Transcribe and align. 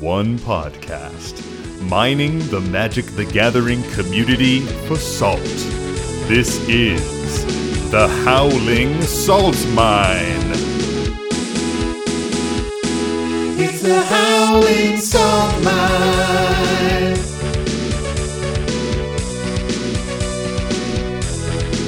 one 0.00 0.38
podcast, 0.40 1.42
mining 1.88 2.38
the 2.48 2.60
Magic 2.60 3.06
the 3.06 3.24
Gathering 3.24 3.82
community 3.92 4.60
for 4.86 4.96
salt. 4.96 5.40
This 6.28 6.60
is 6.68 7.90
the 7.90 8.06
Howling 8.24 9.00
Salt 9.02 9.56
Mine. 9.68 10.52
It's 13.58 13.80
the 13.80 14.02
Howling 14.02 14.98
Salt 14.98 15.64
Mine. 15.64 17.14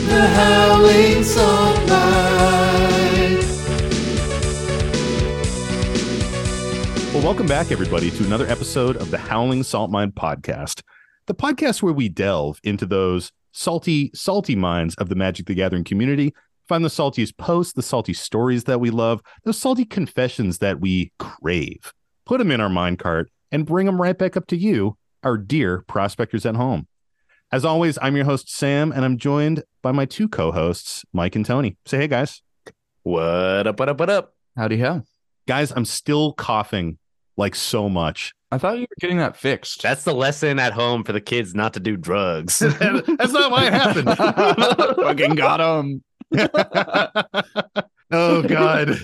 The 0.08 0.26
Howling 0.34 1.24
Salt 1.24 1.88
Mine. 1.88 2.27
Well, 7.18 7.26
welcome 7.26 7.48
back, 7.48 7.72
everybody, 7.72 8.12
to 8.12 8.24
another 8.24 8.46
episode 8.46 8.96
of 8.96 9.10
the 9.10 9.18
Howling 9.18 9.64
Salt 9.64 9.90
Mine 9.90 10.12
podcast, 10.12 10.82
the 11.26 11.34
podcast 11.34 11.82
where 11.82 11.92
we 11.92 12.08
delve 12.08 12.60
into 12.62 12.86
those 12.86 13.32
salty, 13.50 14.12
salty 14.14 14.54
minds 14.54 14.94
of 14.98 15.08
the 15.08 15.16
Magic 15.16 15.46
the 15.46 15.54
Gathering 15.54 15.82
community, 15.82 16.32
find 16.68 16.84
the 16.84 16.88
saltiest 16.88 17.36
posts, 17.36 17.72
the 17.72 17.82
salty 17.82 18.12
stories 18.14 18.64
that 18.64 18.78
we 18.78 18.90
love, 18.90 19.20
those 19.42 19.58
salty 19.58 19.84
confessions 19.84 20.58
that 20.58 20.78
we 20.78 21.10
crave, 21.18 21.92
put 22.24 22.38
them 22.38 22.52
in 22.52 22.60
our 22.60 22.68
mind 22.68 23.00
cart, 23.00 23.28
and 23.50 23.66
bring 23.66 23.86
them 23.86 24.00
right 24.00 24.16
back 24.16 24.36
up 24.36 24.46
to 24.46 24.56
you, 24.56 24.96
our 25.24 25.36
dear 25.36 25.82
prospectors 25.88 26.46
at 26.46 26.54
home. 26.54 26.86
As 27.50 27.64
always, 27.64 27.98
I'm 28.00 28.14
your 28.14 28.26
host, 28.26 28.48
Sam, 28.48 28.92
and 28.92 29.04
I'm 29.04 29.18
joined 29.18 29.64
by 29.82 29.90
my 29.90 30.04
two 30.04 30.28
co 30.28 30.52
hosts, 30.52 31.04
Mike 31.12 31.34
and 31.34 31.44
Tony. 31.44 31.78
Say 31.84 31.96
hey, 31.96 32.06
guys. 32.06 32.42
What 33.02 33.66
up, 33.66 33.80
what 33.80 33.88
up, 33.88 33.98
what 33.98 34.08
up? 34.08 34.34
Howdy 34.56 34.78
ho. 34.78 35.02
Guys, 35.48 35.72
I'm 35.72 35.84
still 35.84 36.32
coughing 36.34 36.98
like 37.38 37.54
so 37.54 37.88
much. 37.88 38.34
I 38.50 38.58
thought 38.58 38.76
you 38.78 38.82
were 38.82 38.96
getting 39.00 39.18
that 39.18 39.36
fixed. 39.36 39.82
That's 39.82 40.04
the 40.04 40.14
lesson 40.14 40.58
at 40.58 40.72
home 40.72 41.04
for 41.04 41.12
the 41.12 41.20
kids 41.20 41.54
not 41.54 41.74
to 41.74 41.80
do 41.80 41.96
drugs. 41.96 42.58
That's 42.58 43.32
not 43.32 43.50
why 43.50 43.66
it 43.66 43.72
happened. 43.74 44.16
Fucking 44.96 45.34
got 45.34 45.60
him. 45.60 46.02
oh 48.10 48.42
God. 48.42 48.98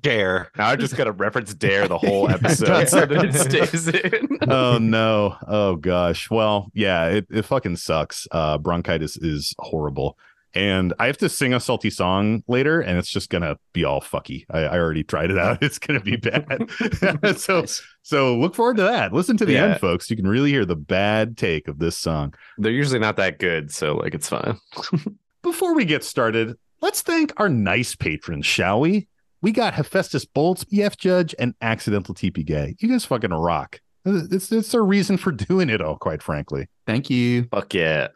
Dare. 0.00 0.50
Now 0.56 0.68
I 0.68 0.76
just 0.76 0.96
gotta 0.96 1.12
reference 1.12 1.52
Dare 1.54 1.88
the 1.88 1.98
whole 1.98 2.30
episode 2.30 2.88
so 2.88 3.06
that 3.06 3.24
it 3.24 3.34
stays 3.34 3.88
in. 3.88 4.38
oh 4.48 4.78
no. 4.78 5.36
Oh 5.48 5.76
gosh. 5.76 6.30
Well, 6.30 6.70
yeah, 6.74 7.06
it, 7.06 7.26
it 7.30 7.44
fucking 7.44 7.76
sucks. 7.76 8.28
Uh 8.30 8.58
bronchitis 8.58 9.16
is 9.16 9.54
horrible. 9.58 10.16
And 10.54 10.92
I 10.98 11.06
have 11.06 11.16
to 11.18 11.28
sing 11.28 11.54
a 11.54 11.60
salty 11.60 11.88
song 11.88 12.42
later, 12.46 12.80
and 12.80 12.98
it's 12.98 13.08
just 13.10 13.30
gonna 13.30 13.56
be 13.72 13.84
all 13.84 14.00
fucky. 14.02 14.44
I, 14.50 14.60
I 14.64 14.78
already 14.78 15.02
tried 15.02 15.30
it 15.30 15.38
out. 15.38 15.58
It's 15.62 15.78
gonna 15.78 16.00
be 16.00 16.16
bad. 16.16 16.68
so 17.38 17.64
so 18.02 18.36
look 18.38 18.54
forward 18.54 18.76
to 18.76 18.82
that. 18.82 19.12
Listen 19.12 19.36
to 19.38 19.46
the 19.46 19.54
Yeah. 19.54 19.64
end, 19.72 19.80
folks. 19.80 20.10
You 20.10 20.16
can 20.16 20.26
really 20.26 20.50
hear 20.50 20.64
the 20.64 20.76
bad 20.76 21.36
take 21.38 21.68
of 21.68 21.78
this 21.78 21.96
song. 21.96 22.34
They're 22.58 22.70
usually 22.72 22.98
not 22.98 23.16
that 23.16 23.38
good, 23.38 23.72
so 23.72 23.94
like 23.96 24.14
it's 24.14 24.28
fine. 24.28 24.58
Before 25.42 25.74
we 25.74 25.84
get 25.84 26.04
started, 26.04 26.56
let's 26.82 27.00
thank 27.02 27.32
our 27.38 27.48
nice 27.48 27.94
patrons, 27.96 28.44
shall 28.46 28.80
we? 28.80 29.08
We 29.40 29.50
got 29.52 29.74
Hephaestus 29.74 30.24
Bolts, 30.24 30.64
EF 30.72 30.96
Judge, 30.98 31.34
and 31.38 31.54
Accidental 31.62 32.14
TP 32.14 32.44
Gay. 32.44 32.76
You 32.78 32.88
guys 32.88 33.04
fucking 33.04 33.30
rock. 33.30 33.80
It's 34.04 34.52
it's 34.52 34.74
a 34.74 34.80
reason 34.82 35.16
for 35.16 35.32
doing 35.32 35.70
it 35.70 35.80
all, 35.80 35.96
quite 35.96 36.22
frankly. 36.22 36.68
Thank 36.86 37.08
you. 37.08 37.44
Fuck 37.50 37.72
yeah. 37.74 38.08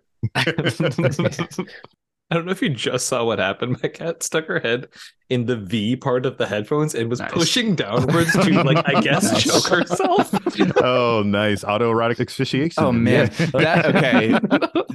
I 2.31 2.35
don't 2.35 2.45
know 2.45 2.51
if 2.51 2.61
you 2.61 2.71
just 2.71 3.07
saw 3.07 3.25
what 3.25 3.39
happened. 3.39 3.79
My 3.83 3.89
cat 3.89 4.23
stuck 4.23 4.47
her 4.47 4.59
head 4.59 4.89
in 5.31 5.47
the 5.47 5.57
V 5.57 5.95
part 5.95 6.27
of 6.27 6.39
the 6.39 6.47
headphones 6.47 6.95
and 6.95 7.09
was 7.09 7.21
Nice. 7.21 7.31
pushing 7.31 7.77
downwards 7.77 8.33
to, 8.33 8.63
like, 8.65 8.83
I 8.89 9.01
guess, 9.01 9.33
Nice. 9.33 9.45
choke 9.45 9.67
herself. 9.67 10.35
oh, 10.83 11.23
nice. 11.25 11.63
Autoerotic 11.63 12.21
asphyxiation. 12.21 12.83
Oh 12.83 12.91
man, 12.91 13.31
Yeah. 13.39 13.47
that 13.47 13.87
okay. 13.95 14.39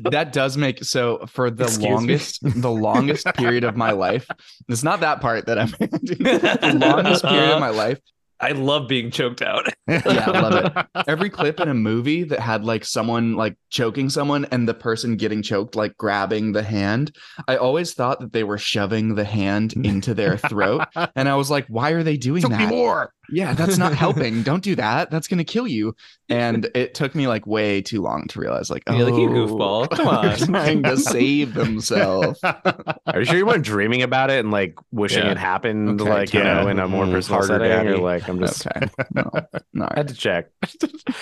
That 0.10 0.34
does 0.34 0.58
make 0.58 0.84
so 0.84 1.26
for 1.28 1.50
the 1.50 1.66
Excuse 1.66 1.84
me? 1.84 1.90
longest, 1.94 2.40
the 2.62 2.72
longest 2.72 3.26
period 3.36 3.64
of 3.64 3.78
my 3.78 3.92
life. 3.92 4.28
It's 4.68 4.84
not 4.84 5.00
that 5.00 5.22
part 5.22 5.46
that 5.46 5.58
I'm. 5.58 5.70
the 5.80 6.78
longest 6.78 7.24
period 7.24 7.52
of 7.52 7.60
my 7.62 7.70
uh-huh. 7.70 7.78
life. 7.78 8.00
I 8.42 8.52
love 8.54 8.88
being 8.88 9.12
choked 9.12 9.42
out. 9.42 9.68
Yeah, 9.88 10.24
I 10.26 10.40
love 10.40 10.66
it. 10.66 10.86
Every 11.08 11.30
clip 11.30 11.60
in 11.60 11.68
a 11.68 11.74
movie 11.74 12.24
that 12.24 12.40
had 12.40 12.64
like 12.64 12.86
someone 12.86 13.36
like 13.36 13.58
choking 13.70 14.10
someone 14.10 14.46
and 14.46 14.66
the 14.66 14.74
person 14.74 15.18
getting 15.18 15.42
choked, 15.42 15.76
like 15.76 15.98
grabbing 15.98 16.54
the 16.54 16.64
hand. 16.64 17.14
I 17.50 17.58
always 17.58 17.94
thought 17.94 18.22
that 18.22 18.32
they 18.32 18.46
were 18.46 18.58
shoving 18.58 19.16
the 19.16 19.26
hand 19.26 19.74
into 19.84 20.14
their 20.14 20.38
throat, 20.38 20.88
and 21.16 21.28
I 21.28 21.36
was 21.36 21.52
like, 21.52 21.66
"Why 21.68 21.92
are 21.92 22.04
they 22.04 22.16
doing 22.16 22.44
Took 22.44 22.52
me 22.52 22.58
that?" 22.58 22.70
more. 22.70 23.12
Yeah, 23.32 23.54
that's 23.54 23.78
not 23.78 23.94
helping. 23.96 24.44
Don't 24.44 24.64
do 24.64 24.76
that. 24.76 25.10
That's 25.12 25.28
going 25.28 25.38
to 25.40 25.44
kill 25.44 25.68
you. 25.68 25.96
And 26.30 26.70
it 26.76 26.94
took 26.94 27.16
me 27.16 27.28
like 27.28 27.48
way 27.48 27.82
too 27.82 28.02
long 28.02 28.28
to 28.30 28.40
realize, 28.40 28.70
like, 28.70 28.84
oh, 28.88 28.96
You're 28.96 29.06
like, 29.06 29.16
"You 29.16 29.30
goofball. 29.30 29.90
Come 29.96 30.08
they're 30.22 30.32
on." 30.32 30.38
trying 30.38 30.84
to 30.84 30.98
save 30.98 31.54
themselves. 31.54 32.40
Are 32.44 33.20
you 33.20 33.26
sure 33.26 33.38
you 33.38 33.46
weren't 33.46 33.66
dreaming 33.66 34.02
about 34.04 34.30
it 34.30 34.40
and 34.40 34.52
like 34.52 34.76
wishing 34.92 35.26
Yeah. 35.26 35.32
it 35.32 35.38
happened 35.38 36.02
Okay, 36.02 36.10
like, 36.10 36.34
you 36.34 36.44
know, 36.44 36.68
in 36.68 36.80
a 36.80 36.88
more 36.88 37.06
Mm, 37.06 37.12
personal 37.12 37.40
harder 37.40 37.48
setting? 37.48 37.70
daddy. 37.70 37.90
Or 37.90 37.98
like 38.00 38.28
I'm 38.28 38.40
just 38.40 38.68
Okay, 38.68 38.88
no, 39.14 39.30
no. 39.74 39.86
I 39.90 39.94
had 39.98 40.08
to 40.10 40.14
check. 40.14 40.48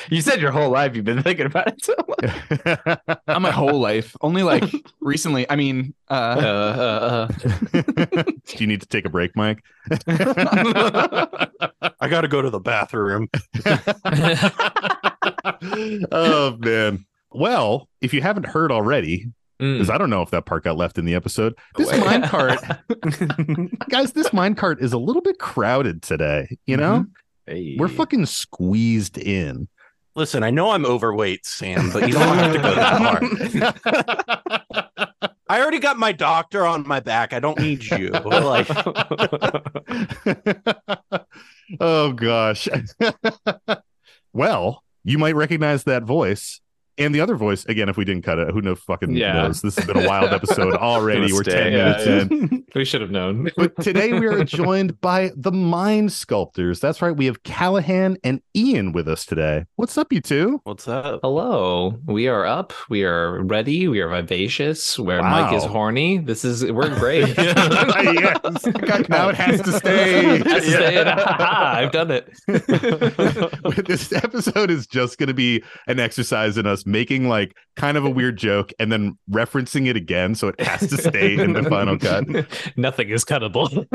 you 0.09 0.21
said 0.21 0.41
your 0.41 0.51
whole 0.51 0.69
life 0.69 0.95
you've 0.95 1.05
been 1.05 1.23
thinking 1.23 1.45
about 1.45 1.67
it. 1.69 1.83
So 1.83 1.95
like, 2.07 3.19
Not 3.27 3.41
my 3.41 3.51
whole 3.51 3.79
life. 3.79 4.15
Only 4.21 4.43
like 4.43 4.63
recently. 5.01 5.49
I 5.49 5.55
mean, 5.55 5.93
Uh, 6.09 6.13
uh, 6.13 7.27
uh, 7.43 8.23
Do 8.45 8.57
you 8.57 8.67
need 8.67 8.81
to 8.81 8.87
take 8.87 9.05
a 9.05 9.09
break, 9.09 9.35
Mike? 9.35 9.63
I 12.09 12.11
gotta 12.11 12.27
go 12.27 12.41
to 12.41 12.49
the 12.49 12.59
bathroom. 12.59 13.29
oh 16.11 16.57
man. 16.57 17.05
Well, 17.29 17.87
if 18.01 18.15
you 18.15 18.21
haven't 18.23 18.47
heard 18.47 18.71
already, 18.71 19.27
mm. 19.61 19.75
because 19.75 19.91
I 19.91 19.99
don't 19.99 20.09
know 20.09 20.23
if 20.23 20.31
that 20.31 20.47
part 20.47 20.63
got 20.63 20.75
left 20.75 20.97
in 20.97 21.05
the 21.05 21.13
episode, 21.13 21.53
this 21.77 21.91
Wait. 21.91 22.03
mine 22.03 22.23
cart, 22.23 22.57
guys, 23.89 24.13
this 24.13 24.33
mine 24.33 24.55
cart 24.55 24.81
is 24.81 24.91
a 24.91 24.97
little 24.97 25.21
bit 25.21 25.37
crowded 25.37 26.01
today. 26.01 26.57
You 26.65 26.77
know, 26.77 27.05
Hey. 27.45 27.75
we're 27.77 27.89
fucking 27.89 28.25
squeezed 28.25 29.19
in. 29.19 29.67
Listen, 30.15 30.41
I 30.41 30.49
know 30.49 30.71
I'm 30.71 30.87
overweight, 30.87 31.45
Sam, 31.45 31.91
but 31.91 32.07
you 32.07 32.15
don't 32.15 32.37
have 32.39 32.53
to 32.53 32.59
go 32.59 32.73
that 32.73 33.75
hard. 34.73 34.89
I 35.47 35.61
already 35.61 35.77
got 35.77 35.99
my 35.99 36.11
doctor 36.11 36.65
on 36.65 36.87
my 36.87 37.01
back. 37.01 37.33
I 37.33 37.39
don't 37.39 37.59
need 37.59 37.83
you. 37.83 38.09
Like, 38.09 38.67
oh 41.80 42.13
gosh. 42.13 42.68
well, 44.34 44.84
you 45.03 45.18
might 45.18 45.35
recognize 45.35 45.84
that 45.85 46.03
voice. 46.03 46.62
And 46.99 47.15
the 47.15 47.21
other 47.21 47.37
voice, 47.37 47.63
again, 47.65 47.87
if 47.87 47.95
we 47.95 48.03
didn't 48.03 48.23
cut 48.23 48.39
it, 48.39 48.51
who 48.51 48.61
knows 48.61 48.79
fucking 48.81 49.15
Yeah. 49.15 49.33
knows? 49.43 49.61
This 49.61 49.77
has 49.77 49.85
been 49.85 50.03
a 50.03 50.07
wild 50.07 50.33
episode 50.33 50.73
already. 50.75 51.31
We're 51.31 51.43
stay, 51.43 51.71
10 51.71 51.71
yeah, 51.71 51.77
minutes 51.77 52.05
yeah. 52.05 52.21
in. 52.21 52.65
we 52.75 52.83
should 52.83 52.99
have 52.99 53.09
known. 53.09 53.49
But 53.55 53.81
today 53.81 54.11
we 54.13 54.25
are 54.27 54.43
joined 54.43 54.99
by 54.99 55.31
the 55.35 55.51
Mind 55.51 56.11
Sculptors. 56.11 56.81
That's 56.81 57.01
right. 57.01 57.15
We 57.15 57.25
have 57.27 57.43
Callahan 57.43 58.17
and 58.23 58.41
Ian 58.55 58.91
with 58.91 59.07
us 59.07 59.25
today. 59.25 59.65
What's 59.77 59.97
up, 59.97 60.11
you 60.11 60.19
two? 60.19 60.59
what's 60.65 60.88
up? 60.89 61.21
Hello. 61.23 61.97
We 62.05 62.27
are 62.27 62.45
up. 62.45 62.73
We 62.89 63.05
are 63.05 63.43
ready. 63.43 63.88
We 63.88 64.01
are 64.01 64.09
vivacious. 64.09 64.99
Where 64.99 65.23
Mike 65.23 65.53
is 65.53 65.63
horny. 65.63 66.17
This 66.17 66.43
is 66.43 66.69
we're 66.69 66.93
great. 66.99 67.27
yes. 67.38 68.65
Now 69.09 69.29
it 69.29 69.35
has 69.35 69.61
to 69.61 69.71
stay. 69.71 70.38
Has 70.39 70.43
to 70.43 70.71
stay 70.71 71.01
I've 71.01 71.91
done 71.91 72.11
it. 72.11 72.29
this 73.88 74.11
episode 74.11 74.69
is 74.69 74.85
just 74.85 75.17
going 75.17 75.27
to 75.27 75.33
be 75.33 75.63
an 75.88 75.99
exercise 75.99 76.57
in 76.57 76.65
us 76.65 76.85
making 76.91 77.27
like 77.29 77.55
kind 77.75 77.97
of 77.97 78.03
a 78.05 78.09
weird 78.09 78.38
joke 78.38 78.72
and 78.79 78.91
then 78.91 79.17
referencing 79.31 79.88
it 79.88 79.95
again 79.95 80.35
so 80.35 80.50
it 80.50 80.59
has 80.59 80.89
to 80.89 80.97
stay 80.97 81.38
in 81.38 81.53
the 81.53 81.63
final 81.63 81.97
cut. 81.97 82.25
Nothing 82.77 83.09
is 83.09 83.23
cuttable. 83.23 83.85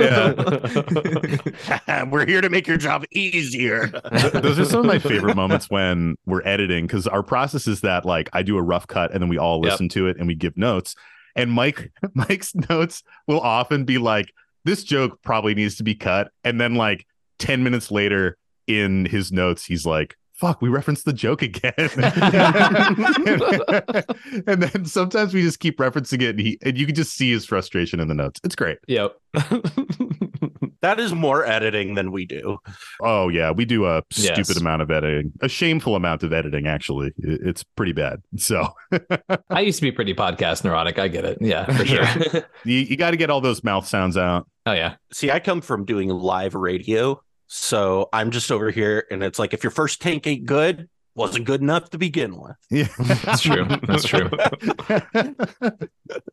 yeah. 1.88 2.04
We're 2.10 2.26
here 2.26 2.40
to 2.40 2.48
make 2.48 2.66
your 2.66 2.76
job 2.76 3.04
easier. 3.12 3.86
Those 4.32 4.58
are 4.58 4.64
some 4.64 4.80
of 4.80 4.86
my 4.86 4.98
favorite 4.98 5.36
moments 5.36 5.68
when 5.70 6.16
we're 6.26 6.42
editing 6.46 6.86
because 6.86 7.06
our 7.06 7.22
process 7.22 7.66
is 7.66 7.80
that 7.82 8.04
like 8.04 8.28
I 8.32 8.42
do 8.42 8.56
a 8.56 8.62
rough 8.62 8.86
cut 8.86 9.12
and 9.12 9.22
then 9.22 9.28
we 9.28 9.38
all 9.38 9.60
Yep. 9.64 9.70
listen 9.72 9.88
to 9.90 10.08
it 10.08 10.16
and 10.18 10.26
we 10.26 10.34
give 10.34 10.56
notes. 10.56 10.94
And 11.36 11.50
Mike 11.50 11.92
Mike's 12.14 12.54
notes 12.54 13.02
will 13.26 13.40
often 13.40 13.84
be 13.84 13.98
like, 13.98 14.32
this 14.64 14.82
joke 14.84 15.20
probably 15.22 15.54
needs 15.54 15.76
to 15.76 15.82
be 15.82 15.94
cut. 15.94 16.30
And 16.44 16.60
then 16.60 16.74
like 16.74 17.06
10 17.38 17.62
minutes 17.62 17.90
later 17.90 18.36
in 18.66 19.04
his 19.06 19.30
notes, 19.32 19.64
he's 19.64 19.84
like, 19.84 20.16
fuck, 20.34 20.60
we 20.60 20.68
referenced 20.68 21.04
the 21.04 21.12
joke 21.12 21.42
again. 21.42 21.72
and 24.46 24.62
then 24.62 24.84
sometimes 24.84 25.34
we 25.34 25.42
just 25.42 25.60
keep 25.60 25.78
referencing 25.78 26.22
it 26.22 26.30
and 26.30 26.40
he 26.40 26.58
and 26.62 26.76
you 26.78 26.86
can 26.86 26.94
just 26.94 27.14
see 27.14 27.30
his 27.30 27.44
frustration 27.46 28.00
in 28.00 28.08
the 28.08 28.14
notes. 28.14 28.40
It's 28.44 28.56
great. 28.56 28.78
Yep. 28.88 29.16
That 30.80 31.00
is 31.00 31.14
more 31.14 31.46
editing 31.46 31.94
than 31.94 32.12
we 32.12 32.26
do. 32.26 32.58
Oh 33.00 33.30
yeah, 33.30 33.50
we 33.52 33.64
do 33.64 33.86
a 33.86 34.02
Yes. 34.16 34.34
stupid 34.34 34.60
amount 34.60 34.82
of 34.82 34.90
editing, 34.90 35.32
a 35.40 35.48
shameful 35.48 35.96
amount 35.96 36.22
of 36.22 36.34
editing. 36.34 36.66
Actually, 36.66 37.12
it's 37.16 37.64
pretty 37.64 37.92
bad. 37.92 38.20
So 38.36 38.68
I 39.48 39.60
used 39.60 39.78
to 39.78 39.82
be 39.82 39.92
pretty 39.92 40.12
podcast 40.12 40.62
neurotic. 40.62 40.98
I 40.98 41.08
get 41.08 41.24
it. 41.24 41.38
Yeah, 41.40 41.64
for 41.64 41.86
sure. 41.86 42.44
you, 42.66 42.80
you 42.80 42.96
got 42.98 43.12
to 43.12 43.16
get 43.16 43.30
all 43.30 43.40
those 43.40 43.64
mouth 43.64 43.86
sounds 43.86 44.18
out. 44.18 44.46
oh 44.66 44.72
yeah. 44.72 44.96
See, 45.10 45.30
I 45.30 45.40
come 45.40 45.62
from 45.62 45.86
doing 45.86 46.10
live 46.10 46.54
radio, 46.54 47.18
So 47.46 48.08
I'm 48.12 48.30
just 48.30 48.50
over 48.50 48.70
here, 48.70 49.06
and 49.10 49.22
it's 49.22 49.38
like 49.38 49.54
if 49.54 49.62
your 49.62 49.70
first 49.70 50.00
tank 50.02 50.26
ain't 50.26 50.46
good, 50.46 50.88
wasn't 51.16 51.44
good 51.44 51.60
enough 51.60 51.90
to 51.90 51.98
begin 51.98 52.40
with. 52.40 52.56
Yeah, 52.70 52.88
That's 53.24 53.42
true. 53.42 53.66
That's 53.86 54.04
true. 54.04 54.28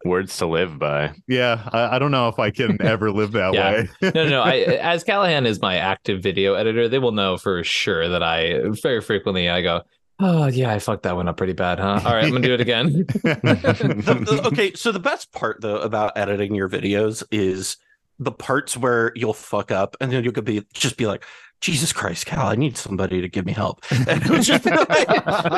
Words 0.05 0.35
to 0.37 0.47
live 0.47 0.79
by. 0.79 1.13
yeah, 1.27 1.69
I, 1.71 1.95
I 1.95 1.99
don't 1.99 2.11
know 2.11 2.27
if 2.29 2.39
I 2.39 2.49
can 2.51 2.81
ever 2.85 3.11
live 3.11 3.33
that 3.33 3.53
Yeah. 3.53 3.71
way. 3.71 3.89
no, 4.01 4.09
no, 4.15 4.29
no. 4.29 4.41
I, 4.41 4.55
as 4.81 5.03
Callahan 5.03 5.45
is 5.45 5.61
my 5.61 5.77
active 5.77 6.21
video 6.23 6.55
editor, 6.55 6.87
they 6.87 6.99
will 6.99 7.11
know 7.11 7.37
for 7.37 7.63
sure 7.63 8.07
that 8.09 8.23
I 8.23 8.61
very 8.81 9.01
frequently 9.01 9.49
I 9.49 9.61
go, 9.61 9.81
oh 10.19 10.47
yeah, 10.47 10.71
I 10.71 10.79
fucked 10.79 11.03
that 11.03 11.15
one 11.15 11.27
up 11.27 11.37
pretty 11.37 11.53
bad, 11.53 11.79
huh? 11.79 12.01
All 12.03 12.13
right, 12.15 12.23
I'm 12.25 12.31
gonna 12.31 12.47
do 12.47 12.53
it 12.53 12.61
again. 12.61 13.05
The- 13.23 14.23
the- 14.25 14.41
okay, 14.47 14.73
so 14.73 14.91
the 14.91 14.99
best 14.99 15.31
part 15.31 15.61
though 15.61 15.77
about 15.79 16.17
editing 16.17 16.55
your 16.55 16.69
videos 16.69 17.23
is 17.31 17.77
the 18.21 18.31
parts 18.31 18.77
where 18.77 19.11
you'll 19.15 19.33
fuck 19.33 19.71
up, 19.71 19.97
and 19.99 20.11
then 20.11 20.23
you 20.23 20.31
could 20.31 20.45
be 20.45 20.63
just 20.73 20.95
be 20.95 21.07
like, 21.07 21.25
"Jesus 21.59 21.91
Christ, 21.91 22.25
Cal, 22.27 22.47
I 22.47 22.55
need 22.55 22.77
somebody 22.77 23.19
to 23.21 23.27
give 23.27 23.45
me 23.45 23.51
help." 23.53 23.83
And 24.07 24.21
it's 24.27 24.47
just, 24.47 24.63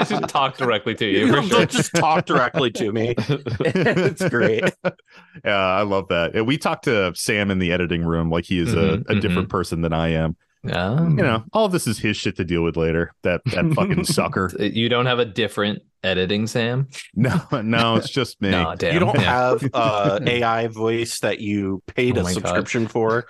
Just 0.10 0.30
talk 0.30 0.58
directly 0.58 0.96
to 0.96 1.06
you. 1.06 1.28
For 1.32 1.34
They'll 1.42 1.44
sure. 1.44 1.66
just 1.68 1.94
talk 1.94 2.26
directly 2.26 2.72
to 2.72 2.92
me. 2.92 3.16
it's 3.60 4.28
great. 4.30 4.64
Yeah, 5.46 5.58
I 5.58 5.82
love 5.84 6.08
that. 6.10 6.46
We 6.46 6.58
talked 6.58 6.86
to 6.86 7.14
Sam 7.16 7.52
in 7.52 7.60
the 7.60 7.72
editing 7.72 8.04
room 8.04 8.30
like 8.30 8.46
he 8.46 8.60
is 8.60 8.74
Mhm, 8.74 9.04
a, 9.08 9.12
a 9.12 9.16
different 9.20 9.50
person 9.50 9.82
than 9.82 9.94
I 9.94 10.10
am. 10.10 10.36
Um, 10.72 11.18
You 11.18 11.24
know, 11.24 11.44
all 11.52 11.66
of 11.66 11.72
this 11.72 11.88
is 11.88 12.00
his 12.00 12.16
shit 12.18 12.38
to 12.38 12.46
deal 12.46 12.64
with 12.64 12.78
later. 12.78 13.12
That 13.24 13.42
that 13.46 13.74
fucking 13.74 14.04
sucker. 14.06 14.52
you 14.60 14.88
don't 14.90 15.06
have 15.08 15.20
a 15.20 15.26
different 15.26 15.82
editing, 16.04 16.48
Sam. 16.48 16.88
No, 17.16 17.42
no, 17.52 17.96
it's 17.98 18.10
just 18.20 18.42
me. 18.42 18.52
No, 18.52 18.74
damn. 18.78 18.94
you 18.94 19.00
don't 19.00 19.16
Yeah. 19.16 19.22
have 19.22 19.70
uh 19.74 20.20
AI 20.26 20.68
voice 20.68 21.20
that 21.20 21.40
you 21.40 21.82
paid 21.88 22.18
Oh 22.18 22.22
a 22.22 22.24
my 22.24 22.30
God. 22.34 22.36
subscription 22.36 22.88
for 22.88 23.26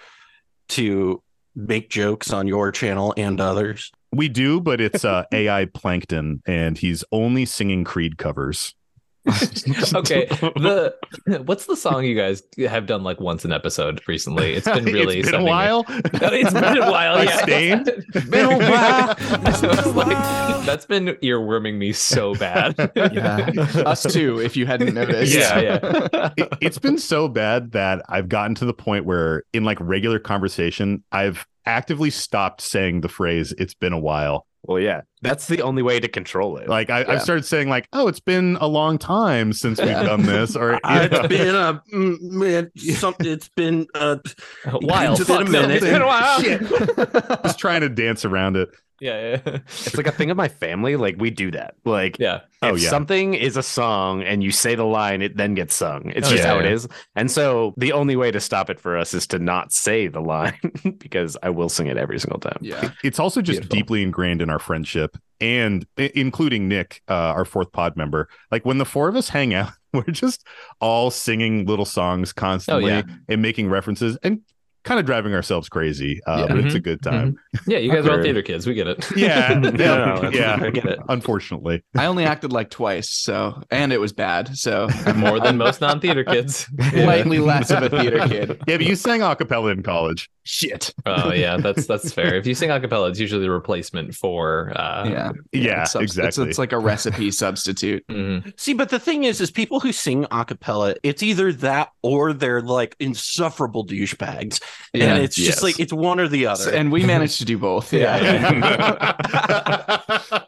to 0.69 1.21
make 1.55 1.89
jokes 1.89 2.31
on 2.33 2.47
your 2.47 2.71
channel 2.71 3.13
and 3.17 3.39
others. 3.41 3.91
We 4.11 4.29
do, 4.29 4.61
but 4.61 4.79
it's 4.79 5.03
uh, 5.03 5.23
AI 5.31 5.65
Plankton, 5.65 6.43
and 6.45 6.77
he's 6.77 7.03
only 7.11 7.45
singing 7.45 7.83
Creed 7.83 8.17
covers. 8.19 8.75
okay. 9.95 10.25
The 10.25 10.95
what's 11.45 11.65
the 11.65 11.77
song 11.77 12.03
you 12.03 12.15
guys 12.15 12.43
have 12.57 12.85
done 12.85 13.03
like 13.03 13.21
once 13.21 13.45
an 13.45 13.53
episode 13.53 14.01
recently? 14.05 14.53
It's 14.53 14.67
been 14.67 14.83
really 14.85 15.19
it's 15.19 15.31
been 15.31 15.35
a 15.35 15.37
sending 15.37 15.45
me- 15.45 15.49
while. 15.49 15.85
it's 15.87 16.53
been 16.53 16.77
a 16.77 16.91
while. 16.91 17.15
Like 17.15 17.29
yeah. 17.29 17.43
Staind? 17.43 17.85
been 18.29 18.45
a 18.51 18.57
while. 18.57 19.15
So 19.53 19.69
it's 19.71 19.85
like, 19.87 20.65
that's 20.65 20.85
been 20.85 21.07
earworming 21.23 21.77
me 21.77 21.93
so 21.93 22.35
bad. 22.35 22.75
Yeah. 22.95 23.49
Us 23.85 24.03
too, 24.03 24.41
if 24.41 24.57
you 24.57 24.65
hadn't 24.65 24.93
noticed. 24.93 25.33
Yeah, 25.33 25.59
yeah. 25.59 26.29
it, 26.35 26.53
it's 26.59 26.77
been 26.77 26.97
so 26.97 27.29
bad 27.29 27.71
that 27.71 28.03
I've 28.09 28.27
gotten 28.27 28.55
to 28.55 28.65
the 28.65 28.73
point 28.73 29.05
where, 29.05 29.43
in 29.53 29.63
like 29.63 29.77
regular 29.79 30.19
conversation, 30.19 31.03
I've 31.11 31.47
actively 31.65 32.09
stopped 32.09 32.61
saying 32.61 33.01
the 33.01 33.09
phrase 33.09 33.53
"It's 33.57 33.73
been 33.73 33.93
a 33.93 33.99
while." 33.99 34.47
Well, 34.65 34.79
yeah, 34.79 35.01
that's 35.21 35.47
the 35.47 35.61
only 35.61 35.81
way 35.81 35.99
to 35.99 36.07
control 36.07 36.55
it. 36.57 36.69
Like 36.69 36.89
I, 36.89 37.01
Yeah. 37.01 37.11
I've 37.11 37.21
started 37.21 37.43
saying 37.45 37.67
like, 37.67 37.87
"Oh, 37.91 38.07
it's 38.07 38.21
been 38.21 38.57
a 38.61 38.67
long 38.67 38.97
time 38.97 39.51
since 39.51 39.79
we've 39.79 39.89
done 39.89 40.21
this," 40.25 40.55
or 40.55 40.73
you 40.73 40.79
Uh, 40.85 40.95
know. 40.95 41.03
it's 41.19 41.27
been 41.27 41.55
a 41.55 41.83
mm, 41.93 42.21
man, 42.21 42.71
some, 42.77 43.13
it's 43.19 43.49
been 43.49 43.87
uh 43.93 44.17
Wild. 44.65 45.19
It's 45.21 45.27
been 45.29 45.41
a 45.47 45.49
minute. 45.49 45.83
It's 45.83 45.85
been 45.85 46.01
a 46.01 46.07
while. 46.07 46.41
just 47.43 47.59
trying 47.59 47.81
to 47.81 47.89
dance 47.89 48.23
around 48.23 48.55
it. 48.55 48.69
Yeah, 49.03 49.37
yeah. 49.45 49.57
it's 49.67 49.97
like 49.97 50.07
a 50.07 50.11
thing 50.11 50.31
of 50.31 50.37
my 50.37 50.47
family. 50.47 50.95
Like 50.95 51.15
we 51.19 51.29
do 51.29 51.51
that. 51.51 51.75
Like 51.85 52.17
Yeah. 52.19 52.41
Oh, 52.61 52.75
if 52.75 52.81
yeah. 52.81 52.89
something 52.89 53.33
is 53.33 53.57
a 53.57 53.63
song 53.63 54.23
and 54.23 54.41
you 54.41 54.51
say 54.51 54.75
the 54.75 54.85
line, 54.85 55.21
it 55.21 55.35
then 55.35 55.53
gets 55.55 55.75
sung. 55.75 56.11
It's 56.15 56.27
Oh, 56.27 56.31
just 56.31 56.43
yeah, 56.43 56.49
how 56.49 56.59
it 56.59 56.65
yeah. 56.65 56.71
is. 56.71 56.87
And 57.15 57.29
so 57.29 57.73
the 57.77 57.91
only 57.91 58.15
way 58.15 58.31
to 58.31 58.39
stop 58.39 58.69
it 58.69 58.79
for 58.79 58.97
us 58.97 59.13
is 59.13 59.27
to 59.27 59.39
not 59.39 59.73
say 59.73 60.07
the 60.07 60.21
line 60.21 60.57
because 60.99 61.35
I 61.43 61.49
will 61.49 61.67
sing 61.69 61.87
it 61.87 61.97
every 61.97 62.19
single 62.19 62.39
time. 62.39 62.57
Yeah. 62.61 62.91
It's 63.03 63.19
also 63.19 63.41
just 63.41 63.61
Beautiful. 63.61 63.75
deeply 63.77 64.03
ingrained 64.03 64.41
in 64.41 64.49
our 64.49 64.59
friendship, 64.59 65.17
and 65.41 65.85
i- 65.99 66.11
including 66.15 66.69
Nick, 66.69 67.01
uh, 67.09 67.13
our 67.13 67.43
fourth 67.45 67.73
pod 67.73 67.97
member. 67.97 68.29
Like 68.51 68.65
when 68.65 68.77
the 68.77 68.85
four 68.85 69.09
of 69.09 69.15
us 69.17 69.27
hang 69.27 69.53
out, 69.53 69.71
we're 69.93 70.03
just 70.03 70.47
all 70.79 71.11
singing 71.11 71.65
little 71.65 71.85
songs 71.85 72.31
constantly 72.31 72.91
yeah. 72.91 73.03
and 73.27 73.41
making 73.41 73.69
references 73.69 74.17
and 74.23 74.39
kind 74.83 74.99
of 74.99 75.05
driving 75.05 75.33
ourselves 75.33 75.69
crazy. 75.69 76.21
Uh, 76.27 76.45
Yeah. 76.47 76.55
But 76.55 76.65
it's 76.65 76.75
a 76.75 76.79
good 76.79 77.01
time. 77.01 77.37
Yeah, 77.67 77.77
you 77.79 77.91
guys 77.91 78.05
are 78.05 78.11
all 78.17 78.21
theater 78.21 78.41
kids. 78.41 78.67
We 78.67 78.73
get 78.73 78.87
it. 78.87 79.05
Yeah, 79.15 79.53
no, 79.59 79.69
yeah, 79.77 80.19
no, 80.21 80.29
yeah. 80.29 80.59
I 80.61 80.69
get 80.69 80.85
it. 80.85 80.99
Unfortunately, 81.09 81.83
I 81.97 82.05
only 82.05 82.25
acted 82.25 82.51
like 82.51 82.69
twice, 82.69 83.09
so 83.09 83.61
and 83.71 83.93
it 83.93 83.99
was 84.01 84.11
bad. 84.13 84.57
So 84.57 84.87
More 85.15 85.39
than 85.39 85.57
most 85.57 85.81
non-theater 85.81 86.23
kids. 86.23 86.67
slightly 86.91 87.39
less 87.39 87.71
of 87.71 87.83
a 87.83 87.89
theater 87.89 88.27
kid. 88.27 88.49
yeah. 88.67 88.77
But 88.77 88.85
you 88.85 88.95
sang 88.95 89.21
a 89.21 89.35
cappella 89.35 89.71
in 89.71 89.83
college. 89.83 90.29
Shit. 90.45 90.93
Oh 91.05 91.31
yeah, 91.31 91.55
that's 91.57 91.87
that's 91.87 92.11
fair. 92.13 92.35
If 92.35 92.45
you 92.45 92.53
sing 92.55 92.69
a 92.69 92.79
cappella, 92.79 93.09
it's 93.09 93.19
usually 93.19 93.41
the 93.43 93.51
replacement 93.51 94.13
for 94.15 94.73
uh 94.75 95.07
Yeah. 95.07 95.31
Yeah, 95.53 95.81
it's 95.83 95.91
subs- 95.93 96.03
exactly. 96.03 96.27
It's, 96.27 96.37
it's 96.37 96.57
like 96.59 96.73
a 96.73 96.79
recipe 96.79 97.31
substitute. 97.31 98.05
mhm. 98.09 98.51
See, 98.59 98.73
but 98.73 98.89
the 98.89 98.99
thing 98.99 99.23
is, 99.23 99.39
is 99.39 99.51
people 99.51 99.79
who 99.79 99.91
sing 99.93 100.25
a 100.31 100.43
cappella, 100.43 100.95
it's 101.03 101.23
either 101.23 101.53
that 101.53 101.91
or 102.01 102.33
they're 102.33 102.61
like 102.61 102.95
insufferable 102.99 103.85
douchebags. 103.85 104.61
Yeah. 104.95 105.15
and 105.15 105.23
it's 105.23 105.35
just 105.35 105.47
yes. 105.47 105.63
like 105.63 105.79
it's 105.79 105.91
one 105.91 106.19
or 106.19 106.27
the 106.27 106.45
other. 106.45 106.65
So- 106.65 106.69
and 106.71 106.91
we 106.91 107.03
managed 107.03 107.39
to 107.39 107.45
do 107.45 107.57
both. 107.57 107.91
Yeah. 108.03 108.17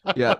yeah. 0.15 0.35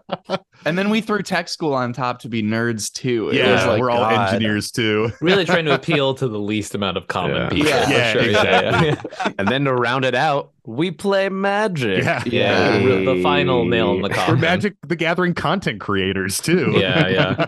And 0.65 0.77
then 0.77 0.89
we 0.89 1.01
threw 1.01 1.21
tech 1.21 1.47
school 1.47 1.73
on 1.73 1.93
top 1.93 2.19
to 2.19 2.29
be 2.29 2.43
nerds 2.43 2.91
too. 2.91 3.29
It 3.29 3.37
yeah, 3.37 3.53
was 3.53 3.65
like 3.65 3.79
we're 3.81 3.89
all 3.89 4.01
God. 4.01 4.33
engineers 4.33 4.71
too. 4.71 5.11
really 5.21 5.45
trying 5.45 5.65
to 5.65 5.73
appeal 5.73 6.13
to 6.15 6.27
the 6.27 6.39
least 6.39 6.75
amount 6.75 6.97
of 6.97 7.07
common 7.07 7.35
Yeah. 7.37 7.49
people. 7.49 7.69
Yeah. 7.69 7.89
Yeah, 7.89 8.13
sure. 8.13 8.21
exactly. 8.23 8.87
yeah, 8.87 8.95
yeah. 9.25 9.31
And 9.39 9.47
then 9.47 9.65
to 9.65 9.73
round 9.73 10.05
it 10.05 10.15
out, 10.15 10.51
we 10.67 10.91
play 10.91 11.29
magic. 11.29 12.03
Yeah. 12.03 12.23
Yeah, 12.25 12.77
Yeah. 12.77 12.95
the- 12.95 13.15
the 13.15 13.23
final 13.23 13.65
nail 13.65 13.93
in 13.93 14.01
the 14.01 14.09
coffin. 14.09 14.35
We're. 14.35 14.41
Magic 14.41 14.75
the 14.87 14.95
Gathering 14.95 15.33
content 15.33 15.79
creators 15.79 16.39
too. 16.39 16.73
Yeah, 16.75 17.07
yeah, 17.07 17.45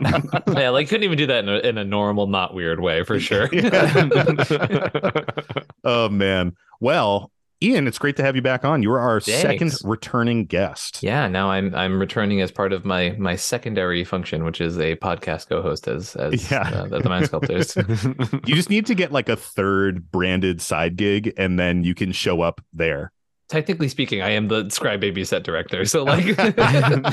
yeah. 0.47 0.69
Like 0.69 0.87
couldn't 0.89 1.03
even 1.03 1.17
do 1.17 1.27
that 1.27 1.43
in 1.43 1.49
a, 1.49 1.57
in 1.59 1.77
a 1.77 1.83
normal, 1.83 2.27
not 2.27 2.53
weird 2.53 2.79
way 2.79 3.03
for 3.03 3.19
sure. 3.19 3.49
oh 5.83 6.09
man. 6.09 6.55
Well, 6.79 7.31
Ian, 7.63 7.87
it's 7.87 7.97
great 7.97 8.15
to 8.17 8.23
have 8.23 8.35
you 8.35 8.41
back 8.43 8.63
on. 8.63 8.83
You 8.83 8.91
are 8.91 8.99
our 8.99 9.19
second 9.19 9.73
returning 9.83 10.45
guest. 10.45 11.01
yeah, 11.01 11.27
now 11.27 11.49
I'm 11.49 11.73
I'm 11.73 11.99
returning 11.99 12.39
as 12.41 12.51
part 12.51 12.71
of 12.71 12.85
my 12.85 13.15
my 13.17 13.35
secondary 13.35 14.03
function, 14.03 14.43
which 14.43 14.61
is 14.61 14.77
a 14.77 14.95
podcast 14.97 15.49
co-host 15.49 15.87
as 15.87 16.15
as 16.15 16.51
Yeah. 16.51 16.61
uh, 16.61 16.87
the, 16.87 16.99
the 16.99 17.09
Mind 17.09 17.25
Sculptors. 17.25 17.75
You 18.45 18.55
just 18.55 18.69
need 18.69 18.85
to 18.87 18.95
get 18.95 19.11
like 19.11 19.27
a 19.27 19.35
third 19.35 20.11
branded 20.11 20.61
side 20.61 20.97
gig, 20.97 21.33
and 21.37 21.57
then 21.59 21.83
you 21.83 21.95
can 21.95 22.11
show 22.11 22.41
up 22.41 22.61
there. 22.73 23.11
Technically 23.49 23.87
speaking, 23.87 24.21
I 24.21 24.31
am 24.31 24.49
the 24.49 24.65
Scry 24.65 24.99
Baby 24.99 25.23
set 25.23 25.43
director, 25.43 25.85
so 25.85 26.03
like 26.03 26.25
I'm 26.39 27.03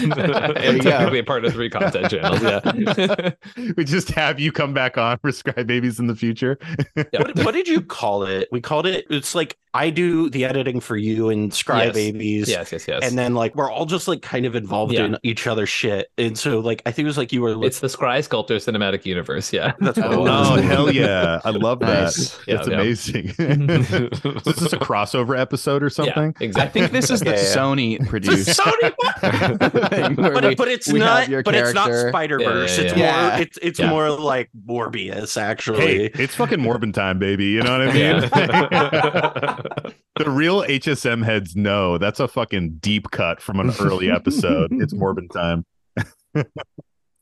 technically 0.81 1.19
a 1.21 1.25
part 1.25 1.45
of 1.45 1.53
three 1.53 1.71
content 1.71 2.11
channels. 2.11 2.43
Yeah. 2.43 3.31
we 3.76 3.85
just 3.85 4.09
have 4.11 4.41
you 4.41 4.50
come 4.50 4.75
back 4.75 4.99
on 4.99 5.19
for 5.19 5.31
Scry 5.31 5.64
Babies 5.67 6.00
in 6.00 6.07
the 6.09 6.17
future. 6.17 6.59
what, 6.95 7.37
what 7.45 7.53
did 7.55 7.69
you 7.69 7.81
call 7.81 8.25
it? 8.25 8.49
We 8.50 8.61
called 8.61 8.87
it. 8.87 9.07
It's 9.11 9.35
like 9.35 9.57
I 9.75 9.91
do 9.91 10.31
the 10.31 10.45
editing 10.45 10.81
for 10.81 10.97
you 10.97 11.29
and 11.31 11.50
Scry 11.53 11.87
Yes. 11.87 11.95
Babies. 11.95 12.49
yes, 12.49 12.73
yes, 12.73 12.88
yes. 12.88 13.00
And 13.05 13.19
then 13.19 13.35
like 13.35 13.55
we're 13.55 13.71
all 13.71 13.87
just 13.87 14.09
like 14.09 14.23
kind 14.23 14.47
of 14.47 14.55
involved 14.57 14.93
Yeah. 14.93 15.05
in 15.05 15.19
each 15.23 15.47
other's 15.47 15.69
shit. 15.69 16.11
And 16.19 16.37
so 16.38 16.59
like 16.61 16.83
I 16.87 16.91
think 16.93 17.05
it 17.05 17.09
was 17.09 17.19
like 17.19 17.33
you 17.33 17.43
were 17.43 17.55
like 17.55 17.69
it's 17.69 17.81
the 17.81 17.87
Scry 17.88 18.23
Sculptor 18.25 18.57
cinematic 18.57 19.05
universe. 19.05 19.53
Yeah. 19.53 19.73
that's 19.81 19.99
what 19.99 20.12
it 20.12 20.17
Oh, 20.19 20.23
was. 20.23 20.50
Oh 20.50 20.62
hell 20.62 20.91
yeah! 20.93 21.41
I 21.45 21.50
love 21.50 21.79
that. 21.81 22.05
Nice. 22.05 22.38
Yeah, 22.47 22.57
That's 22.57 22.69
yeah. 22.69 22.75
amazing. 22.75 23.29
is 23.29 23.37
this 23.38 24.73
a 24.73 24.79
crossover 24.79 25.38
episode 25.38 25.83
or 25.83 25.91
something? 25.91 26.24
Yeah, 26.40 26.50
I 26.57 26.69
think 26.69 26.90
this 26.93 27.11
is 27.11 27.21
the 27.21 27.26
Yeah, 27.31 27.37
yeah. 27.37 27.54
Sony 27.57 28.09
produced 28.09 28.61
thing 28.61 30.16
where 30.16 30.33
but, 30.33 30.45
we- 30.45 30.54
but 30.54 30.69
it's 30.69 30.88
not 30.88 31.28
your 31.28 31.43
but 31.43 31.54
it's 31.54 31.75
not 31.75 31.87
character. 31.88 32.09
Spider 32.11 32.38
Verse. 32.38 32.78
Yeah, 32.78 32.85
yeah, 32.85 32.88
it's 32.88 32.99
yeah. 32.99 33.28
more 33.31 33.40
it's 33.43 33.59
it's 33.62 33.78
Yeah. 33.81 33.90
more 33.90 34.11
like 34.11 34.50
Morbius 34.66 35.37
actually. 35.40 35.81
Hey, 35.87 36.11
it's 36.14 36.35
fucking 36.35 36.59
Morbin 36.61 36.93
time, 36.95 37.19
baby. 37.19 37.47
You 37.47 37.62
know 37.62 37.78
what 37.78 37.88
I 37.88 37.93
mean? 37.93 38.21
the 40.19 40.31
real 40.31 40.62
HSM 40.62 41.25
heads 41.25 41.57
know 41.57 41.99
that's 41.99 42.21
a 42.21 42.28
fucking 42.28 42.76
deep 42.81 43.11
cut 43.11 43.40
from 43.40 43.61
an 43.61 43.73
early 43.81 44.11
episode. 44.11 44.71
it's 44.73 44.93
Morbin 44.95 45.31
time. 45.31 45.64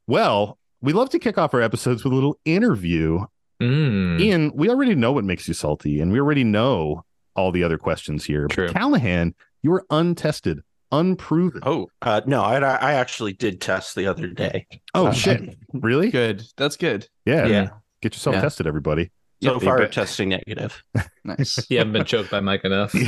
well, 0.06 0.59
we 0.80 0.92
love 0.92 1.11
to 1.11 1.18
kick 1.18 1.38
off 1.38 1.54
our 1.54 1.62
episodes 1.62 2.04
with 2.04 2.12
a 2.12 2.16
little 2.16 2.38
interview. 2.44 3.25
Mm. 3.62 4.21
Ian, 4.21 4.52
we 4.54 4.68
already 4.68 4.94
know 4.94 5.12
what 5.12 5.25
makes 5.25 5.47
you 5.47 5.54
salty, 5.54 6.00
and 6.00 6.11
we 6.12 6.18
already 6.18 6.42
know 6.44 7.04
all 7.34 7.52
the 7.52 7.64
other 7.64 7.78
questions 7.78 8.24
here. 8.24 8.46
But 8.48 8.54
True. 8.54 8.68
Callahan, 8.68 9.34
you 9.62 9.72
are 9.72 9.84
untested, 9.90 10.60
unproven. 10.90 11.60
Oh 11.64 11.88
uh, 12.02 12.20
no, 12.26 12.42
I 12.42 12.56
I 12.58 12.94
actually 12.94 13.32
did 13.32 13.60
test 13.60 13.94
the 13.94 14.06
other 14.06 14.28
day. 14.28 14.66
Oh, 14.94 15.06
Uh, 15.06 15.12
shit. 15.12 15.56
Really? 15.72 16.10
good. 16.10 16.42
That's 16.56 16.76
good. 16.76 17.08
Yeah. 17.24 17.46
Yeah. 17.46 17.68
Get 18.00 18.14
yourself 18.14 18.34
Yeah. 18.36 18.42
tested, 18.42 18.66
everybody. 18.66 19.10
So 19.42 19.54
Yep, 19.54 19.62
far, 19.62 19.78
but- 19.78 19.92
testing 19.92 20.28
negative 20.28 20.82
Nice. 21.24 21.66
You 21.68 21.78
haven't 21.78 21.94
been 21.94 22.04
choked 22.04 22.30
by 22.30 22.38
Mike 22.40 22.64
enough. 22.64 22.94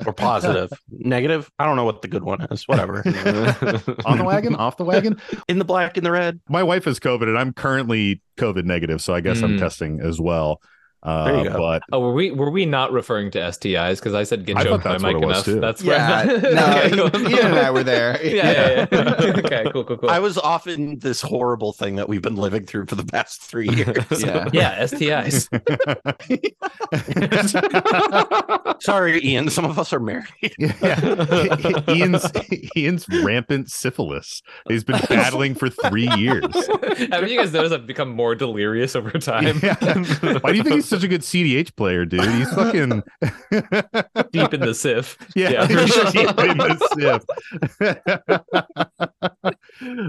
or 0.06 0.12
positive. 0.12 0.70
negative. 0.90 1.50
I 1.58 1.66
don't 1.66 1.76
know 1.76 1.84
what 1.84 2.02
the 2.02 2.08
good 2.08 2.22
one 2.22 2.42
is. 2.50 2.66
Whatever. 2.68 2.98
On 4.06 4.18
the 4.18 4.24
wagon, 4.24 4.54
off 4.54 4.76
the 4.76 4.84
wagon. 4.84 5.20
in 5.48 5.58
the 5.58 5.64
black, 5.64 5.96
in 5.98 6.04
the 6.04 6.10
red. 6.10 6.40
My 6.48 6.62
wife 6.62 6.86
is 6.86 6.98
COVID, 7.00 7.22
and 7.24 7.38
I'm 7.38 7.52
currently 7.52 8.22
COVID 8.38 8.64
negative, 8.64 9.00
so 9.02 9.14
I 9.14 9.20
guess 9.20 9.42
I'm 9.42 9.56
Mm. 9.56 9.58
testing 9.58 10.00
as 10.00 10.20
well. 10.20 10.60
Uh, 11.02 11.24
There 11.24 11.44
you 11.44 11.50
go. 11.50 11.56
But 11.56 11.82
Oh, 11.92 12.00
were 12.00 12.12
we 12.12 12.30
were 12.30 12.50
we 12.50 12.66
not 12.66 12.92
referring 12.92 13.30
to 13.30 13.38
STIs? 13.38 13.96
Because 13.96 14.12
I 14.12 14.22
said 14.24 14.44
get 14.44 14.58
I 14.58 14.64
choked 14.64 14.84
by 14.84 14.98
Mike 14.98 15.16
enough. 15.16 15.44
too. 15.46 15.58
That's 15.58 15.82
Yeah, 15.82 16.26
where- 16.26 16.40
no, 16.54 16.66
Okay, 16.68 16.88
Ian, 16.96 17.10
cool. 17.10 17.28
Ian 17.30 17.46
and 17.46 17.58
I 17.58 17.70
were 17.70 17.82
there. 17.84 18.18
Yeah, 18.30 18.50
yeah, 18.52 18.86
yeah. 18.92 19.14
okay, 19.38 19.64
cool, 19.72 19.84
cool, 19.84 19.96
cool. 19.96 20.10
I 20.10 20.18
was 20.18 20.36
often 20.36 20.98
this 20.98 21.22
horrible 21.22 21.72
thing 21.72 21.96
that 21.96 22.08
we've 22.08 22.20
been 22.22 22.36
living 22.36 22.66
through 22.66 22.86
for 22.86 22.96
the 22.96 23.04
past 23.04 23.40
three 23.42 23.68
years. 23.70 24.22
Yeah. 24.22 24.48
yeah, 24.52 24.82
STIs. 24.84 25.48
Sorry, 28.82 29.24
Ian. 29.24 29.50
Some 29.50 29.64
of 29.64 29.78
us 29.78 29.92
are 29.92 30.00
married. 30.00 30.26
yeah. 30.58 31.82
Ian's 31.88 32.26
Ian's 32.76 33.06
rampant 33.24 33.70
syphilis. 33.70 34.42
He's 34.68 34.84
been 34.84 35.00
battling 35.08 35.54
for 35.54 35.68
three 35.70 36.08
years. 36.16 36.44
Haven't 37.10 37.30
you 37.30 37.38
guys 37.38 37.52
noticed 37.52 37.74
I've 37.74 37.86
become 37.86 38.10
more 38.10 38.34
delirious 38.34 38.94
over 38.96 39.10
time? 39.18 39.60
Yeah. 39.62 39.74
Why 40.40 40.52
do 40.52 40.56
you 40.58 40.62
think 40.62 40.76
he's 40.76 40.89
such 40.90 41.02
a 41.04 41.08
good 41.08 41.22
CEDH 41.22 41.74
player, 41.76 42.04
dude? 42.04 42.20
He's 42.32 42.52
fucking 42.52 43.02
Deep 44.32 44.52
in 44.54 44.60
the 44.60 44.74
sif. 44.74 45.16
yeah, 45.36 45.50
Yeah, 45.50 45.66
for 45.66 45.80
he's 45.80 45.94
sure. 45.94 46.04
deep 46.12 46.38
in 46.38 46.58
the 46.58 46.76
sip. 46.98 47.22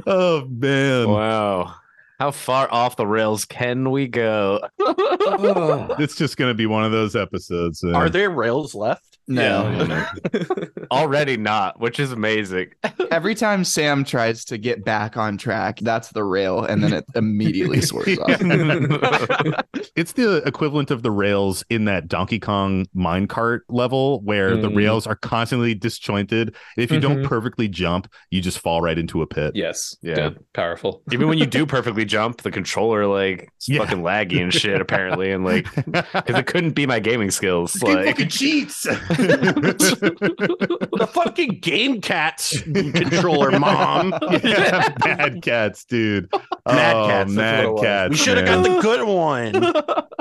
oh 0.08 0.46
man, 0.50 1.10
Wow. 1.10 1.76
How 2.20 2.30
far 2.30 2.72
off 2.72 2.98
the 2.98 3.08
rails 3.08 3.46
can 3.46 3.90
we 3.90 4.08
go? 4.08 4.60
it's 4.80 6.16
just 6.16 6.38
gonna 6.38 6.54
be 6.54 6.68
one 6.68 6.84
of 6.84 6.92
those 6.92 7.16
episodes. 7.16 7.84
uh, 7.84 7.94
Are 7.94 8.10
there 8.10 8.30
rails 8.30 8.76
left? 8.76 9.11
No. 9.36 10.06
Already 10.92 11.38
not, 11.38 11.80
which 11.80 12.00
is 12.00 12.12
amazing. 12.12 12.70
Every 13.12 13.34
time 13.36 13.64
Sam 13.64 14.04
tries 14.04 14.44
to 14.46 14.58
get 14.58 14.84
back 14.84 15.18
on 15.18 15.38
track, 15.38 15.80
that's 15.80 16.10
the 16.10 16.24
rail, 16.24 16.64
and 16.64 16.84
then 16.84 16.94
it 16.94 17.06
immediately 17.16 17.82
swerves 17.82 18.18
off. 18.20 18.42
it's 19.96 20.14
the 20.14 20.42
equivalent 20.46 20.92
of 20.92 21.04
the 21.04 21.12
rails 21.12 21.64
in 21.70 21.86
that 21.86 22.08
Donkey 22.08 22.40
Kong 22.40 22.86
minecart 22.96 23.62
level 23.70 24.22
where 24.22 24.58
the 24.58 24.70
Mm. 24.72 24.76
rails 24.78 25.08
are 25.08 25.16
constantly 25.16 25.74
disjointed. 25.74 26.56
If 26.78 26.92
you 26.92 27.00
don't 27.00 27.24
Mhm. 27.24 27.28
perfectly 27.28 27.68
jump, 27.68 28.08
you 28.30 28.42
just 28.42 28.60
fall 28.60 28.82
right 28.82 28.98
into 28.98 29.22
a 29.22 29.28
pit. 29.28 29.52
yes. 29.56 29.96
Yeah. 30.02 30.16
Good. 30.16 30.40
Powerful. 30.54 31.02
Even 31.12 31.28
when 31.28 31.38
you 31.38 31.46
do 31.46 31.66
perfectly 31.66 32.06
jump, 32.06 32.42
the 32.42 32.52
controller 32.52 33.06
like 33.08 33.50
it's 33.58 33.68
Yeah. 33.70 33.80
fucking 33.80 34.02
laggy 34.02 34.42
and 34.42 34.54
shit. 34.54 34.80
Apparently, 34.82 35.32
and 35.32 35.44
like 35.44 35.68
because 35.76 36.38
it 36.38 36.48
couldn't 36.48 36.72
be 36.72 36.86
my 36.86 37.00
gaming 37.00 37.32
skills. 37.32 37.82
Like 37.82 38.06
fucking 38.08 38.30
cheats. 38.30 38.86
the 40.02 41.10
fucking 41.14 41.60
Game 41.62 42.02
Cats 42.02 42.62
controller, 42.62 43.52
mom. 43.60 44.14
yeah, 44.44 44.94
Mad 45.06 45.42
Catz, 45.42 45.86
dude. 45.86 46.30
Mad 46.66 46.96
Oh, 46.96 47.08
Cats, 47.08 47.34
that's 47.34 47.36
Mad 47.36 47.66
what 47.66 47.70
it 47.70 47.72
was. 47.74 47.82
Cats. 47.84 48.10
We 48.12 48.18
should 48.18 48.38
have 48.38 48.46
man. 48.46 48.64
got 48.64 48.76
the 48.76 48.82
good 48.82 49.04
one. 49.08 49.74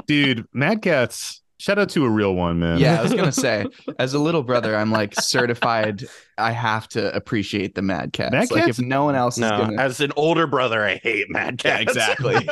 dude. 0.07 0.47
Mad 0.52 0.83
Catz. 0.83 1.40
Shout 1.59 1.78
out 1.78 1.90
to 1.90 2.07
a 2.07 2.09
real 2.09 2.35
one, 2.35 2.59
man. 2.59 2.78
Yeah, 2.78 2.99
I 3.00 3.02
was 3.02 3.12
gonna 3.12 3.30
say, 3.33 3.66
as 3.99 4.14
a 4.14 4.19
little 4.19 4.42
brother, 4.42 4.75
I'm 4.75 4.90
like 4.90 5.14
certified. 5.21 6.07
I 6.38 6.52
have 6.52 6.88
to 6.90 7.14
appreciate 7.14 7.75
the 7.75 7.83
Mad 7.83 8.14
Catz. 8.14 8.33
Mad 8.33 8.50
like 8.50 8.64
Cats? 8.64 8.78
if 8.78 8.85
no 8.87 9.04
one 9.04 9.14
else 9.14 9.35
is 9.37 9.42
No, 9.42 9.50
gonna, 9.50 9.80
as 9.83 10.00
an 10.00 10.11
older 10.16 10.47
brother, 10.47 10.83
I 10.83 10.97
hate 11.02 11.26
Mad 11.28 11.59
Catz. 11.59 11.83
exactly. 11.83 12.49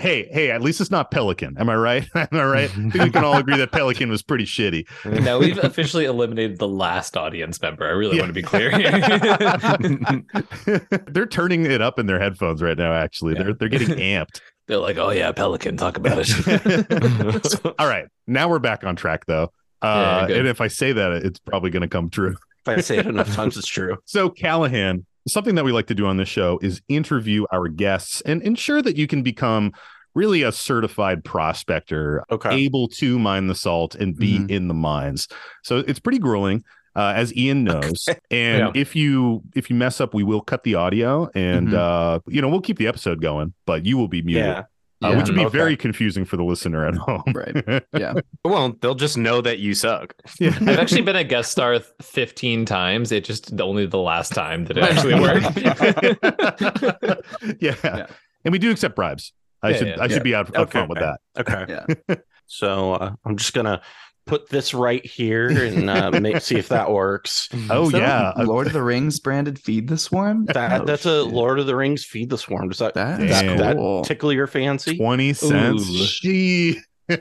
Hey, 0.00 0.28
hey, 0.30 0.50
at 0.50 0.60
least 0.62 0.80
it's 0.80 0.90
not 0.90 1.10
Pelican. 1.10 1.56
Am 1.58 1.68
I 1.70 1.76
right? 1.76 2.06
Am 2.14 2.28
I 2.32 2.44
right? 2.44 2.70
I 2.70 2.90
think 2.90 2.94
we 2.94 3.10
can 3.10 3.24
all 3.24 3.36
agree 3.36 3.56
that 3.56 3.72
Pelican 3.72 4.10
was 4.10 4.22
pretty 4.22 4.44
shitty. 4.44 4.86
now 5.22 5.38
we've 5.38 5.58
officially 5.58 6.04
eliminated 6.04 6.58
the 6.58 6.68
last 6.68 7.16
audience 7.16 7.60
member. 7.62 7.86
I 7.86 7.90
really 7.90 8.16
Yeah. 8.16 8.22
want 8.22 8.30
to 8.30 8.34
be 8.34 8.42
clear 8.42 8.70
they're 11.08 11.26
turning 11.26 11.66
it 11.66 11.80
up 11.82 11.98
in 11.98 12.06
their 12.06 12.18
headphones 12.20 12.62
right 12.62 12.76
now. 12.76 12.92
Actually, 12.92 13.34
Yeah. 13.34 13.44
they're 13.44 13.54
they're 13.54 13.68
getting 13.68 13.88
amped. 13.98 14.40
They're 14.66 14.78
like, 14.78 14.98
oh 14.98 15.10
yeah, 15.10 15.32
Pelican, 15.32 15.76
talk 15.76 15.96
about 15.96 16.18
it. 16.20 17.74
All 17.78 17.86
right, 17.86 18.06
now 18.26 18.48
we're 18.48 18.58
back 18.58 18.84
on 18.84 18.96
track 18.96 19.26
though. 19.26 19.52
Uh, 19.82 20.26
good. 20.26 20.38
and 20.38 20.48
if 20.48 20.60
I 20.60 20.68
say 20.68 20.92
that, 20.92 21.12
it's 21.12 21.38
probably 21.38 21.70
going 21.70 21.82
to 21.82 21.88
come 21.88 22.10
true. 22.10 22.36
If 22.66 22.78
I 22.78 22.80
say 22.80 22.98
it 22.98 23.06
enough 23.06 23.32
times, 23.34 23.56
it's 23.56 23.68
true. 23.68 23.98
So, 24.06 24.28
Callahan, 24.30 25.06
something 25.26 25.54
that 25.56 25.64
we 25.64 25.72
like 25.72 25.86
to 25.88 25.94
do 25.94 26.06
on 26.06 26.16
this 26.16 26.28
show 26.28 26.58
is 26.62 26.80
interview 26.88 27.44
our 27.52 27.68
guests 27.68 28.20
and 28.22 28.42
ensure 28.42 28.80
that 28.82 28.96
you 28.96 29.06
can 29.06 29.22
become 29.22 29.72
really 30.14 30.42
a 30.42 30.50
certified 30.52 31.22
prospector, 31.24 32.24
Okay. 32.30 32.54
able 32.54 32.88
to 32.88 33.18
mine 33.18 33.48
the 33.48 33.54
salt 33.54 33.94
and 33.94 34.16
be 34.16 34.38
Mhm. 34.38 34.50
in 34.50 34.68
the 34.68 34.74
mines. 34.74 35.28
So 35.62 35.78
it's 35.78 35.98
pretty 35.98 36.18
grueling. 36.18 36.64
Uh, 36.94 37.12
as 37.14 37.36
Ian 37.36 37.62
knows, 37.64 38.06
and 38.30 38.58
Yeah. 38.74 38.80
if 38.80 38.96
you 38.96 39.42
if 39.54 39.68
you 39.68 39.76
mess 39.76 40.00
up, 40.00 40.14
we 40.14 40.22
will 40.24 40.40
cut 40.40 40.62
the 40.64 40.76
audio, 40.76 41.28
and 41.34 41.68
Mhm. 41.68 41.74
uh, 41.74 42.20
you 42.26 42.40
know 42.40 42.48
we'll 42.48 42.62
keep 42.62 42.78
the 42.78 42.86
episode 42.86 43.20
going, 43.20 43.52
but 43.66 43.84
you 43.84 43.98
will 43.98 44.08
be 44.08 44.22
muted, 44.22 44.46
Yeah. 44.46 44.62
Uh, 45.02 45.14
which 45.14 45.26
would 45.26 45.34
be 45.36 45.44
Okay. 45.44 45.58
very 45.58 45.76
confusing 45.76 46.24
for 46.24 46.36
the 46.36 46.44
listener 46.44 46.86
at 46.86 46.94
home. 46.94 47.22
Right. 47.34 47.84
Yeah. 47.96 48.14
well, 48.44 48.74
they'll 48.80 48.94
just 48.94 49.18
know 49.18 49.40
that 49.42 49.58
you 49.58 49.74
suck. 49.74 50.14
yeah. 50.40 50.56
I've 50.60 50.78
actually 50.78 51.02
been 51.02 51.16
a 51.16 51.24
guest 51.24 51.50
star 51.52 51.78
15 52.02 52.64
times. 52.64 53.12
It 53.12 53.24
just 53.24 53.60
only 53.60 53.86
the 53.86 53.98
last 53.98 54.32
time 54.32 54.64
that 54.66 54.78
it 54.78 54.84
actually 54.84 55.20
worked. 55.20 55.56
yeah. 57.60 57.74
Yeah. 57.84 58.06
And 58.44 58.52
we 58.52 58.58
do 58.58 58.70
accept 58.70 58.96
bribes. 58.96 59.32
I 59.62 59.70
Yeah, 59.70 59.76
should 59.76 59.86
yeah. 59.88 59.96
I 60.00 60.08
should 60.08 60.22
be 60.22 60.34
out 60.34 60.54
Okay. 60.54 60.78
upfront 60.80 60.88
with 60.88 60.98
that. 60.98 61.20
Okay. 61.38 61.94
Yeah. 62.08 62.16
So 62.46 62.94
uh, 62.94 63.12
I'm 63.24 63.36
just 63.36 63.52
gonna 63.54 63.80
put 64.26 64.48
this 64.50 64.74
right 64.74 65.04
here 65.06 65.48
and 65.48 65.88
uh, 65.88 66.10
make, 66.20 66.40
see 66.42 66.56
if 66.56 66.68
that 66.68 66.90
works. 66.90 67.48
Oh 67.70 67.90
that 67.90 67.98
yeah. 67.98 68.32
a 68.36 68.44
Lord 68.44 68.66
of 68.66 68.72
the 68.72 68.82
Rings 68.82 69.20
branded 69.20 69.58
feed 69.58 69.88
the 69.88 69.96
swarm. 69.96 70.44
That 70.46 70.82
Oh, 70.82 70.84
that's 70.84 71.06
a. 71.06 71.22
Lord 71.22 71.58
of 71.58 71.66
the 71.66 71.76
Rings 71.76 72.04
feed 72.04 72.30
the 72.30 72.38
swarm. 72.38 72.68
Does 72.68 72.78
that 72.78 72.94
That 72.94 73.20
does 73.20 73.30
is 73.30 73.40
Damn. 73.40 73.56
that 73.58 74.04
tickle 74.04 74.32
your 74.32 74.46
fancy? 74.46 74.98
20 74.98 75.32
cents. 75.32 76.24
Ooh. 76.26 76.74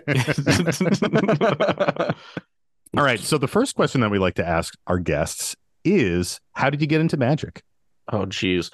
All 2.98 3.04
right. 3.04 3.20
So 3.20 3.38
the 3.38 3.48
first 3.48 3.76
question 3.76 4.02
that 4.02 4.10
we 4.10 4.20
like 4.20 4.36
to 4.36 4.48
ask 4.48 4.74
our 4.88 5.00
guests 5.00 5.56
is 5.84 6.40
how 6.54 6.70
did 6.70 6.82
you 6.82 6.88
get 6.88 7.02
into 7.02 7.18
magic? 7.18 7.62
Oh, 8.12 8.26
geez. 8.26 8.72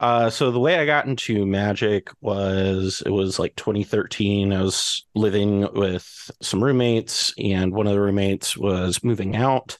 Uh, 0.00 0.30
so 0.30 0.50
the 0.50 0.58
way 0.58 0.78
I 0.78 0.86
got 0.86 1.06
into 1.06 1.44
magic 1.44 2.08
was 2.22 3.02
it 3.04 3.10
was 3.10 3.38
like 3.38 3.54
2013. 3.56 4.50
I 4.50 4.62
was 4.62 5.04
living 5.14 5.68
with 5.74 6.30
some 6.40 6.64
roommates, 6.64 7.34
and 7.38 7.74
one 7.74 7.86
of 7.86 7.92
the 7.92 8.00
roommates 8.00 8.56
was 8.56 9.04
moving 9.04 9.36
out, 9.36 9.76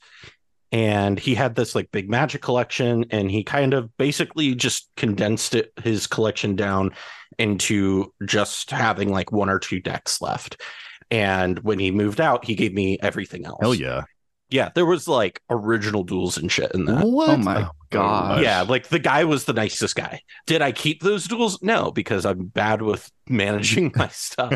and 0.73 1.19
he 1.19 1.35
had 1.35 1.55
this 1.55 1.75
like 1.75 1.91
big 1.91 2.11
magic 2.11 2.43
collection, 2.43 3.07
and 3.11 3.31
he 3.31 3.43
kind 3.43 3.73
of 3.73 3.97
basically 3.97 4.55
just 4.55 4.91
condensed 4.95 5.55
it 5.55 5.73
his 5.83 6.07
collection 6.07 6.55
down 6.55 6.91
into 7.39 8.12
just 8.27 8.71
having 8.71 9.09
like 9.11 9.33
one 9.33 9.49
or 9.49 9.59
two 9.59 9.81
decks 9.81 10.21
left. 10.21 10.61
And 11.11 11.59
when 11.61 11.79
he 11.79 11.91
moved 11.91 12.21
out, 12.21 12.45
he 12.45 12.55
gave 12.55 12.75
me 12.75 12.99
everything 13.03 13.47
else. 13.47 13.59
Hell 13.62 13.75
yeah. 13.75 14.03
Yeah, 14.50 14.71
there 14.75 14.87
was 14.87 15.07
like 15.07 15.40
original 15.49 16.02
duels 16.02 16.37
and 16.37 16.50
shit 16.50 16.73
in 16.73 16.85
that. 16.87 17.07
What? 17.07 17.30
Oh 17.30 17.37
my 17.37 17.62
oh, 17.62 17.71
god. 17.90 18.42
Yeah, 18.42 18.62
like 18.62 18.88
the 18.88 18.99
guy 18.99 19.25
was 19.25 19.45
the 19.45 19.52
nicest 19.52 19.95
guy. 19.95 20.23
Did 20.47 20.61
I 20.61 20.73
keep 20.73 21.02
those 21.02 21.26
duels? 21.26 21.62
No, 21.62 21.92
because 21.92 22.26
I'm 22.26 22.47
bad 22.47 22.83
with 22.83 23.11
managing 23.28 23.92
my 23.95 24.09
stuff. 24.12 24.52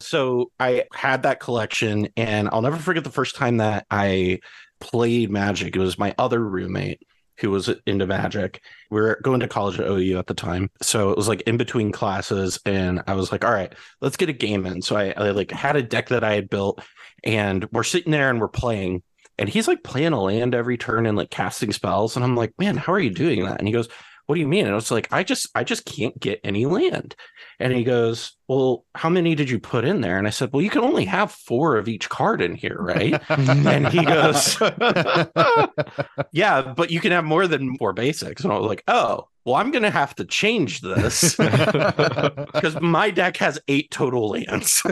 so 0.00 0.50
I 0.60 0.84
had 0.92 1.22
that 1.22 1.40
collection, 1.40 2.08
and 2.16 2.48
I'll 2.52 2.62
never 2.62 2.76
forget 2.76 3.04
the 3.04 3.10
first 3.10 3.36
time 3.36 3.56
that 3.56 3.86
I 3.90 4.40
played 4.80 5.30
Magic. 5.30 5.74
It 5.74 5.80
was 5.80 5.98
my 5.98 6.14
other 6.18 6.44
roommate 6.44 7.00
who 7.40 7.50
was 7.50 7.70
into 7.86 8.06
Magic. 8.06 8.60
We 8.90 9.00
were 9.00 9.18
going 9.22 9.40
to 9.40 9.48
college 9.48 9.80
at 9.80 9.86
OU 9.86 10.18
at 10.18 10.26
the 10.26 10.34
time, 10.34 10.70
so 10.82 11.10
it 11.10 11.16
was 11.16 11.28
like 11.28 11.40
in 11.42 11.56
between 11.56 11.90
classes, 11.90 12.60
and 12.66 13.02
I 13.06 13.14
was 13.14 13.32
like, 13.32 13.44
"All 13.44 13.52
right, 13.52 13.74
let's 14.00 14.16
get 14.16 14.28
a 14.28 14.34
game 14.34 14.66
in." 14.66 14.82
So 14.82 14.96
I, 14.96 15.14
I 15.16 15.30
like 15.30 15.50
had 15.50 15.76
a 15.76 15.82
deck 15.82 16.08
that 16.08 16.22
I 16.22 16.34
had 16.34 16.50
built, 16.50 16.82
and 17.24 17.66
we're 17.72 17.82
sitting 17.82 18.12
there 18.12 18.30
and 18.30 18.40
we're 18.40 18.48
playing, 18.48 19.02
and 19.38 19.48
he's 19.48 19.68
like 19.68 19.82
playing 19.82 20.12
a 20.12 20.22
land 20.22 20.54
every 20.54 20.76
turn 20.76 21.06
and 21.06 21.16
like 21.16 21.30
casting 21.30 21.72
spells, 21.72 22.16
and 22.16 22.24
I'm 22.24 22.36
like, 22.36 22.52
"Man, 22.58 22.76
how 22.76 22.92
are 22.92 23.00
you 23.00 23.10
doing 23.10 23.44
that?" 23.44 23.58
And 23.58 23.68
he 23.68 23.72
goes, 23.72 23.88
what 24.30 24.36
do 24.36 24.42
you 24.42 24.46
mean? 24.46 24.64
And 24.64 24.70
I 24.70 24.76
was 24.76 24.92
like, 24.92 25.12
I 25.12 25.24
just, 25.24 25.48
I 25.56 25.64
just 25.64 25.84
can't 25.84 26.16
get 26.20 26.38
any 26.44 26.64
land. 26.64 27.16
And 27.60 27.72
he 27.74 27.84
goes, 27.84 28.36
well, 28.48 28.84
how 28.94 29.08
many 29.10 29.34
did 29.34 29.50
you 29.50 29.60
put 29.60 29.84
in 29.84 30.00
there? 30.00 30.16
And 30.18 30.26
I 30.26 30.30
said, 30.30 30.50
well, 30.52 30.62
you 30.62 30.70
can 30.70 30.80
only 30.82 31.04
have 31.04 31.30
four 31.30 31.76
of 31.76 31.88
each 31.88 32.08
card 32.08 32.40
in 32.40 32.54
here, 32.54 32.78
right? 32.80 33.20
and 33.28 33.86
he 33.88 34.04
goes, 34.04 34.58
yeah, 36.32 36.72
but 36.74 36.90
you 36.90 37.00
can 37.00 37.12
have 37.12 37.24
more 37.24 37.46
than 37.46 37.76
four 37.76 37.92
basics. 37.92 38.42
And 38.42 38.52
I 38.52 38.58
was 38.58 38.66
like, 38.68 38.82
oh, 38.88 39.28
well, 39.44 39.54
I'm 39.56 39.70
going 39.70 39.82
to 39.84 39.90
have 39.90 40.14
to 40.16 40.24
change 40.24 40.80
this 40.80 41.34
because 41.36 42.80
my 42.80 43.10
deck 43.10 43.36
has 43.38 43.58
eight 43.68 43.90
total 43.90 44.28
lands. 44.30 44.82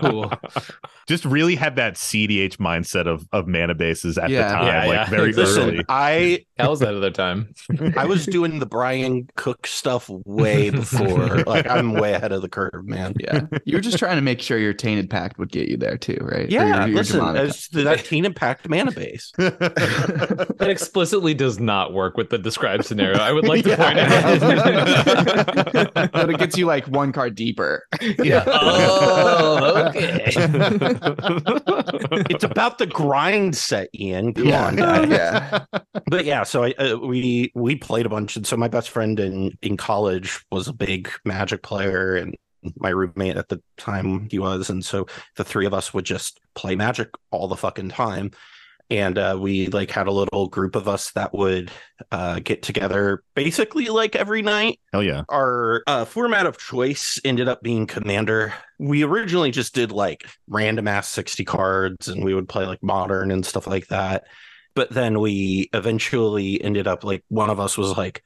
cool. 0.00 0.32
Just 1.08 1.24
really 1.24 1.54
had 1.56 1.76
that 1.76 1.94
CDH 1.94 2.56
mindset 2.56 3.06
of 3.06 3.26
of 3.32 3.46
mana 3.46 3.74
bases 3.74 4.16
at 4.18 4.30
Yeah. 4.30 4.48
the 4.48 4.54
time, 4.54 4.66
Yeah, 4.66 4.78
like 4.86 4.94
yeah. 4.94 5.10
very 5.10 5.32
Listen, 5.32 5.62
early. 5.62 5.84
I 5.88 6.44
How's 6.58 6.80
that 6.80 6.94
other 6.94 7.10
time? 7.10 7.52
I 7.96 8.06
was 8.06 8.24
doing 8.26 8.58
the 8.60 8.66
Brian 8.66 9.28
Cook 9.36 9.66
stuff 9.66 10.08
way 10.42 10.52
way 10.70 10.70
before. 10.70 11.42
like 11.46 11.66
I'm 11.68 11.92
way 11.94 12.12
ahead 12.14 12.32
of 12.32 12.42
the 12.42 12.48
curve, 12.48 12.84
man. 12.84 13.14
Yeah. 13.18 13.42
You 13.64 13.76
were 13.76 13.80
just 13.80 13.98
trying 13.98 14.16
to 14.16 14.22
make 14.22 14.40
sure 14.40 14.58
your 14.58 14.72
tainted 14.74 15.08
pact 15.10 15.38
would 15.38 15.50
get 15.50 15.68
you 15.68 15.76
there 15.76 15.96
too, 15.96 16.18
right? 16.20 16.48
Yeah, 16.50 16.86
your- 16.86 16.88
your 16.88 16.96
listen, 16.98 17.84
that 17.84 18.04
tainted 18.04 18.36
pact 18.36 18.68
mana 18.68 18.92
base. 18.92 19.32
That 20.62 20.70
explicitly 20.70 21.34
does 21.34 21.58
not 21.58 21.92
work 21.92 22.16
with 22.16 22.30
the 22.30 22.38
described 22.38 22.84
scenario. 22.84 23.18
I 23.18 23.32
would 23.32 23.48
like 23.48 23.64
to 23.64 23.76
point 23.76 23.98
out. 23.98 24.40
but 26.12 26.30
it 26.30 26.38
gets 26.38 26.56
you 26.56 26.66
like 26.66 26.86
one 26.86 27.10
card 27.12 27.34
deeper. 27.34 27.84
yeah. 28.22 28.44
Oh, 28.46 29.86
okay. 29.88 30.22
it's 32.30 32.44
about 32.44 32.78
the 32.78 32.86
grind 32.86 33.56
set, 33.56 33.88
Ian. 33.94 34.34
Come 34.34 34.46
Yeah. 34.46 34.66
on, 34.66 34.76
guys. 34.76 35.08
yeah. 35.08 35.64
but 36.06 36.24
yeah, 36.24 36.42
so 36.44 36.64
I 36.64 36.72
uh, 36.72 36.96
we 36.98 37.50
we 37.54 37.76
played 37.76 38.06
a 38.06 38.08
bunch, 38.08 38.36
and 38.36 38.46
so 38.46 38.56
my 38.56 38.68
best 38.68 38.90
friend 38.90 39.18
in 39.18 39.56
in 39.62 39.76
college 39.76 40.31
was 40.50 40.68
a 40.68 40.72
big 40.72 41.10
Magic 41.24 41.62
player, 41.62 42.16
and 42.16 42.36
my 42.76 42.90
roommate 42.90 43.36
at 43.36 43.48
the 43.48 43.60
time 43.76 44.28
he 44.30 44.38
was, 44.38 44.70
and 44.70 44.84
so 44.84 45.06
the 45.36 45.44
three 45.44 45.66
of 45.66 45.74
us 45.74 45.92
would 45.92 46.04
just 46.04 46.40
play 46.54 46.76
Magic 46.76 47.10
all 47.30 47.48
the 47.48 47.56
fucking 47.56 47.90
time. 47.90 48.30
And 48.90 49.16
uh, 49.16 49.38
we 49.40 49.68
like 49.68 49.90
had 49.90 50.06
a 50.06 50.12
little 50.12 50.48
group 50.48 50.76
of 50.76 50.86
us 50.86 51.12
that 51.12 51.32
would 51.32 51.70
uh, 52.10 52.40
get 52.40 52.62
together 52.62 53.22
basically 53.34 53.86
like 53.86 54.14
every 54.14 54.42
night 54.42 54.80
Hell 54.92 55.02
yeah. 55.02 55.22
our 55.30 55.82
uh, 55.86 56.04
format 56.04 56.44
of 56.44 56.58
choice 56.58 57.18
ended 57.24 57.48
up 57.48 57.62
being 57.62 57.86
commander 57.86 58.52
we 58.78 59.02
originally 59.02 59.50
just 59.50 59.74
did 59.74 59.92
like 59.92 60.26
random 60.46 60.88
ass 60.88 61.08
60 61.08 61.42
cards 61.44 62.08
and 62.08 62.22
we 62.22 62.34
would 62.34 62.48
play 62.48 62.66
like 62.66 62.82
modern 62.82 63.30
and 63.30 63.46
stuff 63.46 63.66
like 63.66 63.86
that 63.86 64.24
but 64.74 64.90
then 64.90 65.20
we 65.20 65.70
eventually 65.72 66.62
ended 66.62 66.86
up 66.86 67.04
like 67.04 67.24
one 67.28 67.50
of 67.50 67.60
us 67.60 67.78
was 67.78 67.96
like 67.96 68.22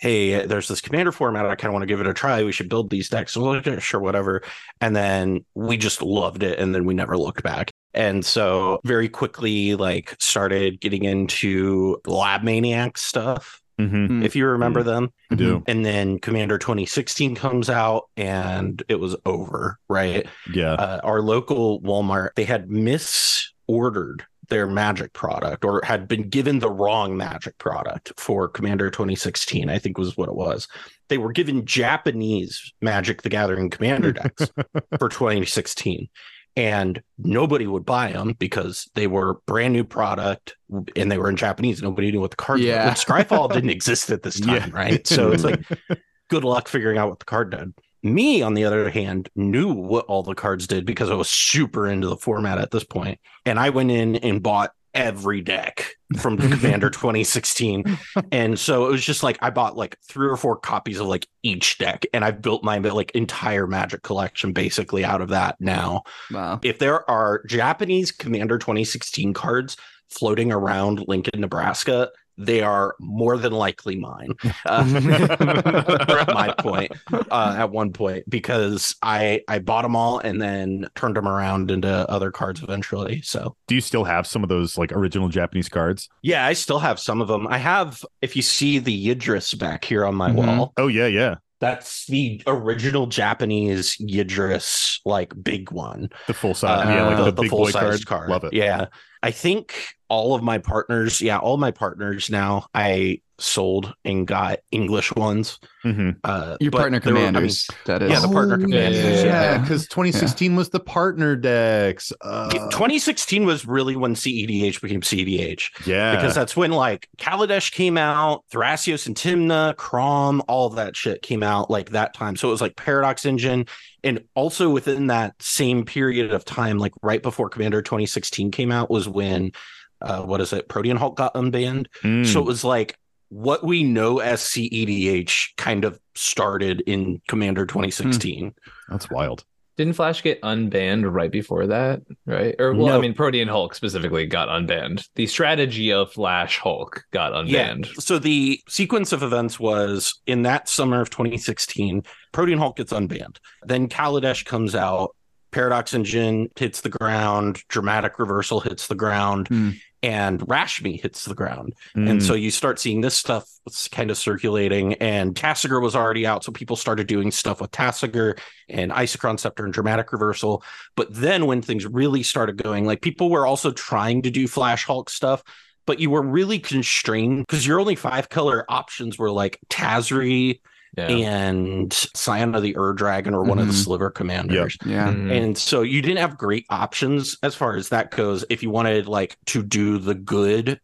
hey 0.00 0.46
there's 0.46 0.68
this 0.68 0.80
commander 0.80 1.12
format 1.12 1.46
i 1.46 1.54
kind 1.54 1.68
of 1.70 1.72
want 1.74 1.82
to 1.82 1.86
give 1.86 2.00
it 2.00 2.06
a 2.06 2.14
try 2.14 2.42
we 2.42 2.52
should 2.52 2.68
build 2.68 2.90
these 2.90 3.08
decks 3.08 3.32
so 3.32 3.42
we're 3.42 3.60
like, 3.60 3.80
sure 3.80 4.00
whatever 4.00 4.42
and 4.80 4.96
then 4.96 5.44
we 5.54 5.76
just 5.76 6.02
loved 6.02 6.42
it 6.42 6.58
and 6.58 6.74
then 6.74 6.84
we 6.84 6.94
never 6.94 7.16
looked 7.16 7.42
back 7.42 7.70
and 7.94 8.24
so 8.24 8.80
very 8.84 9.08
quickly 9.08 9.74
like 9.74 10.16
started 10.18 10.80
getting 10.80 11.04
into 11.04 12.00
lab 12.06 12.42
maniac 12.42 12.98
stuff 12.98 13.60
hmm 13.78 14.22
if 14.22 14.36
you 14.36 14.46
remember 14.46 14.82
them 14.82 15.10
I 15.30 15.36
do. 15.36 15.62
and 15.66 15.84
then 15.84 16.18
Commander 16.18 16.58
2016 16.58 17.34
comes 17.34 17.70
out 17.70 18.08
and 18.16 18.82
it 18.88 18.96
was 18.96 19.16
over, 19.24 19.78
right? 19.88 20.26
Yeah. 20.52 20.72
Uh, 20.72 21.00
our 21.04 21.22
local 21.22 21.80
Walmart, 21.82 22.30
they 22.34 22.44
had 22.44 22.68
misordered 22.68 24.22
their 24.50 24.66
magic 24.66 25.12
product 25.14 25.64
or 25.64 25.80
had 25.84 26.06
been 26.06 26.28
given 26.28 26.58
the 26.58 26.70
wrong 26.70 27.16
magic 27.16 27.56
product 27.58 28.12
for 28.18 28.48
Commander 28.48 28.90
2016, 28.90 29.70
I 29.70 29.78
think 29.78 29.96
was 29.96 30.16
what 30.16 30.28
it 30.28 30.34
was. 30.34 30.68
They 31.08 31.18
were 31.18 31.32
given 31.32 31.64
Japanese 31.64 32.72
Magic 32.82 33.22
the 33.22 33.28
Gathering 33.30 33.70
Commander 33.70 34.12
decks 34.12 34.50
for 34.98 35.08
2016. 35.08 36.08
And 36.56 37.00
nobody 37.16 37.66
would 37.68 37.86
buy 37.86 38.10
them 38.12 38.34
because 38.38 38.90
they 38.94 39.06
were 39.06 39.40
brand 39.46 39.72
new 39.72 39.84
product 39.84 40.56
and 40.96 41.10
they 41.10 41.16
were 41.16 41.30
in 41.30 41.36
Japanese. 41.36 41.80
Nobody 41.80 42.10
knew 42.10 42.20
what 42.20 42.30
the 42.32 42.36
cards 42.36 42.62
Yeah. 42.62 42.86
were. 42.86 42.94
Scryfall 42.94 43.52
didn't 43.52 43.70
exist 43.78 44.10
at 44.10 44.22
this 44.24 44.40
time, 44.40 44.56
Yeah. 44.56 44.68
right? 44.72 45.06
So 45.06 45.30
it's 45.30 45.44
like 45.44 45.62
good 46.28 46.42
luck 46.44 46.66
figuring 46.68 46.98
out 46.98 47.08
what 47.08 47.20
the 47.20 47.24
card 47.24 47.50
did. 47.52 47.72
Me, 48.02 48.42
on 48.42 48.54
the 48.54 48.64
other 48.64 48.90
hand, 48.90 49.28
knew 49.36 49.72
what 49.72 50.06
all 50.06 50.22
the 50.22 50.34
cards 50.34 50.66
did 50.66 50.86
because 50.86 51.10
I 51.10 51.14
was 51.14 51.28
super 51.28 51.86
into 51.86 52.08
the 52.08 52.16
format 52.16 52.58
at 52.58 52.70
this 52.70 52.84
point. 52.84 53.18
And 53.44 53.58
I 53.58 53.70
went 53.70 53.90
in 53.90 54.16
and 54.16 54.42
bought 54.42 54.72
every 54.94 55.40
deck 55.40 55.94
from 56.18 56.36
Commander 56.50 56.90
2016. 56.90 57.98
And 58.32 58.58
so 58.58 58.86
it 58.86 58.90
was 58.90 59.04
just 59.04 59.22
like 59.22 59.38
I 59.40 59.50
bought 59.50 59.76
like 59.76 59.96
three 60.08 60.28
or 60.28 60.36
four 60.36 60.56
copies 60.56 60.98
of 60.98 61.06
like 61.06 61.26
each 61.42 61.78
deck, 61.78 62.04
and 62.12 62.24
I've 62.24 62.42
built 62.42 62.64
my 62.64 62.78
like 62.78 63.10
entire 63.12 63.66
magic 63.66 64.02
collection 64.02 64.52
basically 64.52 65.04
out 65.04 65.20
of 65.20 65.28
that 65.28 65.56
now. 65.60 66.02
Wow. 66.30 66.60
If 66.62 66.78
there 66.78 67.08
are 67.10 67.42
Japanese 67.46 68.10
Commander 68.10 68.58
2016 68.58 69.34
cards 69.34 69.76
floating 70.08 70.52
around 70.52 71.04
Lincoln, 71.06 71.40
Nebraska, 71.40 72.10
they 72.40 72.62
are 72.62 72.94
more 72.98 73.36
than 73.38 73.52
likely 73.52 73.96
mine. 73.96 74.32
Uh, 74.66 74.84
at 76.20 76.28
my 76.34 76.54
point, 76.58 76.92
uh, 77.30 77.54
at 77.58 77.70
one 77.70 77.92
point, 77.92 78.28
because 78.28 78.94
I 79.02 79.42
I 79.48 79.58
bought 79.58 79.82
them 79.82 79.96
all 79.96 80.18
and 80.18 80.40
then 80.40 80.88
turned 80.94 81.16
them 81.16 81.26
around 81.28 81.70
into 81.70 81.88
other 82.10 82.30
cards 82.30 82.62
eventually. 82.62 83.22
So 83.22 83.56
do 83.66 83.74
you 83.74 83.80
still 83.80 84.04
have 84.04 84.26
some 84.26 84.42
of 84.42 84.48
those 84.48 84.76
like 84.78 84.92
original 84.92 85.28
Japanese 85.28 85.68
cards? 85.68 86.08
yeah, 86.22 86.46
I 86.46 86.52
still 86.52 86.78
have 86.78 86.98
some 87.00 87.20
of 87.20 87.28
them. 87.28 87.46
I 87.46 87.58
have, 87.58 88.04
if 88.22 88.36
you 88.36 88.42
see 88.42 88.78
the 88.78 89.06
Yidris 89.08 89.58
back 89.58 89.84
here 89.84 90.04
on 90.04 90.14
my 90.14 90.30
Mhm. 90.30 90.34
wall, 90.58 90.72
Oh 90.76 90.88
yeah, 90.88 91.06
yeah. 91.06 91.36
that's 91.60 92.06
the 92.06 92.42
original 92.46 93.06
Japanese 93.06 93.96
Yidris, 93.98 94.98
like 95.04 95.32
big 95.42 95.70
one. 95.72 96.10
The 96.26 96.34
full 96.34 96.54
size. 96.54 96.86
Uh, 96.86 96.90
yeah, 96.90 97.06
like 97.08 97.34
the, 97.34 97.42
big 97.42 97.50
boy 97.50 97.70
full-sized 97.70 98.06
card. 98.06 98.30
Love 98.30 98.44
it. 98.44 98.52
Yeah. 98.52 98.86
I 99.22 99.30
think 99.32 99.74
all 100.08 100.34
of 100.34 100.42
my 100.42 100.58
partners, 100.58 101.20
yeah, 101.20 101.38
all 101.38 101.56
my 101.56 101.70
partners 101.70 102.30
now 102.30 102.66
I 102.74 103.20
sold 103.38 103.94
and 104.04 104.26
got 104.26 104.58
English 104.70 105.14
ones. 105.14 105.58
hmm 105.82 106.10
Uh, 106.24 106.56
Your 106.60 106.70
partner 106.72 107.00
there 107.00 107.14
were- 107.14 107.20
I 107.20 107.22
mean, 107.22 107.32
commanders. 107.32 107.70
that 107.86 108.02
is. 108.02 108.10
yeah, 108.10 108.20
the 108.20 108.28
partner 108.28 108.56
Oh, 108.56 108.58
commanders, 108.62 109.22
Yeah, 109.24 109.52
yeah. 109.52 109.58
because 109.58 109.86
2016 109.88 110.56
was 110.56 110.68
the 110.70 110.80
partner 110.80 111.36
decks. 111.36 112.12
Uh, 112.20 112.50
2016 112.70 113.46
was 113.46 113.64
really 113.66 113.96
when 113.96 114.14
CEDH 114.14 114.80
became 114.82 115.00
CEDH 115.00 115.86
yeah, 115.86 116.16
because 116.16 116.34
that's 116.34 116.54
when 116.56 116.70
like 116.72 117.08
Kaladesh 117.18 117.72
came 117.72 117.96
out, 117.96 118.44
Thrasios 118.52 119.06
and 119.06 119.16
Tymna, 119.16 119.74
Kraum, 119.76 120.42
all 120.48 120.66
of 120.66 120.74
that 120.76 120.94
shit 120.96 121.22
came 121.22 121.42
out 121.42 121.70
like 121.70 121.90
that 121.90 122.12
time. 122.12 122.36
So 122.36 122.48
it 122.48 122.52
was 122.52 122.60
like 122.60 122.76
Paradox 122.76 123.24
Engine. 123.24 123.64
And 124.04 124.24
also 124.34 124.70
within 124.70 125.08
that 125.08 125.34
same 125.40 125.84
period 125.84 126.32
of 126.32 126.44
time, 126.44 126.78
like 126.78 126.92
right 127.02 127.22
before 127.22 127.48
Commander 127.48 127.82
2016 127.82 128.50
came 128.50 128.72
out, 128.72 128.90
was 128.90 129.08
when 129.08 129.52
uh 130.00 130.22
what 130.22 130.40
is 130.40 130.52
it, 130.52 130.68
Protean 130.68 130.96
Hulk 130.96 131.16
got 131.16 131.34
unbanned. 131.34 131.86
Mm. 132.02 132.26
So 132.26 132.40
it 132.40 132.46
was 132.46 132.64
like 132.64 132.96
what 133.28 133.64
we 133.64 133.84
know 133.84 134.18
as 134.18 134.40
CEDH 134.42 135.56
kind 135.56 135.84
of 135.84 135.98
started 136.14 136.82
in 136.82 137.22
Commander 137.28 137.64
2016. 137.64 138.54
that's 138.88 139.10
wild. 139.10 139.44
Didn't 139.80 139.94
Flash 139.94 140.22
get 140.22 140.42
unbanned 140.42 141.10
right 141.10 141.30
before 141.30 141.66
that? 141.68 142.02
Right? 142.26 142.54
Or 142.58 142.74
well, 142.74 142.98
I 142.98 143.00
mean, 143.00 143.14
Protean 143.14 143.48
Hulk 143.48 143.74
specifically 143.74 144.26
got 144.26 144.48
unbanned. 144.48 145.08
The 145.14 145.26
strategy 145.26 145.90
of 145.90 146.12
Flash 146.12 146.58
Hulk 146.58 147.02
got 147.12 147.32
unbanned. 147.32 147.86
So 147.98 148.18
the 148.18 148.60
sequence 148.68 149.10
of 149.10 149.22
events 149.22 149.58
was 149.58 150.20
in 150.26 150.42
that 150.42 150.68
summer 150.68 151.00
of 151.00 151.08
2016, 151.08 152.02
Protean 152.30 152.58
Hulk 152.58 152.76
gets 152.76 152.92
unbanned. 152.92 153.38
Then 153.62 153.88
Kaladesh 153.88 154.44
comes 154.44 154.74
out, 154.74 155.16
Paradox 155.50 155.94
Engine 155.94 156.50
hits 156.56 156.82
the 156.82 156.90
ground, 156.90 157.62
Dramatic 157.68 158.18
Reversal 158.18 158.60
hits 158.60 158.86
the 158.86 158.94
ground, 158.94 159.48
Hmm. 159.48 159.70
And 160.02 160.40
Rashmi 160.40 161.00
hits 161.00 161.26
the 161.26 161.34
ground. 161.34 161.74
Mm. 161.94 162.10
And 162.10 162.22
so 162.22 162.34
you 162.34 162.50
start 162.50 162.78
seeing 162.78 163.02
this 163.02 163.16
stuff 163.16 163.46
kind 163.90 164.10
of 164.10 164.16
circulating, 164.16 164.94
and 164.94 165.34
Tasigur 165.34 165.82
was 165.82 165.94
already 165.94 166.26
out. 166.26 166.42
So 166.42 166.52
people 166.52 166.76
started 166.76 167.06
doing 167.06 167.30
stuff 167.30 167.60
with 167.60 167.70
Tasigur 167.70 168.38
and 168.68 168.90
Isochron 168.92 169.38
Scepter 169.38 169.64
and 169.64 169.74
Dramatic 169.74 170.12
Reversal. 170.12 170.62
But 170.96 171.08
then 171.14 171.46
when 171.46 171.60
things 171.60 171.86
really 171.86 172.22
started 172.22 172.62
going, 172.62 172.86
like 172.86 173.02
people 173.02 173.28
were 173.28 173.46
also 173.46 173.70
trying 173.72 174.22
to 174.22 174.30
do 174.30 174.48
Flash 174.48 174.86
Hulk 174.86 175.10
stuff, 175.10 175.42
but 175.86 176.00
you 176.00 176.08
were 176.08 176.22
really 176.22 176.58
constrained 176.58 177.46
because 177.46 177.66
your 177.66 177.80
only 177.80 177.94
five 177.94 178.28
color 178.28 178.64
options 178.68 179.18
were 179.18 179.30
like 179.30 179.58
Tazri 179.68 180.60
Yeah. 180.96 181.06
and 181.08 181.92
Scion 181.92 182.54
of 182.54 182.62
the 182.62 182.76
Ur 182.76 182.92
Dragon 182.94 183.32
or 183.32 183.44
one 183.44 183.58
of 183.60 183.66
the 183.68 183.72
Mhm. 183.72 183.84
Sliver 183.84 184.10
Commanders. 184.10 184.76
Yeah. 184.84 185.08
Mhm. 185.08 185.30
And 185.30 185.56
so 185.58 185.82
you 185.82 186.02
didn't 186.02 186.18
have 186.18 186.36
great 186.36 186.66
options 186.68 187.36
as 187.44 187.54
far 187.54 187.76
as 187.76 187.90
that 187.90 188.10
goes 188.10 188.44
if 188.50 188.62
you 188.62 188.70
wanted 188.70 189.06
like 189.06 189.36
to 189.46 189.62
do 189.62 189.98
the 189.98 190.14
good 190.16 190.80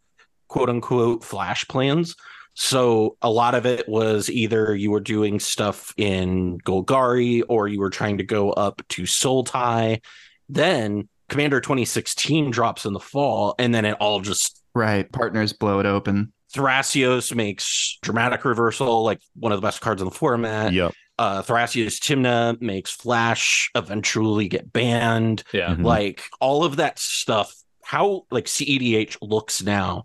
quote 0.48 0.68
unquote 0.70 1.24
flash 1.24 1.66
plans. 1.66 2.14
So 2.54 3.16
a 3.20 3.28
lot 3.28 3.54
of 3.56 3.66
it 3.66 3.88
was 3.88 4.30
either 4.30 4.74
you 4.76 4.90
were 4.92 5.00
doing 5.00 5.40
stuff 5.40 5.92
in 5.96 6.58
Golgari 6.64 7.42
or 7.48 7.66
you 7.68 7.80
were 7.80 7.90
trying 7.90 8.18
to 8.18 8.24
go 8.24 8.50
up 8.52 8.80
to 8.90 9.02
Sultai. 9.02 10.00
Then 10.48 11.08
Commander 11.28 11.60
2016 11.60 12.50
drops 12.52 12.86
in 12.86 12.92
the 12.92 13.00
fall 13.00 13.56
and 13.58 13.74
then 13.74 13.84
it 13.84 13.96
all 14.00 14.20
just 14.20 14.62
Right. 14.74 15.10
Partners 15.10 15.52
blow 15.52 15.80
it 15.80 15.86
open. 15.86 16.32
Thrasios 16.54 17.34
makes 17.34 17.98
dramatic 18.02 18.44
reversal 18.44 19.02
like 19.04 19.20
one 19.34 19.52
of 19.52 19.58
the 19.60 19.66
best 19.66 19.80
cards 19.80 20.00
in 20.00 20.08
the 20.08 20.14
format. 20.14 20.72
Yep. 20.72 20.92
Uh 21.18 21.42
Thrasios 21.42 21.98
Tymna 21.98 22.60
makes 22.60 22.90
Flash 22.90 23.70
eventually 23.74 24.48
get 24.48 24.72
banned. 24.72 25.42
yeah. 25.52 25.70
Mhm. 25.74 25.84
Like 25.84 26.24
all 26.40 26.64
of 26.64 26.76
that 26.76 26.98
stuff, 26.98 27.54
how 27.82 28.26
like 28.30 28.46
CEDH 28.46 29.16
looks 29.22 29.62
now 29.62 30.04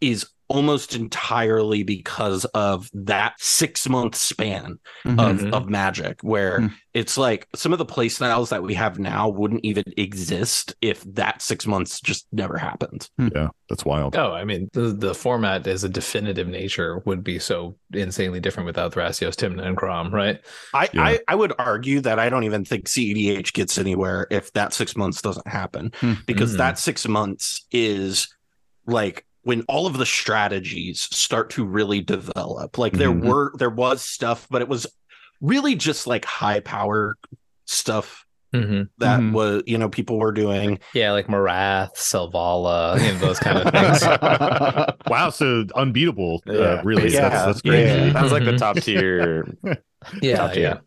is 0.00 0.26
almost 0.50 0.96
entirely 0.96 1.84
because 1.84 2.44
of 2.46 2.90
that 2.92 3.34
six 3.38 3.88
month 3.88 4.16
span 4.16 4.78
Mhm. 5.06 5.18
of, 5.48 5.54
of 5.54 5.70
magic 5.70 6.20
where 6.22 6.60
Hmm. 6.60 6.66
it's 6.92 7.16
like 7.16 7.46
some 7.54 7.72
of 7.72 7.78
the 7.78 7.84
play 7.84 8.08
styles 8.08 8.50
that 8.50 8.62
we 8.64 8.74
have 8.74 8.98
now 8.98 9.28
wouldn't 9.28 9.64
even 9.64 9.84
exist 9.96 10.74
if 10.82 11.02
that 11.14 11.40
six 11.40 11.66
months 11.68 12.00
just 12.00 12.26
never 12.32 12.58
happened 12.58 13.08
Yeah, 13.16 13.48
that's 13.68 13.84
wild. 13.84 14.16
Oh, 14.16 14.32
I 14.32 14.44
mean, 14.44 14.68
the, 14.72 14.92
the 14.92 15.14
format 15.14 15.66
as 15.68 15.84
a 15.84 15.88
definitive 15.88 16.48
nature 16.48 17.00
would 17.06 17.22
be 17.22 17.38
so 17.38 17.76
insanely 17.94 18.40
different 18.40 18.66
without 18.66 18.92
Thrasios, 18.92 19.36
Tymna, 19.36 19.64
and 19.64 19.76
Kraum, 19.76 20.12
right? 20.12 20.40
I, 20.74 20.88
Yeah. 20.92 21.02
I 21.04 21.20
I 21.28 21.34
would 21.36 21.52
argue 21.60 22.00
that 22.00 22.18
I 22.18 22.28
don't 22.28 22.42
even 22.44 22.64
think 22.64 22.88
CEDH 22.88 23.52
gets 23.52 23.78
anywhere 23.78 24.26
if 24.32 24.52
that 24.54 24.74
six 24.74 24.96
months 24.96 25.22
doesn't 25.22 25.46
happen 25.46 25.92
Hmm. 26.00 26.14
because 26.26 26.54
Mhm. 26.54 26.58
that 26.58 26.78
six 26.80 27.06
months 27.06 27.64
is 27.70 28.26
like 28.86 29.24
when 29.42 29.62
all 29.62 29.86
of 29.86 29.96
the 29.98 30.06
strategies 30.06 31.00
start 31.12 31.50
to 31.50 31.64
really 31.64 32.00
develop. 32.00 32.76
Like 32.78 32.92
there 32.94 33.10
Mhm. 33.10 33.26
were 33.26 33.52
there 33.58 33.70
was 33.70 34.02
stuff, 34.02 34.46
but 34.50 34.60
it 34.62 34.68
was 34.68 34.86
really 35.40 35.74
just 35.74 36.06
like 36.06 36.24
high 36.24 36.60
power 36.60 37.16
stuff 37.64 38.24
Mm-hmm. 38.52 38.82
that 38.98 39.20
Mhm. 39.20 39.32
was 39.32 39.62
you 39.66 39.78
know 39.78 39.88
people 39.88 40.18
were 40.18 40.32
doing. 40.32 40.80
Yeah, 40.92 41.12
like 41.12 41.28
Marath, 41.28 41.94
Selvala, 41.96 42.98
you 43.00 43.12
know, 43.12 43.18
those 43.20 43.38
kind 43.38 43.58
of 43.58 43.72
things. 43.72 44.02
wow, 45.06 45.30
so 45.30 45.66
unbeatable, 45.76 46.42
uh, 46.48 46.82
really. 46.82 47.12
Yeah. 47.12 47.28
That's, 47.28 47.44
that's 47.46 47.62
crazy. 47.62 47.96
Yeah. 48.08 48.12
Sounds 48.12 48.32
like 48.32 48.44
the 48.44 48.56
top 48.58 48.76
tier. 48.76 49.46
Yeah, 50.22 50.36
Top 50.36 50.56
yeah. 50.56 50.78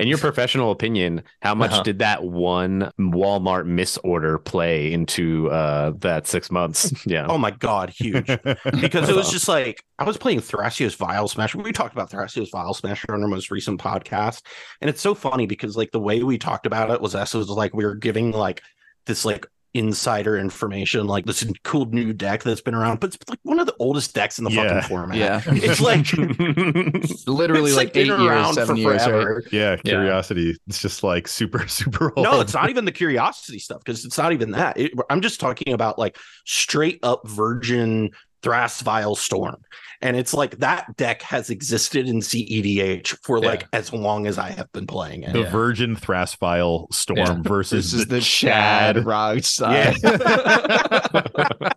In 0.00 0.08
your 0.08 0.18
professional 0.18 0.70
opinion, 0.70 1.22
how 1.42 1.54
much 1.54 1.72
Uh-huh. 1.72 1.82
did 1.82 1.98
that 1.98 2.24
one 2.24 2.90
Walmart 2.98 3.66
misorder 3.66 4.38
play 4.38 4.92
into 4.92 5.50
uh, 5.50 5.92
that 5.98 6.26
six 6.26 6.50
months? 6.50 6.92
Yeah. 7.06 7.26
Oh 7.28 7.38
my 7.38 7.50
god, 7.50 7.90
huge. 7.90 8.26
because 8.26 9.08
it 9.08 9.14
was 9.14 9.30
just 9.36 9.46
like 9.48 9.82
I 9.98 10.04
was 10.04 10.16
playing 10.16 10.40
Thrasios 10.40 10.96
Vial 10.96 11.28
Smasher. 11.28 11.58
We 11.58 11.72
talked 11.72 11.92
about 11.92 12.10
Thrasios 12.10 12.50
Vial 12.50 12.74
Smasher 12.74 13.12
on 13.14 13.22
our 13.22 13.28
most 13.28 13.50
recent 13.50 13.80
podcast, 13.80 14.42
and 14.80 14.88
it's 14.88 15.00
so 15.00 15.14
funny 15.14 15.46
because 15.46 15.76
like 15.76 15.90
the 15.92 16.00
way 16.00 16.22
we 16.22 16.38
talked 16.38 16.66
about 16.66 16.90
it 16.90 17.00
was 17.00 17.14
us 17.14 17.34
was 17.34 17.48
like 17.48 17.74
we 17.74 17.84
were 17.84 17.94
giving 17.94 18.32
like 18.32 18.62
this 19.06 19.24
like 19.24 19.46
insider 19.74 20.38
information, 20.38 21.06
like 21.06 21.26
this 21.26 21.44
cool 21.62 21.84
new 21.86 22.12
deck 22.12 22.42
that's 22.42 22.60
been 22.62 22.74
around, 22.74 22.98
but 23.00 23.14
it's 23.14 23.28
like 23.28 23.38
one 23.42 23.60
of 23.60 23.66
the 23.66 23.74
oldest 23.78 24.14
decks 24.14 24.38
in 24.38 24.44
the 24.44 24.50
Yeah. 24.50 24.80
fucking 24.80 24.88
format. 24.88 25.16
Yeah. 25.18 25.42
it's 25.46 25.80
like 25.80 26.06
Literally 27.26 27.70
it's 27.70 27.76
like, 27.76 27.92
been 27.92 28.02
eight 28.02 28.06
years, 28.06 28.20
around 28.20 28.54
seven 28.54 28.76
for 28.76 28.80
years, 28.82 29.02
right? 29.02 29.10
forever. 29.10 29.44
yeah, 29.52 29.76
curiosity. 29.76 30.56
It's 30.66 30.80
just 30.80 31.02
like 31.02 31.28
super, 31.28 31.66
super 31.68 32.12
old. 32.16 32.24
No, 32.24 32.40
it's 32.40 32.54
not 32.54 32.70
even 32.70 32.84
the 32.84 32.92
curiosity 32.92 33.58
stuff 33.58 33.82
because 33.84 34.04
it's 34.04 34.18
not 34.18 34.32
even 34.32 34.52
that. 34.52 34.78
It, 34.78 34.92
I'm 35.10 35.20
just 35.20 35.40
talking 35.40 35.72
about 35.72 35.98
like 35.98 36.16
straight 36.44 36.98
up 37.02 37.26
virgin 37.28 38.10
Thras 38.42 38.80
Vial 38.82 39.16
Storm. 39.16 39.56
And 40.02 40.16
it's 40.16 40.34
like 40.34 40.58
that 40.58 40.96
deck 40.96 41.22
has 41.22 41.50
existed 41.50 42.06
in 42.08 42.20
CEDH 42.20 43.16
for 43.22 43.38
Yeah. 43.38 43.46
like 43.48 43.66
as 43.72 43.92
long 43.92 44.26
as 44.26 44.38
I 44.38 44.50
have 44.50 44.70
been 44.72 44.86
playing 44.86 45.22
it. 45.24 45.32
the 45.32 45.40
Yeah. 45.40 45.50
Virgin 45.50 45.96
Thras 45.96 46.36
Vial 46.38 46.88
Storm 46.92 47.18
Yeah. 47.18 47.38
versus 47.42 47.92
This 47.92 48.00
is 48.02 48.06
the, 48.06 48.16
the 48.16 48.20
Chad 48.20 49.04
Rog 49.04 49.42
side. 49.42 49.96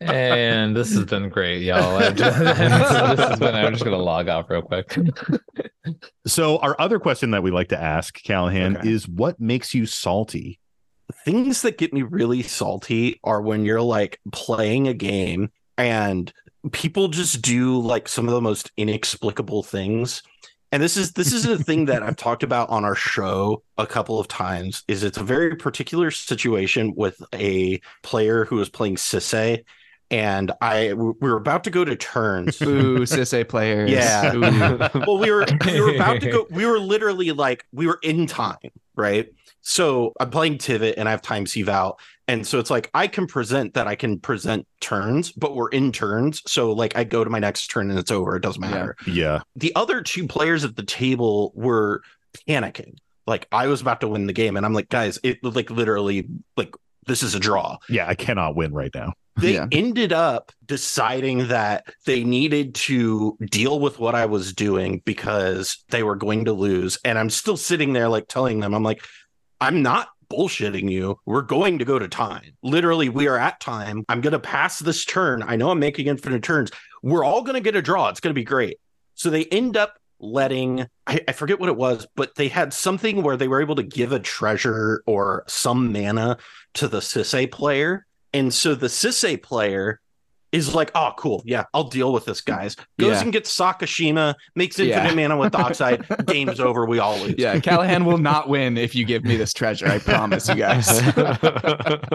And 0.00 0.74
this 0.76 0.92
has 0.94 1.04
been 1.04 1.28
great, 1.28 1.62
y'all. 1.62 1.96
I've 1.96 2.14
just, 2.16 2.38
this 2.38 2.58
has 2.58 3.38
been. 3.38 3.54
I'm 3.54 3.72
just 3.72 3.84
gonna 3.84 3.96
log 3.98 4.28
off 4.28 4.50
real 4.50 4.62
quick. 4.62 4.96
so, 6.26 6.58
our 6.58 6.78
other 6.80 6.98
question 6.98 7.30
that 7.32 7.42
we 7.42 7.50
like 7.50 7.68
to 7.68 7.80
ask 7.80 8.20
Callahan 8.22 8.76
Okay. 8.78 8.88
is 8.90 9.06
what 9.08 9.40
makes 9.40 9.74
you 9.74 9.86
salty? 9.86 10.58
Things 11.24 11.62
that 11.62 11.78
get 11.78 11.92
me 11.92 12.02
really 12.02 12.42
salty 12.42 13.20
are 13.24 13.40
when 13.42 13.64
you're 13.64 13.82
like 13.82 14.20
playing 14.32 14.88
a 14.88 14.94
game 14.94 15.50
and 15.76 16.32
people 16.72 17.08
just 17.08 17.42
do 17.42 17.78
like 17.78 18.08
some 18.08 18.28
of 18.28 18.34
the 18.34 18.40
most 18.40 18.70
inexplicable 18.76 19.62
things. 19.62 20.22
And 20.72 20.82
this 20.82 20.96
is 20.96 21.12
this 21.12 21.32
is 21.32 21.46
a 21.46 21.58
thing 21.58 21.86
that 21.86 22.02
I've 22.02 22.16
talked 22.16 22.42
about 22.42 22.68
on 22.70 22.84
our 22.84 22.94
show 22.94 23.62
a 23.76 23.86
couple 23.86 24.20
of 24.20 24.28
times 24.28 24.84
is 24.86 25.02
it's 25.02 25.18
a 25.18 25.24
very 25.24 25.56
particular 25.56 26.12
situation 26.12 26.94
with 26.94 27.20
a 27.34 27.80
player 28.02 28.44
who 28.44 28.60
is 28.60 28.68
playing 28.68 28.96
Sisay 28.96 29.64
and 30.10 30.52
I 30.60 30.92
we 30.92 31.12
were 31.20 31.36
about 31.36 31.64
to 31.64 31.70
go 31.70 31.84
to 31.84 31.96
turns 31.96 32.60
Ooh, 32.62 33.00
Sisay 33.00 33.48
players. 33.48 33.90
Yeah. 33.90 34.88
Well, 35.06 35.18
we 35.18 35.30
were 35.30 35.46
we 35.66 35.80
were 35.80 35.94
about 35.94 36.20
to 36.20 36.30
go. 36.30 36.46
We 36.50 36.66
were 36.66 36.78
literally 36.78 37.30
like 37.32 37.64
we 37.72 37.86
were 37.86 37.98
in 38.02 38.26
time, 38.26 38.70
right? 38.96 39.28
So 39.62 40.12
I'm 40.20 40.30
playing 40.30 40.58
Tivit 40.58 40.94
and 40.96 41.08
I 41.08 41.10
have 41.12 41.22
time 41.22 41.46
eval, 41.56 41.98
and 42.28 42.46
so 42.46 42.58
it's 42.58 42.70
like 42.70 42.90
I 42.94 43.06
can 43.06 43.26
present 43.26 43.74
that 43.74 43.86
I 43.86 43.94
can 43.94 44.18
present 44.18 44.66
turns, 44.80 45.32
but 45.32 45.54
we're 45.54 45.68
in 45.68 45.92
turns. 45.92 46.42
So 46.46 46.72
like 46.72 46.96
I 46.96 47.04
go 47.04 47.24
to 47.24 47.30
my 47.30 47.38
next 47.40 47.68
turn 47.68 47.90
and 47.90 47.98
it's 47.98 48.10
over. 48.10 48.36
It 48.36 48.42
doesn't 48.42 48.62
Yeah. 48.62 48.70
matter. 48.70 48.96
Yeah, 49.06 49.40
The 49.56 49.72
other 49.76 50.00
two 50.02 50.26
players 50.26 50.64
at 50.64 50.76
the 50.76 50.82
table 50.84 51.52
were 51.54 52.02
panicking. 52.48 52.94
Like 53.26 53.46
I 53.52 53.66
was 53.66 53.80
about 53.80 54.00
to 54.00 54.08
win 54.08 54.26
the 54.26 54.32
game, 54.32 54.56
and 54.56 54.64
I'm 54.64 54.72
like, 54.72 54.88
guys, 54.88 55.18
it 55.22 55.42
like 55.44 55.70
literally 55.70 56.26
like 56.56 56.74
this 57.06 57.22
is 57.22 57.34
a 57.34 57.40
draw 57.40 57.76
yeah, 57.88 58.06
I 58.06 58.14
cannot 58.14 58.54
win 58.56 58.72
right 58.72 58.90
now. 58.94 59.14
they 59.36 59.54
Yeah. 59.54 59.66
ended 59.72 60.12
up 60.12 60.52
deciding 60.66 61.48
that 61.48 61.84
they 62.06 62.24
needed 62.24 62.74
to 62.76 63.36
deal 63.50 63.80
with 63.80 63.98
what 63.98 64.14
I 64.14 64.26
was 64.26 64.52
doing 64.52 65.02
because 65.04 65.82
they 65.88 66.02
were 66.02 66.14
going 66.16 66.44
to 66.44 66.52
lose. 66.52 66.98
And 67.04 67.18
I'm 67.18 67.30
still 67.30 67.56
sitting 67.56 67.92
there, 67.94 68.08
like 68.08 68.28
telling 68.28 68.60
them, 68.60 68.74
I'm 68.74 68.82
like, 68.82 69.02
I'm 69.60 69.82
not 69.82 70.08
bullshitting 70.30 70.90
you. 70.90 71.18
We're 71.26 71.42
going 71.42 71.78
to 71.78 71.84
go 71.84 71.98
to 71.98 72.08
time. 72.08 72.52
Literally, 72.62 73.08
we 73.08 73.28
are 73.28 73.36
at 73.36 73.60
time. 73.60 74.04
I'm 74.08 74.20
going 74.20 74.32
to 74.32 74.38
pass 74.38 74.78
this 74.78 75.04
turn. 75.04 75.42
I 75.42 75.56
know 75.56 75.70
I'm 75.70 75.78
making 75.78 76.06
infinite 76.06 76.42
turns. 76.42 76.70
We're 77.02 77.24
all 77.24 77.42
going 77.42 77.54
to 77.54 77.60
get 77.60 77.76
a 77.76 77.82
draw. 77.82 78.08
It's 78.08 78.20
going 78.20 78.34
to 78.34 78.40
be 78.40 78.44
great. 78.44 78.78
So 79.14 79.28
they 79.28 79.44
end 79.46 79.76
up 79.76 79.98
letting, 80.18 80.86
I, 81.06 81.20
I 81.26 81.32
forget 81.32 81.58
what 81.58 81.68
it 81.68 81.76
was, 81.76 82.06
but 82.14 82.34
they 82.36 82.48
had 82.48 82.72
something 82.72 83.22
where 83.22 83.36
they 83.36 83.48
were 83.48 83.60
able 83.60 83.76
to 83.76 83.82
give 83.82 84.12
a 84.12 84.20
treasure 84.20 85.02
or 85.06 85.44
some 85.46 85.92
mana 85.92 86.38
to 86.74 86.88
the 86.88 87.00
Sisay 87.00 87.50
player. 87.50 88.06
And 88.32 88.54
so 88.54 88.74
the 88.74 88.86
Sisay 88.86 89.42
player 89.42 90.00
is 90.52 90.74
like, 90.74 90.90
oh, 90.94 91.12
cool. 91.16 91.42
Yeah, 91.44 91.64
I'll 91.74 91.84
deal 91.84 92.12
with 92.12 92.24
this, 92.24 92.40
guys. 92.40 92.74
Goes 92.98 93.12
Yeah. 93.16 93.20
and 93.22 93.32
gets 93.32 93.56
Sakashima, 93.56 94.34
makes 94.56 94.78
Yeah. 94.78 95.02
infinite 95.04 95.22
mana 95.22 95.36
with 95.36 95.52
Dockside. 95.60 96.04
Game's 96.26 96.58
over. 96.60 96.86
We 96.86 96.98
all 96.98 97.18
lose. 97.18 97.34
Yeah, 97.38 97.58
Callahan 97.60 98.04
will 98.04 98.18
not 98.18 98.48
win 98.48 98.76
if 98.76 98.94
you 98.94 99.04
give 99.04 99.24
me 99.24 99.36
this 99.36 99.52
treasure. 99.52 99.86
I 99.86 99.98
promise 99.98 100.48
you 100.48 100.56
guys. 100.56 100.88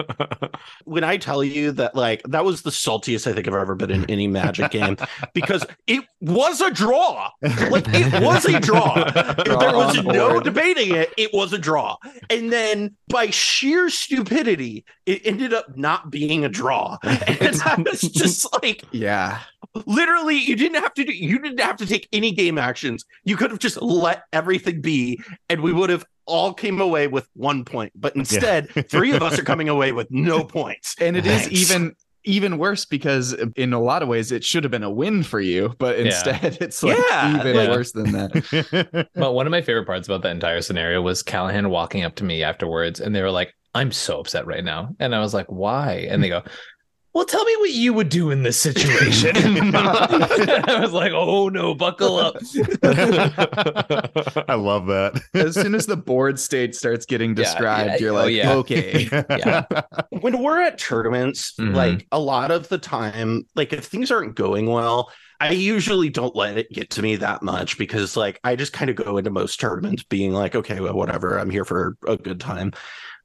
When 0.84 1.04
I 1.04 1.16
tell 1.16 1.42
you 1.44 1.72
that, 1.72 1.94
like, 1.94 2.22
that 2.24 2.44
was 2.44 2.62
the 2.62 2.70
saltiest 2.70 3.26
I 3.26 3.32
think 3.34 3.46
I've 3.48 3.54
ever 3.54 3.74
been 3.74 3.90
in 3.90 4.04
any 4.10 4.26
Magic 4.26 4.70
game 4.70 4.96
because 5.34 5.64
it 5.86 6.04
was 6.20 6.60
a 6.60 6.70
draw. 6.70 7.30
Like, 7.42 7.84
it 7.88 8.22
was 8.22 8.44
a 8.46 8.58
draw. 8.60 8.94
there 9.44 9.56
was 9.76 10.02
no 10.02 10.30
board. 10.30 10.44
debating 10.44 10.94
it. 10.94 11.12
It 11.16 11.30
was 11.34 11.52
a 11.52 11.58
draw. 11.58 11.96
And 12.30 12.52
then 12.52 12.96
by 13.08 13.30
sheer 13.30 13.90
stupidity, 13.90 14.84
it 15.06 15.22
ended 15.26 15.52
up 15.52 15.76
not 15.76 16.10
being 16.10 16.44
a 16.44 16.48
draw. 16.48 16.98
And 17.02 17.60
I 17.64 17.84
was 17.90 18.00
just 18.00 18.25
like, 18.62 18.84
yeah. 18.92 19.40
literally 19.86 20.36
you 20.36 20.56
didn't 20.56 20.80
have 20.82 20.94
to 20.94 21.04
do 21.04 21.12
you 21.12 21.38
didn't 21.38 21.60
have 21.60 21.76
to 21.76 21.86
take 21.86 22.08
any 22.12 22.32
game 22.32 22.56
actions 22.58 23.04
you 23.24 23.36
could 23.36 23.50
have 23.50 23.60
just 23.60 23.80
let 23.82 24.24
everything 24.32 24.80
be 24.80 25.20
and 25.50 25.60
we 25.60 25.72
would 25.72 25.90
have 25.90 26.04
all 26.26 26.52
came 26.54 26.80
away 26.80 27.06
with 27.06 27.28
one 27.34 27.64
point 27.64 27.92
but 27.94 28.14
instead 28.16 28.68
three 28.90 29.12
of 29.14 29.22
us 29.22 29.38
are 29.38 29.44
coming 29.44 29.68
away 29.68 29.92
with 29.92 30.06
no 30.10 30.42
points 30.58 30.94
And 31.00 31.16
it 31.16 31.26
is 31.26 31.42
Thanks. 31.42 31.54
even 31.60 31.94
even 32.24 32.58
worse 32.58 32.84
because 32.84 33.34
in 33.54 33.72
a 33.72 33.80
lot 33.80 34.02
of 34.02 34.08
ways 34.08 34.32
it 34.32 34.42
should 34.42 34.64
have 34.64 34.70
been 34.72 34.82
a 34.82 34.90
win 34.90 35.22
for 35.22 35.38
you, 35.38 35.72
but 35.78 35.96
Yeah. 35.96 36.06
instead 36.06 36.58
it's 36.60 36.82
like 36.82 36.98
Yeah, 37.10 37.38
even 37.38 37.54
yeah. 37.54 37.70
worse 37.70 37.92
than 37.92 38.10
that. 38.12 39.08
But 39.14 39.32
one 39.34 39.46
of 39.46 39.52
my 39.52 39.62
favorite 39.62 39.86
parts 39.86 40.08
about 40.08 40.22
that 40.22 40.32
entire 40.32 40.60
scenario 40.60 41.00
was 41.02 41.22
Callahan 41.22 41.70
walking 41.70 42.02
up 42.02 42.16
to 42.16 42.24
me 42.24 42.42
afterwards, 42.42 42.98
and 42.98 43.14
they 43.14 43.22
were 43.22 43.30
like, 43.30 43.54
"I'm 43.76 43.92
so 43.92 44.18
upset 44.18 44.44
right 44.44 44.64
now," 44.64 44.88
and 44.98 45.14
I 45.14 45.20
was 45.20 45.34
like, 45.34 45.46
"Why?" 45.52 46.08
And 46.10 46.20
they 46.20 46.28
go. 46.28 46.42
Well, 47.16 47.24
tell 47.24 47.46
me 47.46 47.56
what 47.56 47.70
you 47.70 47.94
would 47.94 48.10
do 48.10 48.30
in 48.30 48.42
this 48.42 48.60
situation. 48.60 49.34
I 49.74 50.78
was 50.78 50.92
like, 50.92 51.12
"Oh 51.14 51.48
no, 51.48 51.74
buckle 51.74 52.18
up!" 52.18 52.36
I 54.50 54.54
love 54.54 54.84
that. 54.88 55.18
As 55.32 55.54
soon 55.54 55.74
as 55.74 55.86
the 55.86 55.96
board 55.96 56.38
state 56.38 56.74
starts 56.74 57.06
getting 57.06 57.34
described, 57.34 57.92
yeah, 57.92 57.96
you're 57.96 58.12
oh, 58.12 58.24
like, 58.24 58.34
yeah. 58.34 58.52
okay. 58.56 59.08
Yeah. 59.30 59.64
when 60.20 60.42
we're 60.42 60.60
at 60.60 60.76
tournaments 60.76 61.54
Mhm. 61.58 61.74
like 61.74 62.06
a 62.12 62.18
lot 62.20 62.50
of 62.50 62.68
the 62.68 62.76
time 62.76 63.46
like 63.54 63.72
if 63.72 63.86
things 63.86 64.10
aren't 64.10 64.34
going 64.34 64.66
well 64.66 65.10
I 65.40 65.50
usually 65.52 66.08
don't 66.08 66.34
let 66.34 66.58
it 66.58 66.70
get 66.70 66.90
to 66.90 67.02
me 67.02 67.16
that 67.16 67.42
much 67.42 67.78
because 67.78 68.16
like 68.16 68.40
I 68.44 68.56
just 68.56 68.72
kind 68.72 68.90
of 68.90 68.96
go 68.96 69.16
into 69.16 69.30
most 69.30 69.58
tournaments 69.58 70.02
being 70.02 70.32
like 70.32 70.54
okay 70.54 70.80
well 70.80 70.94
whatever 70.94 71.38
I'm 71.38 71.50
here 71.50 71.64
for 71.64 71.96
a 72.06 72.16
good 72.16 72.40
time 72.40 72.72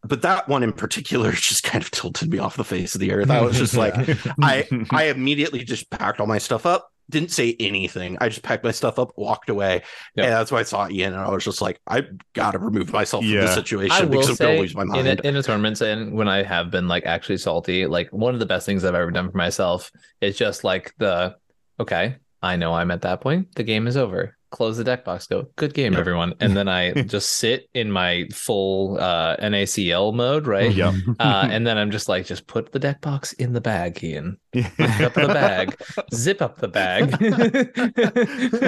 but 0.03 0.21
that 0.23 0.47
one 0.47 0.63
in 0.63 0.73
particular 0.73 1.31
just 1.49 1.63
kind 1.63 1.83
of 1.83 1.91
tilted 1.91 2.29
me 2.31 2.39
off 2.39 2.57
the 2.57 2.63
face 2.63 2.95
of 2.95 3.01
the 3.01 3.11
earth 3.11 3.29
I 3.29 3.41
was 3.41 3.57
just 3.57 3.75
like 3.75 3.93
I 4.41 4.67
I 4.91 5.05
immediately 5.05 5.63
just 5.63 5.89
packed 5.89 6.19
all 6.19 6.27
my 6.27 6.37
stuff 6.39 6.65
up, 6.65 6.91
didn't 7.09 7.31
say 7.31 7.55
anything. 7.59 8.17
I 8.21 8.29
just 8.29 8.41
packed 8.41 8.63
my 8.63 8.71
stuff 8.71 8.97
up, 8.97 9.11
walked 9.17 9.49
away, 9.49 9.83
Yep. 10.15 10.25
and 10.25 10.33
that's 10.33 10.51
why 10.51 10.59
I 10.59 10.63
saw 10.63 10.87
Ian, 10.89 11.13
and 11.13 11.21
I 11.21 11.29
was 11.29 11.43
just 11.43 11.61
like, 11.61 11.79
I 11.87 12.03
gotta 12.33 12.57
remove 12.57 12.91
myself 12.93 13.23
from 13.23 13.31
Yeah. 13.33 13.41
the 13.41 13.53
situation 13.53 13.91
I 13.91 14.01
will 14.05 14.21
because 14.21 14.29
I'm 14.41 14.47
gonna 14.47 14.59
lose 14.59 14.75
my 14.75 14.81
in 14.83 14.87
mind. 14.87 15.07
a, 15.07 15.27
in 15.27 15.35
a 15.35 15.43
tournament 15.43 15.81
and 15.81 16.13
when 16.13 16.27
I 16.27 16.43
have 16.43 16.71
been 16.71 16.87
like 16.87 17.05
actually 17.05 17.37
salty, 17.37 17.85
like 17.85 18.09
one 18.11 18.33
of 18.33 18.39
the 18.39 18.45
best 18.45 18.65
things 18.65 18.83
I've 18.85 18.95
ever 18.95 19.11
done 19.11 19.29
for 19.29 19.37
myself 19.37 19.91
is 20.21 20.37
just 20.37 20.63
like 20.63 20.93
the 20.97 21.35
okay, 21.79 22.15
I 22.41 22.55
know 22.55 22.73
I'm 22.73 22.91
at 22.91 23.01
that 23.03 23.21
point. 23.21 23.55
The 23.55 23.63
game 23.63 23.87
is 23.87 23.97
over. 23.97 24.37
Close 24.51 24.77
the 24.77 24.83
deck 24.83 25.05
box. 25.05 25.27
Go. 25.27 25.47
Good 25.55 25.73
game, 25.73 25.93
Yep. 25.93 25.99
everyone. 25.99 26.33
And 26.41 26.55
then 26.55 26.67
I 26.67 26.91
just 27.03 27.31
sit 27.37 27.69
in 27.73 27.89
my 27.91 28.27
full 28.33 28.99
uh, 28.99 29.37
NACL 29.37 30.13
mode, 30.13 30.45
right? 30.45 30.71
Yep. 30.73 30.93
Uh, 31.19 31.47
and 31.49 31.65
then 31.65 31.77
I'm 31.77 31.89
just 31.89 32.09
like, 32.09 32.25
just 32.25 32.47
put 32.47 32.71
the 32.73 32.79
deck 32.79 32.99
box 33.01 33.31
in 33.33 33.53
the 33.53 33.61
bag, 33.61 34.03
Ian. 34.03 34.37
Zip 34.55 34.67
up 35.01 35.13
the 35.13 35.27
bag. 35.27 35.75
Zip 36.13 36.41
up 36.41 36.57
the 36.57 36.67
bag. 36.67 37.15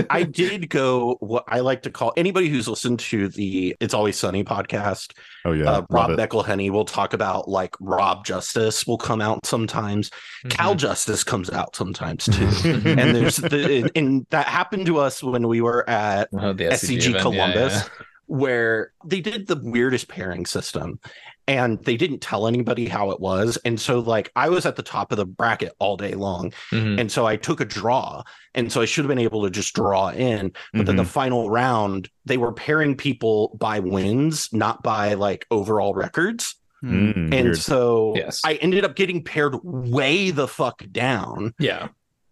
I 0.10 0.24
did 0.24 0.70
go 0.70 1.18
what 1.20 1.44
I 1.48 1.60
like 1.60 1.82
to 1.84 1.90
call 1.92 2.14
anybody 2.18 2.50
who's 2.50 2.68
listened 2.68 3.00
to 3.02 3.28
the 3.28 3.76
It's 3.80 3.94
Always 3.94 4.18
Sunny 4.18 4.44
podcast. 4.44 5.12
Oh 5.46 5.52
yeah. 5.52 5.66
uh, 5.70 5.86
Rob 5.90 6.12
Beckelhenny. 6.12 6.44
McElhenney 6.46 6.70
will 6.72 6.86
talk 6.86 7.14
about 7.14 7.48
like 7.50 7.76
Rob 7.80 8.26
Justice 8.26 8.88
will 8.88 8.98
come 8.98 9.22
out 9.22 9.46
sometimes. 9.46 10.10
Mm-hmm. 10.10 10.50
Cal 10.50 10.76
Justice 10.76 11.24
comes 11.24 11.50
out 11.50 11.76
sometimes 11.76 12.26
too. 12.26 12.46
and 12.86 13.16
there's 13.16 13.38
the 13.38 13.92
and 13.96 14.26
that 14.30 14.48
happened 14.48 14.86
to 14.86 15.00
us 15.00 15.22
when 15.22 15.48
we 15.48 15.62
were 15.62 15.88
at 15.90 16.30
Oh, 16.34 16.54
the 16.54 16.66
SCG 16.66 16.98
event. 16.98 17.16
Yeah, 17.16 17.22
Columbus, 17.22 17.74
yeah. 17.74 18.06
where 18.28 18.94
they 19.06 19.20
did 19.22 19.48
the 19.48 19.60
weirdest 19.62 20.08
pairing 20.08 20.46
system 20.46 21.00
and 21.48 21.84
they 21.84 21.98
didn't 21.98 22.20
tell 22.20 22.48
anybody 22.48 22.88
how 22.88 23.12
it 23.12 23.20
was. 23.20 23.58
And 23.66 23.80
so, 23.80 24.00
like, 24.00 24.32
I 24.36 24.50
was 24.50 24.66
at 24.66 24.76
the 24.76 24.84
top 24.84 25.12
of 25.12 25.18
the 25.18 25.26
bracket 25.26 25.74
all 25.80 25.98
day 25.98 26.14
long. 26.14 26.52
Mhm. 26.72 27.00
And 27.00 27.12
so 27.12 27.26
I 27.26 27.36
took 27.36 27.60
a 27.60 27.66
draw. 27.66 28.24
And 28.56 28.72
so 28.72 28.82
I 28.82 28.86
should 28.86 29.04
have 29.04 29.10
been 29.10 29.20
able 29.20 29.44
to 29.44 29.50
just 29.50 29.74
draw 29.76 30.10
in. 30.10 30.52
But 30.74 30.86
then 30.86 30.96
the 30.96 31.04
Mhm. 31.04 31.08
final 31.08 31.50
round, 31.50 32.10
they 32.26 32.38
were 32.38 32.54
pairing 32.54 32.96
people 32.96 33.56
by 33.60 33.80
wins, 33.80 34.50
not 34.54 34.84
by 34.84 35.16
like 35.16 35.46
overall 35.52 35.94
records. 35.94 36.56
Hmm. 36.82 37.12
Mm, 37.12 37.16
And 37.34 37.44
weird. 37.46 37.58
so 37.60 38.14
Yes. 38.16 38.42
I 38.46 38.56
ended 38.56 38.84
up 38.86 38.96
getting 38.96 39.24
paired 39.24 39.56
way 39.64 40.32
the 40.32 40.48
fuck 40.48 40.84
down 40.92 41.54
Yeah. 41.60 41.88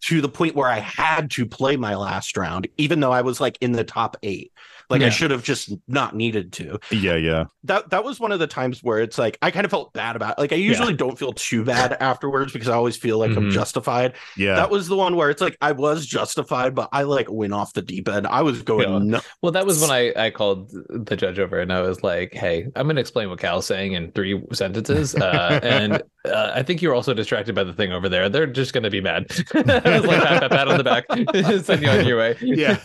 to 0.07 0.19
the 0.21 0.29
point 0.29 0.55
where 0.55 0.67
I 0.69 0.79
had 0.79 1.31
to 1.31 1.45
play 1.45 1.75
my 1.77 1.95
last 1.95 2.35
round, 2.37 2.67
even 2.77 2.99
though 2.99 3.11
I 3.11 3.21
was 3.21 3.39
like 3.41 3.57
in 3.61 3.71
the 3.73 3.83
top 3.83 4.17
eight. 4.23 4.51
Like 4.91 5.01
I 5.01 5.09
should 5.09 5.31
have 5.31 5.43
just 5.43 5.71
not 5.87 6.15
needed 6.15 6.53
to. 6.53 6.79
yeah, 6.91 7.15
yeah. 7.15 7.45
That 7.63 7.89
that 7.89 8.03
was 8.03 8.19
one 8.19 8.31
of 8.31 8.39
the 8.39 8.47
times 8.47 8.83
where 8.83 8.99
it's 8.99 9.17
like 9.17 9.37
I 9.41 9.51
kind 9.51 9.65
of 9.65 9.71
felt 9.71 9.93
bad 9.93 10.15
about. 10.15 10.37
Like 10.37 10.51
I 10.53 10.57
usually 10.57 10.93
don't 10.93 11.17
feel 11.17 11.33
too 11.33 11.63
bad 11.63 11.93
afterwards 11.99 12.53
because 12.53 12.67
I 12.69 12.73
always 12.73 12.97
feel 12.97 13.17
like 13.17 13.31
I'm 13.31 13.49
Mhm. 13.49 13.51
justified. 13.51 14.13
Yeah. 14.37 14.55
That 14.55 14.69
was 14.69 14.87
the 14.87 14.95
one 14.95 15.15
where 15.15 15.29
it's 15.29 15.41
like 15.41 15.57
I 15.61 15.71
was 15.71 16.05
justified, 16.05 16.75
but 16.75 16.89
I 16.91 17.03
like 17.03 17.31
went 17.31 17.53
off 17.53 17.73
the 17.73 17.81
deep 17.81 18.07
end. 18.09 18.27
I 18.27 18.41
was 18.41 18.61
going 18.61 18.89
Yeah. 18.91 18.99
nuts. 18.99 19.27
Well, 19.41 19.51
that 19.53 19.65
was 19.65 19.79
when 19.81 19.89
I, 19.91 20.13
I 20.15 20.29
called 20.29 20.71
the 20.89 21.15
judge 21.15 21.39
over 21.39 21.59
and 21.59 21.71
I 21.73 21.81
was 21.81 22.03
like, 22.03 22.33
hey, 22.33 22.67
I'm 22.75 22.85
going 22.85 22.95
to 22.97 23.01
explain 23.01 23.29
what 23.29 23.39
Cal's 23.39 23.65
saying 23.65 23.93
in 23.93 24.11
three 24.11 24.41
sentences. 24.53 25.15
Uh, 25.15 25.59
and 25.63 26.01
uh, 26.25 26.51
I 26.53 26.61
think 26.63 26.81
you're 26.81 26.93
also 26.93 27.13
distracted 27.13 27.55
by 27.55 27.63
the 27.63 27.73
thing 27.73 27.91
over 27.91 28.07
there. 28.09 28.29
They're 28.29 28.45
just 28.47 28.73
going 28.73 28.83
to 28.83 28.89
be 28.89 29.01
mad. 29.01 29.27
I 29.53 29.99
was 29.99 30.05
like, 30.05 30.21
pat, 30.23 30.41
pat, 30.41 30.51
pat 30.51 30.67
on 30.67 30.77
the 30.77 30.83
back, 30.83 31.05
send 31.65 31.81
you 31.81 31.89
on 31.89 32.05
your 32.05 32.17
way. 32.17 32.35
yeah. 32.41 32.77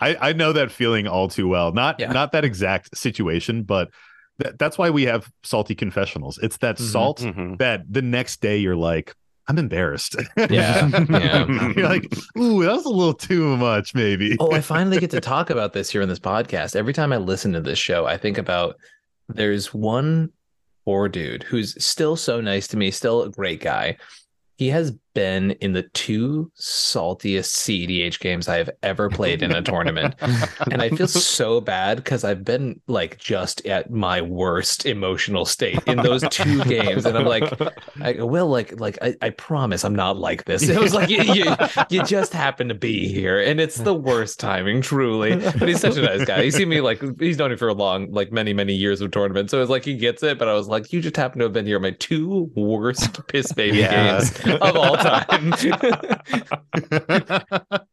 I, 0.00 0.16
I 0.20 0.32
know 0.32 0.52
that 0.52 0.70
feeling 0.70 1.06
all 1.12 1.28
too 1.28 1.46
well. 1.46 1.72
Not 1.72 2.00
Yeah. 2.00 2.10
not 2.12 2.32
that 2.32 2.44
exact 2.44 2.96
situation, 2.96 3.62
but 3.62 3.90
th- 4.42 4.54
that's 4.58 4.78
why 4.78 4.90
we 4.90 5.04
have 5.04 5.30
salty 5.44 5.74
confessionals. 5.74 6.38
It's 6.42 6.56
that 6.58 6.78
Mhm. 6.78 6.90
salt 6.90 7.20
Mhm. 7.20 7.58
that 7.58 7.82
the 7.88 8.02
next 8.02 8.40
day 8.40 8.56
you're 8.58 8.76
like, 8.76 9.14
I'm 9.48 9.58
embarrassed. 9.58 10.16
Yeah, 10.50 10.88
yeah. 11.10 11.46
you're 11.76 11.88
like, 11.88 12.04
ooh, 12.38 12.62
that 12.64 12.72
was 12.74 12.84
a 12.86 12.88
little 12.90 13.12
too 13.14 13.56
much, 13.56 13.94
maybe. 13.94 14.36
Oh, 14.40 14.52
I 14.52 14.60
finally 14.60 14.98
get 14.98 15.10
to 15.10 15.20
talk 15.20 15.50
about 15.50 15.72
this 15.72 15.90
here 15.90 16.00
in 16.00 16.08
this 16.08 16.20
podcast. 16.20 16.76
Every 16.76 16.92
time 16.92 17.12
I 17.12 17.16
listen 17.18 17.52
to 17.52 17.60
this 17.60 17.78
show, 17.78 18.06
I 18.06 18.16
think 18.16 18.38
about 18.38 18.76
there's 19.28 19.74
one 19.74 20.30
poor 20.84 21.08
dude 21.08 21.42
who's 21.44 21.82
still 21.84 22.16
so 22.16 22.40
nice 22.40 22.66
to 22.68 22.76
me, 22.76 22.90
still 22.90 23.22
a 23.22 23.30
great 23.30 23.60
guy. 23.60 23.96
He 24.58 24.68
has 24.68 24.92
been 25.14 25.52
in 25.60 25.72
the 25.72 25.82
two 25.82 26.50
saltiest 26.58 27.50
CEDH 27.54 28.20
games 28.20 28.48
I 28.48 28.56
have 28.58 28.70
ever 28.82 29.08
played 29.08 29.42
in 29.42 29.52
a 29.52 29.62
tournament. 29.62 30.14
And 30.70 30.80
I 30.82 30.90
feel 30.90 31.08
so 31.08 31.60
bad 31.60 31.98
because 31.98 32.24
I've 32.24 32.44
been 32.44 32.80
like 32.86 33.18
just 33.18 33.64
at 33.66 33.90
my 33.90 34.20
worst 34.20 34.86
emotional 34.86 35.44
state 35.44 35.80
in 35.86 35.98
those 35.98 36.22
two 36.30 36.62
games. 36.64 37.04
And 37.06 37.16
I'm 37.16 37.26
like, 37.26 37.44
I 38.00 38.22
Will, 38.22 38.48
like, 38.48 38.78
like 38.80 38.98
I, 39.02 39.14
I 39.22 39.30
promise 39.30 39.84
I'm 39.84 39.94
not 39.94 40.16
like 40.16 40.44
this. 40.44 40.68
It 40.68 40.78
was 40.78 40.94
like 40.94 41.08
you, 41.10 41.22
you, 41.22 41.44
you 41.90 42.02
just 42.04 42.32
happen 42.32 42.68
to 42.68 42.74
be 42.74 43.08
here, 43.08 43.40
and 43.40 43.60
it's 43.60 43.76
the 43.78 43.94
worst 43.94 44.40
timing, 44.40 44.80
truly. 44.82 45.36
But 45.36 45.68
he's 45.68 45.80
such 45.80 45.96
a 45.96 46.02
nice 46.02 46.24
guy. 46.24 46.44
He's 46.44 46.56
seen 46.56 46.68
me 46.68 46.80
like 46.80 47.02
he's 47.20 47.38
known 47.38 47.50
me 47.50 47.56
for 47.56 47.68
a 47.68 47.74
long, 47.74 48.10
like 48.12 48.32
many, 48.32 48.52
many 48.52 48.74
years 48.74 49.00
of 49.00 49.10
tournament. 49.10 49.50
So 49.50 49.60
it's 49.60 49.70
like 49.70 49.84
he 49.84 49.94
gets 49.94 50.22
it. 50.22 50.38
But 50.38 50.48
I 50.48 50.54
was 50.54 50.68
like, 50.68 50.92
you 50.92 51.00
just 51.00 51.16
happen 51.16 51.38
to 51.40 51.44
have 51.44 51.52
been 51.52 51.66
here 51.66 51.78
my 51.78 51.90
two 51.92 52.50
worst 52.54 53.26
piss 53.28 53.52
baby 53.52 53.78
Yeah. 53.78 54.18
games 54.20 54.38
of 54.62 54.76
all 54.76 54.96
time. 55.02 55.52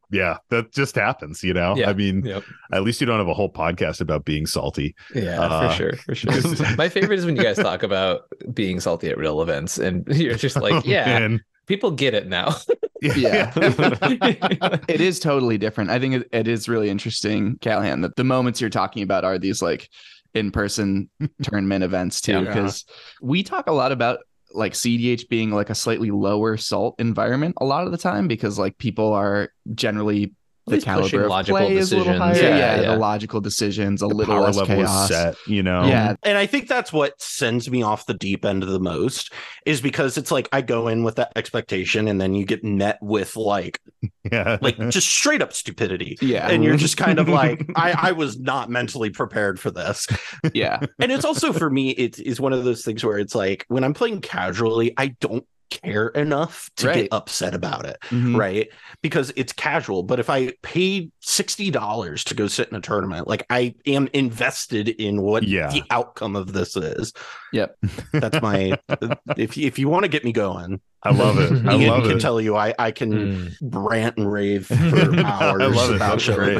yeah, 0.10 0.38
that 0.48 0.72
just 0.72 0.94
happens, 0.94 1.42
you 1.42 1.52
know? 1.52 1.74
Yeah. 1.76 1.90
I 1.90 1.92
mean, 1.92 2.24
yep. 2.24 2.44
at 2.72 2.82
least 2.82 3.00
you 3.00 3.06
don't 3.06 3.18
have 3.18 3.28
a 3.28 3.34
whole 3.34 3.52
podcast 3.52 4.00
about 4.00 4.24
being 4.24 4.46
salty. 4.46 4.94
Yeah, 5.14 5.40
Uh, 5.40 5.68
for 5.68 5.76
sure, 5.76 5.92
for 5.96 6.14
sure. 6.14 6.32
My 6.76 6.88
favorite 6.88 7.18
is 7.18 7.26
when 7.26 7.36
you 7.36 7.42
guys 7.42 7.56
talk 7.56 7.82
about 7.82 8.22
being 8.52 8.80
salty 8.80 9.08
at 9.08 9.18
real 9.18 9.42
events, 9.42 9.78
and 9.78 10.06
you're 10.08 10.36
just 10.36 10.56
like, 10.56 10.84
yeah, 10.84 11.18
And 11.18 11.40
people 11.66 11.90
get 11.90 12.14
it 12.14 12.28
now. 12.28 12.54
Yeah. 13.02 13.50
it 13.56 15.00
is 15.00 15.20
totally 15.20 15.56
different. 15.56 15.88
I 15.88 15.98
think 15.98 16.16
it, 16.16 16.28
it 16.32 16.46
is 16.46 16.68
really 16.68 16.90
interesting, 16.90 17.56
Callahan, 17.62 18.02
that 18.02 18.16
the 18.16 18.24
moments 18.24 18.60
you're 18.60 18.68
talking 18.68 19.02
about 19.02 19.24
are 19.24 19.38
these 19.38 19.62
like 19.62 19.88
in-person 20.34 21.08
tournament 21.42 21.82
events 21.82 22.20
too. 22.20 22.32
Yeah. 22.32 22.40
Because 22.40 22.84
we 23.22 23.42
talk 23.42 23.68
a 23.68 23.72
lot 23.72 23.90
about 23.90 24.18
like 24.52 24.72
CEDH 24.72 25.28
being 25.28 25.50
like 25.50 25.70
a 25.70 25.74
slightly 25.74 26.10
lower 26.10 26.56
salt 26.56 26.96
environment 26.98 27.54
a 27.60 27.64
lot 27.64 27.86
of 27.86 27.92
the 27.92 27.98
time 27.98 28.28
because 28.28 28.58
like 28.58 28.78
people 28.78 29.12
are 29.12 29.52
generally 29.74 30.34
the 30.70 30.76
least 30.76 30.86
caliber 30.86 31.22
of 31.24 31.28
logical 31.30 31.58
play 31.58 31.76
is 31.76 31.92
a 31.92 31.98
little 31.98 32.14
higher. 32.18 32.34
Yeah, 32.34 32.56
Yeah, 32.56 32.80
yeah. 32.80 32.90
the 32.92 32.96
logical 32.96 33.40
decisions, 33.40 34.02
a 34.02 34.06
the 34.08 34.14
little 34.14 34.34
power 34.34 34.44
less 34.44 34.56
level 34.56 34.76
chaos. 34.76 35.08
set, 35.08 35.36
you 35.46 35.62
know? 35.62 35.84
Yeah, 35.86 36.14
And 36.22 36.38
I 36.38 36.46
think 36.46 36.68
that's 36.68 36.92
what 36.92 37.20
sends 37.20 37.70
me 37.70 37.82
off 37.82 38.06
the 38.06 38.14
deep 38.14 38.44
end 38.44 38.62
the 38.62 38.80
most 38.80 39.32
is 39.66 39.80
because 39.80 40.16
it's 40.16 40.30
like 40.30 40.48
I 40.52 40.62
go 40.62 40.88
in 40.88 41.04
with 41.04 41.16
that 41.16 41.32
expectation 41.36 42.08
and 42.08 42.20
then 42.20 42.34
you 42.34 42.44
get 42.44 42.64
met 42.64 42.98
with 43.02 43.36
like 43.36 43.78
Yeah. 44.30 44.58
like 44.60 44.78
just 44.90 45.08
straight 45.08 45.42
up 45.42 45.52
stupidity. 45.52 46.16
yeah, 46.20 46.48
And 46.48 46.62
you're 46.64 46.76
just 46.76 46.96
kind 46.96 47.18
of 47.18 47.28
like, 47.40 47.66
I, 47.76 48.08
I 48.10 48.12
was 48.12 48.38
not 48.38 48.70
mentally 48.70 49.10
prepared 49.10 49.58
for 49.58 49.70
this. 49.70 50.06
yeah, 50.54 50.80
And 50.98 51.10
it's 51.12 51.24
also 51.24 51.52
for 51.52 51.68
me, 51.70 51.90
it 51.90 52.18
is 52.18 52.40
one 52.40 52.52
of 52.52 52.64
those 52.64 52.84
things 52.84 53.04
where 53.04 53.18
it's 53.18 53.34
like 53.34 53.64
when 53.68 53.82
I'm 53.84 53.94
playing 53.94 54.20
casually, 54.20 54.94
I 54.96 55.08
don't 55.20 55.46
care 55.70 56.08
enough 56.08 56.70
to 56.76 56.86
Right. 56.88 56.94
get 57.02 57.08
upset 57.12 57.54
about 57.54 57.86
it. 57.86 57.96
Mhm. 58.10 58.36
right? 58.36 58.68
Because 59.02 59.32
it's 59.36 59.52
casual. 59.52 60.02
But 60.02 60.20
if 60.20 60.28
I 60.28 60.52
paid 60.62 61.10
sixty 61.20 61.70
dollars 61.70 62.22
to 62.24 62.34
go 62.34 62.46
sit 62.46 62.68
in 62.68 62.76
a 62.76 62.80
tournament, 62.80 63.26
like 63.28 63.46
I 63.50 63.74
am 63.86 64.08
invested 64.12 64.88
in 64.88 65.22
what 65.22 65.44
Yeah. 65.44 65.70
the 65.70 65.82
outcome 65.90 66.36
of 66.36 66.52
this 66.52 66.76
is. 66.76 67.12
Yep. 67.52 67.76
That's 68.12 68.40
my. 68.42 68.78
if 69.36 69.56
if 69.56 69.78
you 69.78 69.88
want 69.88 70.02
to 70.04 70.08
get 70.08 70.24
me 70.24 70.32
going, 70.32 70.80
I 71.02 71.12
love 71.12 71.38
it. 71.38 71.66
I 71.66 71.76
Ian 71.76 71.90
love 71.90 72.02
can 72.02 72.16
it. 72.18 72.20
tell 72.20 72.40
you 72.40 72.56
I 72.56 72.74
I 72.78 72.90
can 72.90 73.10
Mm. 73.10 73.52
rant 73.90 74.16
and 74.18 74.30
rave 74.30 74.66
for 74.66 74.74
hours 74.74 75.62
I 75.62 75.66
love 75.66 75.90
it. 75.90 75.96
about 75.96 76.10
That's 76.18 76.22
shit 76.22 76.38
like 76.38 76.56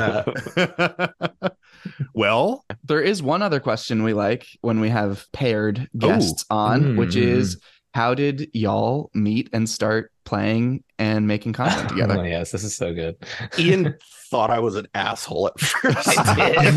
that. 0.77 1.53
well, 2.15 2.65
There 2.85 3.01
is 3.03 3.23
one 3.23 3.43
other 3.43 3.61
question 3.61 4.03
we 4.03 4.15
like 4.15 4.47
when 4.61 4.81
we 4.81 4.89
have 4.89 5.27
paired 5.33 5.89
guests 5.97 6.45
on, 6.51 6.97
which 6.97 7.15
Mm. 7.15 7.23
is 7.23 7.61
how 7.95 8.15
did 8.15 8.49
y'all 8.53 9.11
meet 9.15 9.49
and 9.53 9.69
start 9.69 10.13
playing 10.25 10.85
and 11.01 11.27
making 11.27 11.53
content 11.55 11.87
Oh, 11.87 11.89
together? 11.95 12.27
yes, 12.29 12.53
this 12.53 12.63
is 12.63 12.77
so 12.77 12.95
good. 12.95 13.17
Ian 13.59 13.97
thought 14.31 14.51
I 14.51 14.61
was 14.61 14.77
an 14.77 14.87
asshole 14.95 15.49
at 15.49 15.59
first. 15.59 16.09
I 16.19 16.71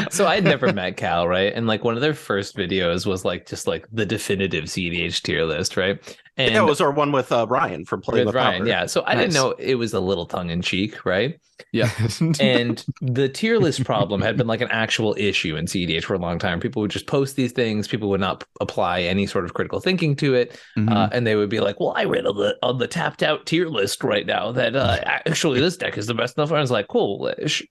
did. 0.00 0.12
so 0.12 0.26
I'd 0.26 0.42
never 0.44 0.72
met 0.72 0.96
Cal, 0.96 1.28
right? 1.28 1.52
And 1.54 1.66
like 1.68 1.84
one 1.84 1.94
of 1.94 2.00
their 2.00 2.14
first 2.14 2.56
videos 2.56 3.06
was 3.06 3.24
like 3.24 3.46
just 3.46 3.66
like 3.68 3.86
the 3.92 4.04
definitive 4.06 4.64
CEDH 4.64 5.22
tier 5.22 5.44
list, 5.44 5.76
right? 5.76 6.00
And 6.38 6.52
yeah, 6.52 6.62
it 6.62 6.64
was 6.66 6.80
our 6.82 6.90
one 6.90 7.12
with 7.12 7.30
uh, 7.32 7.46
Ryan 7.48 7.84
from 7.86 8.02
playing 8.02 8.26
with 8.26 8.34
with 8.34 8.42
Ryan, 8.42 8.62
Power. 8.62 8.68
yeah. 8.68 8.86
So 8.86 9.02
I 9.06 9.14
didn't 9.14 9.32
know 9.34 9.52
it 9.52 9.76
was 9.76 9.94
a 9.94 10.00
little 10.00 10.26
tongue 10.26 10.50
in 10.50 10.60
cheek, 10.62 11.06
right? 11.06 11.38
Yeah. 11.72 11.90
and 12.38 12.84
the 13.00 13.30
tier 13.30 13.58
list 13.58 13.82
problem 13.84 14.20
had 14.20 14.36
been 14.36 14.46
like 14.46 14.60
an 14.60 14.68
actual 14.70 15.14
issue 15.18 15.56
in 15.56 15.64
CEDH 15.64 16.04
for 16.04 16.12
a 16.12 16.18
long 16.18 16.38
time. 16.38 16.60
People 16.60 16.82
would 16.82 16.90
just 16.90 17.06
post 17.06 17.36
these 17.36 17.52
things. 17.52 17.88
People 17.88 18.10
would 18.10 18.20
not 18.20 18.40
p- 18.40 18.46
apply 18.60 19.00
any 19.02 19.26
sort 19.26 19.46
of 19.46 19.54
critical 19.54 19.80
thinking 19.80 20.14
to 20.16 20.34
it, 20.34 20.60
Mhm. 20.76 20.92
uh, 20.94 21.08
and 21.12 21.26
they 21.26 21.34
would 21.36 21.48
be 21.48 21.60
like, 21.60 21.80
"Well, 21.80 21.94
I 21.96 22.04
read 22.04 22.26
on 22.26 22.36
the 22.36 22.56
on 22.62 22.76
the 22.76 22.85
the 22.86 22.92
tapped 22.92 23.22
out 23.22 23.46
tier 23.46 23.68
list 23.68 24.04
right 24.04 24.26
now 24.26 24.52
that 24.52 24.76
uh, 24.76 24.98
actually 25.02 25.60
this 25.60 25.76
deck 25.76 25.98
is 25.98 26.06
the 26.06 26.14
best 26.14 26.36
enough. 26.38 26.52
I 26.52 26.60
was 26.60 26.70
like, 26.70 26.88
cool, 26.88 27.32
uh, 27.40 27.46
sh- 27.46 27.64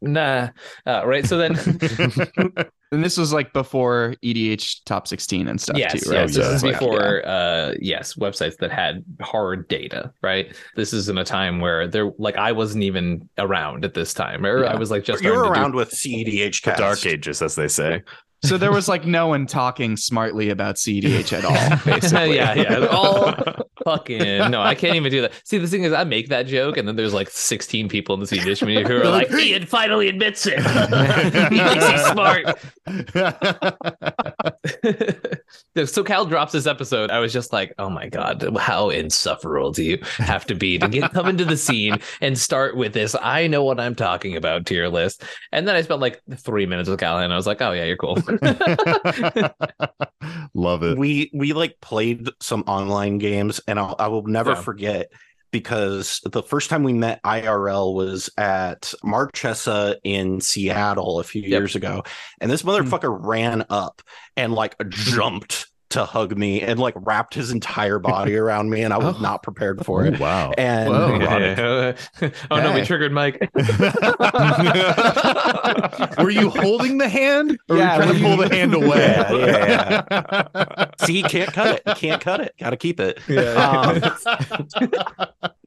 nah, 0.00 0.48
uh, 0.86 1.06
right. 1.06 1.26
So 1.26 1.38
then, 1.38 1.56
And 2.90 3.04
this 3.04 3.18
was 3.18 3.34
like 3.34 3.52
before 3.52 4.14
EDH 4.24 4.80
top 4.86 5.06
16 5.06 5.46
and 5.48 5.60
stuff 5.60 5.76
yes, 5.76 6.02
too, 6.04 6.10
right? 6.10 6.20
yes, 6.20 6.36
yeah. 6.36 6.44
this 6.44 6.46
is 6.48 6.54
it's 6.54 6.62
like, 6.64 6.72
before, 6.78 7.26
uh, 7.26 7.74
yes, 7.80 8.14
websites 8.14 8.56
that 8.60 8.70
had 8.70 9.04
hard 9.20 9.68
data, 9.68 10.10
right? 10.22 10.56
This 10.74 10.94
is 10.94 11.10
in 11.10 11.18
a 11.18 11.24
time 11.24 11.60
where 11.60 11.86
there, 11.86 12.10
like, 12.18 12.36
I 12.36 12.52
wasn't 12.52 12.84
even 12.84 13.28
around 13.36 13.84
at 13.84 13.92
this 13.92 14.14
time, 14.14 14.46
or 14.46 14.62
Yeah. 14.64 14.72
I 14.72 14.76
was 14.76 14.90
like 14.90 15.04
just 15.04 15.22
You're 15.22 15.34
starting 15.34 15.52
to 15.52 15.54
do- 15.58 15.60
around 15.62 15.74
with 15.74 15.90
CEDH 15.90 16.62
The 16.62 16.70
cast. 16.70 16.78
dark 16.78 17.04
ages, 17.04 17.42
as 17.42 17.56
they 17.56 17.68
say. 17.68 18.02
So 18.44 18.56
there 18.56 18.70
was 18.70 18.88
like 18.88 19.04
no 19.04 19.26
one 19.26 19.46
talking 19.46 19.96
smartly 19.96 20.50
about 20.50 20.76
CEDH 20.76 21.32
at 21.32 21.44
all, 21.44 21.76
basically. 21.84 22.36
yeah, 22.36 22.54
yeah. 22.54 22.86
All 22.86 23.34
fucking 23.84 24.50
no, 24.50 24.60
I 24.60 24.74
can't 24.76 24.94
even 24.94 25.10
do 25.10 25.22
that. 25.22 25.32
See, 25.44 25.58
the 25.58 25.66
thing 25.66 25.82
is, 25.82 25.92
I 25.92 26.04
make 26.04 26.28
that 26.28 26.46
joke, 26.46 26.76
and 26.76 26.86
then 26.86 26.94
there's 26.94 27.14
like 27.14 27.30
16 27.30 27.88
people 27.88 28.14
in 28.14 28.20
the 28.20 28.26
CEDH 28.26 28.60
community 28.60 28.88
who 28.88 29.00
are 29.00 29.08
like, 29.08 29.30
Ian 29.32 29.66
finally 29.66 30.08
admits 30.08 30.46
it. 30.46 30.58
he 31.50 31.58
thinks 31.58 31.88
he's 31.88 32.06
smart. 32.06 32.46
so 35.90 36.04
Cal 36.04 36.24
drops 36.24 36.52
this 36.52 36.66
episode. 36.66 37.10
I 37.10 37.18
was 37.18 37.32
just 37.32 37.52
like, 37.52 37.74
oh 37.78 37.90
my 37.90 38.08
god, 38.08 38.56
how 38.58 38.90
insufferable 38.90 39.72
do 39.72 39.82
you 39.82 39.98
have 40.18 40.46
to 40.46 40.54
be 40.54 40.78
to 40.78 40.88
get 40.88 41.12
come 41.12 41.26
into 41.26 41.44
the 41.44 41.56
scene 41.56 41.98
and 42.20 42.38
start 42.38 42.76
with 42.76 42.92
this? 42.92 43.16
I 43.20 43.48
know 43.48 43.64
what 43.64 43.80
I'm 43.80 43.96
talking 43.96 44.36
about 44.36 44.64
tier 44.64 44.88
list. 44.88 45.24
And 45.50 45.66
then 45.66 45.74
I 45.74 45.82
spent 45.82 46.00
like 46.00 46.20
three 46.36 46.66
minutes 46.66 46.88
with 46.88 47.00
Cal 47.00 47.18
and 47.18 47.32
I 47.32 47.36
was 47.36 47.46
like, 47.46 47.60
oh 47.60 47.72
yeah, 47.72 47.84
you're 47.84 47.96
cool. 47.96 48.16
Love 50.54 50.82
it. 50.82 50.98
we 50.98 51.30
we 51.34 51.52
like 51.52 51.76
played 51.80 52.28
some 52.40 52.64
online 52.66 53.18
games 53.18 53.60
and 53.68 53.78
I'll, 53.78 53.96
i 53.98 54.08
will 54.08 54.26
never 54.26 54.50
Yeah. 54.52 54.62
forget 54.62 55.12
because 55.50 56.20
the 56.24 56.42
first 56.42 56.68
time 56.70 56.82
we 56.82 56.92
met 56.92 57.22
irl 57.22 57.94
was 57.94 58.30
at 58.36 58.92
marchesa 59.02 59.96
in 60.04 60.40
seattle 60.40 61.20
a 61.20 61.24
few 61.24 61.42
Yep. 61.42 61.50
years 61.50 61.76
ago 61.76 62.02
and 62.40 62.50
this 62.50 62.62
motherfucker 62.62 63.18
mm. 63.18 63.24
ran 63.24 63.64
up 63.70 64.02
and 64.36 64.52
like 64.52 64.76
jumped 64.88 65.66
to 65.90 66.04
hug 66.04 66.36
me 66.36 66.60
and 66.60 66.78
like 66.78 66.94
wrapped 66.98 67.32
his 67.34 67.50
entire 67.50 67.98
body 67.98 68.36
around 68.44 68.68
me 68.70 68.82
and 68.82 68.92
i 68.92 68.98
was 68.98 69.16
Oh. 69.16 69.20
not 69.22 69.42
prepared 69.42 69.84
for 69.86 70.04
it 70.04 70.18
wow. 70.20 70.52
and 70.58 70.90
Whoa. 70.90 71.94
oh 72.50 72.56
no, 72.60 72.72
we 72.74 72.82
triggered 72.84 73.12
Mike. 73.12 73.38
Were 76.18 76.30
you 76.30 76.50
holding 76.50 76.98
the 76.98 77.08
hand? 77.08 77.58
Or 77.68 77.76
Yeah, 77.76 77.96
were 77.98 78.04
you 78.04 78.10
trying 78.12 78.14
to 78.14 78.20
pull 78.22 78.36
you- 78.42 78.48
the 78.48 78.54
hand 78.56 78.74
away? 78.74 78.98
Yeah, 80.08 80.90
see 81.04 81.22
can't 81.22 81.52
cut 81.52 81.82
it 81.86 81.96
can't 81.96 82.20
cut 82.20 82.40
it 82.40 82.54
gotta 82.58 82.76
keep 82.76 83.00
it 83.00 83.18
Um, 83.30 84.02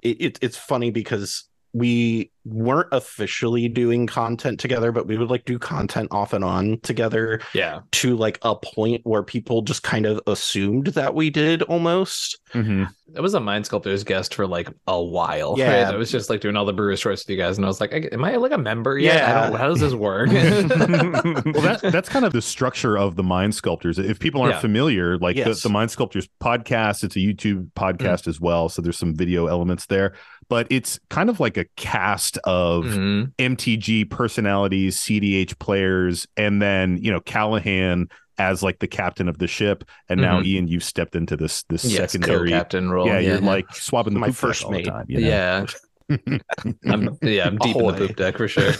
it, 0.02 0.22
it, 0.22 0.40
it's 0.42 0.58
funny 0.58 0.92
because 0.92 1.46
we 1.74 2.32
weren't 2.46 2.88
officially 2.92 3.68
doing 3.70 4.08
content 4.08 4.60
together, 4.60 4.92
but 4.92 5.08
we 5.08 5.18
would 5.18 5.30
like 5.30 5.46
do 5.46 5.60
content 5.60 6.08
off 6.12 6.34
and 6.34 6.44
on 6.44 6.80
together 6.82 7.40
yeah. 7.54 7.82
to 7.92 8.16
like 8.18 8.40
a 8.42 8.56
point 8.56 9.02
where 9.04 9.22
people 9.24 9.62
just 9.62 9.84
kind 9.84 10.06
of 10.06 10.20
assumed 10.28 10.88
that 10.88 11.14
we 11.14 11.30
did 11.30 11.62
almost. 11.64 12.40
Mhm. 12.54 12.90
I 13.16 13.20
was 13.20 13.34
a 13.34 13.42
mind 13.42 13.66
sculptor's 13.66 14.06
guest 14.06 14.34
for 14.36 14.48
like 14.48 14.70
a 14.88 15.02
while. 15.04 15.56
Yeah. 15.58 15.84
Right? 15.84 15.94
I 15.94 15.98
was 15.98 16.10
just 16.10 16.30
like 16.30 16.40
doing 16.40 16.56
all 16.56 16.64
the 16.66 16.72
brewer's 16.74 17.02
choice 17.02 17.20
with 17.26 17.30
you 17.30 17.38
guys, 17.38 17.58
and 17.58 17.66
I 17.66 17.68
was 17.68 17.82
like, 17.82 17.92
Am 18.12 18.24
I 18.24 18.38
like 18.38 18.54
a 18.54 18.58
member 18.58 18.98
yet? 18.98 19.16
I 19.16 19.18
Yeah. 19.44 19.50
don't 19.50 19.60
how 19.60 19.68
does 19.68 19.82
this 19.82 19.94
work? 19.94 20.30
Well, 20.32 21.62
that 21.62 21.80
that's 21.92 22.10
kind 22.10 22.26
of 22.26 22.34
the 22.34 22.42
structure 22.42 22.98
of 22.98 23.16
the 23.16 23.24
Mind 23.24 23.54
Sculptors. 23.54 24.00
If 24.00 24.20
people 24.20 24.42
aren't 24.42 24.56
Yeah. 24.56 24.60
familiar, 24.62 25.18
like 25.18 25.36
Yes. 25.36 25.62
the, 25.62 25.68
the 25.68 25.74
Mind 25.74 25.92
Sculptors 25.92 26.28
podcast, 26.42 27.04
it's 27.04 27.16
a 27.16 27.20
YouTube 27.20 27.70
podcast 27.74 28.28
as 28.28 28.40
well, 28.40 28.70
so 28.70 28.82
there's 28.82 28.98
some 28.98 29.14
video 29.16 29.48
elements 29.48 29.86
there. 29.88 30.14
But 30.50 30.68
it's 30.70 31.00
kind 31.10 31.30
of 31.30 31.40
like 31.40 31.58
a 31.58 31.66
cast 31.78 32.31
of 32.44 32.86
Mhm. 32.86 33.32
MTG 33.40 34.06
personalities, 34.10 34.98
CEDH 34.98 35.58
players, 35.60 36.28
and 36.38 36.62
then 36.62 36.98
you 37.02 37.12
know 37.12 37.20
Callahan 37.22 38.08
as 38.38 38.64
like 38.64 38.80
the 38.80 38.88
captain 38.88 39.28
of 39.28 39.38
the 39.38 39.48
ship, 39.48 39.84
and 40.10 40.20
now 40.22 40.40
Mhm. 40.40 40.46
Ian, 40.46 40.68
you've 40.68 40.84
stepped 40.84 41.16
into 41.16 41.38
this 41.38 41.64
this 41.70 41.86
Yes, 41.86 42.12
secondary. 42.14 42.50
co-captain 42.50 42.90
role. 42.90 43.06
Yeah, 43.08 43.20
yeah, 43.20 43.32
you're 43.34 43.42
like 43.42 43.74
swapping 43.76 44.14
the 44.14 44.20
My 44.20 44.28
poop 44.28 44.36
deck 44.36 44.40
first 44.42 44.64
all 44.64 44.72
the 44.72 44.78
mate. 44.78 44.86
time. 44.86 45.06
You 45.08 45.22
know? 45.22 45.28
Yeah. 45.28 45.66
I'm 46.90 47.18
yeah, 47.22 47.48
I'm 47.48 47.58
deep 47.60 47.76
in 47.76 47.86
the 47.86 47.94
poop 47.94 48.16
deck 48.18 48.38
for 48.38 48.48
sure. 48.48 48.74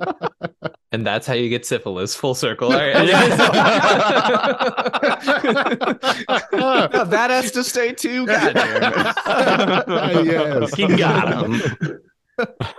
and 0.92 1.06
that's 1.06 1.24
how 1.26 1.34
you 1.34 1.48
get 1.48 1.64
syphilis. 1.64 2.16
Full 2.16 2.34
circle. 2.34 2.72
All 2.72 2.78
right. 2.78 2.96
No, 6.52 7.04
that 7.04 7.30
has 7.30 7.50
to 7.52 7.64
stay 7.64 7.92
too. 7.92 8.26
God 8.26 8.54
damn 8.54 8.92
it. 8.92 10.26
yes. 10.26 10.74
He 10.74 10.86
got 10.96 11.44
him. 11.44 11.60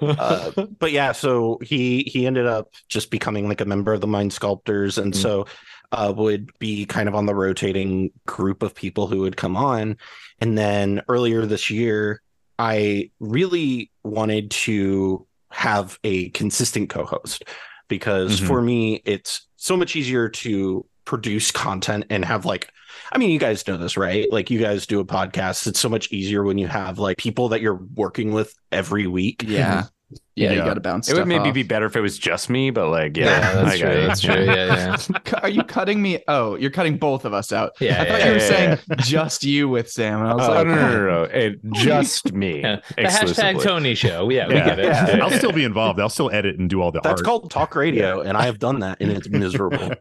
Uh, 0.02 0.52
but 0.80 0.92
yeah, 0.92 1.12
so 1.12 1.60
he 1.62 2.04
he 2.04 2.26
ended 2.26 2.46
up 2.46 2.74
just 2.90 3.12
becoming 3.12 3.48
like 3.48 3.62
a 3.62 3.66
member 3.66 3.94
of 3.94 4.02
the 4.02 4.08
Mind 4.08 4.34
Sculptors, 4.34 4.98
and 4.98 5.14
Mhm. 5.14 5.18
so 5.18 5.46
uh, 5.92 6.12
would 6.16 6.50
be 6.60 6.86
kind 6.86 7.08
of 7.08 7.14
on 7.14 7.28
the 7.28 7.36
rotating 7.36 8.10
group 8.26 8.64
of 8.64 8.74
people 8.74 9.06
who 9.08 9.20
would 9.20 9.38
come 9.38 9.56
on. 9.56 9.96
And 10.40 10.58
then 10.58 11.04
earlier 11.08 11.46
this 11.46 11.70
year, 11.70 12.22
I 12.58 13.12
really 13.20 13.92
wanted 14.04 14.50
to 14.52 15.28
have 15.52 16.00
a 16.04 16.30
consistent 16.30 16.90
co-host 16.90 17.44
because 17.90 18.40
Mhm. 18.42 18.48
for 18.48 18.62
me, 18.62 19.02
it's 19.06 19.48
so 19.56 19.78
much 19.78 19.96
easier 19.96 20.30
to 20.30 20.84
produce 21.06 21.52
content 21.52 22.06
and 22.10 22.26
have 22.26 22.44
like 22.46 22.72
I 23.14 23.20
mean, 23.20 23.30
you 23.30 23.38
guys 23.40 23.66
know 23.68 23.78
this, 23.78 23.96
right? 23.96 24.28
Like 24.32 24.50
you 24.50 24.60
guys 24.60 24.88
do 24.88 25.00
a 25.00 25.06
podcast. 25.06 25.68
It's 25.68 25.80
so 25.80 25.88
much 25.88 26.12
easier 26.12 26.44
when 26.44 26.58
you 26.58 26.68
have 26.68 26.98
like 26.98 27.18
people 27.18 27.50
that 27.50 27.62
you're 27.62 27.80
working 27.96 28.32
with 28.34 28.54
every 28.72 29.06
week. 29.06 29.44
Yeah. 29.46 29.84
Yeah, 30.36 30.52
you 30.54 30.58
got 30.60 30.74
to 30.74 30.80
bounce 30.82 31.10
It 31.10 31.14
would 31.16 31.28
maybe 31.28 31.50
off. 31.50 31.54
be 31.54 31.62
better 31.64 31.86
if 31.86 31.96
it 31.96 32.02
was 32.02 32.18
just 32.18 32.50
me, 32.50 32.72
but 32.72 32.90
like, 32.90 33.16
yeah, 33.16 33.26
Yeah, 33.26 33.54
that's 33.64 33.70
I 33.76 33.78
true. 33.80 33.90
it. 33.90 34.08
That's 34.08 34.22
true. 34.22 34.44
Yeah, 34.46 34.98
yeah. 35.10 35.18
Are 35.44 35.50
you 35.50 35.64
cutting 35.64 36.02
me? 36.02 36.24
Oh, 36.28 36.56
you're 36.56 36.72
cutting 36.72 36.98
both 36.98 37.26
of 37.26 37.34
us 37.34 37.52
out. 37.54 37.74
Yeah, 37.80 38.02
I 38.02 38.06
thought 38.06 38.20
yeah, 38.20 38.26
you 38.26 38.32
were 38.32 38.38
yeah, 38.40 38.48
saying 38.48 38.80
just 38.98 39.44
you 39.44 39.70
with 39.70 39.92
Sam. 39.92 40.20
And 40.22 40.28
I 40.30 40.34
was 40.34 40.48
Oh, 40.50 40.54
like, 40.54 40.66
no, 40.68 40.76
no, 40.76 40.92
no, 40.92 41.06
no. 41.06 41.24
It, 41.26 41.60
just 41.74 42.34
me. 42.34 42.62
Yeah. 42.62 42.80
The 42.96 43.04
hashtag 43.04 43.62
Tony 43.62 43.94
show. 43.96 44.30
Yeah, 44.30 44.48
we 44.48 44.56
Yeah. 44.56 44.66
get 44.66 44.80
it. 44.80 44.86
Yeah. 44.86 45.20
I'll 45.22 45.30
still 45.32 45.52
be 45.52 45.64
involved. 45.64 46.00
I'll 46.00 46.10
still 46.10 46.32
edit 46.32 46.58
and 46.58 46.70
do 46.70 46.82
all 46.82 46.92
the 46.92 47.02
That's 47.02 47.22
art. 47.22 47.26
called 47.26 47.52
talk 47.52 47.76
radio, 47.76 48.22
and 48.22 48.36
I 48.36 48.46
have 48.46 48.58
done 48.60 48.80
that, 48.80 48.98
and 49.02 49.12
it's 49.12 49.30
miserable. 49.30 49.92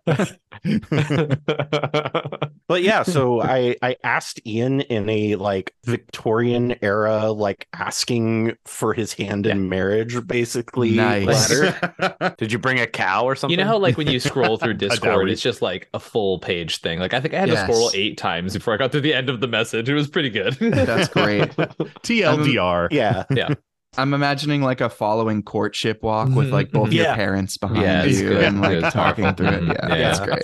But 2.68 2.83
yeah, 2.83 3.03
so 3.03 3.42
I 3.42 3.77
I 3.83 3.97
asked 4.03 4.40
Ian 4.47 4.81
in 4.83 5.09
a 5.11 5.35
like 5.37 5.75
Victorian 5.85 6.75
era, 6.81 7.31
like 7.31 7.68
asking 7.75 8.55
for 8.64 8.95
his 8.95 9.12
hand 9.12 9.47
in 9.47 9.68
marriage, 9.68 10.21
basically. 10.26 10.90
Nice. 10.92 11.26
letter. 11.50 12.35
Did 12.38 12.52
you 12.52 12.58
bring 12.58 12.80
a 12.80 12.87
cow 12.87 13.24
or 13.24 13.35
something? 13.37 13.58
You 13.58 13.64
know 13.64 13.68
how 13.70 13.78
like 13.78 13.96
when 13.96 14.06
you 14.08 14.20
scroll 14.20 14.56
through 14.56 14.74
Discord, 14.78 15.30
it's 15.30 15.42
just 15.42 15.62
like 15.62 15.88
a 15.94 16.00
full 16.00 16.38
page 16.38 16.78
thing. 16.78 16.98
Like 16.98 17.14
I 17.14 17.20
think 17.20 17.35
I 17.35 17.40
had 17.40 17.48
Yes. 17.48 17.66
to 17.66 17.72
scroll 17.72 17.90
eight 17.94 18.16
times 18.18 18.54
before 18.54 18.74
I 18.74 18.76
got 18.76 18.92
to 18.92 19.00
the 19.00 19.12
end 19.14 19.28
of 19.28 19.40
the 19.40 19.48
message. 19.48 19.88
It 19.88 19.94
was 19.94 20.08
pretty 20.08 20.30
good. 20.30 20.54
that's 20.54 21.08
great. 21.08 21.50
TLDR. 22.02 22.88
Yeah, 22.90 23.24
Yeah. 23.30 23.54
I'm 23.98 24.14
imagining 24.14 24.62
like 24.62 24.80
a 24.80 24.88
following 24.88 25.42
courtship 25.42 26.02
walk 26.02 26.30
with 26.30 26.48
like 26.50 26.70
both 26.70 26.92
your 26.92 27.14
parents 27.14 27.58
behind 27.58 27.82
Yeah, 27.82 28.04
you 28.04 28.28
good. 28.30 28.44
and 28.44 28.61
like 28.62 28.90
talking 28.92 29.24
powerful. 29.24 29.46
through 29.46 29.56
it. 29.56 29.62
Yeah, 29.64 29.88
Yeah. 29.88 29.96
that's 29.98 30.20
great. 30.20 30.42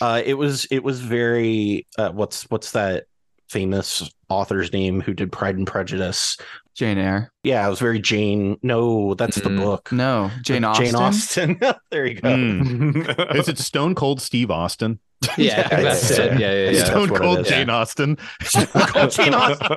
uh, 0.00 0.20
it 0.24 0.34
was 0.34 0.64
it 0.72 0.82
was 0.82 1.00
very 1.00 1.86
uh, 1.96 2.10
what's 2.10 2.42
what's 2.50 2.72
that 2.72 3.04
famous 3.48 4.10
author's 4.28 4.72
name 4.72 5.00
who 5.00 5.14
did 5.14 5.30
Pride 5.30 5.56
and 5.56 5.66
Prejudice? 5.66 6.36
Jane 6.78 6.96
Eyre. 6.96 7.32
Yeah, 7.42 7.66
it 7.66 7.70
was 7.70 7.80
very 7.80 7.98
Jane. 8.00 8.56
No, 8.62 9.14
that's 9.14 9.36
Mm. 9.38 9.42
the 9.42 9.50
book. 9.50 9.90
No, 9.90 10.30
Jane 10.42 10.62
Austen. 10.64 10.84
Jane 10.86 10.94
Austen. 10.94 11.60
there 11.90 12.06
you 12.06 12.20
go. 12.20 12.28
Mm. 12.28 13.34
Is 13.36 13.48
it 13.48 13.58
Stone 13.58 13.96
Cold 13.96 14.20
Steve 14.22 14.48
Austin? 14.52 15.00
yeah, 15.38 15.66
that's 15.68 16.10
Yeah. 16.16 16.24
it. 16.24 16.40
Yeah, 16.40 16.52
yeah, 16.52 16.70
yeah. 16.70 16.84
Stone 16.84 17.08
that's 17.08 17.20
Cold. 17.20 17.44
Jane 17.46 17.70
Austen. 17.70 18.16
Jane 18.54 19.34
Austen. 19.34 19.76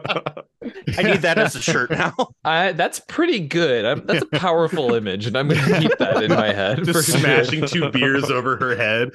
I 0.98 1.02
need 1.02 1.22
that 1.24 1.38
as 1.40 1.56
a 1.56 1.62
shirt 1.62 1.90
now. 1.90 2.14
I, 2.44 2.74
that's 2.74 3.00
pretty 3.00 3.40
good. 3.40 3.84
I'm, 3.86 4.06
that's 4.06 4.22
a 4.24 4.38
powerful 4.40 4.94
image, 4.94 5.26
and 5.26 5.36
I'm 5.36 5.48
going 5.48 5.60
to 5.64 5.80
keep 5.80 5.98
that 5.98 6.24
in 6.24 6.30
my 6.32 6.54
head. 6.54 6.80
for 6.80 6.86
Just 6.94 7.10
sure. 7.10 7.20
smashing 7.20 7.66
two 7.66 7.90
beers 7.90 8.30
over 8.30 8.56
her 8.58 8.76
head. 8.76 9.10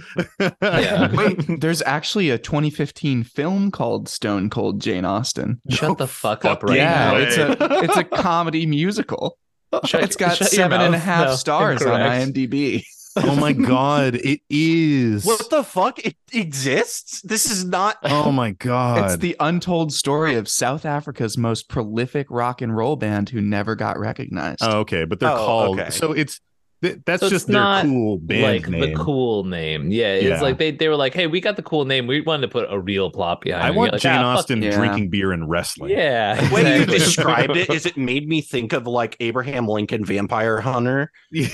Yeah. 0.60 1.14
Wait, 1.14 1.60
there's 1.60 1.82
actually 1.82 2.30
a 2.30 2.38
2015 2.38 3.22
film 3.22 3.70
called 3.70 4.08
Stone 4.08 4.50
Cold 4.50 4.80
Jane 4.80 5.04
Austen. 5.04 5.60
Shut 5.70 5.98
the 5.98 6.08
fuck 6.08 6.44
up 6.44 6.60
fuck 6.62 6.70
right 6.70 6.78
yeah, 6.78 7.12
now. 7.12 7.16
it's 7.16 7.36
a 7.36 7.56
it's 7.84 7.96
a 7.96 8.04
comedy 8.04 8.66
musical. 8.66 9.38
Shut- 9.84 10.02
It's 10.02 10.16
got 10.16 10.30
shut 10.36 10.52
your 10.52 10.62
seven 10.64 10.80
and 10.80 10.88
a 10.94 10.98
mouth. 10.98 11.02
half 11.06 11.26
No, 11.28 11.34
stars 11.36 11.82
on. 11.82 12.00
IMDb. 12.00 12.84
Oh 13.16 13.36
my 13.36 13.52
god, 13.54 14.14
it 14.16 14.40
is. 14.50 15.24
What 15.24 15.48
the 15.50 15.62
fuck? 15.64 15.98
It 16.04 16.16
exists? 16.32 17.22
This 17.22 17.50
is 17.50 17.64
not. 17.64 17.96
Oh 18.26 18.32
my 18.32 18.50
god. 18.52 19.04
It's 19.04 19.16
the 19.18 19.36
untold 19.40 19.92
story 19.92 20.34
of 20.36 20.48
South 20.48 20.84
Africa's 20.84 21.36
most 21.38 21.68
prolific 21.68 22.26
rock 22.30 22.60
and 22.62 22.76
roll 22.76 22.96
band 22.96 23.28
who 23.30 23.40
never 23.40 23.74
got 23.76 23.98
recognized. 23.98 24.58
Oh, 24.62 24.80
okay, 24.80 25.04
but 25.04 25.20
they're 25.20 25.30
Oh, 25.30 25.36
called 25.36 25.80
okay. 25.80 25.90
so 25.90 26.12
it's 26.12 26.40
Th- 26.82 26.98
that's 27.06 27.20
So 27.20 27.26
it's 27.26 27.32
just 27.32 27.46
their 27.46 27.54
not 27.54 27.84
cool 27.84 28.18
band 28.18 28.42
like 28.42 28.68
name. 28.68 28.80
the 28.80 28.94
cool 28.94 29.44
name. 29.44 29.90
Yeah, 29.90 30.12
it's 30.14 30.24
Yeah. 30.24 30.40
like 30.42 30.58
they, 30.58 30.70
they 30.72 30.88
were 30.88 30.96
like, 30.96 31.14
hey, 31.14 31.26
we 31.26 31.40
got 31.40 31.56
the 31.56 31.62
cool 31.62 31.84
name. 31.86 32.06
We 32.06 32.20
wanted 32.20 32.42
to 32.42 32.48
put 32.48 32.66
a 32.70 32.78
real 32.78 33.10
plot 33.10 33.40
behind 33.40 33.64
I 33.64 33.70
want 33.70 33.86
You're 33.88 33.92
like, 33.92 34.00
Jane 34.02 34.12
"Ah, 34.18 34.34
Austen 34.36 34.60
yeah. 34.62 34.76
drinking 34.76 35.08
beer 35.08 35.32
and 35.32 35.48
wrestling. 35.48 35.90
Yeah. 35.90 36.34
The 36.34 36.54
way 36.54 36.78
you 36.80 36.84
described 36.86 37.56
it 37.56 37.70
is 37.74 37.86
it 37.86 37.96
made 37.96 38.28
me 38.28 38.42
think 38.42 38.74
of 38.74 38.86
like 38.86 39.16
Abraham 39.20 39.66
Lincoln 39.66 40.04
Vampire 40.04 40.60
Hunter. 40.60 41.10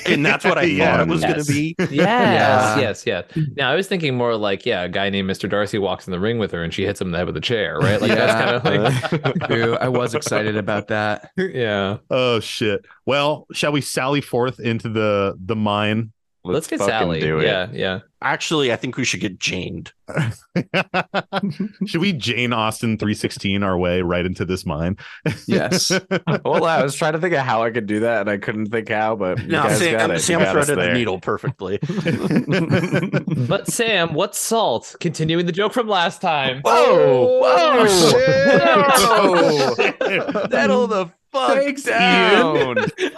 And 0.07 0.27
that's 0.27 0.45
what 0.45 0.59
I 0.59 0.63
Yeah. 0.65 0.91
thought 0.97 1.01
it 1.01 1.09
was 1.09 1.23
Yes. 1.23 1.33
going 1.33 1.45
to 1.45 1.53
be. 1.53 1.77
Yes, 1.79 1.91
Yeah. 1.93 2.79
yes, 2.81 3.07
yes. 3.07 3.25
Yeah. 3.37 3.43
Now 3.57 3.71
I 3.71 3.75
was 3.77 3.87
thinking 3.87 4.17
more 4.17 4.35
like, 4.37 4.67
yeah, 4.67 4.83
a 4.83 4.89
guy 4.89 5.09
named 5.09 5.31
Mr. 5.31 5.49
Darcy 5.49 5.79
walks 5.79 6.07
in 6.07 6.11
the 6.11 6.19
ring 6.21 6.39
with 6.39 6.51
her 6.53 6.63
and 6.65 6.75
she 6.75 6.85
hits 6.85 7.01
him 7.01 7.09
in 7.09 7.13
the 7.13 7.19
head 7.19 7.27
with 7.27 7.37
a 7.37 7.41
chair, 7.41 7.79
right? 7.79 8.01
Like 8.01 8.11
Yeah. 8.11 8.27
that's 8.27 8.63
kind 8.65 8.83
of 8.83 9.25
like 9.25 9.49
True. 9.51 9.77
I 9.77 9.89
was 9.89 10.15
excited 10.15 10.57
about 10.57 10.89
that. 10.89 11.31
Yeah. 11.37 11.99
Oh 12.11 12.41
shit. 12.41 12.85
Well, 13.07 13.47
shall 13.53 13.73
we 13.73 13.81
sally 13.81 14.21
forth 14.21 14.61
into 14.61 14.89
the 14.89 15.37
the 15.45 15.57
mine? 15.57 16.13
Let's, 16.45 16.67
get 16.67 16.81
Sally. 16.81 17.21
do 17.21 17.39
it. 17.39 17.45
Yeah, 17.45 17.69
yeah. 17.73 18.01
Actually, 18.21 18.73
I 18.73 18.77
think 18.77 18.97
we 18.97 19.05
should 19.05 19.21
get 19.21 19.39
Janed. 19.39 19.93
Should 21.87 22.01
we 22.01 22.13
Jane 22.13 22.53
Austen 22.53 22.99
316 22.99 23.63
our 23.63 23.79
way 23.79 24.03
right 24.03 24.27
into 24.27 24.45
this 24.45 24.67
mine? 24.67 24.97
Yes. 25.47 25.91
well, 26.45 26.65
I 26.65 26.83
was 26.83 26.97
trying 26.97 27.13
to 27.13 27.21
think 27.21 27.33
of 27.35 27.41
how 27.41 27.63
I 27.63 27.71
could 27.71 27.87
do 27.87 28.01
that, 28.01 28.23
and 28.23 28.31
I 28.31 28.39
couldn't 28.39 28.67
think 28.67 28.89
how. 28.89 29.15
But 29.15 29.41
you 29.41 29.49
No, 29.49 29.63
guys 29.63 29.79
Sam, 29.79 29.93
got 29.93 30.11
it. 30.11 30.15
You 30.15 30.19
Sam 30.19 30.41
got 30.41 30.57
us 30.57 30.67
threaded 30.67 30.85
the 30.85 30.95
needle 30.95 31.21
perfectly. 31.21 31.79
But 33.47 33.69
Sam, 33.69 34.13
what's 34.15 34.39
salt? 34.39 34.97
Continuing 34.99 35.47
the 35.47 35.53
joke 35.53 35.73
from 35.73 35.87
last 35.89 36.21
time. 36.21 36.61
Whoa! 36.63 37.41
Whoa! 37.41 37.87
Oh, 37.87 38.11
shit. 39.77 40.25
Whoa! 40.31 40.49
Settle 40.51 40.87
the 40.89 41.13
fuck 41.33 41.57
Thanks, 41.59 41.83
down. 41.83 42.77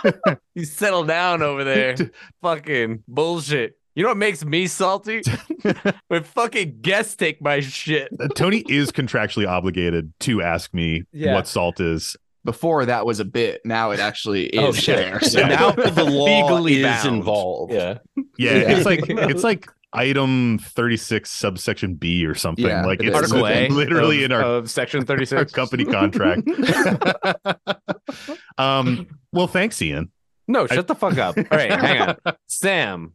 you 0.54 0.64
settle 0.64 1.04
down 1.04 1.42
over 1.42 1.64
there. 1.64 1.96
fucking 2.42 3.02
bullshit. 3.08 3.76
You 3.94 4.02
know 4.02 4.08
what 4.10 4.18
makes 4.18 4.44
me 4.44 4.66
salty? 4.66 5.22
when 6.08 6.24
fucking 6.24 6.80
guests 6.80 7.14
take 7.14 7.40
my 7.40 7.60
shit. 7.60 8.08
Uh, 8.18 8.28
Tony 8.34 8.64
is 8.68 8.90
contractually 8.90 9.46
obligated 9.46 10.12
to 10.20 10.42
ask 10.42 10.74
me 10.74 11.04
Yeah. 11.12 11.34
what 11.34 11.46
salt 11.46 11.78
is. 11.80 12.16
Before 12.44 12.84
that 12.84 13.06
was 13.06 13.20
a 13.20 13.24
bit. 13.24 13.62
Now 13.64 13.92
it 13.92 14.00
actually 14.00 14.54
oh, 14.58 14.68
is 14.68 14.76
Oh, 14.76 14.80
shit. 14.80 14.96
there. 14.96 15.20
So 15.20 15.28
So 15.40 15.46
now 15.46 15.70
the 15.70 16.04
law 16.04 16.24
Legally 16.24 16.82
is 16.82 16.82
bound. 16.82 17.08
involved. 17.16 17.72
Yeah. 17.72 17.98
Yeah, 18.16 18.22
Yeah. 18.36 18.76
it's 18.76 18.84
like 18.84 19.00
it's 19.08 19.44
like 19.44 19.66
item 19.95 20.59
36 20.59 21.30
subsection 21.30 21.95
B 21.95 22.26
or 22.26 22.34
something. 22.34 22.66
Yeah, 22.66 22.84
like 22.84 23.01
it 23.01 23.09
it's 23.09 23.16
is. 23.16 23.32
Article 23.32 23.47
A 23.47 23.68
literally 23.68 24.18
of, 24.18 24.24
in 24.24 24.32
our 24.32 24.42
of 24.42 24.70
section 24.70 25.01
our 25.01 25.07
36. 25.07 25.53
company 25.53 25.84
contract. 25.84 26.49
um, 28.59 29.07
well, 29.32 29.47
thanks, 29.47 29.80
Ian. 29.80 30.11
No, 30.47 30.66
shut 30.66 30.86
the 30.86 30.95
fuck 30.95 31.16
up. 31.18 31.36
All 31.38 31.45
right, 31.51 31.70
hang 31.70 32.01
on. 32.03 32.16
Sam, 32.47 33.14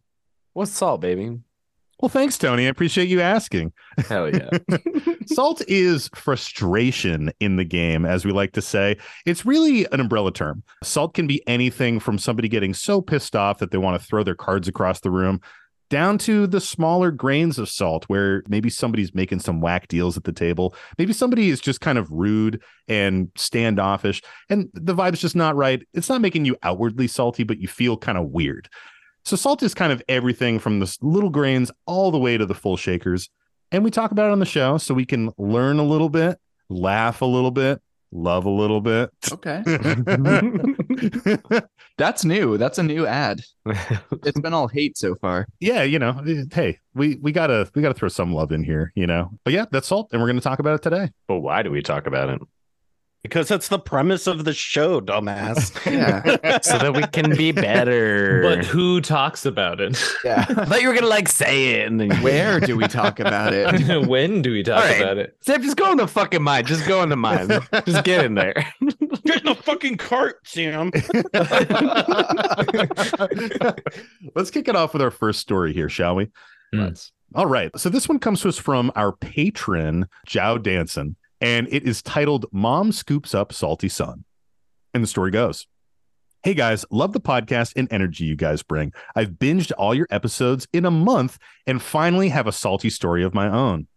what's 0.53 0.71
salt, 0.71 1.01
baby? 1.01 1.37
Well, 2.01 2.09
thanks, 2.09 2.37
Tony. 2.37 2.65
I 2.65 2.69
appreciate 2.69 3.09
you 3.09 3.19
asking. 3.19 3.73
Hell 4.07 4.33
yeah. 4.33 4.49
Salt 5.25 5.61
is 5.67 6.09
frustration 6.15 7.29
in 7.41 7.57
the 7.57 7.65
game, 7.65 8.05
as 8.05 8.23
we 8.23 8.31
like 8.31 8.53
to 8.53 8.61
say. 8.61 8.95
It's 9.25 9.45
really 9.45 9.85
an 9.91 9.99
umbrella 9.99 10.31
term. 10.31 10.63
Salt 10.81 11.13
can 11.13 11.27
be 11.27 11.45
anything 11.45 11.99
from 11.99 12.17
somebody 12.17 12.47
getting 12.47 12.73
so 12.73 13.01
pissed 13.01 13.35
off 13.35 13.57
that 13.57 13.71
they 13.71 13.77
want 13.77 14.01
to 14.01 14.07
throw 14.07 14.23
their 14.23 14.33
cards 14.33 14.69
across 14.69 15.01
the 15.01 15.11
room, 15.11 15.41
down 15.89 16.17
to 16.19 16.47
the 16.47 16.61
smaller 16.61 17.11
grains 17.11 17.57
of 17.59 17.69
salt, 17.69 18.05
where 18.05 18.43
maybe 18.47 18.69
somebody's 18.69 19.13
making 19.13 19.39
some 19.39 19.61
whack 19.61 19.87
deals 19.87 20.17
at 20.17 20.23
the 20.23 20.31
table. 20.31 20.75
Maybe 20.97 21.13
somebody 21.13 21.49
is 21.49 21.59
just 21.59 21.81
kind 21.81 21.97
of 21.97 22.11
rude 22.11 22.61
and 22.87 23.29
standoffish, 23.35 24.21
and 24.49 24.69
the 24.73 24.95
vibe's 24.95 25.21
just 25.21 25.35
not 25.35 25.55
right. 25.55 25.85
It's 25.93 26.09
not 26.09 26.21
making 26.21 26.45
you 26.45 26.55
outwardly 26.63 27.07
salty, 27.07 27.43
but 27.43 27.59
you 27.59 27.67
feel 27.67 27.97
kind 27.97 28.17
of 28.17 28.29
weird. 28.29 28.69
So, 29.25 29.35
salt 29.35 29.61
is 29.63 29.73
kind 29.73 29.91
of 29.91 30.01
everything 30.07 30.59
from 30.59 30.79
the 30.79 30.97
little 31.01 31.29
grains 31.29 31.71
all 31.85 32.11
the 32.11 32.17
way 32.17 32.37
to 32.37 32.45
the 32.45 32.55
full 32.55 32.77
shakers 32.77 33.29
and 33.71 33.83
we 33.83 33.91
talk 33.91 34.11
about 34.11 34.27
it 34.27 34.31
on 34.31 34.39
the 34.39 34.45
show 34.45 34.77
so 34.77 34.93
we 34.93 35.05
can 35.05 35.31
learn 35.37 35.79
a 35.79 35.83
little 35.83 36.09
bit, 36.09 36.39
laugh 36.69 37.21
a 37.21 37.25
little 37.25 37.51
bit, 37.51 37.81
love 38.11 38.45
a 38.45 38.49
little 38.49 38.81
bit. 38.81 39.11
okay. 39.31 39.63
That's 41.97 42.23
new. 42.23 42.57
That's 42.57 42.77
a 42.77 42.83
new 42.83 43.05
ad. 43.05 43.41
It's 44.23 44.39
been 44.39 44.53
all 44.53 44.67
hate 44.67 44.97
so 44.97 45.15
far. 45.15 45.47
yeah, 45.59 45.83
you 45.83 45.99
know, 45.99 46.21
hey, 46.51 46.79
we 46.93 47.17
we 47.21 47.31
gotta 47.31 47.69
we 47.75 47.81
gotta 47.81 47.93
throw 47.93 48.09
some 48.09 48.33
love 48.33 48.51
in 48.51 48.63
here, 48.63 48.91
you 48.95 49.05
know. 49.07 49.29
But 49.43 49.53
yeah, 49.53 49.65
that's 49.71 49.87
salt, 49.87 50.09
and 50.11 50.21
we're 50.21 50.27
gonna 50.27 50.41
talk 50.41 50.59
about 50.59 50.75
it 50.75 50.81
today. 50.81 51.11
but 51.27 51.39
why 51.39 51.61
do 51.63 51.71
we 51.71 51.81
talk 51.81 52.07
about 52.07 52.29
it? 52.29 52.41
Because 53.21 53.49
that's 53.49 53.67
the 53.67 53.79
premise 53.79 54.27
of 54.27 54.45
the 54.45 54.53
show, 54.53 55.01
dumbass. 55.01 55.75
Yeah. 55.91 56.59
So 56.61 56.77
that 56.77 56.93
we 56.93 57.03
can 57.07 57.35
be 57.35 57.51
better. 57.53 58.41
But 58.43 58.65
who 58.65 59.01
talks 59.01 59.45
about 59.45 59.81
it? 59.81 60.01
Yeah. 60.23 60.45
I 60.49 60.65
thought 60.65 60.81
you 60.81 60.87
were 60.87 60.93
gonna 60.93 61.07
like 61.07 61.27
say 61.27 61.81
it 61.81 61.87
and 61.87 61.99
then 61.99 62.11
Where 62.21 62.59
do 62.61 62.77
we 62.77 62.87
talk 62.87 63.19
about 63.19 63.53
it? 63.53 64.07
when 64.07 64.41
do 64.41 64.51
we 64.51 64.63
talk 64.63 64.77
All 64.83 64.89
right. 64.89 65.01
about 65.01 65.17
it? 65.17 65.35
Sam, 65.41 65.61
just 65.61 65.75
go 65.75 65.91
in 65.91 65.97
the 65.97 66.07
fucking 66.07 66.41
mind. 66.41 66.67
Just 66.67 66.87
go 66.87 67.03
into 67.03 67.17
mine. 67.17 67.49
Just 67.85 68.05
get 68.05 68.23
in 68.23 68.35
there. 68.35 68.53
Get 69.25 69.39
in 69.39 69.45
the 69.45 69.55
fucking 69.63 69.97
cart, 69.97 70.37
Sam. 70.47 70.91
Let's 74.35 74.51
kick 74.51 74.67
it 74.67 74.75
off 74.75 74.93
with 74.93 75.01
our 75.01 75.11
first 75.11 75.39
story 75.39 75.73
here, 75.73 75.89
shall 75.89 76.15
we? 76.15 76.25
Hmm. 76.73 76.79
Let's. 76.81 77.11
All 77.35 77.45
right. 77.45 77.71
So 77.77 77.89
this 77.89 78.09
one 78.09 78.19
comes 78.19 78.41
to 78.41 78.49
us 78.49 78.57
from 78.57 78.91
our 78.95 79.11
patron, 79.11 80.07
Joe 80.25 80.57
Danson, 80.57 81.15
and 81.41 81.67
it 81.71 81.83
is 81.83 82.01
titled 82.01 82.45
Mom 82.51 82.91
Scoops 82.91 83.33
Up 83.33 83.53
Salty 83.53 83.89
Son. 83.89 84.25
And 84.93 85.03
the 85.03 85.07
story 85.07 85.31
goes 85.31 85.67
Hey 86.43 86.53
guys, 86.53 86.85
love 86.89 87.11
the 87.13 87.19
podcast 87.19 87.73
and 87.75 87.87
energy 87.91 88.23
you 88.23 88.35
guys 88.37 88.63
bring. 88.63 88.93
I've 89.15 89.31
binged 89.31 89.71
all 89.77 89.93
your 89.93 90.07
episodes 90.09 90.67
in 90.71 90.85
a 90.85 90.91
month 90.91 91.37
and 91.67 91.81
finally 91.81 92.29
have 92.29 92.47
a 92.47 92.51
salty 92.53 92.89
story 92.89 93.23
of 93.23 93.33
my 93.33 93.49
own. 93.49 93.87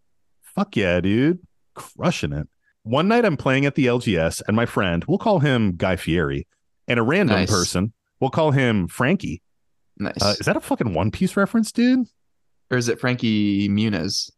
Fuck 0.42 0.76
yeah, 0.76 1.00
dude. 1.00 1.38
Crushing 1.74 2.32
it. 2.32 2.48
One 2.82 3.06
night 3.06 3.24
I'm 3.24 3.36
playing 3.36 3.64
at 3.64 3.76
the 3.76 3.86
LGS 3.86 4.42
and 4.48 4.56
my 4.56 4.66
friend, 4.66 5.04
we'll 5.06 5.18
call 5.18 5.38
him 5.38 5.76
Guy 5.76 5.94
Fieri, 5.96 6.48
and 6.88 6.98
a 6.98 7.02
random 7.04 7.36
Nice. 7.36 7.50
person, 7.50 7.92
we'll 8.18 8.30
call 8.30 8.50
him 8.50 8.88
Frankie. 8.88 9.40
Nice. 9.98 10.20
Uh, 10.20 10.34
is 10.40 10.46
that 10.46 10.56
a 10.56 10.60
fucking 10.60 10.92
One 10.94 11.10
Piece 11.12 11.36
reference, 11.36 11.70
dude? 11.70 12.06
or 12.70 12.76
is 12.78 12.88
it 12.88 12.98
Frankie 12.98 13.68
Muniz? 13.68 14.30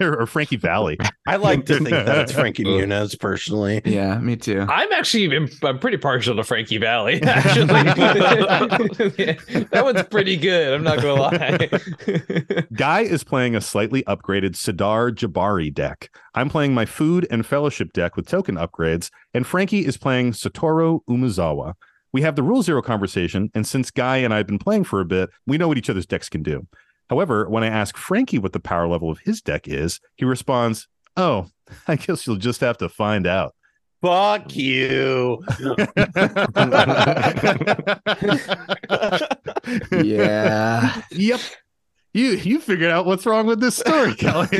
Or, 0.00 0.16
or 0.22 0.26
Frankie 0.26 0.56
Valli? 0.56 0.98
I 1.26 1.36
like 1.36 1.66
to 1.66 1.76
think 1.76 1.90
that 1.90 2.18
it's 2.18 2.32
Frankie 2.32 2.64
Muniz 2.64 3.18
personally. 3.18 3.82
Yeah, 3.84 4.18
me 4.18 4.36
too. 4.36 4.66
I'm 4.68 4.92
actually 4.92 5.36
I'm, 5.36 5.48
I'm 5.62 5.78
pretty 5.78 5.98
partial 5.98 6.36
to 6.36 6.44
Frankie 6.44 6.78
Valli. 6.78 7.22
Actually, 7.30 7.66
that 7.66 9.82
one's 9.82 10.02
pretty 10.04 10.36
good. 10.36 10.74
I'm 10.74 10.82
not 10.82 11.00
gonna 11.00 11.20
lie. 11.20 12.66
Guy 12.72 13.00
is 13.00 13.24
playing 13.24 13.54
a 13.54 13.60
slightly 13.60 14.02
upgraded 14.04 14.52
Sidar 14.52 15.10
Jabari 15.10 15.72
deck. 15.72 16.10
I'm 16.34 16.48
playing 16.48 16.74
my 16.74 16.86
food 16.86 17.26
and 17.30 17.44
fellowship 17.44 17.92
deck 17.92 18.16
with 18.16 18.28
token 18.28 18.56
upgrades, 18.56 19.10
and 19.34 19.46
Frankie 19.46 19.84
is 19.84 19.96
playing 19.96 20.32
Satoru 20.32 21.00
Umezawa. 21.08 21.74
We 22.12 22.22
have 22.22 22.36
the 22.36 22.42
rule 22.42 22.62
zero 22.62 22.82
conversation, 22.82 23.50
and 23.54 23.66
since 23.66 23.90
Guy 23.90 24.18
and 24.18 24.34
I 24.34 24.38
have 24.38 24.46
been 24.46 24.58
playing 24.58 24.84
for 24.84 25.00
a 25.00 25.04
bit, 25.04 25.30
we 25.46 25.58
know 25.58 25.68
what 25.68 25.78
each 25.78 25.90
other's 25.90 26.06
decks 26.06 26.28
can 26.28 26.42
do. 26.42 26.66
However, 27.10 27.48
when 27.48 27.64
I 27.64 27.66
ask 27.66 27.96
Frankie 27.96 28.38
what 28.38 28.52
the 28.52 28.60
power 28.60 28.86
level 28.86 29.10
of 29.10 29.18
his 29.18 29.42
deck 29.42 29.66
is, 29.66 30.00
he 30.14 30.24
responds, 30.24 30.86
Oh, 31.16 31.48
I 31.88 31.96
guess 31.96 32.24
you'll 32.24 32.36
just 32.36 32.60
have 32.60 32.78
to 32.78 32.88
find 32.88 33.26
out. 33.26 33.52
Fuck 34.00 34.54
you. 34.54 35.42
yeah. 39.90 41.02
yep. 41.10 41.40
You 42.12 42.30
you 42.30 42.60
figured 42.60 42.90
out 42.90 43.06
what's 43.06 43.26
wrong 43.26 43.46
with 43.46 43.60
this 43.60 43.76
story, 43.76 44.14
Kelly. 44.14 44.48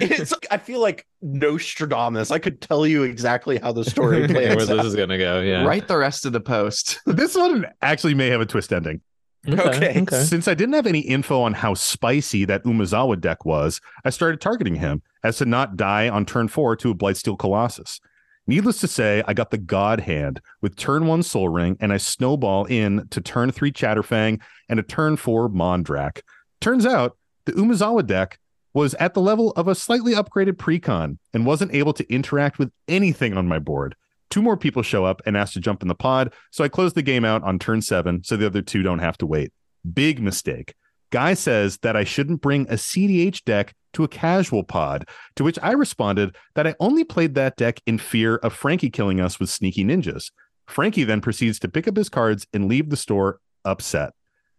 it's 0.00 0.32
I 0.50 0.58
feel 0.58 0.80
like 0.80 1.06
Nostradamus. 1.20 2.30
I 2.30 2.38
could 2.38 2.60
tell 2.60 2.86
you 2.86 3.02
exactly 3.02 3.58
how 3.58 3.72
the 3.72 3.84
story 3.84 4.20
Where 4.20 4.28
plays. 4.28 4.66
this 4.66 4.84
is 4.86 4.96
gonna 4.96 5.18
go? 5.18 5.40
Yeah. 5.40 5.64
Write 5.64 5.88
the 5.88 5.98
rest 5.98 6.24
of 6.24 6.32
the 6.32 6.40
post. 6.40 7.00
this 7.06 7.34
one 7.36 7.66
actually 7.82 8.14
may 8.14 8.28
have 8.30 8.40
a 8.40 8.46
twist 8.46 8.72
ending. 8.72 9.02
Okay. 9.48 10.04
Since 10.24 10.46
I 10.46 10.54
didn't 10.54 10.74
have 10.74 10.86
any 10.86 11.00
info 11.00 11.42
on 11.42 11.54
how 11.54 11.74
spicy 11.74 12.44
that 12.44 12.64
Umezawa 12.64 13.20
deck 13.20 13.44
was, 13.44 13.80
I 14.04 14.10
started 14.10 14.40
targeting 14.40 14.76
him 14.76 15.02
as 15.24 15.38
to 15.38 15.46
not 15.46 15.76
die 15.76 16.08
on 16.08 16.24
turn 16.24 16.48
four 16.48 16.76
to 16.76 16.90
a 16.90 16.94
Blightsteel 16.94 17.38
Colossus. 17.38 18.00
Needless 18.46 18.80
to 18.80 18.88
say, 18.88 19.22
I 19.26 19.34
got 19.34 19.50
the 19.50 19.58
God 19.58 20.00
Hand 20.00 20.40
with 20.60 20.76
turn 20.76 21.06
one 21.06 21.22
Soul 21.22 21.48
Ring, 21.48 21.76
and 21.80 21.92
I 21.92 21.96
snowball 21.96 22.64
in 22.64 23.06
to 23.10 23.20
turn 23.20 23.52
three 23.52 23.72
Chatterfang 23.72 24.40
and 24.68 24.80
a 24.80 24.82
turn 24.82 25.16
four 25.16 25.48
Mondrak. 25.48 26.22
Turns 26.60 26.84
out 26.84 27.16
the 27.44 27.52
Umezawa 27.52 28.06
deck 28.06 28.38
was 28.74 28.94
at 28.94 29.14
the 29.14 29.20
level 29.20 29.50
of 29.52 29.68
a 29.68 29.74
slightly 29.74 30.14
upgraded 30.14 30.54
precon 30.54 31.18
and 31.32 31.46
wasn't 31.46 31.74
able 31.74 31.92
to 31.92 32.12
interact 32.12 32.58
with 32.58 32.72
anything 32.88 33.36
on 33.36 33.46
my 33.46 33.58
board. 33.58 33.94
Two 34.32 34.40
more 34.40 34.56
people 34.56 34.82
show 34.82 35.04
up 35.04 35.20
and 35.26 35.36
ask 35.36 35.52
to 35.52 35.60
jump 35.60 35.82
in 35.82 35.88
the 35.88 35.94
pod, 35.94 36.32
so 36.50 36.64
I 36.64 36.68
close 36.68 36.94
the 36.94 37.02
game 37.02 37.22
out 37.22 37.42
on 37.42 37.58
turn 37.58 37.82
seven 37.82 38.24
so 38.24 38.34
the 38.34 38.46
other 38.46 38.62
two 38.62 38.82
don't 38.82 39.00
have 39.00 39.18
to 39.18 39.26
wait. 39.26 39.52
Big 39.92 40.22
mistake. 40.22 40.72
Guy 41.10 41.34
says 41.34 41.76
that 41.82 41.96
I 41.96 42.04
shouldn't 42.04 42.40
bring 42.40 42.62
a 42.62 42.76
CEDH 42.76 43.44
deck 43.44 43.74
to 43.92 44.04
a 44.04 44.08
casual 44.08 44.64
pod, 44.64 45.06
to 45.36 45.44
which 45.44 45.58
I 45.62 45.72
responded 45.72 46.34
that 46.54 46.66
I 46.66 46.74
only 46.80 47.04
played 47.04 47.34
that 47.34 47.58
deck 47.58 47.82
in 47.84 47.98
fear 47.98 48.36
of 48.36 48.54
Frankie 48.54 48.88
killing 48.88 49.20
us 49.20 49.38
with 49.38 49.50
sneaky 49.50 49.84
ninjas. 49.84 50.30
Frankie 50.66 51.04
then 51.04 51.20
proceeds 51.20 51.58
to 51.58 51.68
pick 51.68 51.86
up 51.86 51.98
his 51.98 52.08
cards 52.08 52.46
and 52.54 52.68
leave 52.68 52.88
the 52.88 52.96
store 52.96 53.38
upset. 53.66 54.14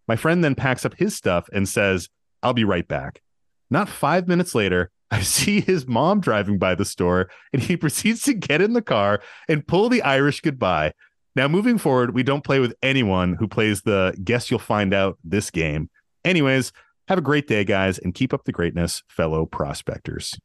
My 0.06 0.14
friend 0.14 0.44
then 0.44 0.54
packs 0.54 0.84
up 0.84 0.94
his 0.94 1.16
stuff 1.16 1.48
and 1.52 1.68
says, 1.68 2.08
I'll 2.44 2.54
be 2.54 2.62
right 2.62 2.86
back. 2.86 3.22
Not 3.70 3.88
five 3.88 4.28
minutes 4.28 4.54
later, 4.54 4.92
I 5.14 5.20
see 5.20 5.60
his 5.60 5.86
mom 5.86 6.20
driving 6.20 6.58
by 6.58 6.74
the 6.74 6.84
store 6.84 7.30
and 7.52 7.62
he 7.62 7.76
proceeds 7.78 8.22
to 8.24 8.34
get 8.34 8.60
in 8.60 8.72
the 8.72 8.82
car 8.82 9.20
and 9.48 9.64
pull 9.64 9.88
the 9.88 10.02
Irish 10.02 10.40
goodbye. 10.40 10.92
Now, 11.36 11.46
moving 11.46 11.78
forward, 11.78 12.14
we 12.14 12.24
don't 12.24 12.42
play 12.42 12.58
with 12.58 12.74
anyone 12.82 13.34
who 13.34 13.46
plays 13.46 13.82
the 13.82 14.16
guess 14.24 14.50
you'll 14.50 14.58
find 14.58 14.92
out 14.92 15.16
this 15.22 15.50
game. 15.50 15.88
Anyways, 16.24 16.72
have 17.06 17.18
a 17.18 17.22
great 17.22 17.46
day, 17.46 17.62
guys, 17.62 17.98
and 17.98 18.12
keep 18.12 18.34
up 18.34 18.42
the 18.42 18.50
greatness, 18.50 19.04
fellow 19.06 19.46
prospectors. 19.46 20.36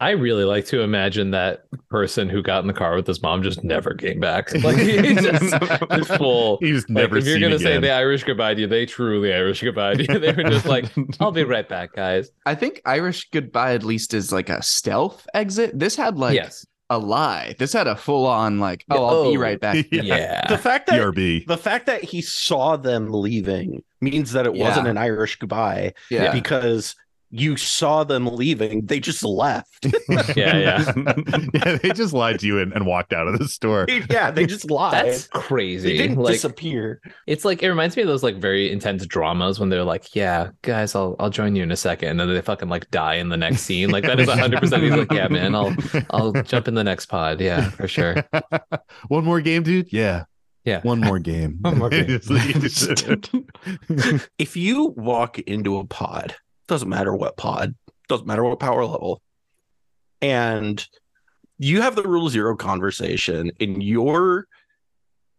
I 0.00 0.10
really 0.10 0.44
like 0.44 0.64
to 0.66 0.82
imagine 0.82 1.32
that 1.32 1.64
person 1.90 2.28
who 2.28 2.40
got 2.42 2.60
in 2.60 2.66
the 2.68 2.72
car 2.72 2.94
with 2.94 3.06
his 3.06 3.20
mom 3.20 3.42
just 3.42 3.64
never 3.64 3.94
came 3.94 4.20
back. 4.20 4.50
Like 4.62 4.76
he 4.76 5.14
just, 5.14 5.54
just 5.90 6.12
full. 6.16 6.58
He's 6.60 6.82
Like, 6.82 6.90
never 6.90 7.16
if 7.18 7.24
you're 7.24 7.34
seen 7.34 7.42
gonna 7.42 7.58
say 7.58 7.78
the 7.78 7.90
Irish 7.90 8.22
goodbye 8.24 8.54
to 8.54 8.60
you, 8.60 8.66
they 8.66 8.86
truly 8.86 9.32
Irish 9.34 9.60
goodbye 9.62 9.94
to 9.94 10.02
you. 10.12 10.18
They 10.18 10.32
were 10.32 10.44
just 10.44 10.66
like, 10.66 10.86
"I'll 11.20 11.32
be 11.32 11.42
right 11.44 11.68
back, 11.68 11.94
guys." 11.94 12.30
I 12.46 12.54
think 12.54 12.80
Irish 12.84 13.28
goodbye 13.30 13.74
at 13.74 13.82
least 13.82 14.14
is 14.14 14.30
like 14.32 14.48
a 14.50 14.62
stealth 14.62 15.26
exit. 15.34 15.78
This 15.78 15.96
had 15.96 16.16
like 16.18 16.34
yes, 16.34 16.64
a 16.90 16.98
lie. 16.98 17.54
This 17.58 17.72
had 17.72 17.86
a 17.88 17.96
full 17.96 18.26
on 18.26 18.60
like, 18.60 18.84
oh, 18.90 19.04
I'll 19.04 19.30
be 19.32 19.36
Oh. 19.36 19.40
right 19.40 19.60
back. 19.60 19.84
Yeah. 19.90 20.02
yeah, 20.02 20.46
The 20.48 20.58
fact 20.58 20.86
that 20.88 21.00
BRB. 21.00 21.46
the 21.46 21.58
fact 21.58 21.86
that 21.86 22.04
he 22.04 22.22
saw 22.22 22.76
them 22.76 23.10
leaving 23.12 23.82
means 24.00 24.32
that 24.32 24.46
it 24.46 24.54
wasn't 24.54 24.86
an 24.86 24.96
Irish 24.96 25.36
goodbye 25.36 25.92
Yeah. 26.10 26.32
because 26.32 26.94
you 27.30 27.56
saw 27.56 28.04
them 28.04 28.26
leaving. 28.26 28.86
They 28.86 29.00
just 29.00 29.22
left. 29.22 29.84
yeah, 30.08 30.56
yeah. 30.56 30.92
yeah, 31.54 31.76
they 31.82 31.90
just 31.90 32.12
lied 32.14 32.38
to 32.40 32.46
you 32.46 32.58
and, 32.58 32.72
and 32.72 32.86
walked 32.86 33.12
out 33.12 33.28
of 33.28 33.38
the 33.38 33.46
store. 33.48 33.86
yeah, 34.10 34.30
they 34.30 34.46
just 34.46 34.70
lied. 34.70 35.06
That's 35.06 35.26
crazy. 35.28 35.88
they 35.90 35.96
crazy. 35.96 36.08
didn't 36.08 36.22
Like 36.22 36.32
disappear. 36.34 37.00
it's 37.26 37.44
like 37.44 37.62
it 37.62 37.68
reminds 37.68 37.96
me 37.96 38.02
of 38.02 38.08
those 38.08 38.22
like 38.22 38.36
very 38.36 38.72
intense 38.72 39.04
dramas 39.06 39.60
when 39.60 39.68
they're 39.68 39.84
like, 39.84 40.14
"Yeah, 40.14 40.50
guys, 40.62 40.94
I'll 40.94 41.16
I'll 41.18 41.30
join 41.30 41.54
you 41.54 41.62
in 41.62 41.70
a 41.70 41.76
second. 41.76 42.08
and 42.08 42.20
then 42.20 42.28
they 42.28 42.40
fucking 42.40 42.68
like 42.68 42.90
die 42.90 43.14
in 43.16 43.28
the 43.28 43.36
next 43.36 43.60
scene. 43.62 43.90
Like 43.90 44.04
that 44.04 44.18
is 44.20 44.28
hundred 44.28 44.60
percent. 44.60 44.82
He's 44.82 44.92
like, 44.92 45.12
"Yeah, 45.12 45.28
man, 45.28 45.54
I'll 45.54 45.74
I'll 46.10 46.32
jump 46.32 46.68
in 46.68 46.74
the 46.74 46.84
next 46.84 47.06
pod. 47.06 47.40
Yeah, 47.40 47.68
for 47.70 47.88
sure." 47.88 48.16
One 49.08 49.24
more 49.24 49.40
game, 49.40 49.62
dude? 49.62 49.92
Yeah. 49.92 50.24
Yeah. 50.64 50.80
One 50.82 51.00
more 51.00 51.18
game. 51.18 51.58
One 51.62 51.78
more 51.78 51.88
game. 51.88 52.20
if 54.38 54.56
you 54.56 54.94
walk 54.96 55.38
into 55.38 55.78
a 55.78 55.84
pod, 55.86 56.34
doesn't 56.68 56.88
matter 56.88 57.14
what 57.14 57.36
pod, 57.36 57.74
doesn't 58.08 58.26
matter 58.26 58.44
what 58.44 58.60
power 58.60 58.84
level, 58.84 59.20
and 60.22 60.86
you 61.58 61.82
have 61.82 61.96
the 61.96 62.02
rule 62.02 62.28
zero 62.28 62.56
conversation, 62.56 63.50
and 63.60 63.82
your 63.82 64.46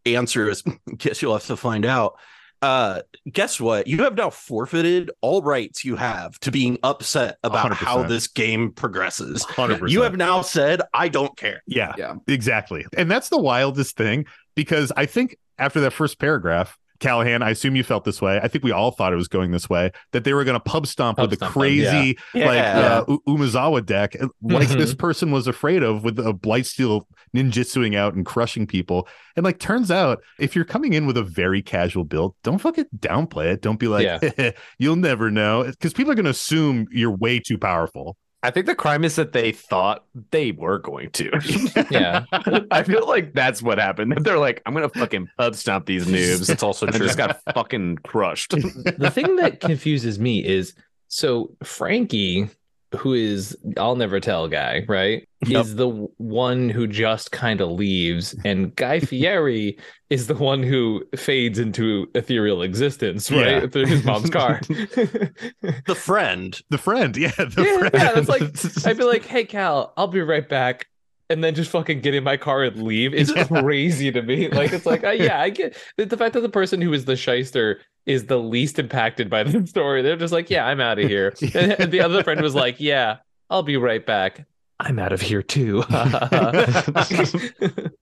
answer 0.05 0.49
is, 0.49 0.63
guess 0.97 1.21
you'll 1.21 1.33
have 1.33 1.45
to 1.45 1.57
find 1.57 1.85
out. 1.85 2.17
Uh, 2.61 3.01
guess 3.31 3.57
what? 3.61 3.87
You 3.87 4.03
have 4.03 4.15
now 4.15 4.29
forfeited 4.29 5.11
all 5.21 5.41
rights 5.41 5.85
you 5.85 5.95
have 5.95 6.37
to 6.41 6.51
being 6.51 6.77
upset 6.83 7.37
about 7.41 7.71
how 7.73 8.03
100%. 8.03 8.09
this 8.09 8.27
game 8.27 8.73
progresses. 8.73 9.45
100%. 9.45 9.89
You 9.89 10.01
have 10.01 10.17
now 10.17 10.41
said, 10.41 10.81
I 10.93 11.07
don't 11.07 11.37
care. 11.37 11.63
Yeah, 11.67 11.93
Yeah. 11.97 12.15
exactly. 12.27 12.85
And 12.97 13.09
that's 13.09 13.29
the 13.29 13.37
wildest 13.39 13.95
thing 13.95 14.25
because 14.55 14.91
I 14.97 15.05
think 15.05 15.37
after 15.57 15.79
that 15.79 15.91
first 15.93 16.19
paragraph, 16.19 16.77
Callahan, 16.99 17.41
I 17.41 17.51
assume 17.51 17.75
you 17.75 17.83
felt 17.83 18.03
this 18.03 18.21
way. 18.21 18.39
I 18.41 18.47
think 18.47 18.63
we 18.63 18.71
all 18.71 18.91
thought 18.91 19.13
it 19.13 19.15
was 19.17 19.27
going 19.27 19.51
this 19.51 19.69
way 19.69 19.91
that 20.11 20.23
they 20.23 20.33
were 20.33 20.43
going 20.43 20.55
to 20.55 20.59
pub 20.59 20.85
stomp 20.87 21.17
Pub 21.17 21.23
with 21.29 21.39
the 21.39 21.45
stomp 21.45 21.53
them, 21.53 21.61
crazy 21.61 22.17
like 22.33 22.45
Yeah. 22.57 23.03
uh, 23.07 23.17
Umezawa 23.27 23.85
deck, 23.85 24.15
like 24.41 24.67
Mhm. 24.67 24.77
this 24.77 24.93
person 24.93 25.31
was 25.31 25.47
afraid 25.47 25.81
of 25.83 26.03
with 26.03 26.19
a 26.19 26.33
Blightsteel 26.33 27.03
ninjutsuing 27.35 27.95
out 27.95 28.13
and 28.15 28.25
crushing 28.25 28.65
people. 28.67 29.07
And 29.35 29.43
like, 29.43 29.59
turns 29.59 29.91
out 29.91 30.21
if 30.39 30.55
you're 30.55 30.65
coming 30.65 30.93
in 30.93 31.05
with 31.05 31.15
a 31.17 31.23
very 31.23 31.61
casual 31.61 32.03
build, 32.03 32.35
don't 32.43 32.57
fucking 32.59 32.85
downplay 32.97 33.53
it. 33.53 33.61
Don't 33.61 33.79
be 33.79 33.87
like, 33.87 34.55
you'll 34.79 34.95
never 34.95 35.29
know, 35.31 35.63
because 35.63 35.93
people 35.93 36.11
are 36.11 36.15
going 36.15 36.25
to 36.25 36.31
assume 36.31 36.87
you're 36.91 37.15
way 37.15 37.39
too 37.39 37.57
powerful. 37.57 38.17
I 38.41 38.51
think 38.51 38.67
the 38.67 38.75
crime 38.75 39.03
is 39.03 39.15
that 39.17 39.33
they 39.33 39.51
thought 39.51 40.05
they 40.31 40.51
were 40.51 40.79
going 40.79 41.11
to. 41.11 41.31
Yeah. 41.91 42.25
I 42.71 42.83
feel 42.83 43.07
like 43.07 43.33
that's 43.33 43.61
what 43.61 43.79
happened. 43.79 44.17
They're 44.21 44.37
like, 44.37 44.61
I'm 44.65 44.73
gonna 44.73 44.89
fucking 44.89 45.29
pub 45.37 45.55
stomp 45.55 45.85
these 45.85 46.05
noobs. 46.05 46.49
It's 46.49 46.61
also 46.61 46.85
and 46.85 46.95
I 46.95 46.97
true. 46.97 47.07
just 47.07 47.17
got 47.17 47.41
fucking 47.53 47.97
crushed. 47.97 48.51
the 48.51 49.11
thing 49.13 49.37
that 49.37 49.59
confuses 49.59 50.19
me 50.19 50.45
is 50.45 50.73
so 51.07 51.55
Frankie, 51.63 52.49
who 52.97 53.13
is 53.13 53.55
I'll 53.77 53.95
never 53.95 54.19
tell 54.19 54.47
guy, 54.47 54.85
right? 54.87 55.27
Yep. 55.45 55.65
Is 55.65 55.75
the 55.75 55.89
one 56.17 56.69
who 56.69 56.87
just 56.87 57.31
kind 57.31 57.61
of 57.61 57.71
leaves, 57.71 58.35
and 58.43 58.75
Guy 58.75 58.99
Fieri 58.99 59.77
is 60.09 60.27
the 60.27 60.35
one 60.35 60.63
who 60.63 61.03
fades 61.15 61.59
into 61.59 62.07
ethereal 62.15 62.61
existence, 62.61 63.31
right? 63.31 63.63
Yeah. 63.63 63.67
Through 63.67 63.85
his 63.85 64.03
mom's 64.03 64.29
car. 64.31 64.59
the 64.67 65.95
friend. 65.95 66.59
The 66.69 66.77
friend, 66.77 67.15
yeah, 67.15 67.31
the 67.37 67.63
yeah, 67.63 67.77
friend. 67.77 67.91
yeah, 67.93 68.11
that's 68.13 68.29
like 68.29 68.85
I'd 68.85 68.97
be 68.97 69.03
like, 69.03 69.25
"Hey, 69.25 69.45
Cal, 69.45 69.93
I'll 69.95 70.07
be 70.07 70.21
right 70.21 70.47
back," 70.47 70.87
and 71.29 71.43
then 71.43 71.53
just 71.53 71.69
fucking 71.69 72.01
get 72.01 72.15
in 72.15 72.23
my 72.23 72.37
car 72.37 72.63
and 72.63 72.81
leave 72.81 73.13
is 73.13 73.31
crazy 73.47 74.11
to 74.11 74.21
me. 74.21 74.49
Like, 74.49 74.73
it's 74.73 74.85
like, 74.85 75.03
uh, 75.03 75.11
yeah, 75.11 75.39
I 75.39 75.49
get 75.49 75.77
the, 75.97 76.05
the 76.05 76.17
fact 76.17 76.33
that 76.33 76.41
the 76.41 76.49
person 76.49 76.81
who 76.81 76.91
is 76.93 77.05
the 77.05 77.15
shyster 77.15 77.81
is 78.05 78.25
the 78.25 78.39
least 78.39 78.79
impacted 78.79 79.29
by 79.29 79.43
the 79.43 79.65
story. 79.67 80.01
They're 80.01 80.17
just 80.17 80.33
like, 80.33 80.49
"Yeah, 80.49 80.65
I'm 80.65 80.81
out 80.81 80.97
of 80.99 81.07
here," 81.07 81.33
and, 81.53 81.73
and 81.73 81.91
the 81.91 82.01
other 82.01 82.23
friend 82.23 82.41
was 82.41 82.55
like, 82.55 82.79
"Yeah, 82.79 83.17
I'll 83.49 83.63
be 83.63 83.77
right 83.77 84.05
back." 84.05 84.45
I'm 84.81 84.97
out 84.97 85.11
of 85.11 85.19
here 85.19 85.43
too. 85.43 85.83
I, 85.89 86.55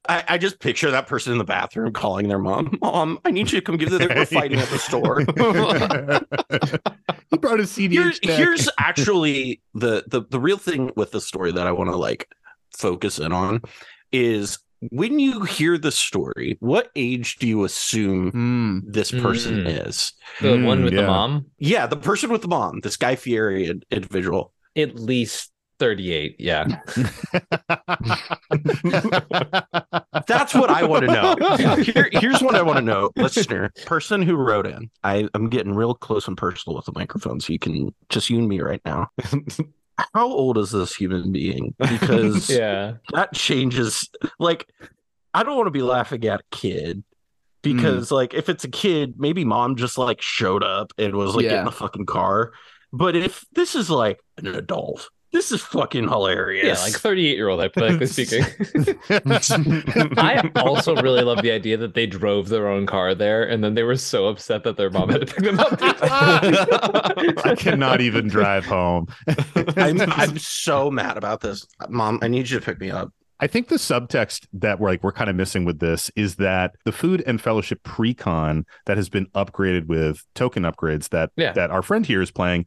I 0.08 0.38
just 0.38 0.60
picture 0.60 0.92
that 0.92 1.08
person 1.08 1.32
in 1.32 1.40
the 1.40 1.44
bathroom 1.44 1.92
calling 1.92 2.28
their 2.28 2.38
mom, 2.38 2.78
Mom, 2.82 3.20
I 3.26 3.32
need 3.32 3.52
you 3.52 3.60
to 3.60 3.66
come 3.66 3.78
give 3.78 3.90
the 3.90 3.98
we're 4.16 4.26
fighting 4.28 4.60
at 4.60 4.70
the 4.70 4.78
store. 4.78 5.22
he 7.32 7.38
brought 7.40 7.58
his 7.58 7.72
CD. 7.72 7.96
Here's, 7.96 8.20
here's 8.22 8.70
actually 8.80 9.60
the, 9.74 10.04
the 10.06 10.22
the 10.30 10.40
real 10.40 10.60
thing 10.60 10.92
with 10.96 11.10
the 11.10 11.20
story 11.20 11.52
that 11.52 11.66
I 11.66 11.72
want 11.72 11.90
to 11.90 11.96
like 11.96 12.30
focus 12.78 13.20
in 13.20 13.32
on 13.32 13.62
is 14.12 14.60
when 14.92 15.18
you 15.20 15.42
hear 15.42 15.78
the 15.78 15.92
story, 15.92 16.56
what 16.60 16.92
age 16.96 17.38
do 17.38 17.48
you 17.48 17.64
assume 17.64 18.32
Hmm. 18.32 18.80
this 18.92 19.12
person 19.12 19.64
Mm. 19.66 19.88
is? 19.88 20.14
the 20.42 20.50
Mm, 20.50 20.66
one 20.66 20.84
with 20.84 20.94
yeah. 20.94 21.02
the 21.02 21.08
mom, 21.08 21.46
Yeah, 21.58 21.88
the 21.88 21.98
person 21.98 22.30
with 22.32 22.42
the 22.44 22.48
mom, 22.48 22.80
this 22.82 22.96
Guy 22.98 23.16
Fieri 23.16 23.72
individual. 23.92 24.54
at 24.76 24.94
least 24.96 25.52
38. 25.80 26.36
Yeah. 26.40 26.66
That's 30.28 30.54
what 30.54 30.70
I 30.70 30.84
want 30.84 31.06
to 31.06 31.12
know. 31.12 31.36
Here, 31.78 32.10
here's 32.12 32.42
what 32.42 32.56
I 32.56 32.62
want 32.62 32.78
to 32.78 32.84
know, 32.84 33.12
listener, 33.16 33.72
person 33.86 34.22
who 34.22 34.36
wrote 34.36 34.66
in. 34.68 34.90
I, 35.04 35.28
I'm 35.34 35.50
getting 35.50 35.74
real 35.74 35.94
close 35.94 36.28
and 36.28 36.38
personal 36.38 36.76
with 36.76 36.86
the 36.86 36.94
microphone, 36.96 37.40
so 37.40 37.54
you 37.54 37.60
can 37.60 37.94
just 38.10 38.30
you 38.30 38.38
and 38.40 38.48
me 38.48 38.60
right 38.62 38.82
now. 38.86 39.08
How 40.14 40.28
old 40.28 40.58
is 40.58 40.72
this 40.72 40.96
human 40.96 41.32
being? 41.32 41.74
Because 41.80 42.50
Yeah. 42.58 42.94
that 43.14 43.34
changes. 43.34 44.10
Like, 44.40 44.68
I 45.34 45.44
don't 45.44 45.56
want 45.56 45.68
to 45.68 45.72
be 45.72 45.82
laughing 45.82 46.26
at 46.26 46.42
a 46.42 46.44
kid 46.52 47.04
because, 47.62 48.10
mm. 48.10 48.12
like, 48.12 48.34
if 48.34 48.50
it's 48.50 48.64
a 48.64 48.70
kid, 48.70 49.16
maybe 49.18 49.44
mom 49.44 49.76
just 49.76 49.98
like 49.98 50.22
showed 50.22 50.64
up 50.64 50.94
and 50.98 51.16
was 51.16 51.36
like, 51.36 51.46
Yeah. 51.46 51.60
in 51.60 51.66
the 51.66 51.72
fucking 51.72 52.06
car. 52.06 52.54
But 52.94 53.16
if 53.16 53.44
this 53.54 53.76
is 53.76 53.90
like 53.90 54.20
an 54.38 54.48
adult, 54.48 55.10
this 55.34 55.52
is 55.52 55.62
fucking 55.62 56.08
hilarious. 56.08 56.66
Yeah, 56.80 56.84
like 56.84 56.94
38 56.94 57.36
year 57.36 57.50
old, 57.50 57.60
hypothetically 57.60 58.08
speaking. 58.08 58.44
I 60.18 60.50
also 60.56 60.96
really 60.96 61.22
love 61.22 61.42
the 61.42 61.52
idea 61.52 61.78
that 61.78 61.94
they 61.94 62.06
drove 62.06 62.50
their 62.50 62.68
own 62.68 62.86
car 62.86 63.14
there 63.14 63.44
and 63.44 63.64
then 63.64 63.74
they 63.74 63.84
were 63.84 63.98
so 63.98 64.28
upset 64.28 64.64
that 64.64 64.78
their 64.78 64.90
mom 64.90 65.10
had 65.10 65.22
to 65.22 65.26
pick 65.28 65.44
them 65.44 65.60
up. 65.60 65.78
I 65.82 67.56
cannot 67.58 68.02
even 68.02 68.28
drive 68.28 68.66
home. 68.66 69.08
I'm 69.76 70.02
I'm 70.02 70.38
so 70.38 70.90
mad 70.92 71.18
about 71.18 71.42
this, 71.42 71.66
mom. 71.90 72.20
I 72.22 72.28
need 72.28 72.50
you 72.50 72.60
to 72.60 72.66
pick 72.66 72.80
me 72.80 72.92
up. 72.92 73.12
I 73.40 73.46
think 73.48 73.68
the 73.68 73.76
subtext 73.76 74.48
that 74.54 74.80
we're 74.80 74.90
like 74.90 75.04
we're 75.04 75.12
kind 75.12 75.30
of 75.30 75.36
missing 75.36 75.64
with 75.66 75.80
this 75.80 76.10
is 76.16 76.38
that 76.38 76.76
the 76.86 76.92
food 76.92 77.24
and 77.28 77.40
fellowship 77.40 77.84
pre-con 77.84 78.66
that 78.86 78.98
has 78.98 79.10
been 79.10 79.28
upgraded 79.36 79.86
with 79.86 80.26
token 80.34 80.64
upgrades 80.64 81.10
that 81.10 81.30
Yeah. 81.36 81.52
that 81.54 81.70
our 81.70 81.82
friend 81.84 82.06
here 82.06 82.22
is 82.22 82.32
playing. 82.32 82.66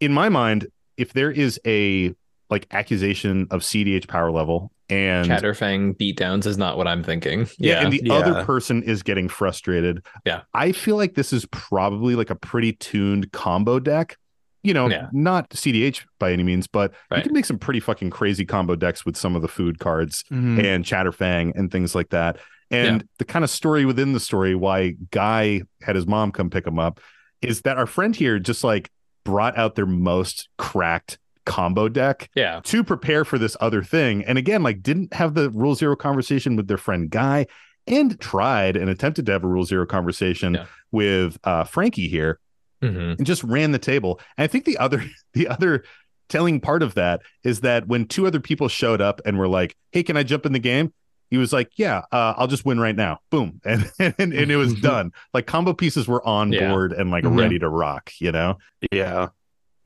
In 0.00 0.12
my 0.12 0.28
mind, 0.28 0.68
if 0.98 1.12
there 1.14 1.30
is 1.30 1.58
a 1.66 2.14
like 2.50 2.66
accusation 2.70 3.46
of 3.50 3.60
CEDH 3.62 4.08
power 4.08 4.30
level 4.30 4.72
and 4.90 5.26
Chatterfang 5.28 5.94
beatdowns 5.98 6.46
is 6.46 6.56
not 6.56 6.78
what 6.78 6.88
I'm 6.88 7.02
thinking. 7.04 7.46
yeah, 7.58 7.82
and 7.82 7.92
the 7.92 8.00
Yeah. 8.04 8.14
other 8.14 8.44
person 8.44 8.82
is 8.82 9.02
getting 9.02 9.28
frustrated. 9.28 10.04
Yeah. 10.24 10.42
I 10.54 10.72
feel 10.72 10.96
like 10.96 11.14
this 11.14 11.32
is 11.32 11.44
probably 11.50 12.14
like 12.14 12.30
a 12.30 12.34
pretty 12.34 12.72
tuned 12.72 13.30
combo 13.32 13.78
deck. 13.80 14.16
You 14.62 14.72
know, 14.74 14.88
Yeah. 14.88 15.08
not 15.12 15.50
CEDH 15.50 16.04
by 16.18 16.32
any 16.32 16.42
means, 16.42 16.66
but 16.66 16.92
you 17.14 17.22
can 17.22 17.32
make 17.34 17.44
some 17.44 17.58
pretty 17.58 17.80
fucking 17.80 18.10
crazy 18.10 18.44
combo 18.46 18.74
decks 18.76 19.04
with 19.04 19.16
some 19.16 19.36
of 19.36 19.42
the 19.42 19.48
food 19.48 19.78
cards 19.78 20.24
Mhm. 20.32 20.64
and 20.64 20.84
Chatterfang 20.84 21.52
and 21.54 21.70
things 21.70 21.94
like 21.94 22.08
that. 22.10 22.38
And 22.70 23.04
the 23.18 23.24
kind 23.24 23.44
of 23.44 23.50
story 23.50 23.84
within 23.84 24.14
the 24.14 24.20
story 24.20 24.54
why 24.54 24.94
Guy 25.10 25.62
had 25.82 25.96
his 25.96 26.06
mom 26.06 26.32
come 26.32 26.48
pick 26.50 26.66
him 26.66 26.78
up 26.78 26.98
is 27.42 27.60
that 27.62 27.76
our 27.78 27.86
friend 27.86 28.16
here 28.16 28.38
just 28.38 28.64
like 28.64 28.90
brought 29.28 29.58
out 29.58 29.74
their 29.74 29.84
most 29.86 30.48
cracked 30.56 31.18
combo 31.44 31.86
deck 31.88 32.30
Yeah. 32.34 32.60
to 32.64 32.82
prepare 32.82 33.24
for 33.26 33.38
this 33.38 33.56
other 33.60 33.82
thing. 33.82 34.24
And 34.24 34.38
again, 34.38 34.62
like 34.62 34.82
didn't 34.82 35.12
have 35.12 35.34
the 35.34 35.50
rule 35.50 35.74
zero 35.74 35.96
conversation 35.96 36.56
with 36.56 36.66
their 36.66 36.78
friend 36.78 37.10
Guy 37.10 37.46
and 37.86 38.18
tried 38.20 38.74
and 38.76 38.88
attempted 38.88 39.26
to 39.26 39.32
have 39.32 39.44
a 39.44 39.48
rule 39.48 39.64
zero 39.64 39.84
conversation 39.86 40.54
Yeah. 40.54 40.64
with 40.92 41.38
uh, 41.44 41.64
Frankie 41.64 42.08
here 42.08 42.38
Mhm. 42.82 43.18
and 43.18 43.26
just 43.26 43.44
ran 43.44 43.72
the 43.72 43.78
table. 43.78 44.18
And 44.38 44.44
I 44.44 44.46
think 44.46 44.64
the 44.64 44.78
other 44.78 45.02
the 45.34 45.46
other 45.48 45.84
telling 46.30 46.60
part 46.60 46.82
of 46.82 46.94
that 46.94 47.20
is 47.44 47.60
that 47.60 47.86
when 47.88 48.06
two 48.06 48.26
other 48.26 48.40
people 48.40 48.68
showed 48.68 49.00
up 49.02 49.20
and 49.26 49.38
were 49.38 49.48
like, 49.48 49.76
"Hey, 49.92 50.02
can 50.02 50.16
I 50.16 50.22
jump 50.22 50.46
in 50.46 50.52
the 50.52 50.58
game?" 50.58 50.92
He 51.30 51.36
was 51.36 51.52
like, 51.52 51.72
"Yeah, 51.76 52.02
uh, 52.12 52.34
I'll 52.36 52.46
just 52.46 52.64
win 52.64 52.80
right 52.80 52.96
now." 52.96 53.18
Boom, 53.30 53.60
and 53.64 53.90
and, 53.98 54.14
and 54.32 54.50
it 54.50 54.56
was 54.56 54.74
done. 54.74 55.12
Like 55.34 55.46
combo 55.46 55.72
pieces 55.74 56.08
were 56.08 56.26
on 56.26 56.52
Yeah. 56.52 56.70
board 56.70 56.92
and 56.92 57.10
like 57.10 57.24
Mhm. 57.24 57.38
ready 57.38 57.58
to 57.58 57.68
rock. 57.68 58.10
You 58.20 58.32
know. 58.32 58.58
Yeah. 58.92 59.28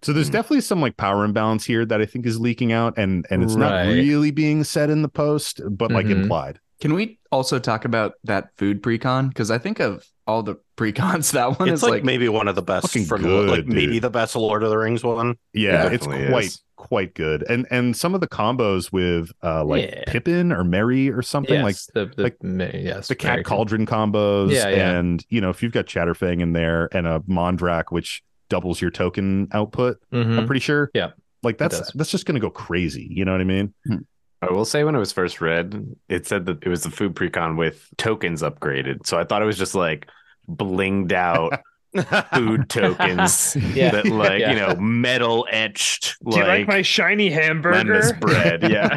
So 0.03 0.13
there's 0.13 0.27
Hmm. 0.29 0.33
definitely 0.33 0.61
some 0.63 0.81
like 0.81 0.97
power 0.97 1.25
imbalance 1.25 1.65
here 1.65 1.85
that 1.87 2.01
I 2.01 2.07
think 2.07 2.27
is 2.27 2.41
leaking 2.41 2.73
out, 2.73 2.95
and 2.97 3.27
and 3.31 3.43
it's 3.43 3.55
not 3.57 3.87
really 3.87 4.31
being 4.33 4.65
said 4.65 4.91
in 4.91 5.03
the 5.03 5.09
post, 5.09 5.61
but 5.71 5.91
like 5.93 6.07
Mhm. 6.07 6.23
implied. 6.23 6.59
Can 6.83 6.95
we 6.95 7.21
also 7.31 7.59
talk 7.59 7.85
about 7.87 8.15
that 8.25 8.49
food 8.59 8.83
precon? 8.83 9.29
Because 9.29 9.51
I 9.53 9.57
think 9.59 9.79
of 9.81 10.05
all 10.27 10.43
the 10.43 10.57
precons, 10.77 11.31
that 11.33 11.59
one 11.59 11.69
It's 11.69 11.77
is 11.79 11.83
like, 11.85 11.91
like, 11.93 12.05
maybe 12.05 12.29
one 12.29 12.49
of 12.49 12.57
the 12.57 12.63
best 12.63 12.89
Fucking 12.89 13.07
from 13.07 13.23
good, 13.23 13.49
like 13.49 13.67
maybe 13.67 14.01
the 14.01 14.11
best 14.11 14.35
Lord 14.37 14.65
of 14.65 14.71
the 14.71 14.77
Rings 14.79 15.05
one. 15.05 15.37
Yeah, 15.55 15.87
It 15.87 15.93
it's 15.95 16.07
quite 16.07 16.45
is. 16.45 16.63
quite 16.77 17.15
good, 17.15 17.45
and 17.49 17.69
and 17.71 17.97
some 17.97 18.15
of 18.17 18.21
the 18.21 18.27
combos 18.27 18.91
with 18.93 19.31
uh 19.45 19.65
like 19.65 19.85
Yeah. 19.91 20.03
Pippin 20.09 20.51
or 20.53 20.65
Merry 20.65 21.09
or 21.09 21.23
something 21.23 21.63
like 21.63 21.77
the, 21.95 22.07
the 22.17 22.23
like 22.25 22.43
ma- 22.43 22.65
yes, 22.75 23.07
the 23.07 23.15
cat 23.15 23.35
very 23.35 23.45
cauldron 23.45 23.87
combos 23.87 24.51
Yeah, 24.51 24.69
yeah. 24.69 24.91
and 24.99 25.25
you 25.29 25.41
know 25.41 25.51
if 25.51 25.63
you've 25.63 25.73
got 25.73 25.87
chatterfang 25.87 26.43
in 26.43 26.53
there 26.53 26.89
and 26.93 27.07
a 27.07 27.21
mondrak 27.21 27.85
which 27.91 28.23
doubles 28.51 28.81
your 28.83 28.91
token 28.91 29.47
output 29.53 29.99
Mhm. 30.13 30.37
i'm 30.39 30.47
pretty 30.47 30.61
sure 30.61 30.91
Yeah, 30.95 31.13
like 31.45 31.57
that's 31.59 31.93
that's 31.93 32.11
just 32.11 32.27
gonna 32.27 32.41
go 32.41 32.51
crazy 32.51 33.07
you 33.09 33.25
know 33.25 33.33
what 33.33 33.41
i 33.41 33.45
mean 33.45 33.73
I 34.43 34.51
will 34.51 34.65
say 34.65 34.83
when 34.83 34.97
it 34.97 34.99
was 34.99 35.13
first 35.13 35.41
read, 35.41 35.97
it 36.09 36.27
said 36.27 36.47
that 36.47 36.63
it 36.65 36.69
was 36.69 36.83
the 36.83 36.91
food 36.91 37.15
precon 37.15 37.57
with 37.57 37.89
tokens 37.97 38.43
upgraded. 38.43 39.07
So 39.07 39.19
I 39.19 39.25
thought 39.25 39.43
it 39.43 39.47
was 39.47 39.59
just 39.59 39.75
like 39.75 40.09
blinged 40.49 41.13
out 41.13 41.61
food 42.35 42.69
tokens 42.69 43.57
Yeah. 43.75 43.91
that 43.91 44.07
like, 44.07 44.41
Yeah. 44.41 44.51
you 44.53 44.57
know, 44.57 44.75
metal 44.81 45.47
etched 45.51 46.17
Do 46.29 46.39
you 46.39 46.45
like 46.45 46.67
my 46.67 46.83
shiny 46.83 47.31
hamburger? 47.31 48.01
lemon 48.01 48.19
bread. 48.21 48.63
Yeah. 48.73 48.97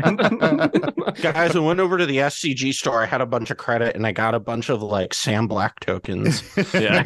Guys, 1.21 1.55
I 1.55 1.59
went 1.59 1.79
over 1.79 1.97
to 1.97 2.05
the 2.05 2.17
SCG 2.17 2.73
store. 2.73 3.03
I 3.03 3.05
had 3.05 3.21
a 3.21 3.25
bunch 3.25 3.51
of 3.51 3.57
credit 3.57 3.95
and 3.95 4.05
I 4.07 4.11
got 4.11 4.33
a 4.35 4.39
bunch 4.39 4.69
of 4.69 4.81
like 4.81 5.13
Sam 5.13 5.47
Black 5.47 5.79
tokens. 5.81 6.41
yeah. 6.73 7.03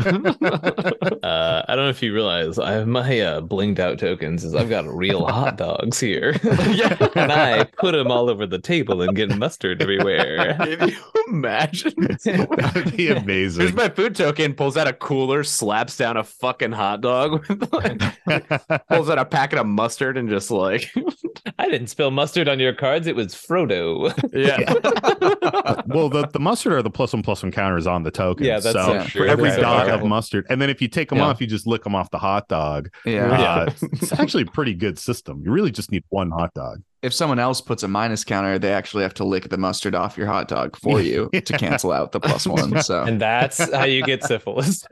Uh, 1.23 1.63
I 1.67 1.75
don't 1.75 1.85
know 1.85 1.89
if 1.89 2.01
you 2.03 2.13
realize 2.13 2.59
I 2.59 2.71
have 2.73 2.87
my 2.87 3.19
uh, 3.19 3.41
blinged 3.41 3.79
out 3.79 3.97
tokens. 3.99 4.43
Is 4.43 4.55
I've 4.55 4.69
got 4.69 4.85
real 4.87 5.25
hot 5.25 5.57
dogs 5.57 5.99
here, 5.99 6.35
Yeah, 6.69 6.95
and 7.15 7.31
I 7.31 7.63
put 7.63 7.91
them 7.93 8.11
all 8.11 8.29
over 8.29 8.45
the 8.45 8.59
table 8.59 9.01
and 9.01 9.15
get 9.15 9.35
mustard 9.37 9.81
everywhere. 9.81 10.55
Can 10.59 10.89
you 10.89 10.97
imagine? 11.27 11.93
that 11.97 12.71
would 12.75 12.95
be 12.95 13.09
amazing 13.09 13.29
Here's 13.61 13.71
amazing 13.71 13.75
my 13.75 13.89
food 13.89 14.15
token, 14.15 14.53
pulls 14.53 14.77
out 14.77 14.87
a 14.87 14.93
cooler, 14.93 15.43
slaps 15.79 15.95
down 15.97 16.17
a 16.17 16.23
fucking 16.23 16.73
hot 16.73 16.99
dog, 17.01 17.47
with, 17.47 17.73
like, 18.27 18.87
pulls 18.89 19.09
out 19.09 19.17
a 19.17 19.23
packet 19.25 19.59
of 19.59 19.65
mustard 19.65 20.17
and 20.17 20.29
just 20.29 20.51
like, 20.51 20.91
I 21.59 21.69
didn't 21.69 21.87
spill 21.87 22.11
mustard 22.11 22.49
on 22.49 22.59
your 22.59 22.73
cards. 22.73 23.07
It 23.07 23.15
was 23.15 23.33
Frodo. 23.33 24.09
yeah. 24.33 24.57
well 25.87 26.09
the, 26.09 26.27
the 26.33 26.39
mustard 26.39 26.73
are 26.73 26.81
the 26.81 26.89
plus 26.89 27.13
one 27.13 27.23
plus 27.23 27.43
one 27.43 27.51
counters 27.51 27.87
on 27.87 28.03
the 28.03 28.11
token 28.11 28.45
Yeah, 28.45 28.59
that's 28.59 28.73
so 28.73 28.99
so 28.99 29.03
for 29.03 29.09
true. 29.09 29.27
every 29.27 29.49
That's 29.49 29.61
dot 29.61 29.79
incredible. 29.81 30.05
of 30.05 30.09
mustard 30.09 30.45
and 30.49 30.61
then 30.61 30.69
if 30.69 30.81
you 30.81 30.87
take 30.87 31.09
them 31.09 31.19
Yeah. 31.19 31.25
off 31.25 31.41
you 31.41 31.47
just 31.47 31.65
lick 31.65 31.83
them 31.83 31.95
off 31.95 32.09
the 32.11 32.19
hot 32.19 32.47
dog 32.47 32.89
yeah. 33.05 33.31
uh, 33.31 33.71
it's 33.81 34.11
actually 34.13 34.43
a 34.43 34.47
pretty 34.47 34.73
good 34.73 34.99
system 34.99 35.41
you 35.43 35.51
really 35.51 35.71
just 35.71 35.91
need 35.91 36.03
one 36.09 36.31
hot 36.31 36.53
dog 36.53 36.81
If 37.01 37.13
someone 37.13 37.39
else 37.39 37.61
puts 37.61 37.83
a 37.83 37.87
minus 37.87 38.23
counter, 38.23 38.59
they 38.59 38.73
actually 38.73 39.03
have 39.03 39.13
to 39.15 39.23
lick 39.23 39.49
the 39.49 39.57
mustard 39.57 39.95
off 39.95 40.17
your 40.17 40.27
hot 40.27 40.47
dog 40.47 40.75
for 40.75 41.01
you 41.01 41.29
to 41.33 41.57
cancel 41.57 41.91
out 41.91 42.11
the 42.11 42.19
plus 42.19 42.45
one. 42.45 42.81
So 42.81 43.03
and 43.03 43.21
that's 43.21 43.71
how 43.73 43.85
you 43.85 44.03
get 44.03 44.23
syphilis. 44.23 44.85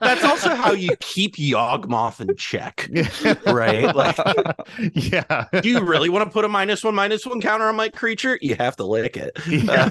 That's 0.00 0.24
also 0.24 0.54
how 0.54 0.72
you 0.72 0.90
keep 1.00 1.36
Yawgmoth 1.36 2.20
in 2.20 2.34
check, 2.36 2.88
right? 3.46 3.94
Like, 3.94 4.16
yeah 4.94 5.44
do 5.60 5.68
you 5.68 5.80
really 5.80 6.08
want 6.08 6.24
to 6.24 6.32
put 6.32 6.44
a 6.44 6.48
minus 6.48 6.84
one, 6.84 6.94
minus 6.94 7.26
one 7.26 7.40
counter 7.40 7.66
on 7.66 7.76
my 7.76 7.88
creature? 7.88 8.38
You 8.40 8.54
have 8.56 8.76
to 8.76 8.84
lick 8.84 9.16
it. 9.16 9.32
Yeah. 9.48 9.90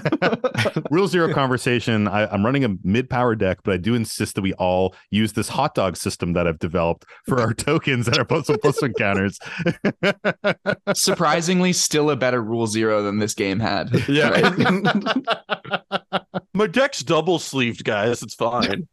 Rule 0.90 1.08
zero 1.08 1.32
conversation. 1.32 2.08
I, 2.08 2.26
I'm 2.26 2.44
running 2.44 2.64
a 2.64 2.76
mid 2.82 3.10
power 3.10 3.34
deck, 3.34 3.58
but 3.64 3.74
I 3.74 3.76
do 3.76 3.94
insist 3.94 4.34
that 4.36 4.42
we 4.42 4.52
all 4.54 4.94
use 5.10 5.32
this 5.32 5.48
hot 5.48 5.74
dog 5.74 5.96
system 5.96 6.32
that 6.34 6.46
I've 6.46 6.58
developed 6.58 7.04
for 7.26 7.40
our 7.40 7.52
tokens 7.54 8.06
that 8.06 8.18
are 8.18 8.24
plus 8.24 8.48
one 8.48 8.58
plus 8.58 8.80
one 8.80 8.92
counters. 9.14 9.38
surprisingly, 10.94 11.72
still 11.72 12.10
a 12.10 12.16
better 12.16 12.42
rule 12.42 12.66
zero 12.66 13.02
than 13.02 13.18
this 13.18 13.34
game 13.34 13.60
had. 13.60 13.90
Yeah. 14.08 14.30
Right? 14.30 15.22
my 16.54 16.66
deck's 16.66 17.02
double 17.02 17.38
sleeved, 17.38 17.84
guys. 17.84 18.22
It's 18.22 18.34
fine. 18.34 18.88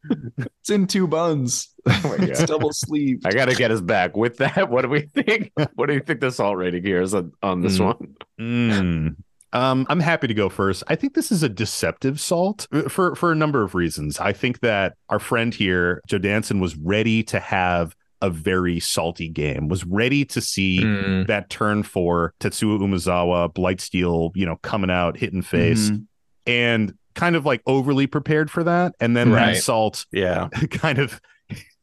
it's 0.59 0.69
in 0.69 0.87
two 0.87 1.07
buns. 1.07 1.69
Oh 1.87 2.15
my 2.17 2.25
it's 2.25 2.43
double 2.45 2.71
sleeve. 2.73 3.21
I 3.25 3.31
gotta 3.31 3.55
get 3.55 3.71
us 3.71 3.81
back 3.81 4.15
with 4.15 4.37
that. 4.37 4.69
What 4.69 4.83
do 4.83 4.89
we 4.89 5.01
think? 5.01 5.51
What 5.75 5.87
do 5.87 5.93
you 5.93 5.99
think 6.01 6.19
the 6.21 6.31
salt 6.31 6.57
rating 6.57 6.83
here 6.83 7.01
is 7.01 7.13
on, 7.13 7.31
on 7.41 7.61
this 7.61 7.79
Mm. 7.79 7.85
one? 7.85 8.15
Mm. 8.39 9.15
Um, 9.53 9.85
I'm 9.89 9.99
happy 9.99 10.27
to 10.27 10.33
go 10.33 10.47
first. 10.47 10.83
I 10.87 10.95
think 10.95 11.13
this 11.13 11.31
is 11.31 11.43
a 11.43 11.49
deceptive 11.49 12.21
salt 12.21 12.67
uh, 12.71 12.83
for 12.83 13.15
for 13.15 13.31
a 13.31 13.35
number 13.35 13.63
of 13.63 13.75
reasons. 13.75 14.19
I 14.19 14.31
think 14.31 14.59
that 14.61 14.93
our 15.09 15.19
friend 15.19 15.53
here, 15.53 16.01
Joe 16.07 16.19
Danson, 16.19 16.59
was 16.59 16.75
ready 16.77 17.21
to 17.23 17.39
have 17.39 17.95
a 18.21 18.29
very 18.29 18.79
salty 18.79 19.27
game. 19.29 19.67
Was 19.67 19.85
ready 19.85 20.25
to 20.25 20.41
see 20.41 20.79
Mm, 20.79 21.27
that 21.27 21.49
turn 21.49 21.83
for 21.83 22.33
Tetsuo 22.39 22.79
Umezawa, 22.79 23.53
Blightsteel, 23.53 24.31
you 24.35 24.45
know, 24.45 24.57
coming 24.57 24.91
out, 24.91 25.17
hitting 25.17 25.41
face, 25.41 25.89
Mhm. 25.91 26.05
and 26.47 26.93
kind 27.15 27.35
of 27.35 27.45
like 27.45 27.61
overly 27.65 28.07
prepared 28.07 28.49
for 28.51 28.63
that. 28.63 28.93
And 28.99 29.17
then 29.17 29.31
Right. 29.31 29.53
that 29.55 29.61
salt 29.63 30.05
Yeah. 30.11 30.47
kind 30.71 30.99
of 30.99 31.19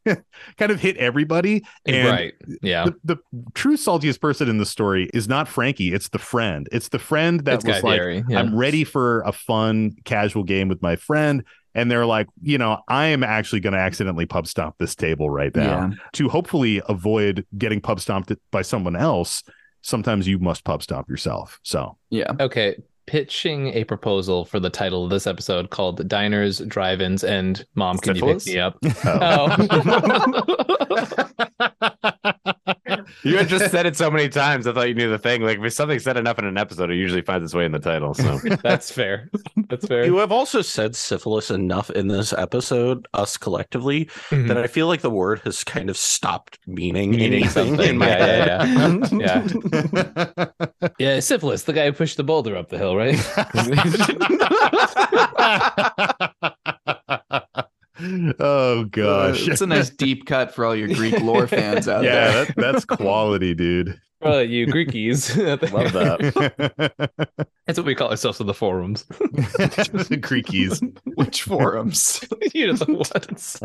kind 0.57 0.71
of 0.71 0.79
hit 0.79 0.97
everybody. 0.97 1.61
And 1.85 2.07
right. 2.07 2.33
Yeah. 2.63 2.85
the, 2.85 2.95
the 3.03 3.17
true 3.53 3.75
saltiest 3.77 4.19
person 4.21 4.49
in 4.49 4.57
the 4.57 4.65
story 4.65 5.09
is 5.13 5.27
not 5.27 5.47
Frankie, 5.47 5.93
it's 5.93 6.09
the 6.09 6.17
friend. 6.19 6.67
It's 6.71 6.89
the 6.89 6.97
friend 6.99 7.41
that 7.41 7.55
It's 7.55 7.65
was 7.65 7.81
Guy 7.81 7.87
like, 7.87 8.23
yeah. 8.29 8.39
I'm 8.39 8.55
ready 8.55 8.83
for 8.85 9.21
a 9.21 9.31
fun, 9.31 9.91
casual 10.05 10.43
game 10.43 10.67
with 10.69 10.81
my 10.81 10.95
friend. 10.95 11.43
And 11.75 11.89
they're 11.91 12.05
like, 12.05 12.27
you 12.41 12.57
know, 12.57 12.79
I 12.87 13.05
am 13.07 13.23
actually 13.23 13.59
going 13.59 13.73
to 13.73 13.79
accidentally 13.79 14.25
pub 14.25 14.47
stomp 14.47 14.75
this 14.79 14.95
table 14.95 15.29
right 15.29 15.55
now 15.55 15.63
Yeah. 15.63 15.89
to 16.13 16.27
hopefully 16.29 16.81
avoid 16.89 17.45
getting 17.57 17.79
pub 17.81 17.99
stomped 17.99 18.31
by 18.51 18.61
someone 18.63 18.95
else. 18.95 19.43
Sometimes 19.81 20.27
you 20.27 20.39
must 20.39 20.63
pub 20.63 20.81
stomp 20.83 21.07
yourself. 21.09 21.59
So 21.63 21.97
Yeah. 22.09 22.31
Okay, 22.39 22.75
pitching 23.05 23.67
a 23.69 23.83
proposal 23.85 24.45
for 24.45 24.59
the 24.59 24.69
title 24.69 25.03
of 25.03 25.09
this 25.09 25.25
episode 25.25 25.69
called 25.69 26.07
"Diners, 26.07 26.59
Drive-ins, 26.59 27.23
and 27.23 27.65
Mom, 27.75 27.97
Can 27.97 28.15
You 28.15 28.23
Pick 28.25 28.45
Me 28.47 28.59
Up?" 28.59 28.77
Oh. 29.05 29.55
oh. 31.59 32.73
You 33.23 33.37
had 33.37 33.47
just 33.47 33.69
said 33.71 33.85
it 33.85 33.95
so 33.97 34.09
many 34.09 34.29
times. 34.29 34.67
I 34.67 34.73
thought 34.73 34.87
you 34.87 34.93
knew 34.95 35.09
the 35.09 35.17
thing. 35.19 35.41
Like 35.41 35.59
if 35.59 35.73
something's 35.73 36.03
said 36.03 36.17
enough 36.17 36.39
in 36.39 36.45
an 36.45 36.57
episode, 36.57 36.89
it 36.91 36.95
usually 36.95 37.21
finds 37.21 37.43
its 37.45 37.53
way 37.53 37.65
in 37.65 37.71
the 37.71 37.79
title. 37.79 38.13
So 38.13 38.37
That's 38.63 38.91
fair. 38.91 39.29
That's 39.69 39.85
fair. 39.87 40.05
You 40.05 40.17
have 40.17 40.31
also 40.31 40.61
said 40.61 40.95
syphilis 40.95 41.51
enough 41.51 41.89
in 41.91 42.07
this 42.07 42.33
episode, 42.33 43.07
us 43.13 43.37
collectively, 43.37 44.05
Mhm. 44.29 44.47
that 44.47 44.57
I 44.57 44.67
feel 44.67 44.87
like 44.87 45.01
the 45.01 45.09
word 45.09 45.41
has 45.45 45.63
kind 45.63 45.89
of 45.89 45.97
stopped 45.97 46.59
meaning, 46.67 47.11
Meaning 47.11 47.33
anything 47.33 47.49
something. 47.77 47.89
in 47.89 47.97
my 47.97 48.07
Yeah, 48.07 48.65
head. 48.65 49.07
yeah, 49.11 49.47
yeah. 50.87 50.89
yeah, 50.99 51.19
syphilis, 51.19 51.63
the 51.63 51.73
guy 51.73 51.85
who 51.87 51.93
pushed 51.93 52.17
the 52.17 52.23
boulder 52.23 52.55
up 52.55 52.69
the 52.69 52.77
hill, 52.77 52.95
right? 52.95 53.19
oh 58.01 58.81
Uh, 58.81 58.83
gosh. 58.83 59.47
it's 59.47 59.61
a 59.61 59.67
nice 59.67 59.89
deep 59.89 60.25
cut 60.25 60.53
for 60.53 60.65
all 60.65 60.75
your 60.75 60.87
Greek 60.89 61.19
lore 61.21 61.47
fans 61.47 61.87
out 61.87 62.03
yeah, 62.05 62.31
there. 62.31 62.45
that, 62.45 62.55
that's 62.55 62.85
quality, 62.85 63.53
dude. 63.53 63.99
Oh, 64.21 64.39
you 64.39 64.67
Greekies. 64.67 65.35
Love 65.71 65.93
that. 65.93 67.49
That's 67.67 67.77
what 67.77 67.85
we 67.85 67.93
call 67.95 68.09
ourselves 68.09 68.39
in 68.39 68.47
the 68.47 68.53
forums. 68.53 69.03
the 69.05 70.17
Greekies. 70.21 70.81
Which 71.15 71.43
forums? 71.43 72.23
you 72.53 72.67
know 72.67 72.73
the 72.73 72.93
ones. 72.93 73.59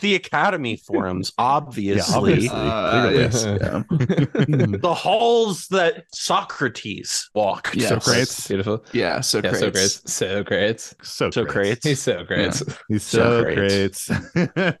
the 0.00 0.14
Academy 0.16 0.76
forums, 0.76 1.32
obviously. 1.38 2.14
obviously. 2.14 2.48
Uh, 2.58 3.10
yes. 3.10 3.44
Yeah. 3.44 3.82
the 3.88 4.94
halls 4.96 5.68
that 5.68 6.04
Socrates 6.12 7.30
walked. 7.34 7.76
Yes. 7.76 7.88
Socrates. 7.90 8.48
Beautiful. 8.48 8.84
Yeah. 8.92 9.20
So 9.20 9.40
Yeah, 9.44 9.52
so 9.52 9.58
great. 9.70 9.72
great. 9.72 9.90
So 10.06 10.42
great. 10.42 10.80
So, 11.02 11.30
So 11.30 11.44
great. 11.44 11.52
great. 11.54 11.84
He's 11.84 12.02
so 12.02 12.24
great. 12.24 12.60
He's 12.88 13.02
so 13.04 13.44
So 13.44 13.54
great. 13.54 14.76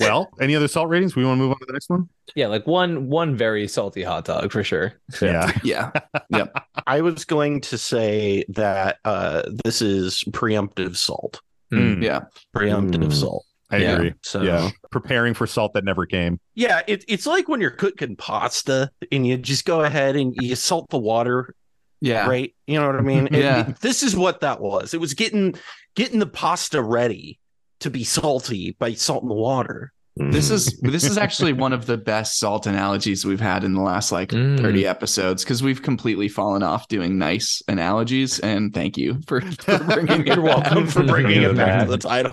Well, 0.00 0.28
any 0.40 0.54
other 0.54 0.68
salt 0.68 0.88
ratings? 0.88 1.16
We 1.16 1.24
want 1.24 1.38
to 1.38 1.42
move 1.42 1.50
on 1.52 1.58
to 1.60 1.64
the 1.66 1.72
next 1.72 1.88
one? 1.88 2.08
Yeah, 2.34 2.48
like 2.48 2.66
one 2.66 3.08
one 3.08 3.36
very 3.36 3.66
salty 3.68 4.02
hot 4.02 4.24
dog 4.26 4.52
for 4.52 4.62
sure. 4.64 4.94
Yeah. 5.22 5.50
Yeah. 5.62 5.90
Yeah. 6.30 6.46
I 6.86 7.00
was 7.00 7.24
going 7.24 7.60
to 7.62 7.78
say 7.78 8.44
that 8.48 8.98
uh, 9.04 9.42
this 9.64 9.80
is 9.82 10.24
preemptive 10.30 10.96
salt. 10.96 11.40
Mm, 11.72 12.02
Yeah. 12.02 12.22
Preemptive 12.54 13.04
Mm. 13.06 13.12
salt. 13.12 13.44
I 13.70 13.78
Yeah. 13.78 13.94
agree. 13.96 14.14
So 14.22 14.42
Yeah. 14.42 14.70
Preparing 14.90 15.34
for 15.34 15.46
salt 15.46 15.72
that 15.74 15.84
never 15.84 16.06
came. 16.06 16.38
Yeah, 16.54 16.82
it, 16.86 17.04
it's 17.08 17.26
like 17.26 17.48
when 17.48 17.60
you're 17.60 17.70
cooking 17.70 18.14
pasta 18.16 18.90
and 19.10 19.26
you 19.26 19.36
just 19.36 19.64
go 19.64 19.82
ahead 19.82 20.14
and 20.16 20.34
you 20.40 20.54
salt 20.56 20.88
the 20.90 20.98
water 20.98 21.54
Yeah. 22.00 22.26
right? 22.28 22.54
You 22.66 22.78
know 22.80 22.86
what 22.86 22.96
I 22.96 23.00
mean? 23.02 23.28
Yeah. 23.32 23.68
it- 23.70 23.80
this 23.80 24.02
is 24.02 24.14
what 24.16 24.40
that 24.40 24.60
was. 24.60 24.94
It 24.94 25.00
was 25.00 25.14
getting 25.14 25.54
getting 25.96 26.18
the 26.18 26.26
pasta 26.26 26.82
ready 26.82 27.38
to 27.80 27.90
be 27.90 28.04
salty 28.04 28.76
by 28.78 28.94
salt 28.94 29.22
in 29.22 29.28
the 29.28 29.34
water. 29.34 29.92
This 30.18 30.48
is 30.50 30.78
this 30.80 31.04
is 31.04 31.18
actually 31.18 31.52
one 31.52 31.74
of 31.74 31.84
the 31.84 31.98
best 31.98 32.38
salt 32.38 32.66
analogies 32.66 33.26
we've 33.26 33.38
had 33.38 33.64
in 33.64 33.74
the 33.74 33.82
last 33.82 34.10
like 34.12 34.30
Mm. 34.30 34.58
30 34.58 34.86
episodes 34.86 35.44
because 35.44 35.62
we've 35.62 35.82
completely 35.82 36.26
fallen 36.26 36.62
off 36.62 36.88
doing 36.88 37.18
nice 37.18 37.60
analogies 37.68 38.38
and 38.40 38.72
thank 38.72 38.96
you 38.96 39.20
for, 39.26 39.42
for 39.42 39.78
bringing 39.84 40.26
You're 40.26 40.40
welcome 40.40 40.86
for 40.86 41.02
bringing 41.06 41.42
it 41.42 41.54
back 41.54 41.84
to 41.84 41.90
the 41.90 41.98
title. 41.98 42.32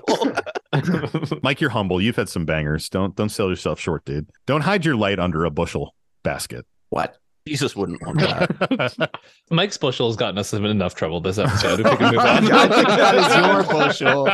Mike, 1.43 1.59
you're 1.59 1.71
humble. 1.71 2.01
You've 2.01 2.15
had 2.15 2.29
some 2.29 2.45
bangers. 2.45 2.87
Don't 2.87 3.15
don't 3.17 3.27
sell 3.29 3.49
yourself 3.49 3.81
short, 3.81 4.05
dude. 4.05 4.29
Don't 4.45 4.61
hide 4.61 4.85
your 4.85 4.95
light 4.95 5.19
under 5.19 5.43
a 5.43 5.51
bushel 5.51 5.93
basket. 6.23 6.65
what 6.89 7.17
Jesus 7.45 7.75
wouldn't 7.75 8.01
want 8.05 8.19
that. 8.19 9.09
Mike's 9.51 9.77
bushel 9.77 10.07
has 10.07 10.15
gotten 10.15 10.37
us 10.37 10.53
in 10.53 10.63
enough 10.65 10.95
trouble 10.95 11.19
this 11.19 11.37
episode. 11.37 11.81
If 11.81 11.91
we 11.91 11.97
can 11.97 12.13
move 12.13 12.19
I 12.23 12.39
think 12.69 12.87
that 12.87 13.15
is 13.15 13.35
your 13.35 13.63
bushel. 13.63 14.27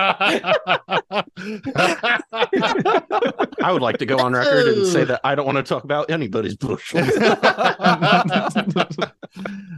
I 3.64 3.72
would 3.72 3.82
like 3.82 3.98
to 3.98 4.06
go 4.06 4.20
on 4.20 4.34
record 4.34 4.68
and 4.68 4.86
say 4.86 5.06
that 5.06 5.22
I 5.24 5.34
don't 5.34 5.48
want 5.48 5.58
to 5.58 5.64
talk 5.64 5.84
about 5.84 6.12
anybody's 6.12 6.56
bushel. 6.56 7.02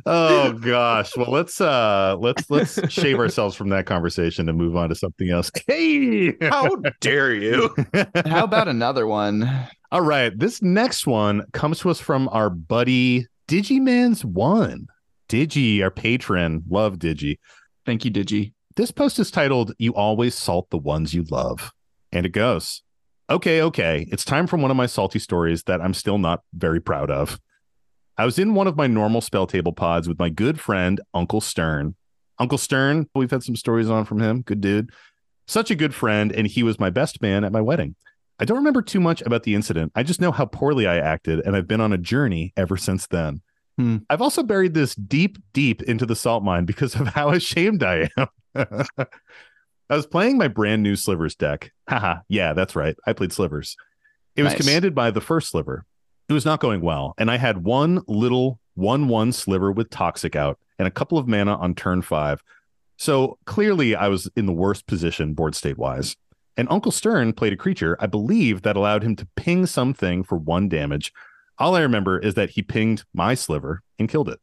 oh 0.05 0.51
gosh. 0.53 1.15
Well, 1.15 1.32
let's 1.32 1.61
uh 1.61 2.17
let's 2.19 2.49
let's 2.49 2.91
shave 2.91 3.17
ourselves 3.17 3.55
from 3.55 3.69
that 3.69 3.86
conversation 3.86 4.49
and 4.49 4.57
move 4.57 4.75
on 4.75 4.89
to 4.89 4.95
something 4.95 5.29
else. 5.29 5.49
Hey. 5.67 6.36
How 6.41 6.75
dare 6.99 7.34
you? 7.34 7.73
How 8.25 8.43
about 8.43 8.67
another 8.67 9.07
one? 9.07 9.49
All 9.91 10.01
right. 10.01 10.37
This 10.37 10.61
next 10.61 11.05
one 11.05 11.43
comes 11.51 11.79
to 11.79 11.89
us 11.89 11.99
from 11.99 12.29
our 12.29 12.49
buddy 12.49 13.27
Digiman's 13.49 14.23
One. 14.23 14.87
Digi, 15.27 15.81
our 15.81 15.91
patron. 15.91 16.63
Love 16.69 16.97
Digi. 16.97 17.39
Thank 17.85 18.05
you, 18.05 18.11
Digi. 18.11 18.53
This 18.77 18.91
post 18.91 19.19
is 19.19 19.31
titled 19.31 19.73
You 19.79 19.93
Always 19.93 20.33
Salt 20.33 20.69
the 20.69 20.77
Ones 20.77 21.13
You 21.13 21.23
Love. 21.29 21.71
And 22.13 22.25
it 22.25 22.29
goes, 22.29 22.83
Okay, 23.29 23.61
okay. 23.61 24.07
It's 24.11 24.23
time 24.23 24.47
for 24.47 24.55
one 24.55 24.71
of 24.71 24.77
my 24.77 24.85
salty 24.85 25.19
stories 25.19 25.63
that 25.63 25.81
I'm 25.81 25.93
still 25.93 26.17
not 26.17 26.41
very 26.53 26.79
proud 26.79 27.11
of. 27.11 27.37
I 28.17 28.23
was 28.23 28.39
in 28.39 28.53
one 28.53 28.67
of 28.67 28.77
my 28.77 28.87
normal 28.87 29.19
spell 29.19 29.47
table 29.47 29.73
pods 29.73 30.07
with 30.07 30.19
my 30.19 30.29
good 30.29 30.59
friend, 30.59 31.01
Uncle 31.13 31.41
Stern. 31.41 31.95
Uncle 32.39 32.57
Stern, 32.57 33.09
we've 33.13 33.31
had 33.31 33.43
some 33.43 33.55
stories 33.57 33.89
on 33.89 34.05
from 34.05 34.21
him. 34.21 34.41
Good 34.41 34.61
dude. 34.61 34.91
Such 35.47 35.69
a 35.69 35.75
good 35.75 35.93
friend, 35.93 36.31
and 36.31 36.47
he 36.47 36.63
was 36.63 36.79
my 36.79 36.89
best 36.89 37.21
man 37.21 37.43
at 37.43 37.51
my 37.51 37.61
wedding. 37.61 37.95
I 38.41 38.45
don't 38.45 38.57
remember 38.57 38.81
too 38.81 38.99
much 38.99 39.21
about 39.21 39.43
the 39.43 39.53
incident. 39.53 39.91
I 39.95 40.01
just 40.01 40.19
know 40.19 40.31
how 40.31 40.45
poorly 40.45 40.87
I 40.87 40.97
acted, 40.97 41.41
and 41.45 41.55
I've 41.55 41.67
been 41.67 41.79
on 41.79 41.93
a 41.93 41.97
journey 41.97 42.53
ever 42.57 42.75
since 42.75 43.05
then. 43.07 43.41
Hmm. 43.77 43.97
I've 44.09 44.21
also 44.21 44.41
buried 44.41 44.73
this 44.73 44.95
deep, 44.95 45.37
deep 45.53 45.83
into 45.83 46.07
the 46.07 46.15
salt 46.15 46.43
mine 46.43 46.65
because 46.65 46.95
of 46.95 47.07
how 47.15 47.29
ashamed 47.29 47.83
I 47.83 48.09
am. 48.17 48.27
I 48.55 49.95
was 49.95 50.07
playing 50.07 50.37
my 50.37 50.47
brand 50.47 50.81
new 50.81 50.95
Slivers 50.95 51.35
deck. 51.35 51.71
Haha, 51.87 52.21
yeah, 52.29 52.53
that's 52.53 52.75
right. 52.75 52.95
I 53.05 53.13
played 53.13 53.31
Slivers. 53.31 53.77
It 54.35 54.43
was 54.43 54.53
Nice. 54.53 54.61
commanded 54.61 54.95
by 54.95 55.11
the 55.11 55.21
first 55.21 55.49
sliver. 55.51 55.85
It 56.27 56.33
was 56.33 56.45
not 56.45 56.61
going 56.61 56.81
well, 56.81 57.13
and 57.17 57.29
I 57.29 57.37
had 57.37 57.63
one 57.63 58.01
little 58.07 58.59
1 58.75 59.07
1 59.07 59.31
sliver 59.33 59.71
with 59.71 59.89
Toxic 59.89 60.35
out 60.35 60.57
and 60.79 60.87
a 60.87 60.91
couple 60.91 61.17
of 61.17 61.27
mana 61.27 61.57
on 61.57 61.75
turn 61.75 62.01
five. 62.01 62.41
So 62.97 63.37
clearly, 63.45 63.95
I 63.95 64.07
was 64.07 64.29
in 64.35 64.45
the 64.45 64.53
worst 64.53 64.87
position 64.87 65.33
board 65.33 65.53
state 65.55 65.77
wise. 65.77 66.15
And 66.58 66.68
Uncle 66.70 66.91
Stern 66.91 67.34
played 67.34 67.54
a 67.54 67.58
creature, 67.58 67.97
I 67.99 68.08
believe, 68.08 68.64
that 68.64 68.76
allowed 68.76 69.04
him 69.04 69.16
to 69.18 69.28
ping 69.36 69.66
something 69.66 70.24
for 70.24 70.38
one 70.38 70.68
damage. 70.70 71.14
All 71.58 71.76
I 71.76 71.82
remember 71.82 72.20
is 72.20 72.34
that 72.36 72.52
he 72.52 72.62
pinged 72.62 73.04
my 73.14 73.36
sliver 73.36 73.82
and 73.99 74.10
killed 74.10 74.30
it. 74.30 74.39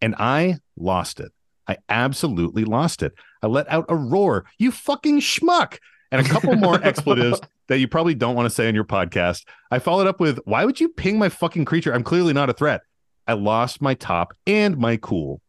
And 0.00 0.14
I 0.16 0.58
lost 0.76 1.20
it. 1.20 1.32
I 1.68 1.76
absolutely 1.88 2.64
lost 2.64 3.02
it. 3.02 3.12
I 3.42 3.46
let 3.46 3.70
out 3.70 3.86
a 3.88 3.96
roar, 3.96 4.46
you 4.58 4.72
fucking 4.72 5.20
schmuck, 5.20 5.78
and 6.10 6.24
a 6.24 6.28
couple 6.28 6.54
more 6.56 6.80
expletives 6.84 7.40
that 7.68 7.78
you 7.78 7.88
probably 7.88 8.14
don't 8.14 8.34
want 8.34 8.46
to 8.46 8.54
say 8.54 8.68
on 8.68 8.74
your 8.74 8.84
podcast. 8.84 9.44
I 9.70 9.78
followed 9.78 10.06
up 10.06 10.20
with, 10.20 10.38
why 10.44 10.64
would 10.64 10.80
you 10.80 10.88
ping 10.88 11.18
my 11.18 11.28
fucking 11.28 11.64
creature? 11.64 11.94
I'm 11.94 12.02
clearly 12.02 12.32
not 12.32 12.50
a 12.50 12.52
threat. 12.52 12.82
I 13.26 13.34
lost 13.34 13.80
my 13.80 13.94
top 13.94 14.34
and 14.46 14.76
my 14.76 14.96
cool. 14.96 15.40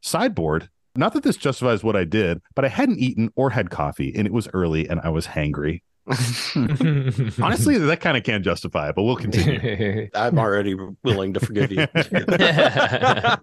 Sideboard, 0.00 0.70
not 0.98 1.12
that 1.14 1.22
this 1.22 1.36
justifies 1.36 1.82
what 1.84 1.96
I 1.96 2.04
did, 2.04 2.40
but 2.54 2.64
I 2.64 2.68
hadn't 2.68 2.98
eaten 2.98 3.30
or 3.36 3.50
had 3.50 3.70
coffee, 3.70 4.12
and 4.14 4.26
it 4.26 4.32
was 4.32 4.48
early 4.52 4.88
and 4.88 5.00
I 5.00 5.08
was 5.08 5.26
hangry. 5.26 5.82
Honestly, 7.42 7.76
that 7.78 8.00
kind 8.00 8.16
of 8.16 8.24
can 8.24 8.42
justify 8.42 8.88
it, 8.88 8.94
but 8.94 9.04
we'll 9.04 9.16
continue. 9.16 10.08
I'm 10.14 10.38
already 10.38 10.74
willing 11.04 11.34
to 11.34 11.40
forgive 11.40 11.72
you. 11.72 11.86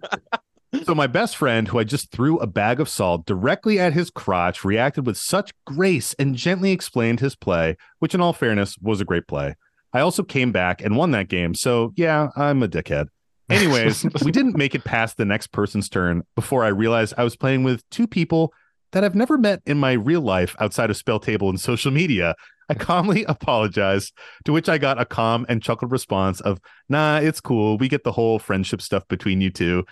So 0.84 0.94
my 0.94 1.06
best 1.06 1.36
friend, 1.36 1.66
who 1.66 1.78
I 1.78 1.84
just 1.84 2.10
threw 2.10 2.38
a 2.38 2.46
bag 2.46 2.80
of 2.80 2.88
salt 2.88 3.24
directly 3.24 3.78
at 3.78 3.94
his 3.94 4.10
crotch, 4.10 4.64
reacted 4.64 5.06
with 5.06 5.16
such 5.16 5.52
grace 5.64 6.12
and 6.18 6.34
gently 6.34 6.70
explained 6.70 7.20
his 7.20 7.34
play, 7.34 7.76
which 8.00 8.14
in 8.14 8.20
all 8.20 8.32
fairness 8.32 8.76
was 8.82 9.00
a 9.00 9.04
great 9.04 9.26
play. 9.26 9.54
I 9.92 10.00
also 10.00 10.22
came 10.22 10.52
back 10.52 10.82
and 10.82 10.96
won 10.96 11.12
that 11.12 11.28
game, 11.28 11.54
so 11.54 11.92
yeah, 11.96 12.28
I'm 12.36 12.62
a 12.62 12.68
dickhead. 12.68 13.06
Anyways, 13.50 14.04
we 14.24 14.32
didn't 14.32 14.56
make 14.56 14.74
it 14.74 14.84
past 14.84 15.16
the 15.16 15.24
next 15.24 15.48
person's 15.48 15.88
turn 15.88 16.22
before 16.34 16.64
I 16.64 16.68
realized 16.68 17.14
I 17.16 17.24
was 17.24 17.36
playing 17.36 17.62
with 17.62 17.88
two 17.90 18.08
people 18.08 18.52
that 18.92 19.04
I've 19.04 19.14
never 19.14 19.38
met 19.38 19.62
in 19.66 19.78
my 19.78 19.92
real 19.92 20.20
life 20.20 20.56
outside 20.58 20.90
of 20.90 20.96
Spell 20.96 21.20
Table 21.20 21.48
and 21.48 21.60
social 21.60 21.92
media. 21.92 22.34
I 22.68 22.74
calmly 22.74 23.24
apologized, 23.28 24.12
to 24.44 24.52
which 24.52 24.68
I 24.68 24.78
got 24.78 25.00
a 25.00 25.04
calm 25.04 25.46
and 25.48 25.62
chuckled 25.62 25.92
response 25.92 26.40
of, 26.40 26.60
nah, 26.88 27.18
it's 27.18 27.40
cool. 27.40 27.78
We 27.78 27.88
get 27.88 28.02
the 28.02 28.12
whole 28.12 28.38
friendship 28.40 28.82
stuff 28.82 29.06
between 29.06 29.40
you 29.40 29.50
two. 29.50 29.84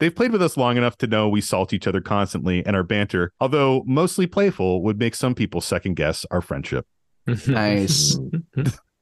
They've 0.00 0.14
played 0.14 0.32
with 0.32 0.42
us 0.42 0.56
long 0.56 0.76
enough 0.76 0.96
to 0.98 1.06
know 1.06 1.28
we 1.28 1.40
salt 1.40 1.72
each 1.72 1.86
other 1.86 2.00
constantly, 2.00 2.64
and 2.64 2.74
our 2.74 2.82
banter, 2.82 3.32
although 3.40 3.84
mostly 3.86 4.26
playful, 4.26 4.82
would 4.82 4.98
make 4.98 5.14
some 5.14 5.34
people 5.34 5.60
second 5.60 5.94
guess 5.94 6.24
our 6.30 6.40
friendship. 6.40 6.86
Nice. 7.46 8.18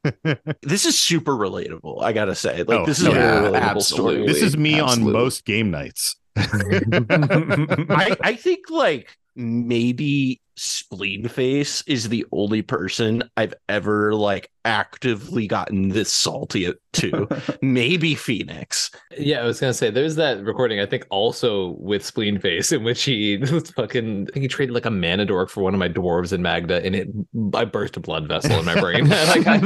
this 0.63 0.87
is 0.87 0.99
super 0.99 1.33
relatable. 1.33 2.03
I 2.03 2.13
gotta 2.13 2.35
say, 2.35 2.63
like 2.63 2.81
Oh, 2.81 2.87
this 2.87 3.01
is 3.01 3.07
a 3.07 3.11
yeah, 3.11 3.15
very 3.41 3.53
relatable 3.53 3.61
absolutely. 3.77 4.15
story. 4.15 4.27
This 4.27 4.43
is 4.43 4.57
me 4.57 4.81
Absolutely. 4.81 5.07
on 5.07 5.13
most 5.13 5.45
game 5.45 5.71
nights. 5.71 6.17
I, 6.37 8.17
I 8.23 8.37
think 8.37 8.71
like 8.71 9.17
maybe 9.37 10.41
Spleen 10.63 11.27
Face 11.27 11.83
is 11.87 12.11
the 12.11 12.27
only 12.33 12.61
person 12.61 13.23
I've 13.35 13.55
ever 13.71 14.15
like 14.15 14.51
actively 14.67 15.47
gotten 15.47 15.89
this 15.89 16.13
salty 16.13 16.71
to. 16.93 17.29
maybe 17.63 18.15
Phoenix. 18.15 18.91
Yeah, 19.17 19.41
I 19.41 19.47
was 19.47 19.59
gonna 19.59 19.73
say 19.73 19.89
there's 19.89 20.17
that 20.17 20.45
recording. 20.45 20.79
I 20.79 20.85
think 20.85 21.07
also 21.09 21.77
with 21.79 22.05
Spleen 22.05 22.39
Face 22.39 22.73
in 22.73 22.85
which 22.85 23.03
he 23.05 23.39
was 23.51 23.71
fucking. 23.71 24.27
I 24.29 24.33
think 24.33 24.43
he 24.43 24.49
traded 24.49 24.75
like 24.75 24.85
a 24.85 24.91
mana 24.91 25.25
dork 25.25 25.49
for 25.49 25.63
one 25.63 25.73
of 25.73 25.81
my 25.81 25.89
dwarves 25.89 26.31
in 26.31 26.43
Magda, 26.43 26.85
and 26.85 26.95
it 26.95 27.09
I 27.55 27.65
burst 27.65 27.97
a 27.97 28.01
blood 28.01 28.29
vessel 28.29 28.59
in 28.59 28.67
my 28.67 28.79
brain. 28.79 29.09
like 29.09 29.47
I, 29.47 29.61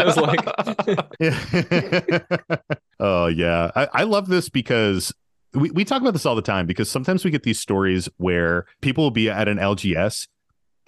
I 0.00 0.04
was 0.04 0.16
like, 0.16 0.44
oh 2.98 3.28
yeah, 3.28 3.70
I, 3.76 3.88
I 3.92 4.02
love 4.02 4.26
this 4.26 4.48
because 4.48 5.14
we, 5.54 5.70
we 5.70 5.84
talk 5.84 6.00
about 6.00 6.12
this 6.12 6.26
all 6.26 6.34
the 6.34 6.42
time 6.42 6.66
because 6.66 6.90
sometimes 6.90 7.24
we 7.24 7.30
get 7.30 7.44
these 7.44 7.60
stories 7.60 8.08
where 8.16 8.66
people 8.80 9.04
will 9.04 9.12
be 9.12 9.30
at 9.30 9.46
an 9.46 9.58
LGS 9.58 10.26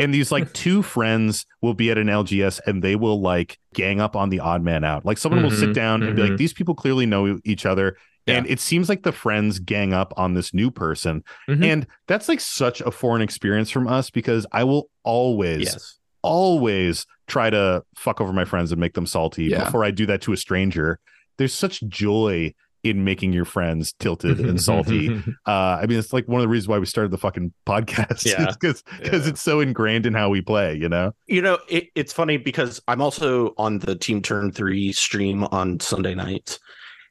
and 0.03 0.13
these 0.15 0.31
like 0.33 0.53
two 0.55 0.83
friends 0.83 1.47
will 1.61 1.75
be 1.75 1.91
at 1.91 1.99
an 1.99 2.07
LGS 2.09 2.61
and 2.67 2.83
they 2.83 2.97
will 2.97 3.21
like 3.21 3.59
gang 3.75 4.01
up 4.01 4.17
on 4.17 4.29
the 4.31 4.41
odd 4.41 4.63
man 4.63 4.85
out. 4.85 5.05
Like 5.05 5.19
someone 5.19 5.43
will 5.43 5.51
sit 5.51 5.71
Mhm, 5.71 5.75
down 5.75 6.03
and 6.03 6.17
be 6.17 6.23
like, 6.23 6.33
mhm. 6.33 6.39
these 6.39 6.53
people 6.53 6.75
clearly 6.75 7.07
know 7.07 7.39
each 7.45 7.65
other. 7.67 7.97
Yeah. 8.27 8.37
And 8.37 8.47
it 8.47 8.61
seems 8.61 8.89
like 8.89 9.03
the 9.03 9.13
friends 9.13 9.59
gang 9.59 9.93
up 9.93 10.13
on 10.17 10.35
this 10.35 10.55
new 10.55 10.71
person. 10.71 11.25
Mhm. 11.49 11.65
And 11.65 11.87
that's 12.07 12.29
like 12.29 12.41
such 12.41 12.81
a 12.81 12.91
foreign 12.91 13.23
experience 13.23 13.71
from 13.71 13.89
us 13.89 14.11
because 14.11 14.47
I 14.53 14.65
will 14.65 14.89
always 15.03 15.63
Yes. 15.63 15.99
always 16.23 17.07
try 17.27 17.51
to 17.51 17.83
fuck 17.97 18.21
over 18.21 18.33
my 18.33 18.45
friends 18.45 18.73
and 18.73 18.81
make 18.81 18.95
them 18.95 19.07
salty 19.07 19.45
Yeah. 19.47 19.65
before 19.65 19.85
I 19.85 19.91
do 19.91 20.07
that 20.07 20.21
to 20.23 20.33
a 20.33 20.37
stranger. 20.37 20.99
There's 21.39 21.55
such 21.55 21.81
joy 21.89 22.55
in 22.83 23.05
making 23.05 23.33
your 23.33 23.45
friends 23.45 23.93
tilted 24.01 24.41
and 24.41 24.61
salty. 24.61 25.23
Uh, 25.47 25.79
I 25.83 25.87
mean, 25.87 25.99
it's 25.99 26.13
like 26.13 26.27
one 26.29 26.41
of 26.41 26.43
the 26.43 26.49
reasons 26.49 26.69
why 26.69 26.79
we 26.79 26.87
started 26.87 27.11
the 27.11 27.19
fucking 27.19 27.53
podcast. 27.67 28.25
Yeah. 28.25 28.47
because 28.53 28.83
because 28.99 29.25
Yeah. 29.25 29.31
it's 29.31 29.41
so 29.41 29.61
ingrained 29.61 30.07
in 30.07 30.15
how 30.15 30.29
we 30.31 30.41
play. 30.41 30.75
You 30.77 30.89
know. 30.89 31.13
You 31.27 31.43
know, 31.43 31.59
it, 31.69 31.89
it's 31.95 32.13
funny 32.13 32.37
because 32.37 32.81
I'm 32.89 33.01
also 33.03 33.55
on 33.59 33.79
the 33.79 33.95
Team 33.97 34.23
Turn 34.23 34.51
3 34.53 34.93
stream 34.93 35.45
on 35.45 35.81
Sunday 35.81 36.15
nights. 36.15 36.59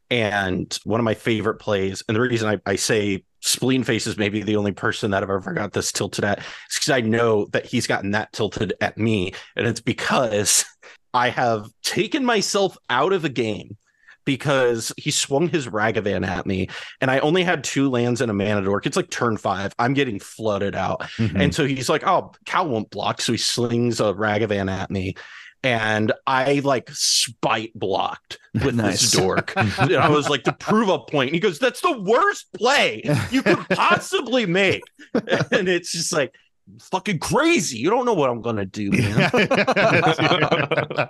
And 0.10 0.78
one 0.84 1.00
of 1.00 1.04
my 1.06 1.14
favorite 1.14 1.56
plays, 1.56 2.04
and 2.08 2.16
the 2.18 2.22
reason 2.22 2.50
I, 2.50 2.60
I 2.70 2.76
say 2.76 3.24
Spleen 3.40 3.84
Face 3.84 4.08
is 4.08 4.18
maybe 4.18 4.42
the 4.44 4.58
only 4.58 4.74
person 4.74 5.12
that 5.12 5.24
I've 5.24 5.30
ever 5.30 5.54
got 5.54 5.72
this 5.72 5.92
tilted 5.94 6.26
at, 6.26 6.40
is 6.40 6.76
because 6.76 6.90
I 6.90 7.00
know 7.02 7.46
that 7.54 7.66
he's 7.66 7.88
gotten 7.88 8.12
that 8.12 8.34
tilted 8.34 8.74
at 8.82 8.98
me. 8.98 9.34
And 9.56 9.66
it's 9.68 9.80
because 9.80 10.66
I 11.14 11.30
have 11.30 11.68
taken 11.84 12.26
myself 12.26 12.78
out 12.90 13.14
of 13.14 13.22
the 13.22 13.30
game 13.30 13.78
because 14.26 14.92
he 14.98 15.12
swung 15.12 15.48
his 15.50 15.68
Ragavan 15.68 16.26
at 16.28 16.46
me, 16.46 16.70
and 17.00 17.10
I 17.12 17.20
only 17.20 17.44
had 17.44 17.64
two 17.64 17.90
lands 17.90 18.22
and 18.22 18.30
a 18.30 18.34
mana 18.34 18.62
dork. 18.64 18.86
It's 18.86 18.98
like 18.98 19.10
turn 19.10 19.38
five. 19.38 19.74
I'm 19.80 19.94
getting 19.94 20.20
flooded 20.20 20.76
out. 20.76 21.02
Mm-hmm. 21.18 21.42
And 21.42 21.56
so 21.56 21.66
he's 21.66 21.90
like, 21.90 22.06
oh, 22.06 22.32
Cal 22.46 22.68
won't 22.68 22.90
block. 22.90 23.22
So 23.22 23.32
he 23.34 23.38
slings 23.38 24.00
a 24.00 24.14
Ragavan 24.14 24.70
at 24.72 24.92
me. 24.92 25.16
and 25.64 26.12
I 26.26 26.60
like 26.64 26.90
spite 26.92 27.72
blocked 27.76 28.40
with 28.54 28.76
Nice. 28.76 29.02
this 29.02 29.12
dork. 29.12 29.54
and 29.56 29.94
I 29.96 30.10
was 30.10 30.28
like 30.30 30.44
to 30.46 30.54
prove 30.54 30.90
a 30.90 30.98
point. 31.00 31.30
And 31.30 31.36
he 31.36 31.40
goes, 31.40 31.60
"That's 31.60 31.82
the 31.82 32.00
worst 32.00 32.48
play 32.54 33.04
you 33.30 33.44
could 33.44 33.60
possibly 33.70 34.46
make," 34.48 34.82
and 35.14 35.68
it's 35.70 35.92
just 35.92 36.12
like 36.14 36.34
fucking 36.80 37.20
crazy. 37.20 37.78
You 37.78 37.90
don't 37.90 38.06
know 38.06 38.14
what 38.14 38.30
I'm 38.30 38.42
gonna 38.42 38.66
do, 38.66 38.92
man. 38.92 39.30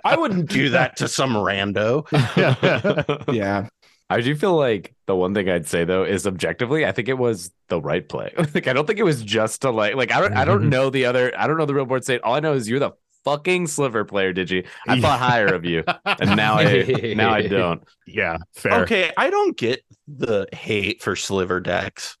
I 0.04 0.16
wouldn't 0.18 0.48
do 0.48 0.70
that 0.70 0.96
to 0.96 1.08
some 1.08 1.34
rando. 1.34 2.06
Yeah. 3.32 3.68
I 4.10 4.20
do 4.20 4.36
feel 4.36 4.56
like 4.56 4.94
the 5.06 5.16
one 5.16 5.32
thing 5.32 5.48
I'd 5.48 5.66
say 5.66 5.84
though 5.84 6.04
is 6.04 6.26
objectively, 6.26 6.84
I 6.84 6.92
think 6.92 7.08
it 7.08 7.16
was 7.16 7.50
the 7.68 7.80
right 7.80 8.06
play. 8.06 8.32
like 8.54 8.66
I 8.66 8.74
don't 8.74 8.86
think 8.86 8.98
it 8.98 9.04
was 9.04 9.22
just 9.22 9.62
to 9.62 9.70
like 9.70 9.94
like 9.94 10.12
I 10.12 10.20
don't 10.20 10.34
I 10.34 10.44
don't 10.44 10.60
mm-hmm. 10.60 10.68
know 10.68 10.90
the 10.90 11.06
other 11.06 11.32
I 11.38 11.46
don't 11.46 11.56
know 11.56 11.64
the 11.64 11.74
real 11.74 11.86
board 11.86 12.04
state. 12.04 12.20
All 12.22 12.34
I 12.34 12.40
know 12.40 12.52
is 12.52 12.68
you're 12.68 12.78
the 12.78 12.92
fucking 13.24 13.68
sliver 13.68 14.04
player, 14.04 14.34
did 14.34 14.50
you? 14.50 14.64
I 14.86 15.00
thought 15.00 15.18
higher 15.18 15.54
of 15.54 15.64
you. 15.64 15.84
And 16.04 16.36
now 16.36 16.58
I 16.58 17.14
now 17.16 17.32
I 17.32 17.46
don't. 17.46 17.82
yeah, 18.06 18.36
fair. 18.52 18.82
Okay, 18.82 19.12
I 19.16 19.30
don't 19.30 19.56
get 19.56 19.82
the 20.06 20.46
hate 20.52 21.00
for 21.00 21.16
sliver 21.16 21.60
decks. 21.60 22.18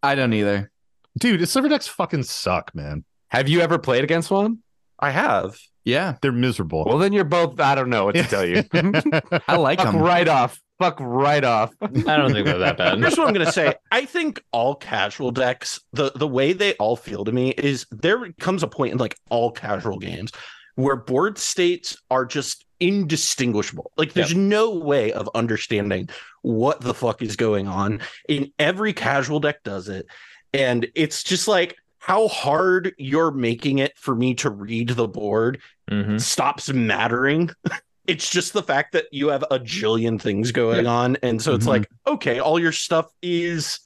I 0.00 0.14
don't 0.14 0.32
either. 0.32 0.70
Dude, 1.18 1.46
sliver 1.48 1.68
decks 1.68 1.86
fucking 1.86 2.22
suck, 2.24 2.74
man. 2.74 3.04
Have 3.28 3.48
you 3.48 3.60
ever 3.60 3.78
played 3.78 4.04
against 4.04 4.30
one? 4.30 4.58
I 4.98 5.10
have. 5.10 5.58
Yeah. 5.84 6.16
They're 6.22 6.32
miserable. 6.32 6.84
Well 6.86 6.98
then 6.98 7.12
you're 7.12 7.24
both 7.24 7.58
I 7.58 7.74
don't 7.74 7.90
know 7.90 8.04
what 8.04 8.14
to 8.14 8.22
tell 8.22 8.46
you. 8.46 8.62
I 9.48 9.56
like 9.56 9.80
Fuck 9.80 9.92
them. 9.92 10.00
right 10.02 10.28
off. 10.28 10.60
Fuck 10.78 10.98
right 11.00 11.42
off. 11.44 11.72
I 11.80 11.88
don't 11.88 12.32
think 12.32 12.46
they're 12.46 12.58
that 12.58 12.76
bad. 12.76 12.98
Here's 12.98 13.16
what 13.18 13.26
I'm 13.28 13.34
gonna 13.34 13.50
say. 13.52 13.74
I 13.90 14.04
think 14.04 14.42
all 14.52 14.74
casual 14.74 15.30
decks, 15.32 15.80
the 15.92 16.12
the 16.14 16.28
way 16.28 16.52
they 16.52 16.74
all 16.74 16.96
feel 16.96 17.24
to 17.24 17.32
me 17.32 17.50
is 17.50 17.86
there 17.90 18.32
comes 18.38 18.62
a 18.62 18.68
point 18.68 18.92
in 18.92 18.98
like 18.98 19.16
all 19.30 19.50
casual 19.50 19.98
games 19.98 20.30
where 20.76 20.96
board 20.96 21.36
states 21.38 21.96
are 22.10 22.24
just 22.24 22.64
indistinguishable. 22.80 23.92
Like 23.96 24.12
there's 24.12 24.34
no 24.34 24.74
way 24.76 25.12
of 25.12 25.28
understanding 25.34 26.08
what 26.42 26.80
the 26.80 26.94
fuck 26.94 27.22
is 27.22 27.36
going 27.36 27.68
on. 27.68 28.00
In 28.28 28.52
every 28.58 28.92
casual 28.92 29.40
deck 29.40 29.62
does 29.64 29.88
it. 29.88 30.06
And 30.52 30.86
it's 30.94 31.22
just 31.22 31.48
like 31.48 31.76
how 31.98 32.28
hard 32.28 32.92
you're 32.98 33.30
making 33.30 33.78
it 33.78 33.96
for 33.96 34.14
me 34.14 34.34
to 34.34 34.50
read 34.50 34.90
the 34.90 35.08
board 35.08 35.60
Mhm. 35.90 36.20
stops 36.20 36.72
mattering. 36.72 37.50
It's 38.08 38.28
just 38.28 38.52
the 38.52 38.64
fact 38.64 38.94
that 38.94 39.04
you 39.12 39.28
have 39.28 39.44
a 39.44 39.60
jillion 39.60 40.20
things 40.20 40.50
going 40.50 40.88
on. 40.88 41.16
And 41.22 41.40
so 41.40 41.54
it's 41.54 41.66
Mhm. 41.66 41.68
like, 41.68 41.88
okay, 42.04 42.40
all 42.40 42.58
your 42.58 42.72
stuff 42.72 43.06
is 43.22 43.78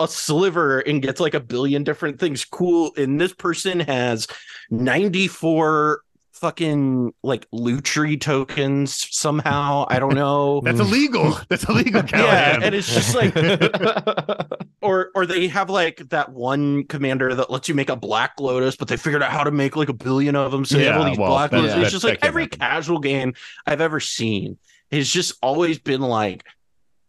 a 0.00 0.08
sliver 0.08 0.80
and 0.80 1.00
gets 1.00 1.20
like 1.20 1.34
a 1.34 1.40
billion 1.40 1.84
different 1.84 2.18
things. 2.18 2.44
Cool. 2.44 2.90
And 2.96 3.20
this 3.20 3.32
person 3.32 3.78
has 3.78 4.26
94 4.68 6.00
fucking 6.42 7.14
like 7.22 7.48
Lutri 7.52 8.20
tokens 8.20 9.06
somehow. 9.16 9.86
I 9.88 10.00
don't 10.00 10.16
know. 10.16 10.60
That's 10.64 10.80
illegal. 10.80 11.38
That's 11.48 11.62
illegal, 11.68 12.02
yeah. 12.12 12.58
And 12.60 12.74
it's 12.74 12.92
just 12.92 13.14
like, 13.14 13.32
or 14.82 15.10
or 15.14 15.24
they 15.24 15.46
have 15.46 15.70
like 15.70 16.08
that 16.10 16.32
one 16.32 16.84
commander 16.88 17.32
that 17.34 17.48
lets 17.50 17.68
you 17.68 17.74
make 17.76 17.88
a 17.88 17.96
black 17.96 18.32
lotus, 18.40 18.74
but 18.74 18.88
they 18.88 18.96
figured 18.96 19.22
out 19.22 19.30
how 19.30 19.44
to 19.44 19.52
make 19.52 19.76
like 19.76 19.88
a 19.88 19.92
billion 19.94 20.34
of 20.34 20.50
them. 20.50 20.64
So 20.64 20.76
they 20.78 20.84
have 20.86 20.96
all 20.96 21.02
Yeah, 21.04 21.08
these 21.10 21.18
well, 21.18 21.30
black 21.30 21.52
lotus. 21.52 21.72
that- 21.74 21.82
it's 21.82 21.92
just 21.92 22.04
like 22.04 22.18
every 22.22 22.42
happen. 22.44 22.58
casual 22.58 22.98
game 22.98 23.34
I've 23.66 23.80
ever 23.80 24.00
seen 24.00 24.58
has 24.90 25.08
just 25.08 25.34
always 25.42 25.78
been 25.78 26.00
like 26.00 26.44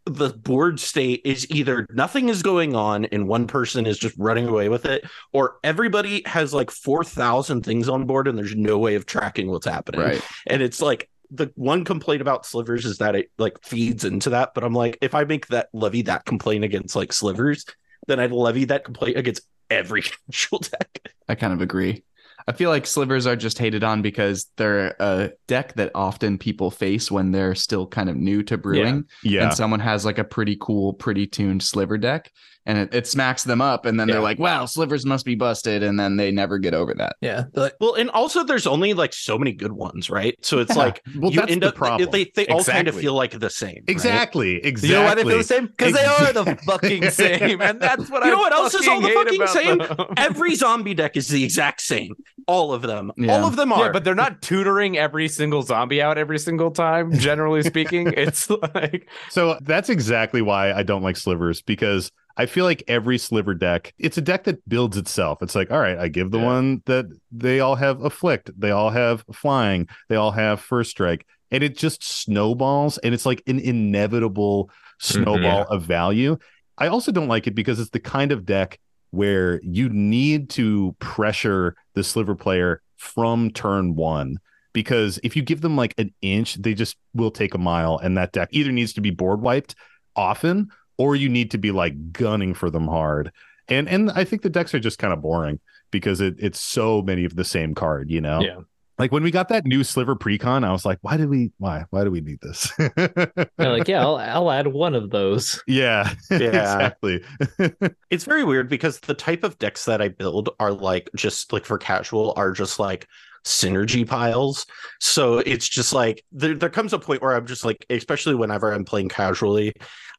the 0.06 0.30
board 0.30 0.80
state 0.80 1.22
is 1.24 1.50
either 1.50 1.88
nothing 1.92 2.28
is 2.30 2.42
going 2.44 2.76
on 2.76 3.06
and 3.06 3.28
one 3.28 3.48
person 3.48 3.86
is 3.86 3.98
just 3.98 4.16
running 4.18 4.48
away 4.48 4.68
with 4.70 4.86
it, 4.86 5.06
or 5.32 5.56
everybody 5.64 6.22
has 6.26 6.54
like 6.54 6.72
four 6.72 7.04
thousand 7.04 7.64
things 7.64 7.88
on 7.88 8.06
board 8.06 8.28
and 8.28 8.38
there's 8.38 8.56
no 8.56 8.78
way 8.78 8.96
of 8.96 9.06
tracking 9.06 9.50
what's 9.50 9.66
happening 9.66 10.02
Right. 10.02 10.22
and 10.48 10.62
it's 10.62 10.82
like 10.82 11.10
the 11.32 11.52
one 11.56 11.84
complaint 11.86 12.22
about 12.22 12.46
slivers 12.46 12.86
is 12.86 12.98
that 13.00 13.16
it 13.16 13.32
like 13.38 13.58
feeds 13.64 14.04
into 14.06 14.30
that 14.32 14.54
but 14.54 14.64
i'm 14.64 14.74
like 14.74 14.98
if 15.02 15.16
i 15.16 15.24
make 15.24 15.48
that 15.48 15.70
levy 15.74 16.04
that 16.04 16.26
complaint 16.26 16.64
against 16.64 16.96
like 16.96 17.12
slivers 17.12 17.66
then 18.08 18.20
i'd 18.20 18.32
levy 18.32 18.66
that 18.66 18.84
complaint 18.84 19.18
against 19.18 19.42
every 19.72 20.04
casual 20.32 20.60
deck 20.60 21.00
I 21.28 21.36
kind 21.36 21.54
of 21.54 21.62
agree. 21.62 22.04
I 22.48 22.52
feel 22.52 22.70
like 22.70 22.86
slivers 22.86 23.26
are 23.26 23.36
just 23.36 23.58
hated 23.58 23.84
on 23.84 24.02
because 24.02 24.48
they're 24.58 24.96
a 25.00 25.32
deck 25.48 25.74
that 25.76 25.92
often 25.96 26.38
people 26.38 26.72
face 26.72 27.10
when 27.10 27.32
they're 27.32 27.56
still 27.56 27.88
kind 27.88 28.10
of 28.10 28.16
new 28.16 28.44
to 28.44 28.58
brewing. 28.58 29.06
yeah. 29.24 29.44
And 29.46 29.54
someone 29.54 29.80
has 29.80 30.06
like 30.06 30.18
a 30.18 30.24
pretty 30.24 30.58
cool, 30.60 30.94
pretty 30.94 31.28
tuned 31.28 31.64
sliver 31.64 31.98
deck 31.98 32.32
and 32.66 32.78
it, 32.78 32.94
it 32.94 33.08
smacks 33.08 33.44
them 33.44 33.62
up. 33.62 33.86
And 33.86 34.00
then 34.00 34.08
Yeah. 34.08 34.16
they're 34.16 34.22
like, 34.24 34.40
wow, 34.40 34.66
slivers 34.66 35.06
must 35.06 35.26
be 35.26 35.36
busted. 35.36 35.84
And 35.84 36.00
then 36.00 36.16
they 36.18 36.32
never 36.32 36.58
get 36.58 36.74
over 36.74 36.94
that. 36.96 37.16
Yeah. 37.22 37.46
Like, 37.54 37.74
well 37.80 37.94
and 37.96 38.10
also 38.12 38.44
there's 38.44 38.66
only 38.68 38.94
like 38.94 39.14
so 39.14 39.38
many 39.38 39.52
good 39.54 39.72
ones 39.74 40.10
right 40.10 40.36
so 40.42 40.60
it's 40.60 40.72
Yeah. 40.76 40.84
like 40.84 41.02
well, 41.18 41.32
you 41.32 41.42
end 41.42 41.64
the 41.64 41.70
up 41.70 41.76
problem. 41.76 42.10
they, 42.12 42.26
they 42.36 42.48
all 42.48 42.64
kind 42.64 42.88
of 42.88 42.96
feel 42.96 43.14
like 43.14 43.38
the 43.40 43.50
same 43.50 43.70
right? 43.76 43.84
exactly. 43.88 44.64
Exactly. 44.64 44.90
You 44.90 44.96
know 44.96 45.04
why 45.04 45.16
they 45.16 45.24
feel 45.24 45.38
the 45.38 45.44
same? 45.44 45.68
Because 45.68 45.94
they 45.94 46.06
are 46.06 46.34
the 46.34 46.56
fucking 46.66 47.10
same, 47.12 47.62
and 47.62 47.80
that's 47.80 48.10
what 48.10 48.24
You 48.24 48.32
I 48.32 48.34
know 48.34 48.40
what 48.40 48.54
else 48.54 48.74
is 48.74 48.88
all 48.88 49.02
the 49.02 49.10
fucking 49.10 49.48
same? 49.48 49.82
every 50.18 50.56
zombie 50.56 50.94
deck 50.94 51.18
is 51.18 51.28
the 51.28 51.44
exact 51.44 51.82
same 51.82 52.14
all 52.48 52.74
of 52.74 52.82
them 52.82 53.12
Yeah. 53.18 53.38
all 53.38 53.48
of 53.48 53.56
them 53.56 53.72
are 53.72 53.86
Yeah, 53.86 53.92
but 53.92 54.04
they're 54.04 54.16
not 54.16 54.42
tutoring 54.42 54.98
every 54.98 55.28
single 55.30 55.62
zombie 55.64 56.02
out 56.02 56.18
every 56.18 56.40
single 56.40 56.72
time. 56.72 57.12
Generally 57.14 57.64
speaking, 57.64 58.14
it's 58.18 58.50
like 58.50 59.08
So 59.30 59.58
that's 59.62 59.90
exactly 59.90 60.42
why 60.42 60.74
I 60.74 60.84
don't 60.84 61.04
like 61.04 61.16
slivers 61.18 61.62
because 61.62 62.12
I 62.36 62.48
feel 62.48 62.66
like 62.66 62.84
every 62.88 63.18
sliver 63.18 63.54
deck, 63.54 63.94
it's 64.00 64.18
a 64.18 64.22
deck 64.22 64.46
that 64.46 64.68
builds 64.68 64.98
itself. 64.98 65.42
It's 65.42 65.56
like, 65.56 65.70
all 65.72 65.80
right, 65.80 65.98
I 65.98 66.08
give 66.08 66.32
the 66.32 66.40
Yeah. 66.40 66.46
one 66.46 66.82
that 66.86 67.06
they 67.32 67.60
all 67.60 67.76
have 67.76 68.04
afflict, 68.04 68.50
they 68.60 68.72
all 68.72 68.90
have 68.90 69.24
flying, 69.32 69.88
they 70.10 70.16
all 70.16 70.32
have 70.32 70.60
first 70.60 70.92
strike, 70.92 71.26
and 71.52 71.64
it 71.64 71.78
just 71.78 72.04
snowballs 72.04 72.98
and 73.00 73.14
it's 73.14 73.26
like 73.26 73.44
an 73.48 73.60
inevitable 73.60 74.66
mm-hmm, 74.66 75.24
snowball 75.24 75.64
of 75.70 75.84
value. 75.84 76.38
I 76.78 76.88
also 76.88 77.12
don't 77.12 77.28
like 77.28 77.46
it 77.48 77.56
because 77.56 77.80
it's 77.80 77.92
the 77.92 78.00
kind 78.00 78.32
of 78.32 78.46
deck 78.46 78.80
where 79.12 79.62
you 79.64 79.90
need 79.90 80.50
to 80.52 80.96
pressure 81.00 81.76
the 81.94 82.04
sliver 82.04 82.34
player 82.36 82.82
from 82.98 83.52
turn 83.52 83.96
one. 83.96 84.40
Because 84.74 85.20
if 85.24 85.36
you 85.36 85.44
give 85.44 85.62
them 85.62 85.76
like 85.76 85.94
an 86.00 86.12
inch, 86.24 86.56
they 86.56 86.74
just 86.74 86.98
will 87.14 87.30
take 87.30 87.54
a 87.54 87.60
mile, 87.60 88.00
and 88.00 88.18
that 88.18 88.32
deck 88.32 88.50
either 88.52 88.72
needs 88.72 88.94
to 88.94 89.02
be 89.02 89.12
board 89.12 89.40
wiped 89.40 89.76
often, 90.16 90.72
or 90.98 91.16
you 91.16 91.30
need 91.30 91.52
to 91.52 91.58
be 91.58 91.72
like 91.72 92.12
gunning 92.14 92.54
for 92.54 92.70
them 92.70 92.88
hard. 92.88 93.32
And 93.68 93.88
and 93.88 94.12
I 94.12 94.24
think 94.24 94.42
the 94.42 94.50
decks 94.50 94.74
are 94.74 94.80
just 94.80 95.00
kind 95.00 95.14
of 95.14 95.22
boring 95.22 95.60
because 95.92 96.22
it, 96.22 96.36
it's 96.40 96.60
so 96.60 97.02
many 97.02 97.24
of 97.26 97.36
the 97.36 97.46
same 97.46 97.74
card, 97.76 98.10
you 98.10 98.22
know. 98.22 98.42
Yeah. 98.42 98.60
Like 99.00 99.12
when 99.12 99.24
we 99.24 99.32
got 99.32 99.50
that 99.50 99.66
new 99.66 99.84
sliver 99.84 100.16
precon, 100.16 100.64
I 100.64 100.72
was 100.72 100.86
like, 100.86 101.00
why 101.02 101.18
did 101.18 101.28
we 101.28 101.52
why 101.58 101.86
why 101.90 102.04
do 102.04 102.12
we 102.12 102.22
need 102.22 102.40
this? 102.42 102.72
they're 102.78 103.50
like, 103.58 103.88
yeah, 103.88 104.02
I'll, 104.02 104.18
I'll 104.18 104.52
add 104.52 104.68
one 104.68 104.94
of 104.94 105.10
those. 105.10 105.62
yeah, 105.68 106.14
Yeah. 106.30 106.38
exactly. 106.38 107.24
it's 108.12 108.24
very 108.24 108.44
weird 108.44 108.70
because 108.70 109.00
the 109.00 109.16
type 109.16 109.44
of 109.44 109.58
decks 109.58 109.86
that 109.86 110.02
I 110.02 110.10
build 110.10 110.50
are 110.60 110.72
like 110.72 111.10
just 111.16 111.52
like 111.54 111.66
for 111.66 111.78
casual 111.78 112.34
are 112.38 112.52
just 112.52 112.78
like 112.80 113.08
synergy 113.46 114.08
piles. 114.08 114.66
So 115.00 115.40
it's 115.40 115.68
just 115.68 115.92
like 115.94 116.24
there 116.32 116.54
there 116.56 116.70
comes 116.70 116.94
a 116.94 117.00
point 117.00 117.22
where 117.22 117.36
I'm 117.36 117.48
just 117.48 117.66
like, 117.66 117.86
especially 117.90 118.36
whenever 118.36 118.72
I'm 118.72 118.86
playing 118.86 119.10
casually, 119.10 119.74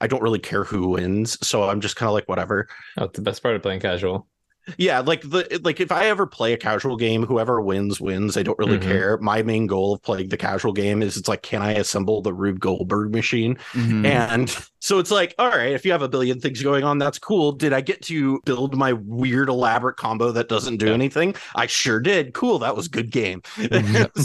I 0.05 0.07
don't 0.07 0.22
really 0.22 0.38
care 0.38 0.64
who 0.64 0.88
wins. 0.88 1.38
So 1.40 1.62
I'm 1.62 1.80
just 1.80 1.96
kind 1.96 2.09
of 2.09 2.12
like 2.12 2.28
whatever. 2.28 2.68
Oh, 2.98 3.05
it's 3.05 3.16
the 3.16 3.22
best 3.22 3.42
part 3.42 3.57
of 3.57 3.62
playing 3.62 3.80
casual. 3.80 4.28
Yeah, 4.78 5.00
like 5.00 5.20
the 5.22 5.60
like 5.62 5.80
if 5.80 5.92
I 5.92 6.06
ever 6.06 6.26
play 6.26 6.52
a 6.52 6.56
casual 6.56 6.96
game, 6.96 7.24
whoever 7.26 7.60
wins 7.60 8.00
wins. 8.00 8.36
I 8.36 8.42
don't 8.42 8.58
really 8.58 8.78
Mhm. 8.78 8.82
care. 8.82 9.18
My 9.18 9.42
main 9.42 9.66
goal 9.66 9.94
of 9.94 10.02
playing 10.02 10.28
the 10.30 10.36
casual 10.36 10.72
game 10.72 11.02
is 11.02 11.16
it's 11.16 11.28
like, 11.28 11.42
can 11.42 11.60
I 11.62 11.72
assemble 11.72 12.22
the 12.22 12.32
Rube 12.32 12.60
Goldberg 12.60 13.12
machine? 13.14 13.56
Mhm. 13.72 14.06
And 14.06 14.48
so 14.80 14.98
it's 14.98 15.10
like, 15.10 15.34
all 15.38 15.48
right, 15.50 15.72
if 15.72 15.84
you 15.84 15.92
have 15.92 16.02
a 16.02 16.08
billion 16.08 16.40
things 16.40 16.62
going 16.62 16.82
on, 16.84 16.98
that's 16.98 17.18
cool. 17.18 17.52
Did 17.52 17.72
I 17.72 17.80
get 17.82 18.00
to 18.02 18.40
build 18.46 18.74
my 18.74 18.92
weird 18.94 19.48
elaborate 19.48 19.96
combo 19.96 20.32
that 20.32 20.48
doesn't 20.48 20.78
do 20.78 20.86
Yeah. 20.86 20.92
anything? 20.94 21.34
I 21.54 21.66
sure 21.66 22.00
did. 22.00 22.32
Cool. 22.34 22.58
That 22.60 22.74
was 22.76 22.88
good 22.88 23.10
game. 23.10 23.42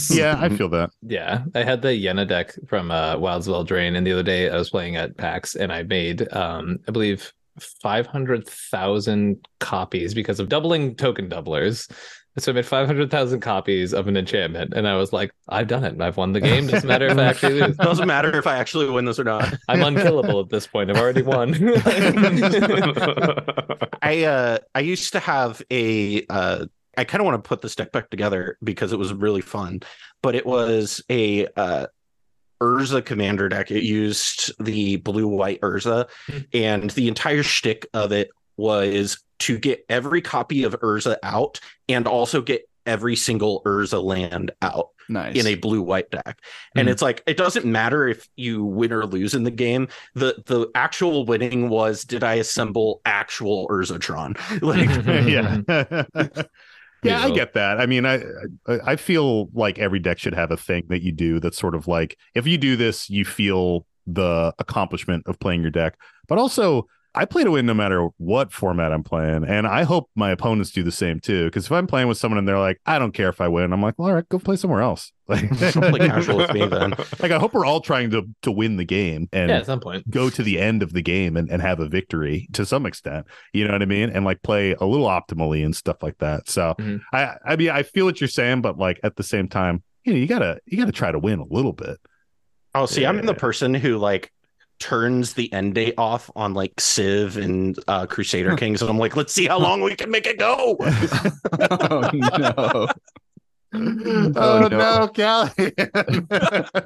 yeah, 0.10 0.38
I 0.40 0.50
feel 0.50 0.70
that. 0.70 0.92
Yeah, 1.02 1.44
I 1.56 1.64
had 1.64 1.82
the 1.82 1.90
Yenna 1.90 2.28
deck 2.28 2.54
from 2.68 2.92
uh, 2.92 3.18
Wilds 3.18 3.48
of 3.48 3.56
Eldraine, 3.56 3.98
and 3.98 4.06
the 4.06 4.12
other 4.14 4.24
day 4.24 4.50
I 4.50 4.56
was 4.58 4.70
playing 4.70 4.96
at 4.96 5.18
PAX, 5.18 5.56
and 5.56 5.72
I 5.72 5.84
made, 5.84 6.32
um, 6.34 6.80
I 6.88 6.92
believe, 6.92 7.34
five 7.60 8.08
hundred 8.08 8.48
thousand 8.48 9.48
copies 9.60 10.14
because 10.14 10.40
of 10.40 10.50
doubling 10.50 10.96
token 10.96 11.30
doublers. 11.30 11.90
So 12.38 12.52
I 12.52 12.56
made 12.56 12.66
five 12.66 12.88
hundred 12.88 13.12
thousand 13.12 13.42
copies 13.42 13.94
of 13.94 14.08
an 14.08 14.16
enchantment, 14.16 14.74
and 14.74 14.88
I 14.88 14.96
was 14.96 15.12
like, 15.12 15.32
"I've 15.50 15.68
done 15.68 15.84
it. 15.84 16.00
I've 16.00 16.16
won 16.16 16.32
the 16.34 16.40
game. 16.40 16.68
Doesn't 16.68 16.88
matter 16.88 17.08
if 17.08 17.18
I 17.18 17.24
actually 17.30 17.62
lose. 17.62 17.76
Doesn't 17.78 18.08
matter 18.08 18.38
if 18.38 18.48
I 18.48 18.58
actually 18.58 18.90
win 18.90 19.06
this 19.06 19.20
or 19.20 19.24
not. 19.24 19.54
I'm 19.68 19.82
unkillable 19.82 20.40
at 20.40 20.50
this 20.50 20.68
point. 20.68 20.90
I've 20.90 20.98
already 20.98 21.22
won." 21.22 21.54
I 24.02 24.24
uh 24.24 24.60
I 24.74 24.80
used 24.80 25.12
to 25.14 25.20
have 25.20 25.62
a 25.72 26.26
uh 26.30 26.66
I 26.98 27.04
kind 27.04 27.22
of 27.22 27.26
want 27.26 27.44
to 27.44 27.48
put 27.48 27.62
this 27.62 27.76
deck 27.76 27.92
back 27.92 28.10
together 28.10 28.58
because 28.64 28.94
it 28.94 29.00
was 29.00 29.14
really 29.14 29.42
fun, 29.42 29.82
but 30.22 30.36
it 30.36 30.46
was 30.46 31.04
a 31.10 31.48
uh 31.56 31.88
Urza 32.62 33.04
commander 33.04 33.50
deck. 33.50 33.72
It 33.72 33.84
used 33.84 34.52
the 34.64 34.98
blue 34.98 35.28
white 35.28 35.62
Urza, 35.62 36.10
and 36.54 36.90
the 36.92 37.08
entire 37.08 37.44
shtick 37.44 37.88
of 37.94 38.12
it 38.12 38.30
was 38.58 39.22
to 39.40 39.58
get 39.58 39.86
every 39.90 40.22
copy 40.22 40.64
of 40.64 40.74
Urza 40.82 41.18
out 41.24 41.60
and 41.88 42.06
also 42.08 42.42
get 42.42 42.68
every 42.86 43.16
single 43.16 43.62
Urza 43.66 44.04
land 44.04 44.52
out 44.62 44.88
Nice. 45.08 45.36
in 45.36 45.48
a 45.48 45.56
blue 45.56 45.82
white 45.82 46.10
deck. 46.12 46.40
And 46.76 46.88
Mhm. 46.88 46.92
it's 46.92 47.02
like 47.02 47.24
it 47.26 47.38
doesn't 47.38 47.66
matter 47.66 48.08
if 48.08 48.28
you 48.36 48.64
win 48.66 48.92
or 48.92 49.06
lose 49.06 49.34
in 49.34 49.44
the 49.44 49.52
game. 49.52 49.88
The 50.16 50.42
the 50.46 50.68
actual 50.76 51.26
winning 51.26 51.70
was 51.70 52.04
did 52.04 52.24
I 52.24 52.36
assemble 52.36 53.02
actual 53.06 53.68
Urzatron? 53.70 54.38
Like 54.62 54.90
yeah. 56.28 56.44
yeah, 57.04 57.24
I 57.24 57.32
get 57.32 57.54
that. 57.54 57.80
I 57.80 57.86
mean, 57.86 58.06
I 58.06 58.24
I 58.68 58.80
I 58.86 58.96
feel 58.96 59.50
like 59.54 59.80
every 59.80 60.00
deck 60.00 60.20
should 60.20 60.34
have 60.34 60.52
a 60.52 60.58
thing 60.58 60.86
that 60.90 61.02
you 61.02 61.12
do 61.12 61.40
that's 61.40 61.58
sort 61.58 61.76
of 61.76 61.88
like 61.88 62.18
if 62.36 62.48
you 62.48 62.58
do 62.58 62.76
this, 62.76 63.10
you 63.10 63.26
feel 63.26 63.86
the 64.06 64.54
accomplishment 64.60 65.24
of 65.28 65.40
playing 65.40 65.62
your 65.62 65.72
deck. 65.72 65.98
But 66.28 66.38
also, 66.38 66.88
I 67.16 67.26
play 67.26 67.44
to 67.44 67.52
win 67.52 67.66
no 67.66 67.74
matter 67.74 68.08
what 68.18 68.52
format 68.52 68.92
I'm 68.92 69.04
playing, 69.04 69.46
and 69.46 69.68
I 69.68 69.84
hope 69.84 70.10
my 70.16 70.32
opponents 70.32 70.72
do 70.72 70.84
the 70.84 70.92
same 70.92 71.20
too. 71.20 71.46
Because 71.46 71.66
if 71.66 71.72
I'm 71.72 71.88
playing 71.88 72.08
with 72.08 72.18
someone 72.18 72.38
and 72.38 72.48
they're 72.48 72.60
like, 72.60 72.80
"I 72.86 73.00
don't 73.00 73.14
care 73.14 73.30
if 73.30 73.42
I 73.42 73.48
win," 73.48 73.74
I'm 73.74 73.82
like, 73.82 73.96
well, 73.98 74.10
"All 74.10 74.16
right, 74.16 74.30
go 74.30 74.40
play 74.40 74.56
somewhere 74.56 74.82
else." 74.82 75.12
Like, 75.30 75.50
play 75.58 76.00
casual 76.08 76.38
with 76.38 76.54
me 76.54 76.66
then. 76.66 76.92
like 77.20 77.32
I 77.32 77.38
hope 77.38 77.54
we're 77.54 77.66
all 77.66 77.82
trying 77.82 78.10
to 78.12 78.28
to 78.42 78.52
win 78.52 78.78
the 78.78 78.84
game 78.86 79.30
and 79.32 79.50
yeah, 79.50 79.58
at 79.58 79.66
some 79.66 79.80
point. 79.80 80.10
go 80.10 80.30
to 80.30 80.44
the 80.44 80.60
end 80.60 80.82
of 80.84 80.92
the 80.92 81.02
game 81.02 81.38
and, 81.38 81.50
and 81.50 81.62
have 81.62 81.80
a 81.80 81.88
victory 81.88 82.48
to 82.54 82.66
some 82.66 82.86
extent. 82.86 83.28
You 83.54 83.66
know 83.66 83.74
what 83.74 83.82
I 83.82 83.86
mean? 83.86 84.10
And 84.10 84.26
like 84.26 84.42
play 84.42 84.74
a 84.74 84.86
little 84.86 85.08
optimally 85.08 85.64
and 85.64 85.76
stuff 85.76 86.02
like 86.04 86.18
that. 86.18 86.50
So 86.50 86.74
Mhm. 86.80 87.02
I 87.14 87.36
I 87.46 87.56
mean 87.56 87.70
I 87.70 87.84
feel 87.84 88.06
what 88.06 88.20
you're 88.20 88.28
saying, 88.28 88.62
but 88.62 88.78
like 88.78 89.00
at 89.04 89.16
the 89.16 89.24
same 89.24 89.48
time, 89.48 89.84
you 90.04 90.14
know, 90.14 90.20
you 90.20 90.28
gotta 90.28 90.60
you 90.66 90.78
gotta 90.78 90.92
try 90.92 91.12
to 91.12 91.20
win 91.20 91.40
a 91.40 91.46
little 91.46 91.74
bit. 91.74 91.98
Oh, 92.74 92.86
see, 92.86 93.06
I'm 93.06 93.26
the 93.26 93.34
person 93.34 93.74
who 93.74 93.98
like 93.98 94.32
turns 94.80 95.34
the 95.34 95.52
end 95.52 95.76
date 95.76 95.96
off 95.98 96.32
on 96.36 96.54
like 96.54 96.80
Civ 96.80 97.36
and 97.36 97.78
uh, 97.88 98.06
Crusader 98.06 98.56
Kings, 98.56 98.82
and 98.82 98.90
I'm 98.90 98.98
like, 98.98 99.16
let's 99.16 99.34
see 99.34 99.46
how 99.46 99.60
long 99.60 99.82
we 99.82 99.96
can 99.96 100.10
make 100.10 100.26
it 100.26 100.40
go. 100.40 100.78
oh 101.60 102.10
no. 102.14 102.88
Oh 103.74 104.68
no, 104.72 105.10
Callie. 105.16 105.74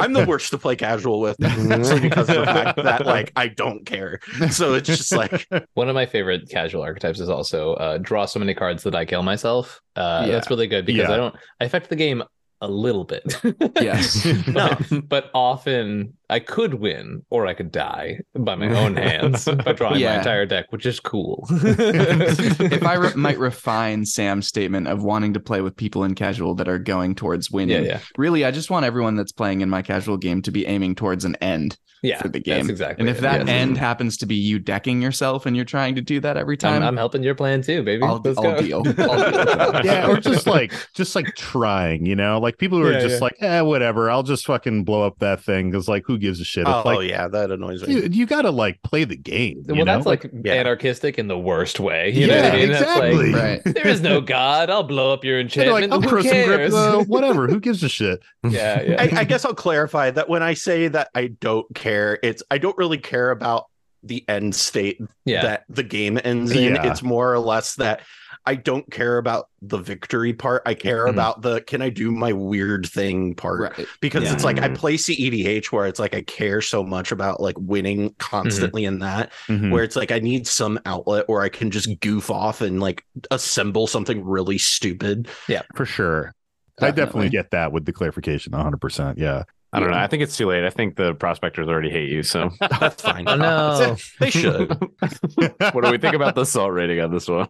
I'm 0.00 0.12
the 0.12 0.24
worst 0.26 0.50
to 0.50 0.58
play 0.58 0.76
casual 0.76 1.20
with 1.20 1.36
simply 1.42 2.00
because 2.00 2.28
of 2.28 2.36
the 2.36 2.44
fact 2.44 2.76
that 2.82 3.06
like 3.06 3.32
I 3.36 3.48
don't 3.48 3.84
care. 3.86 4.20
So 4.50 4.74
it's 4.74 4.86
just 4.86 5.12
like 5.12 5.46
One 5.74 5.88
of 5.88 5.94
my 5.94 6.06
favorite 6.06 6.48
casual 6.50 6.82
archetypes 6.82 7.20
is 7.20 7.28
also 7.28 7.74
uh, 7.74 7.98
draw 7.98 8.26
so 8.26 8.38
many 8.38 8.54
cards 8.54 8.82
that 8.84 8.94
I 8.94 9.04
kill 9.04 9.22
myself. 9.22 9.80
Uh, 9.96 10.24
Yeah. 10.26 10.32
That's 10.32 10.50
really 10.50 10.66
good 10.66 10.84
because 10.86 11.08
Yeah. 11.08 11.14
I 11.14 11.16
don't 11.16 11.34
I 11.60 11.64
affect 11.64 11.88
the 11.88 11.96
game 11.96 12.22
a 12.60 12.68
little 12.68 13.04
bit. 13.04 13.22
Yes. 13.80 14.24
no. 14.46 14.76
but 15.08 15.30
often 15.34 16.14
I 16.30 16.38
could 16.38 16.74
win 16.74 17.22
or 17.28 17.46
I 17.46 17.54
could 17.54 17.70
die 17.70 18.20
by 18.34 18.54
my 18.54 18.68
own 18.78 18.96
hands 18.96 19.44
by 19.64 19.72
drawing 19.72 20.02
my 20.02 20.16
entire 20.18 20.46
deck, 20.46 20.66
which 20.70 20.86
is 20.86 21.00
cool. 21.00 21.46
if 21.50 22.82
I 22.82 22.94
re- 22.94 23.14
might 23.14 23.38
refine 23.38 24.06
Sam's 24.06 24.46
statement 24.46 24.88
of 24.88 25.02
wanting 25.02 25.34
to 25.34 25.40
play 25.40 25.60
with 25.60 25.76
people 25.76 26.04
in 26.04 26.14
casual 26.14 26.54
that 26.54 26.68
are 26.68 26.78
going 26.78 27.14
towards 27.14 27.50
winning, 27.50 27.84
yeah, 27.84 27.90
yeah. 27.92 28.00
really, 28.16 28.44
I 28.44 28.50
just 28.50 28.70
want 28.70 28.86
everyone 28.86 29.16
that's 29.16 29.32
playing 29.32 29.60
in 29.60 29.68
my 29.68 29.82
casual 29.82 30.16
game 30.16 30.40
to 30.42 30.50
be 30.50 30.66
aiming 30.66 30.94
towards 30.94 31.24
an 31.24 31.36
end 31.36 31.76
yeah. 32.04 32.20
for 32.20 32.28
the 32.28 32.38
That's 32.38 32.44
game. 32.44 32.70
exactly. 32.70 33.02
And 33.02 33.08
if 33.08 33.18
it, 33.18 33.22
that 33.22 33.40
yes. 33.40 33.48
end 33.48 33.78
happens 33.78 34.16
to 34.18 34.26
be 34.26 34.36
you 34.36 34.58
decking 34.58 35.00
yourself 35.00 35.46
and 35.46 35.56
you're 35.56 35.64
trying 35.64 35.94
to 35.94 36.02
do 36.02 36.20
that 36.20 36.36
every 36.36 36.54
I'm, 36.56 36.58
time, 36.58 36.82
I'm 36.82 36.96
helping 36.96 37.22
your 37.22 37.34
plan 37.34 37.62
too, 37.62 37.82
baby. 37.82 38.02
I'll, 38.02 38.20
Let's 38.22 38.38
I'll 38.38 38.44
go. 38.44 38.60
deal. 38.60 38.82
I'll 38.98 39.82
deal 39.82 39.84
yeah, 39.84 40.08
or 40.08 40.20
just 40.20 40.46
like 40.46 40.72
just 40.94 41.16
like 41.16 41.34
trying, 41.34 42.06
you 42.06 42.14
know, 42.14 42.38
like 42.44 42.58
people 42.58 42.78
who 42.78 42.86
are 42.86 42.92
Yeah, 42.92 43.00
just 43.00 43.14
yeah. 43.16 43.20
like, 43.20 43.36
eh, 43.40 43.60
whatever, 43.62 44.08
I'll 44.10 44.22
just 44.22 44.46
fucking 44.46 44.84
blow 44.84 45.02
up 45.04 45.18
that 45.18 45.42
thing 45.42 45.70
because 45.70 45.88
like 45.88 46.04
who 46.06 46.18
gives 46.18 46.40
a 46.40 46.44
shit? 46.44 46.68
Oh 46.68 46.78
It's 46.78 46.86
like 46.86 47.08
yeah, 47.10 47.26
that 47.26 47.50
annoys 47.50 47.84
me. 47.86 47.94
you, 47.94 48.08
you 48.10 48.26
gotta 48.26 48.50
like 48.50 48.80
play 48.82 49.04
the 49.04 49.16
game. 49.16 49.64
you 49.66 49.74
Well, 49.74 49.84
that's 49.84 50.06
like 50.06 50.30
Yeah. 50.44 50.54
anarchistic 50.54 51.18
in 51.18 51.26
the 51.26 51.38
worst 51.38 51.80
way. 51.80 52.10
You 52.12 52.28
know 52.28 52.34
yeah, 52.36 52.42
what 52.44 52.52
I 52.52 52.56
mean? 52.56 52.68
That's 52.68 52.82
exactly. 52.82 53.32
like, 53.32 53.64
Right. 53.64 53.74
there 53.74 53.88
is 53.88 54.00
no 54.00 54.20
God. 54.20 54.70
I'll 54.70 54.82
blow 54.84 55.12
up 55.12 55.24
your 55.24 55.40
And 55.40 55.50
they're 55.50 55.72
like, 55.72 55.84
enchantment. 55.84 55.92
I'll 55.92 56.00
Who 56.00 56.22
throw 56.22 56.30
some 56.30 56.44
grip, 56.46 56.72
uh, 56.72 57.04
whatever. 57.08 57.48
Who 57.48 57.58
gives 57.58 57.82
a 57.82 57.88
shit? 57.88 58.20
yeah, 58.48 58.82
yeah. 58.82 58.96
I, 59.16 59.20
I 59.20 59.24
guess 59.24 59.44
I'll 59.44 59.54
clarify 59.54 60.10
that 60.12 60.28
when 60.28 60.42
I 60.42 60.54
say 60.54 60.88
that 60.88 61.08
I 61.14 61.28
don't 61.28 61.66
care, 61.74 62.18
it's 62.22 62.42
I 62.50 62.58
don't 62.58 62.76
really 62.78 62.98
care 62.98 63.30
about 63.30 63.64
the 64.02 64.22
end 64.28 64.54
state 64.54 65.00
yeah. 65.24 65.40
that 65.42 65.64
the 65.70 65.82
game 65.82 66.20
ends 66.22 66.52
in. 66.52 66.74
Yeah. 66.74 66.90
It's 66.90 67.02
more 67.02 67.32
or 67.32 67.38
less 67.38 67.76
that 67.76 68.02
I 68.46 68.56
don't 68.56 68.90
care 68.90 69.16
about 69.18 69.48
the 69.62 69.78
victory 69.78 70.32
part. 70.34 70.62
I 70.66 70.74
care 70.74 71.06
Mhm. 71.06 71.10
about 71.10 71.40
the 71.42 71.62
can 71.62 71.80
I 71.80 71.88
do 71.88 72.10
my 72.10 72.32
weird 72.32 72.84
thing 72.86 73.34
part. 73.34 73.60
Right. 73.78 73.86
Because 74.00 74.24
Yeah. 74.24 74.34
it's 74.34 74.44
like 74.44 74.58
I 74.60 74.68
play 74.68 74.96
CEDH 74.96 75.72
where 75.72 75.86
it's 75.86 75.98
like 75.98 76.14
I 76.14 76.20
care 76.22 76.60
so 76.60 76.82
much 76.84 77.10
about 77.10 77.40
like 77.40 77.56
winning 77.58 78.14
constantly 78.18 78.84
in 78.84 78.98
that 78.98 79.32
Mhm. 79.48 79.70
where 79.70 79.82
it's 79.82 79.96
like 79.96 80.12
I 80.12 80.18
need 80.18 80.46
some 80.46 80.78
outlet 80.84 81.24
where 81.28 81.40
I 81.42 81.48
can 81.48 81.70
just 81.70 81.88
goof 82.00 82.30
off 82.30 82.60
and 82.60 82.80
like 82.80 83.02
assemble 83.30 83.86
something 83.86 84.22
really 84.24 84.58
stupid. 84.58 85.28
Yeah, 85.48 85.62
for 85.74 85.86
sure. 85.86 86.34
I 86.80 86.86
definitely 86.90 87.00
Definitely. 87.04 87.28
get 87.30 87.50
that 87.52 87.72
with 87.72 87.84
the 87.86 87.92
clarification 87.92 88.52
100%. 88.52 89.16
Yeah. 89.18 89.44
I 89.72 89.80
don't 89.80 89.90
know. 89.90 89.96
I 89.96 90.06
think 90.06 90.22
it's 90.22 90.36
too 90.36 90.46
late. 90.46 90.64
I 90.64 90.70
think 90.70 90.94
the 90.96 91.14
prospectors 91.14 91.66
already 91.66 91.90
hate 91.90 92.08
you. 92.10 92.22
So 92.22 92.50
That's 92.80 93.00
fine. 93.02 93.24
Oh 93.28 93.36
no. 93.36 93.96
They 94.20 94.30
should. 94.30 94.70
what 95.72 95.84
do 95.84 95.90
we 95.90 95.98
think 95.98 96.14
about 96.14 96.34
the 96.34 96.44
salt 96.44 96.72
rating 96.72 97.00
on 97.00 97.10
this 97.12 97.26
one? 97.28 97.48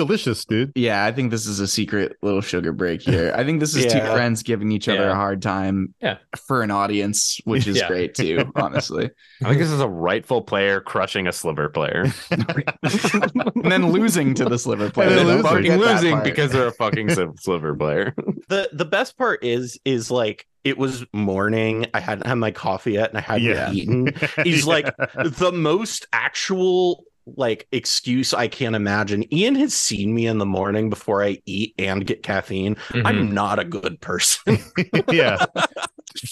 Delicious, 0.00 0.46
dude. 0.46 0.72
Yeah, 0.74 1.04
I 1.04 1.12
think 1.12 1.30
this 1.30 1.46
is 1.46 1.60
a 1.60 1.66
secret 1.68 2.16
little 2.22 2.40
sugar 2.40 2.72
break 2.72 3.02
here. 3.02 3.34
I 3.36 3.44
think 3.44 3.60
this 3.60 3.76
is 3.76 3.84
two 3.92 4.00
friends 4.14 4.42
giving 4.42 4.72
each 4.72 4.88
other 4.88 5.02
Yeah. 5.02 5.12
a 5.12 5.14
hard 5.14 5.42
time 5.42 5.94
Yeah. 6.00 6.16
for 6.46 6.62
an 6.62 6.70
audience, 6.70 7.38
which 7.44 7.66
is 7.66 7.76
Yeah. 7.80 7.88
great 7.88 8.14
too, 8.14 8.50
honestly. 8.56 9.10
I 9.42 9.48
think 9.48 9.58
this 9.58 9.70
is 9.70 9.80
a 9.82 9.88
rightful 9.88 10.40
player 10.42 10.80
crushing 10.80 11.26
a 11.26 11.32
sliver 11.32 11.68
player. 11.68 12.06
and 12.30 13.70
then 13.70 13.92
losing 13.92 14.34
to 14.34 14.44
the 14.46 14.58
sliver 14.58 14.90
player. 14.90 15.08
And 15.10 15.18
then 15.18 15.26
losing. 15.26 15.42
fucking 15.42 15.76
losing 15.76 16.22
because 16.22 16.50
they're 16.52 16.68
a 16.68 16.72
fucking 16.72 17.10
sliver 17.38 17.74
player. 17.74 18.14
the 18.48 18.70
the 18.72 18.84
best 18.86 19.18
part 19.18 19.44
is 19.44 19.78
is 19.84 20.10
like 20.10 20.46
it 20.64 20.76
was 20.76 21.04
morning 21.14 21.86
i 21.94 22.00
hadn't 22.00 22.26
had 22.26 22.34
my 22.34 22.50
coffee 22.50 22.92
yet 22.92 23.08
and 23.10 23.18
i 23.18 23.20
hadn't 23.22 23.44
Yeah. 23.48 23.72
eaten 23.72 24.12
He's 24.44 24.66
like 24.66 24.94
the 25.24 25.52
most 25.54 26.06
actual 26.12 27.04
like 27.26 27.66
excuse 27.72 28.32
i 28.34 28.48
can't 28.48 28.74
imagine 28.74 29.32
ian 29.32 29.54
has 29.54 29.72
seen 29.74 30.14
me 30.14 30.26
in 30.26 30.38
the 30.38 30.46
morning 30.46 30.90
before 30.90 31.22
i 31.22 31.38
eat 31.46 31.74
and 31.78 32.06
get 32.06 32.22
caffeine 32.22 32.74
Mhm. 32.90 33.02
i'm 33.06 33.32
not 33.32 33.58
a 33.58 33.64
good 33.64 34.00
person 34.00 34.58
yeah. 35.10 35.44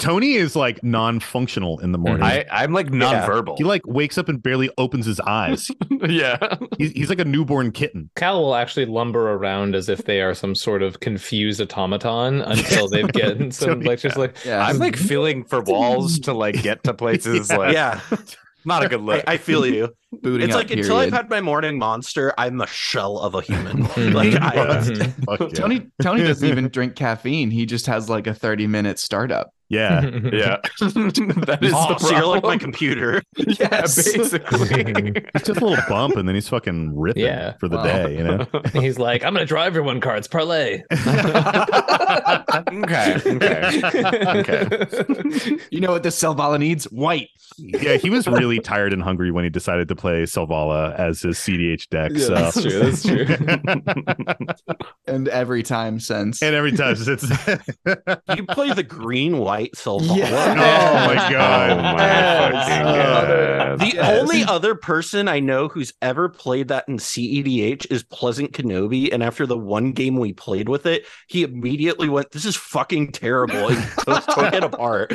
Tony 0.01 0.33
is 0.35 0.57
like 0.57 0.83
non-functional 0.83 1.79
in 1.79 1.93
the 1.93 1.99
morning. 1.99 2.25
I, 2.25 2.45
I'm 2.51 2.73
like 2.73 2.89
nonverbal. 2.89 3.57
he 3.59 3.65
like 3.65 3.83
wakes 3.87 4.19
up 4.19 4.29
and 4.29 4.43
barely 4.43 4.69
opens 4.77 5.07
his 5.07 5.21
eyes. 5.21 5.71
yeah. 6.09 6.37
He's, 6.79 6.91
he's 6.91 7.09
like 7.09 7.21
a 7.21 7.25
newborn 7.25 7.71
kitten. 7.71 8.11
Cal 8.17 8.43
will 8.43 8.57
actually 8.57 8.87
lumber 8.87 9.31
around 9.31 9.77
as 9.77 9.89
if 9.89 10.05
they 10.05 10.21
are 10.21 10.35
some 10.35 10.57
sort 10.57 10.83
of 10.83 10.99
confused 10.99 11.61
automaton 11.61 12.41
until 12.43 12.89
they've 12.89 13.11
gotten 13.13 13.53
some 13.53 13.81
like 13.83 14.01
just 14.01 14.17
like 14.17 14.37
Yeah. 14.45 14.67
I'm 14.67 14.79
like 14.79 14.97
feeling 14.97 15.45
for 15.45 15.63
walls 15.63 16.19
to 16.21 16.33
like 16.33 16.61
get 16.61 16.83
to 16.83 16.93
places 16.93 17.49
like 17.53 17.73
yeah 17.73 18.01
not 18.65 18.85
a 18.85 18.89
good 18.89 19.01
I, 19.01 19.05
look. 19.05 19.25
I 19.29 19.37
feel 19.37 19.65
you 19.65 19.95
booting 20.23 20.47
it's 20.47 20.55
up 20.55 20.63
like 20.63 20.71
until 20.71 20.97
i've 20.97 21.13
had 21.13 21.29
my 21.29 21.41
morning 21.41 21.79
monster 21.79 22.33
i'm 22.39 22.61
a 22.63 22.67
shell 22.67 23.19
of 23.19 23.35
a 23.35 23.43
human 23.43 23.83
like 24.15 24.35
I, 24.35 24.55
Mhm. 24.79 25.15
Yeah. 25.41 25.49
Tony 25.49 25.87
Tony 26.01 26.23
doesn't 26.25 26.49
even 26.49 26.69
drink 26.73 26.95
caffeine. 26.97 27.51
He 27.51 27.67
just 27.67 27.87
has 27.87 28.09
like 28.09 28.27
a 28.27 28.33
30 28.35 28.67
minute 28.67 28.99
startup. 28.99 29.51
Yeah. 29.71 30.01
yeah. 30.33 30.57
that 30.81 31.59
is 31.61 31.73
oh, 31.77 31.93
the 31.93 31.99
so 31.99 32.11
you're 32.17 32.25
like 32.27 32.43
my 32.43 32.57
problem. 32.57 32.59
computer 32.59 33.23
Yeah, 33.37 33.83
basically. 33.83 35.13
It's 35.35 35.45
just 35.47 35.61
a 35.61 35.67
little 35.67 35.77
bump 35.89 36.17
and 36.17 36.27
then 36.27 36.35
he's 36.35 36.49
fucking 36.49 36.99
ripping 36.99 37.25
Yeah. 37.25 37.53
for 37.61 37.69
the 37.69 37.77
Wow. 37.77 37.83
day, 37.85 38.17
you 38.17 38.25
know? 38.25 38.47
He's 38.81 38.99
like, 38.99 39.23
I'm 39.25 39.35
gonna 39.35 39.45
draw 39.45 39.65
everyone 39.65 40.01
cards, 40.01 40.27
parlay. 40.27 40.83
okay. 42.69 43.21
Okay. 43.27 43.83
Okay. 44.41 45.57
You 45.71 45.81
know 45.81 45.93
what 45.93 46.03
this 46.03 46.21
Selvala 46.21 46.59
needs? 46.59 46.85
White. 46.85 47.29
Yeah, 47.59 47.97
he 47.97 48.09
was 48.11 48.27
really 48.27 48.61
tired 48.61 48.93
and 48.93 49.03
hungry 49.03 49.31
when 49.31 49.45
he 49.45 49.51
decided 49.51 49.89
to 49.89 49.95
play 49.99 50.23
Selvala 50.23 50.95
as 50.99 51.21
his 51.23 51.37
CEDH 51.39 51.89
deck. 51.91 52.13
Yeah, 52.15 52.27
so 52.27 52.35
that's 52.35 52.63
true. 52.63 52.79
That's 52.81 53.03
true. 53.03 54.85
And 55.07 55.27
every 55.29 55.63
time 55.63 56.01
since. 56.01 56.43
and 56.43 56.55
every 56.55 56.73
time 56.73 56.95
since. 56.97 57.23
you 58.37 58.45
play 58.47 58.73
the 58.75 58.83
green 58.87 59.39
white 59.39 59.73
Selvala. 59.75 60.19
Yeah. 60.19 60.29
Oh 60.31 61.07
my 61.07 61.31
god. 61.31 61.71
Oh 61.71 61.83
my 61.83 61.93
Yes. 61.97 62.69
fucking 62.69 62.85
god. 62.85 63.79
The 63.81 63.87
Yes. 63.97 64.21
only 64.21 64.45
other 64.45 64.75
person 64.75 65.27
I 65.29 65.41
know 65.41 65.69
who's 65.69 65.95
ever 66.03 66.29
played 66.29 66.69
that 66.69 66.85
in 66.89 66.99
CEDH 66.99 67.91
is 67.91 68.03
Pleasant 68.05 68.53
Kenobi. 68.53 69.11
And 69.13 69.23
after 69.23 69.47
the 69.47 69.57
one 69.59 69.93
game 69.93 70.17
we 70.19 70.35
played 70.35 70.69
with 70.69 70.85
it, 70.85 71.07
he 71.29 71.43
immediately 71.43 72.11
went, 72.11 72.31
This 72.33 72.45
is 72.45 72.55
fucking 72.57 73.13
terrible. 73.13 73.69
And 73.69 73.83
took 74.07 74.53
it 74.53 74.63
apart. 74.63 75.13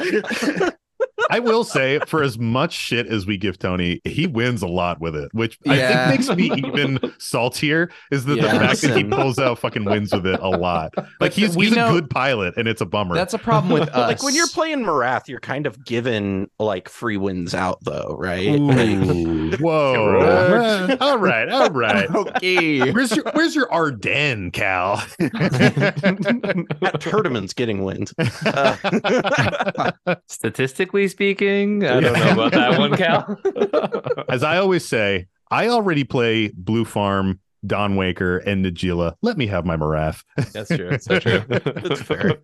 I 1.34 1.40
will 1.40 1.64
say, 1.64 1.98
for 2.06 2.22
as 2.22 2.38
much 2.38 2.74
shit 2.74 3.08
as 3.08 3.26
we 3.26 3.38
give 3.38 3.58
Tony, 3.58 4.00
he 4.04 4.28
wins 4.28 4.62
a 4.62 4.68
lot 4.68 5.00
with 5.02 5.16
it, 5.16 5.34
which 5.34 5.58
Yeah. 5.66 5.74
I 5.74 6.16
think 6.16 6.28
makes 6.28 6.38
me 6.38 6.68
even 6.68 7.00
saltier. 7.18 7.90
Is 8.12 8.26
that 8.26 8.38
Yeah. 8.38 8.54
the 8.54 8.60
fact 8.60 8.82
that 8.82 8.96
he 8.98 9.04
pulls 9.04 9.40
out 9.40 9.58
fucking 9.58 9.84
wins 9.84 10.14
with 10.14 10.28
it 10.28 10.40
a 10.40 10.50
lot. 10.50 10.94
Like 11.20 11.34
he's 11.34 11.56
we 11.58 11.66
he's 11.68 11.76
know- 11.76 11.90
a 11.90 11.92
good 11.94 12.10
pilot, 12.12 12.54
and 12.58 12.68
it's 12.68 12.82
a 12.82 12.86
bummer. 12.86 13.16
That's 13.16 13.34
a 13.34 13.40
problem 13.40 13.74
with 13.74 13.90
us. 13.94 13.96
like 13.96 14.22
when 14.22 14.36
you're 14.36 14.48
playing 14.48 14.84
Marath, 14.84 15.28
you're 15.28 15.40
kind 15.40 15.66
of 15.66 15.84
given 15.86 16.50
like 16.60 16.88
free 16.88 17.18
wins 17.18 17.56
out 17.56 17.80
though, 17.84 18.16
right? 18.20 18.52
Like, 18.60 18.88
Ooh, 18.90 19.52
whoa! 19.60 20.98
all 21.02 21.18
right, 21.18 21.50
all 21.50 21.70
right. 21.72 22.10
okay. 22.14 22.92
Where's 22.92 23.16
your 23.16 23.26
Where's 23.34 23.56
your 23.56 23.74
Ardennes, 23.74 24.52
Cal? 24.54 25.04
at 25.20 27.00
tournaments 27.02 27.54
getting 27.54 27.84
wins. 27.84 28.14
Uh, 28.46 29.92
Statistically 30.28 31.08
speaking, 31.08 31.22
I 31.32 31.99
don't 31.99 32.13
know 32.13 32.32
about 32.34 32.51
that 32.51 32.80
one, 32.80 32.95
Cal. 32.97 34.26
As 34.30 34.43
I 34.43 34.57
always 34.57 34.88
say, 34.88 35.28
I 35.51 35.67
already 35.67 36.03
play 36.03 36.49
Blue 36.49 36.86
Farm, 36.86 37.39
Don 37.65 37.95
Waker, 37.95 38.38
and 38.39 38.65
Najeela. 38.65 39.15
Let 39.21 39.38
me 39.38 39.47
have 39.47 39.65
my 39.65 39.78
Marath. 39.78 40.24
That's 40.51 40.69
true. 40.69 40.97
So 40.99 41.19
true. 41.19 41.43
that's 41.47 42.01
fair. 42.01 42.38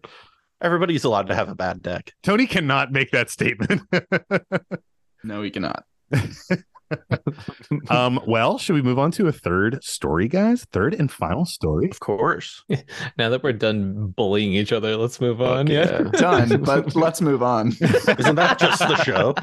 Everybody's 0.61 1.03
allowed 1.03 1.27
to 1.27 1.35
have 1.35 1.49
a 1.49 1.55
bad 1.55 1.81
deck. 1.81 2.13
Tony 2.21 2.45
cannot 2.45 2.91
make 2.91 3.11
that 3.11 3.29
statement. 3.29 3.81
No, 5.21 5.41
he 5.41 5.51
cannot. 5.51 5.83
um, 7.89 8.19
well, 8.25 8.57
should 8.57 8.73
we 8.73 8.81
move 8.81 8.99
on 8.99 9.11
to 9.11 9.27
a 9.27 9.31
third 9.31 9.83
story, 9.83 10.27
guys? 10.27 10.65
Third 10.71 10.93
and 10.93 11.11
final 11.11 11.45
story. 11.45 11.89
Of 11.89 11.99
course. 11.99 12.63
Now 13.17 13.29
that 13.29 13.43
we're 13.43 13.53
done 13.53 14.07
bullying 14.15 14.53
each 14.53 14.71
other, 14.71 14.95
let's 14.95 15.19
move 15.19 15.41
on. 15.41 15.67
Fuck 15.67 15.73
yeah. 15.73 15.97
Done. 16.13 16.63
But 16.63 16.95
let's 16.95 17.21
move 17.21 17.43
on. 17.43 17.69
Isn't 17.69 18.35
that 18.35 18.57
just 18.59 18.79
the 18.79 18.95
show? 19.03 19.33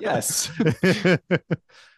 yes. 0.00 0.50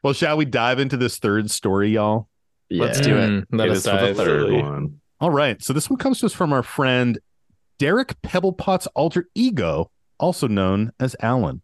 well, 0.02 0.12
shall 0.12 0.36
we 0.36 0.44
dive 0.44 0.80
into 0.80 0.96
this 0.96 1.18
third 1.18 1.50
story, 1.50 1.90
y'all? 1.90 2.28
Let's 2.70 3.00
do 3.00 3.16
it. 3.16 3.30
Mm, 3.30 3.44
let 3.52 3.68
It 3.68 3.72
us 3.72 3.78
is 3.78 3.84
for 3.84 3.90
the 3.92 3.98
third 4.14 4.40
Absolutely. 4.42 4.62
one. 4.62 5.00
All 5.20 5.30
right. 5.30 5.62
So 5.62 5.72
this 5.72 5.88
one 5.88 5.98
comes 5.98 6.20
to 6.20 6.26
us 6.26 6.32
from 6.32 6.52
our 6.52 6.62
friend 6.62 7.18
Derek 7.78 8.20
Pebblepot's 8.22 8.86
alter 8.88 9.28
ego, 9.34 9.90
also 10.18 10.48
known 10.48 10.92
as 10.98 11.14
Alan. 11.20 11.62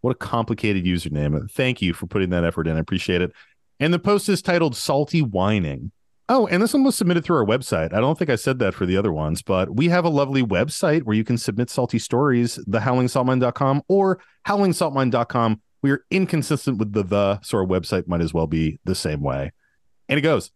What 0.00 0.12
a 0.12 0.14
complicated 0.14 0.84
username. 0.84 1.50
Thank 1.50 1.82
you 1.82 1.92
for 1.92 2.06
putting 2.06 2.30
that 2.30 2.44
effort 2.44 2.66
in. 2.66 2.76
I 2.76 2.80
appreciate 2.80 3.22
it. 3.22 3.32
And 3.80 3.92
the 3.92 3.98
post 3.98 4.28
is 4.28 4.42
titled 4.42 4.76
Salty 4.76 5.20
Whining. 5.20 5.92
Oh, 6.28 6.46
and 6.48 6.60
this 6.60 6.74
one 6.74 6.82
was 6.82 6.96
submitted 6.96 7.24
through 7.24 7.36
our 7.36 7.44
website. 7.44 7.92
I 7.92 8.00
don't 8.00 8.18
think 8.18 8.30
I 8.30 8.36
said 8.36 8.58
that 8.58 8.74
for 8.74 8.84
the 8.84 8.96
other 8.96 9.12
ones, 9.12 9.42
but 9.42 9.76
we 9.76 9.88
have 9.88 10.04
a 10.04 10.08
lovely 10.08 10.42
website 10.42 11.04
where 11.04 11.14
you 11.14 11.22
can 11.22 11.38
submit 11.38 11.70
salty 11.70 12.00
stories, 12.00 12.58
thehowlingsaltmine.com 12.68 13.82
or 13.86 14.18
howlingsaltmine.com. 14.46 15.60
We 15.82 15.92
are 15.92 16.04
inconsistent 16.10 16.78
with 16.78 16.92
the 16.92 17.04
the, 17.04 17.40
so 17.42 17.58
our 17.58 17.66
website 17.66 18.08
might 18.08 18.22
as 18.22 18.34
well 18.34 18.48
be 18.48 18.80
the 18.84 18.96
same 18.96 19.22
way. 19.22 19.52
And 20.08 20.18
it 20.18 20.22
goes 20.22 20.50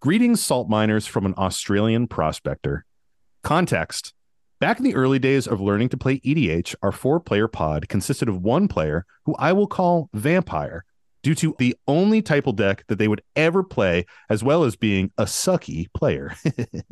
Greetings, 0.00 0.42
salt 0.42 0.70
miners 0.70 1.06
from 1.06 1.26
an 1.26 1.34
Australian 1.36 2.06
prospector. 2.06 2.86
Context 3.42 4.14
Back 4.60 4.76
in 4.76 4.84
the 4.84 4.94
early 4.94 5.18
days 5.18 5.46
of 5.46 5.58
learning 5.58 5.88
to 5.88 5.96
play 5.96 6.20
EDH, 6.20 6.74
our 6.82 6.92
four 6.92 7.18
player 7.18 7.48
pod 7.48 7.88
consisted 7.88 8.28
of 8.28 8.42
one 8.42 8.68
player 8.68 9.06
who 9.24 9.34
I 9.38 9.54
will 9.54 9.66
call 9.66 10.10
Vampire 10.12 10.84
due 11.22 11.34
to 11.36 11.56
the 11.58 11.74
only 11.88 12.20
typal 12.20 12.54
deck 12.54 12.84
that 12.88 12.98
they 12.98 13.08
would 13.08 13.22
ever 13.34 13.62
play, 13.62 14.04
as 14.28 14.44
well 14.44 14.64
as 14.64 14.76
being 14.76 15.12
a 15.16 15.24
sucky 15.24 15.86
player. 15.94 16.34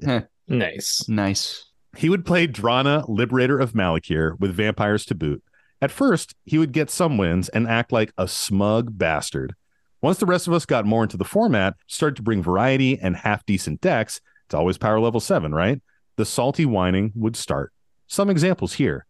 Nice. 0.51 1.07
Nice. 1.11 1.67
He 1.95 2.09
would 2.09 2.25
play 2.25 2.47
Drana, 2.47 3.05
Liberator 3.07 3.59
of 3.59 3.73
Malakir, 3.73 4.41
with 4.41 4.55
vampires 4.55 5.05
to 5.05 5.15
boot. 5.15 5.43
At 5.83 5.91
first, 5.91 6.35
he 6.47 6.57
would 6.57 6.73
get 6.73 6.89
some 6.89 7.19
wins 7.19 7.51
and 7.51 7.69
act 7.69 7.93
like 7.93 8.15
a 8.17 8.27
smug 8.27 8.97
bastard. 8.97 9.55
Once 10.01 10.17
the 10.17 10.25
rest 10.25 10.47
of 10.47 10.55
us 10.55 10.65
got 10.65 10.87
more 10.87 11.03
into 11.03 11.19
the 11.19 11.25
format, 11.25 11.75
started 11.87 12.17
to 12.17 12.23
bring 12.23 12.43
variety 12.43 12.99
and 12.99 13.15
half 13.15 13.45
decent 13.45 13.83
decks, 13.83 14.23
it's 14.47 14.55
always 14.55 14.79
power 14.79 14.99
level 14.99 15.21
7, 15.21 15.53
right? 15.55 15.83
The 16.19 16.27
salty 16.27 16.67
whining 16.67 17.13
would 17.15 17.37
start. 17.37 17.73
Some 18.09 18.29
examples 18.29 18.73
here. 18.73 19.07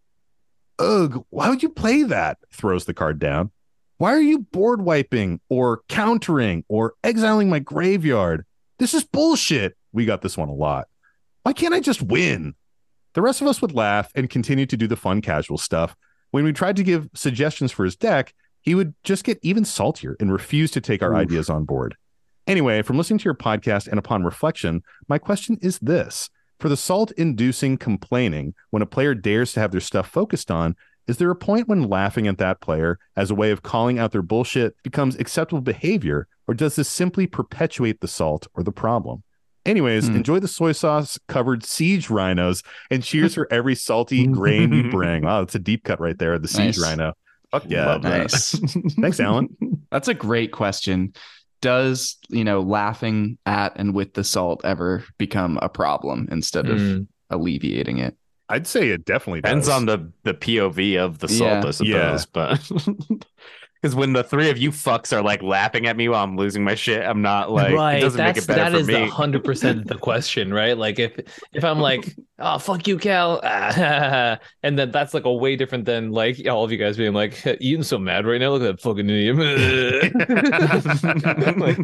Ugh, 0.78 1.24
why 1.30 1.48
would 1.48 1.62
you 1.62 1.70
play 1.70 2.02
that? 2.02 2.36
Throws 2.52 2.84
the 2.84 2.92
card 2.92 3.18
down. 3.18 3.50
Why 3.96 4.12
are 4.12 4.20
you 4.20 4.40
board 4.40 4.82
wiping 4.82 5.40
or 5.48 5.80
countering 5.88 6.64
or 6.68 6.92
exiling 7.02 7.48
my 7.48 7.60
graveyard? 7.60 8.44
This 8.78 8.92
is 8.92 9.04
bullshit. 9.04 9.74
We 9.90 10.04
got 10.04 10.20
this 10.20 10.36
one 10.36 10.50
a 10.50 10.54
lot. 10.54 10.88
Why 11.44 11.54
can't 11.54 11.72
I 11.72 11.80
just 11.80 12.02
win? 12.02 12.54
The 13.14 13.22
rest 13.22 13.40
of 13.40 13.46
us 13.46 13.62
would 13.62 13.72
laugh 13.72 14.12
and 14.14 14.28
continue 14.28 14.66
to 14.66 14.76
do 14.76 14.86
the 14.86 14.94
fun 14.94 15.22
casual 15.22 15.56
stuff. 15.56 15.96
When 16.32 16.44
we 16.44 16.52
tried 16.52 16.76
to 16.76 16.84
give 16.84 17.08
suggestions 17.14 17.72
for 17.72 17.86
his 17.86 17.96
deck, 17.96 18.34
he 18.60 18.74
would 18.74 18.92
just 19.02 19.24
get 19.24 19.38
even 19.40 19.64
saltier 19.64 20.14
and 20.20 20.30
refuse 20.30 20.70
to 20.72 20.82
take 20.82 21.02
our 21.02 21.16
ideas 21.16 21.48
on 21.48 21.64
board. 21.64 21.96
Anyway, 22.46 22.82
from 22.82 22.98
listening 22.98 23.18
to 23.20 23.24
your 23.24 23.34
podcast 23.34 23.88
and 23.88 23.98
upon 23.98 24.24
reflection, 24.24 24.82
my 25.08 25.16
question 25.16 25.56
is 25.62 25.78
this 25.78 26.28
For 26.58 26.68
the 26.68 26.76
salt 26.76 27.12
inducing 27.12 27.78
complaining 27.78 28.54
when 28.70 28.82
a 28.82 28.86
player 28.86 29.14
dares 29.14 29.52
to 29.52 29.60
have 29.60 29.70
their 29.70 29.80
stuff 29.80 30.08
focused 30.08 30.50
on, 30.50 30.74
is 31.06 31.16
there 31.18 31.30
a 31.30 31.36
point 31.36 31.68
when 31.68 31.88
laughing 31.88 32.26
at 32.26 32.38
that 32.38 32.60
player 32.60 32.98
as 33.16 33.30
a 33.30 33.34
way 33.34 33.50
of 33.50 33.62
calling 33.62 33.98
out 33.98 34.12
their 34.12 34.22
bullshit 34.22 34.74
becomes 34.82 35.16
acceptable 35.16 35.62
behavior, 35.62 36.26
or 36.46 36.54
does 36.54 36.76
this 36.76 36.88
simply 36.88 37.26
perpetuate 37.26 38.00
the 38.00 38.08
salt 38.08 38.46
or 38.54 38.62
the 38.62 38.72
problem? 38.72 39.22
Anyways, 39.64 40.08
Hmm. 40.08 40.16
enjoy 40.16 40.38
the 40.40 40.48
soy 40.48 40.72
sauce 40.72 41.18
covered 41.28 41.64
siege 41.64 42.10
rhinos 42.10 42.62
and 42.90 43.02
cheers 43.02 43.34
for 43.34 43.46
every 43.50 43.74
salty 43.74 44.26
grain 44.26 44.72
you 44.72 44.90
bring. 44.90 45.24
Wow, 45.24 45.40
that's 45.40 45.54
a 45.54 45.58
deep 45.60 45.84
cut 45.84 46.00
right 46.00 46.18
there. 46.18 46.38
The 46.38 46.48
siege 46.48 46.78
Nice. 46.78 46.82
rhino. 46.82 47.12
Fuck 47.50 47.64
yeah. 47.68 47.86
Love. 47.86 48.02
Nice. 48.02 48.58
Thanks, 49.00 49.18
Alan. 49.20 49.48
That's 49.90 50.08
a 50.08 50.12
great 50.12 50.52
question. 50.52 51.14
Does, 51.60 52.16
you 52.28 52.44
know, 52.44 52.60
laughing 52.60 53.38
at 53.46 53.72
and 53.76 53.94
with 53.94 54.14
the 54.14 54.24
salt 54.24 54.60
ever 54.64 55.04
become 55.18 55.58
a 55.62 55.68
problem 55.68 56.28
instead 56.30 56.68
of 56.68 56.78
Mm. 56.78 57.06
alleviating 57.30 57.98
it? 57.98 58.16
I'd 58.48 58.66
say 58.66 58.88
it 58.90 59.04
definitely 59.04 59.42
Depends 59.42 59.66
does. 59.66 59.76
on 59.76 59.86
the 59.86 60.10
the 60.24 60.34
POV 60.34 60.96
of 60.98 61.18
the 61.18 61.28
salt, 61.28 61.64
Yeah. 61.82 62.12
I 62.12 62.16
suppose. 62.16 62.70
Yeah. 62.70 62.94
But 63.08 63.26
because 63.80 63.94
when 63.94 64.12
the 64.12 64.24
three 64.24 64.50
of 64.50 64.58
you 64.58 64.70
fucks 64.70 65.16
are 65.16 65.22
like 65.22 65.42
laughing 65.42 65.86
at 65.86 65.96
me 65.96 66.08
while 66.08 66.24
I'm 66.24 66.36
losing 66.36 66.64
my 66.64 66.74
shit, 66.74 67.04
I'm 67.04 67.22
not 67.22 67.52
like 67.52 67.74
right. 67.74 67.98
it 67.98 68.00
doesn't 68.00 68.18
That's 68.18 68.38
make 68.38 68.44
it 68.44 68.46
better 68.46 68.62
that 68.62 68.72
for 68.72 68.78
is 68.78 68.86
me. 68.88 68.94
the 68.94 69.06
hundred 69.06 69.44
percent 69.44 69.86
the 69.86 69.96
question, 69.96 70.52
right? 70.52 70.76
Like 70.76 70.98
if 70.98 71.18
if 71.52 71.64
I'm 71.64 71.78
like, 71.78 72.16
oh 72.40 72.58
fuck 72.58 72.88
you, 72.88 72.98
Cal, 72.98 73.40
and 73.44 74.78
then 74.78 74.90
that's 74.90 75.14
like 75.14 75.26
a 75.26 75.32
way 75.32 75.54
different 75.54 75.84
than 75.84 76.10
like 76.10 76.44
all 76.48 76.64
of 76.64 76.72
you 76.72 76.78
guys 76.78 76.96
being 76.96 77.12
like, 77.12 77.40
Ian's 77.60 77.86
so 77.86 77.98
mad 77.98 78.26
right 78.26 78.40
now. 78.40 78.50
Look 78.50 78.62
at 78.62 78.76
that 78.76 78.80
fucking 78.80 79.08
idiot. 79.08 79.36
like 81.58 81.76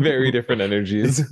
very 0.00 0.30
different 0.30 0.62
energies. 0.62 1.22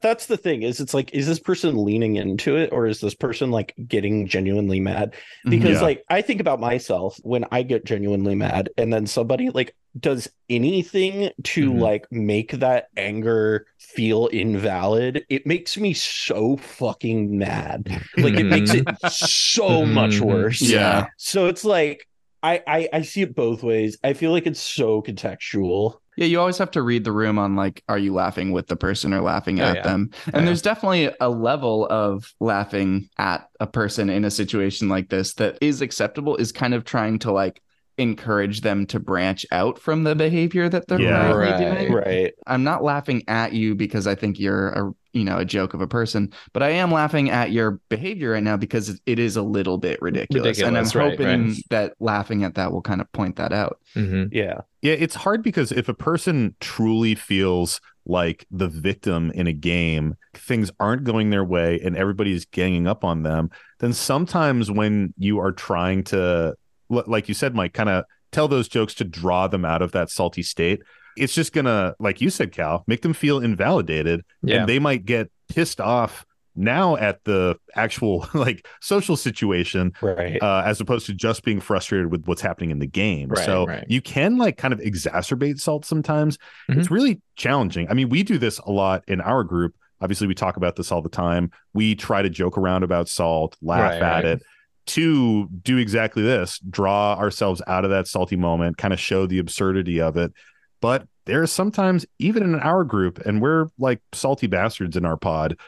That's 0.00 0.26
the 0.26 0.36
thing 0.36 0.62
is 0.62 0.80
it's 0.80 0.94
like 0.94 1.12
is 1.12 1.26
this 1.26 1.40
person 1.40 1.84
leaning 1.84 2.16
into 2.16 2.56
it 2.56 2.70
or 2.72 2.86
is 2.86 3.00
this 3.00 3.14
person 3.14 3.50
like 3.50 3.74
getting 3.86 4.26
genuinely 4.26 4.80
mad? 4.80 5.14
Because 5.44 5.60
mm-hmm. 5.60 5.72
Yeah. 5.74 5.80
like 5.80 6.04
I 6.08 6.22
think 6.22 6.40
about 6.40 6.58
myself 6.58 7.18
when 7.22 7.44
I 7.52 7.62
get 7.62 7.84
genuinely 7.84 8.34
mad 8.34 8.70
and 8.78 8.92
then 8.92 9.06
somebody 9.06 9.50
like 9.50 9.67
does 9.98 10.28
anything 10.50 11.30
to 11.44 11.72
Mhm. 11.72 11.78
like 11.80 12.06
make 12.10 12.52
that 12.52 12.88
anger 12.96 13.66
feel 13.78 14.26
invalid, 14.28 15.24
it 15.28 15.46
makes 15.46 15.76
me 15.78 15.92
so 15.94 16.56
fucking 16.56 17.36
mad. 17.38 18.00
Like 18.16 18.34
it 18.34 18.44
makes 18.46 18.72
it 18.74 18.86
so 19.10 19.84
much 19.84 20.16
Mhm. 20.16 20.20
worse. 20.26 20.60
Yeah. 20.60 21.06
So 21.16 21.46
it's 21.46 21.64
like 21.64 22.06
I, 22.42 22.62
I 22.68 22.88
I 22.92 23.02
see 23.02 23.22
it 23.22 23.34
both 23.34 23.62
ways. 23.64 23.98
I 24.04 24.12
feel 24.12 24.30
like 24.30 24.46
it's 24.46 24.60
so 24.60 25.02
contextual. 25.02 25.94
Yeah, 26.16 26.26
you 26.26 26.40
always 26.40 26.58
have 26.58 26.70
to 26.72 26.82
read 26.82 27.04
the 27.04 27.12
room 27.12 27.38
on 27.38 27.54
like, 27.54 27.82
are 27.88 27.98
you 27.98 28.12
laughing 28.12 28.50
with 28.52 28.66
the 28.66 28.76
person 28.76 29.12
or 29.14 29.20
laughing 29.20 29.60
Oh, 29.60 29.64
at 29.64 29.76
yeah. 29.76 29.82
them? 29.82 30.10
And 30.26 30.34
Yeah. 30.36 30.44
there's 30.46 30.62
definitely 30.62 31.10
a 31.20 31.28
level 31.30 31.86
of 31.90 32.32
laughing 32.40 33.08
at 33.18 33.48
a 33.60 33.66
person 33.68 34.10
in 34.10 34.24
a 34.24 34.30
situation 34.30 34.88
like 34.88 35.08
this 35.10 35.34
that 35.34 35.58
is 35.60 35.80
acceptable, 35.80 36.34
is 36.36 36.50
kind 36.52 36.74
of 36.74 36.84
trying 36.84 37.18
to 37.20 37.30
like 37.32 37.60
encourage 37.98 38.60
them 38.62 38.86
to 38.86 39.00
branch 39.00 39.44
out 39.52 39.78
from 39.78 40.04
the 40.04 40.14
behavior 40.14 40.68
that 40.68 40.86
they're 40.88 41.00
Yeah. 41.00 41.30
currently 41.32 41.66
Right. 41.66 41.78
doing. 41.80 41.92
Right. 41.92 42.32
I'm 42.46 42.64
not 42.64 42.82
laughing 42.84 43.22
at 43.28 43.52
you 43.52 43.74
because 43.74 44.06
I 44.06 44.14
think 44.14 44.38
you're 44.38 44.68
a 44.68 44.92
you 45.14 45.24
know 45.24 45.38
a 45.38 45.44
joke 45.44 45.72
of 45.74 45.80
a 45.80 45.86
person, 45.86 46.30
but 46.52 46.62
I 46.62 46.68
am 46.68 46.92
laughing 46.92 47.30
at 47.30 47.50
your 47.50 47.80
behavior 47.88 48.32
right 48.32 48.42
now 48.42 48.56
because 48.58 48.90
it- 48.90 49.00
it 49.06 49.18
is 49.18 49.36
a 49.36 49.42
little 49.42 49.78
bit 49.78 50.00
ridiculous, 50.02 50.60
and 50.60 50.76
I'm 50.76 50.84
right, 50.84 51.10
hoping 51.10 51.46
right. 51.48 51.56
that 51.70 51.94
laughing 51.98 52.44
at 52.44 52.54
that 52.56 52.72
will 52.72 52.82
kind 52.82 53.00
of 53.00 53.10
point 53.12 53.36
that 53.36 53.52
out. 53.52 53.78
Mhm. 53.96 54.28
Yeah. 54.32 54.58
Yeah, 54.82 54.92
it's 54.92 55.14
hard 55.16 55.42
because 55.42 55.72
if 55.72 55.88
a 55.88 55.94
person 55.94 56.54
truly 56.60 57.14
feels 57.14 57.80
like 58.06 58.46
the 58.50 58.68
victim 58.68 59.32
in 59.34 59.46
a 59.46 59.52
game, 59.52 60.14
things 60.34 60.70
aren't 60.78 61.04
going 61.04 61.30
their 61.30 61.44
way 61.44 61.80
and 61.82 61.96
everybody's 61.96 62.44
ganging 62.44 62.86
up 62.86 63.02
on 63.02 63.22
them, 63.22 63.50
then 63.80 63.92
sometimes 63.94 64.70
when 64.70 65.14
you 65.18 65.38
are 65.38 65.52
trying 65.52 66.04
to, 66.04 66.16
li- 66.48 66.54
like 66.88 67.28
you 67.28 67.34
said, 67.34 67.54
Mike, 67.54 67.74
kind 67.74 67.88
of 67.88 68.04
tell 68.32 68.48
those 68.48 68.68
jokes 68.68 68.94
to 68.94 69.04
draw 69.04 69.46
them 69.48 69.64
out 69.64 69.82
of 69.82 69.92
that 69.92 70.10
salty 70.10 70.42
state, 70.42 70.82
it's 71.16 71.34
just 71.34 71.52
gonna, 71.52 71.94
like 71.98 72.20
you 72.20 72.30
said, 72.30 72.52
Cal, 72.52 72.84
make 72.86 73.02
them 73.02 73.12
feel 73.12 73.40
invalidated 73.40 74.24
Yeah. 74.42 74.60
and 74.60 74.68
they 74.68 74.78
might 74.78 75.04
get 75.04 75.30
pissed 75.48 75.80
off 75.80 76.24
now 76.54 76.96
at 76.96 77.22
the 77.24 77.56
actual 77.76 78.28
like 78.34 78.66
social 78.80 79.16
situation 79.16 79.92
Right. 80.02 80.42
uh, 80.42 80.62
as 80.64 80.80
opposed 80.80 81.06
to 81.06 81.14
just 81.14 81.44
being 81.44 81.60
frustrated 81.60 82.10
with 82.10 82.26
what's 82.26 82.40
happening 82.42 82.70
in 82.70 82.78
the 82.78 82.86
game. 82.86 83.28
Right, 83.28 83.44
so 83.44 83.66
right. 83.66 83.84
you 83.88 84.00
can 84.00 84.38
like 84.38 84.56
kind 84.56 84.74
of 84.74 84.80
exacerbate 84.80 85.60
salt 85.60 85.84
sometimes. 85.84 86.36
Mm-hmm. 86.68 86.80
It's 86.80 86.90
really 86.90 87.20
challenging. 87.36 87.88
I 87.90 87.94
mean, 87.94 88.08
we 88.08 88.22
do 88.22 88.38
this 88.38 88.58
a 88.58 88.70
lot 88.70 89.04
in 89.08 89.20
our 89.20 89.44
group. 89.44 89.74
Obviously, 90.00 90.26
we 90.28 90.34
talk 90.34 90.56
about 90.56 90.76
this 90.76 90.92
all 90.92 91.02
the 91.02 91.08
time. 91.08 91.50
We 91.74 91.96
try 91.96 92.22
to 92.22 92.30
joke 92.30 92.56
around 92.56 92.84
about 92.84 93.08
salt, 93.08 93.56
laugh 93.60 94.00
at 94.00 94.24
it. 94.24 94.42
To 94.88 95.46
do 95.62 95.76
exactly 95.76 96.22
this, 96.22 96.58
draw 96.60 97.14
ourselves 97.14 97.60
out 97.66 97.84
of 97.84 97.90
that 97.90 98.08
salty 98.08 98.36
moment, 98.36 98.78
kind 98.78 98.94
of 98.94 98.98
show 99.00 99.26
the 99.26 99.38
absurdity 99.38 100.00
of 100.00 100.16
it. 100.16 100.32
But 100.80 101.06
there's 101.26 101.52
sometimes, 101.52 102.06
even 102.18 102.42
in 102.42 102.54
our 102.54 102.84
group, 102.84 103.18
and 103.26 103.42
we're 103.42 103.66
like 103.78 104.00
salty 104.12 104.46
bastards 104.46 104.96
in 104.96 105.04
our 105.04 105.16
pod, 105.18 105.58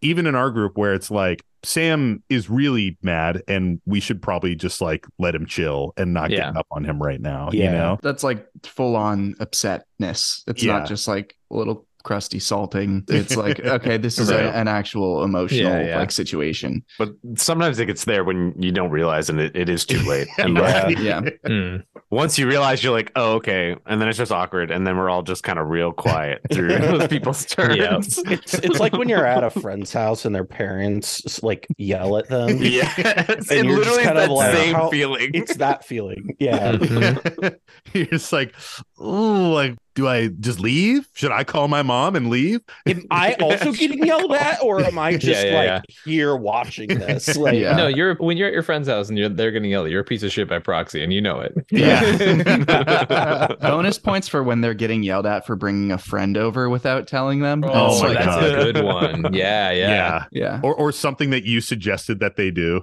even 0.00 0.26
in 0.26 0.34
our 0.34 0.50
group 0.50 0.76
where 0.76 0.92
it's 0.92 1.10
like 1.10 1.44
Sam 1.62 2.22
is 2.28 2.50
really 2.50 2.98
mad 3.00 3.42
and 3.48 3.80
we 3.86 4.00
should 4.00 4.20
probably 4.20 4.54
just 4.54 4.80
like 4.80 5.06
let 5.18 5.34
him 5.34 5.46
chill 5.46 5.94
and 5.96 6.12
not 6.12 6.30
Yeah. 6.30 6.50
get 6.50 6.56
up 6.56 6.66
on 6.70 6.84
him 6.84 7.00
right 7.02 7.20
now. 7.20 7.50
You 7.52 7.62
Yeah. 7.62 7.72
know? 7.72 7.98
That's 8.02 8.22
like 8.24 8.46
full 8.64 8.96
on 8.96 9.34
upsetness. 9.34 10.42
It's 10.46 10.62
Yeah. 10.62 10.78
not 10.78 10.88
just 10.88 11.06
like 11.08 11.34
a 11.50 11.56
little 11.56 11.86
crusty 12.04 12.38
salting. 12.38 13.02
It's 13.08 13.34
like, 13.36 13.58
okay, 13.64 13.96
this 13.96 14.18
is 14.18 14.30
a- 14.30 14.50
an 14.54 14.68
actual 14.68 15.24
emotional 15.24 15.70
Yeah, 15.72 15.86
yeah. 15.86 15.98
like 15.98 16.12
situation. 16.12 16.84
But 16.98 17.10
sometimes 17.36 17.78
it 17.80 17.86
gets 17.86 18.04
there 18.04 18.22
when 18.24 18.54
you 18.56 18.70
don't 18.70 18.90
realize 18.90 19.28
and 19.28 19.40
it, 19.40 19.56
it 19.56 19.68
is 19.68 19.84
too 19.84 19.98
late. 20.08 20.28
And 20.38 20.56
Yeah. 20.56 20.82
like, 20.84 20.98
Yeah. 20.98 21.20
Mm. 21.46 21.82
once 22.10 22.38
you 22.38 22.46
realize 22.46 22.84
you're 22.84 22.92
like, 22.92 23.10
oh, 23.16 23.34
okay. 23.34 23.76
And 23.86 24.00
then 24.00 24.08
it's 24.08 24.18
just 24.18 24.30
awkward. 24.30 24.70
And 24.70 24.86
then 24.86 24.96
we're 24.96 25.10
all 25.10 25.22
just 25.22 25.42
kind 25.42 25.58
of 25.58 25.68
real 25.68 25.92
quiet 25.92 26.40
through 26.52 26.68
those 26.78 27.08
people's 27.08 27.44
turns. 27.46 28.18
It's 28.18 28.54
it's 28.54 28.78
like 28.78 28.92
when 28.92 29.08
you're 29.08 29.26
at 29.26 29.42
a 29.42 29.50
friend's 29.50 29.92
house 29.92 30.24
and 30.24 30.34
their 30.34 30.44
parents 30.44 31.42
like 31.42 31.66
yell 31.78 32.16
at 32.18 32.28
them. 32.28 32.58
Yeah. 32.60 32.92
It's, 32.98 33.50
And 33.50 33.66
you're 33.68 33.78
just 33.82 33.96
literally 33.96 34.04
kind 34.04 34.18
of 34.18 34.28
that 34.28 34.30
like, 34.34 34.54
same 34.56 34.74
how- 34.74 34.90
feeling. 34.90 35.30
It's 35.32 35.56
that 35.56 35.84
feeling. 35.86 36.36
Yeah. 36.38 36.72
Mhm. 36.72 37.56
You're 37.94 38.06
just 38.06 38.32
like, 38.32 38.54
oh, 38.98 39.50
like, 39.52 39.76
do 39.94 40.08
I 40.08 40.26
just 40.28 40.58
leave? 40.58 41.08
Should 41.14 41.30
I 41.30 41.44
call 41.44 41.68
my 41.68 41.82
mom 41.82 42.16
and 42.16 42.28
leave? 42.28 42.60
Am 42.86 43.04
I 43.12 43.34
also 43.34 43.70
getting 43.72 44.04
yelled 44.04 44.32
at, 44.32 44.60
or 44.62 44.80
am 44.80 44.98
I 44.98 45.12
just 45.16 45.44
Yeah, 45.44 45.50
yeah, 45.52 45.56
like 45.58 45.84
yeah. 45.88 45.94
here 46.04 46.36
watching 46.36 46.88
this? 46.88 47.36
Like, 47.44 47.54
Yeah. 47.54 47.76
No, 47.76 47.86
you're 47.86 48.14
when 48.16 48.36
you're 48.36 48.48
at 48.48 48.52
your 48.54 48.62
friend's 48.64 48.88
house 48.88 49.08
and 49.08 49.16
you're 49.16 49.28
they're 49.28 49.52
gonna 49.52 49.68
yell 49.68 49.82
at 49.82 49.86
you. 49.86 49.92
You're 49.92 50.00
a 50.00 50.04
piece 50.04 50.22
of 50.24 50.32
shit 50.32 50.48
by 50.48 50.58
proxy, 50.58 51.02
and 51.04 51.12
you 51.12 51.20
know 51.20 51.40
it. 51.40 51.54
Yeah. 51.70 53.46
Bonus 53.60 53.98
points 53.98 54.28
for 54.28 54.42
when 54.42 54.60
they're 54.60 54.74
getting 54.74 55.02
yelled 55.02 55.26
at 55.26 55.46
for 55.46 55.54
bringing 55.56 55.92
a 55.92 55.98
friend 55.98 56.36
over 56.36 56.68
without 56.68 57.06
telling 57.06 57.40
them. 57.40 57.62
Oh 57.64 57.92
It's 57.92 58.02
my 58.02 58.08
like- 58.08 58.18
that's 58.18 58.28
God. 58.28 58.44
a 58.44 58.72
good 58.72 58.84
one. 58.84 59.34
Yeah, 59.34 59.70
yeah. 59.70 60.24
Yeah. 60.32 60.60
Or 60.62 60.74
or 60.74 60.92
something 60.92 61.30
that 61.30 61.44
you 61.44 61.60
suggested 61.60 62.20
that 62.20 62.36
they 62.36 62.50
do. 62.50 62.82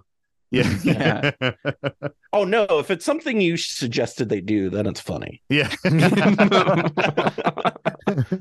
Yeah. 0.52 0.69
Yeah. 0.84 1.32
oh 2.34 2.44
no, 2.44 2.65
if 2.69 2.91
it's 2.91 3.06
something 3.06 3.40
you 3.40 3.56
suggested 3.57 4.30
they 4.30 4.41
do, 4.41 4.69
then 4.69 4.86
it's 4.86 4.99
funny. 4.99 5.41
yeah. 5.49 5.73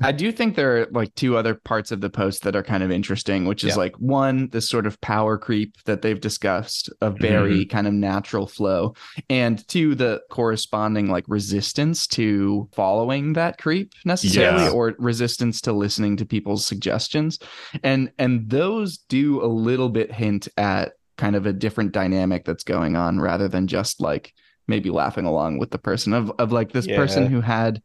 I 0.01 0.11
do 0.11 0.31
think 0.31 0.55
there 0.55 0.81
are 0.81 0.87
like 0.91 1.15
two 1.15 1.37
other 1.37 1.55
parts 1.55 1.91
of 1.91 2.01
the 2.01 2.09
post 2.09 2.43
that 2.43 2.55
are 2.55 2.63
kind 2.63 2.83
of 2.83 2.91
interesting, 2.91 3.45
which 3.45 3.63
is 3.63 3.69
Yeah. 3.69 3.75
like 3.75 3.95
one, 3.97 4.49
this 4.49 4.67
sort 4.67 4.85
of 4.85 4.99
power 5.01 5.37
creep 5.37 5.75
that 5.85 6.01
they've 6.01 6.19
discussed, 6.19 6.89
a 7.01 7.09
very 7.09 7.61
mm-hmm. 7.61 7.69
kind 7.69 7.87
of 7.87 7.93
natural 7.93 8.47
flow, 8.47 8.95
and 9.29 9.65
two, 9.67 9.95
the 9.95 10.21
corresponding 10.29 11.09
like 11.09 11.23
resistance 11.27 12.07
to 12.07 12.67
following 12.73 13.33
that 13.33 13.57
creep 13.57 13.93
necessarily, 14.03 14.65
Yeah. 14.65 14.71
or 14.71 14.93
resistance 14.99 15.61
to 15.61 15.71
listening 15.71 16.17
to 16.17 16.25
people's 16.25 16.65
suggestions, 16.65 17.39
and 17.83 18.11
and 18.19 18.49
those 18.49 18.97
do 18.97 19.41
a 19.43 19.47
little 19.47 19.89
bit 19.89 20.11
hint 20.11 20.47
at 20.57 20.93
kind 21.21 21.35
of 21.35 21.45
a 21.45 21.53
different 21.53 21.91
dynamic 21.91 22.45
that's 22.45 22.63
going 22.63 22.95
on 22.95 23.19
rather 23.19 23.47
than 23.47 23.67
just 23.67 24.01
like 24.01 24.33
maybe 24.67 24.89
laughing 24.89 25.25
along 25.25 25.59
with 25.59 25.69
the 25.69 25.77
person 25.77 26.13
of 26.13 26.31
of 26.39 26.51
like 26.51 26.71
this 26.71 26.87
person 26.87 27.27
who 27.27 27.41
had 27.41 27.81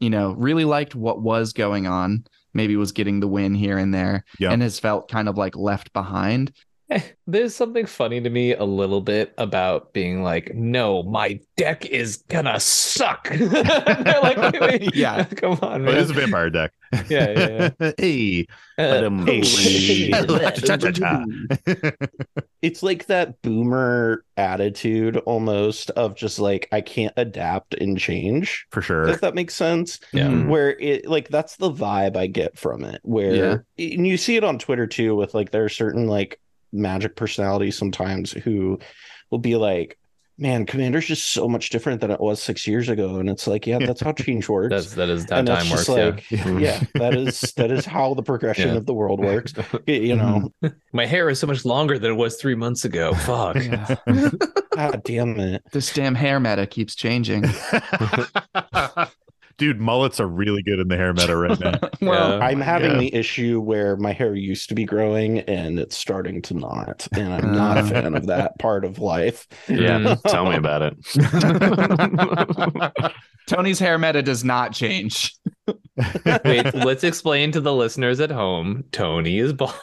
you 0.00 0.08
know, 0.08 0.32
really 0.32 0.64
liked 0.64 0.94
what 0.94 1.20
was 1.20 1.52
going 1.52 1.86
on, 1.86 2.24
maybe 2.54 2.74
was 2.74 2.90
getting 2.92 3.20
the 3.20 3.28
win 3.28 3.54
here 3.54 3.76
and 3.76 3.92
there, 3.92 4.24
Yeah. 4.38 4.50
and 4.50 4.62
has 4.62 4.78
felt 4.80 5.10
kind 5.10 5.28
of 5.28 5.36
like 5.36 5.54
left 5.54 5.92
behind. 5.92 6.52
There's 7.26 7.54
something 7.54 7.86
funny 7.86 8.20
to 8.20 8.30
me 8.30 8.54
a 8.54 8.64
little 8.64 9.00
bit 9.00 9.32
about 9.38 9.92
being 9.92 10.22
like, 10.22 10.54
no, 10.54 11.02
my 11.04 11.38
deck 11.56 11.86
is 11.86 12.18
gonna 12.28 12.58
suck. 12.60 13.28
They're 13.32 14.20
like, 14.20 14.36
wait, 14.36 14.60
wait, 14.60 14.94
Yeah. 14.96 15.24
come 15.24 15.52
on, 15.62 15.84
But 15.84 15.94
it 15.94 16.08
man. 16.08 16.10
a 16.10 16.14
vampire 16.20 16.50
deck. 16.50 16.72
Yeah, 17.08 17.70
hey. 17.98 18.46
Uh, 18.76 19.02
um, 19.06 19.24
Hey. 19.26 20.10
Cha-cha-cha. 20.10 21.24
It's 22.62 22.82
like 22.82 23.06
that 23.06 23.40
boomer 23.42 24.24
attitude 24.36 25.16
almost 25.18 25.90
of 25.90 26.14
just 26.16 26.38
like 26.38 26.68
I 26.72 26.80
can't 26.80 27.14
adapt 27.16 27.74
and 27.74 27.98
change. 27.98 28.66
For 28.70 28.82
sure. 28.82 29.08
If 29.08 29.20
that 29.20 29.34
makes 29.34 29.54
sense. 29.54 30.00
Yeah. 30.12 30.26
Mhm. 30.28 30.48
Where 30.48 30.70
it 30.78 31.06
like 31.06 31.28
that's 31.28 31.56
the 31.56 31.70
vibe 31.70 32.16
I 32.16 32.26
get 32.26 32.58
from 32.58 32.84
it. 32.84 33.00
Where 33.02 33.64
and 33.78 34.06
you 34.06 34.16
see 34.16 34.36
it 34.36 34.44
on 34.44 34.58
Twitter 34.58 34.86
too, 34.86 35.14
with 35.14 35.32
like 35.34 35.52
there 35.52 35.64
are 35.64 35.68
certain 35.70 36.06
like 36.06 36.40
magic 36.72 37.16
personalities 37.16 37.76
sometimes 37.76 38.32
who 38.32 38.78
will 39.30 39.38
be 39.38 39.56
like, 39.56 39.96
Man, 40.38 40.64
Commander's 40.64 41.04
just 41.04 41.32
so 41.32 41.46
much 41.46 41.68
different 41.68 42.00
than 42.00 42.10
it 42.10 42.18
was 42.18 42.42
six 42.42 42.66
years 42.66 42.88
ago. 42.88 43.16
And 43.16 43.28
it's 43.28 43.46
like, 43.46 43.66
yeah, 43.66 43.78
that's 43.78 44.00
how 44.00 44.12
change 44.12 44.48
works. 44.48 44.70
That's 44.70 44.94
that 44.94 45.10
is 45.10 45.28
how 45.28 45.36
and 45.40 45.46
time 45.46 45.68
works. 45.68 45.86
like, 45.86 46.30
yeah. 46.30 46.58
yeah. 46.58 46.82
that 46.94 47.14
is 47.14 47.40
that 47.58 47.70
is 47.70 47.84
how 47.84 48.14
the 48.14 48.22
progression 48.22 48.68
Yeah. 48.70 48.76
of 48.76 48.86
the 48.86 48.94
world 48.94 49.20
works. 49.20 49.52
You 49.86 50.16
know. 50.16 50.50
Mm-hmm. 50.64 50.68
My 50.94 51.04
hair 51.04 51.28
is 51.28 51.38
so 51.38 51.46
much 51.46 51.66
longer 51.66 51.98
than 51.98 52.12
it 52.12 52.14
was 52.14 52.36
three 52.36 52.54
months 52.54 52.86
ago. 52.86 53.12
Fuck. 53.12 53.56
Yeah. 53.56 53.96
god 54.74 55.02
damn 55.04 55.38
it. 55.38 55.62
this 55.72 55.92
damn 55.92 56.14
hair 56.14 56.40
meta 56.40 56.66
keeps 56.66 56.94
changing. 56.94 57.44
Dude, 59.60 59.78
mullets 59.78 60.18
are 60.20 60.26
really 60.26 60.62
good 60.62 60.78
in 60.80 60.88
the 60.88 60.96
hair 60.96 61.12
meta 61.12 61.36
right 61.36 61.60
now. 61.60 61.78
well, 62.00 62.38
Yeah. 62.38 62.44
I'm 62.46 62.62
having 62.62 62.92
Yeah. 62.92 62.98
the 62.98 63.14
issue 63.14 63.60
where 63.60 63.94
my 63.98 64.10
hair 64.12 64.34
used 64.34 64.70
to 64.70 64.74
be 64.74 64.84
growing 64.86 65.40
and 65.40 65.78
it's 65.78 65.98
starting 65.98 66.40
to 66.42 66.54
not. 66.54 67.06
And 67.12 67.30
I'm 67.34 67.52
not 67.52 67.76
a 67.76 67.80
Uh. 67.80 67.86
fan 67.88 68.14
of 68.14 68.26
that 68.28 68.58
part 68.58 68.86
of 68.86 68.98
life. 69.00 69.46
Yeah. 69.68 69.98
Mm. 69.98 70.22
Tell 70.22 70.48
me 70.48 70.56
about 70.56 70.80
it. 70.82 70.96
Tony's 73.46 73.78
hair 73.78 73.98
meta 73.98 74.22
does 74.22 74.44
not 74.44 74.72
change. 74.72 75.34
Wait, 76.44 76.74
let's 76.74 77.04
explain 77.04 77.52
to 77.52 77.60
the 77.60 77.74
listeners 77.74 78.20
at 78.20 78.30
home. 78.30 78.84
Tony 78.92 79.38
is 79.38 79.52
bald. 79.52 79.74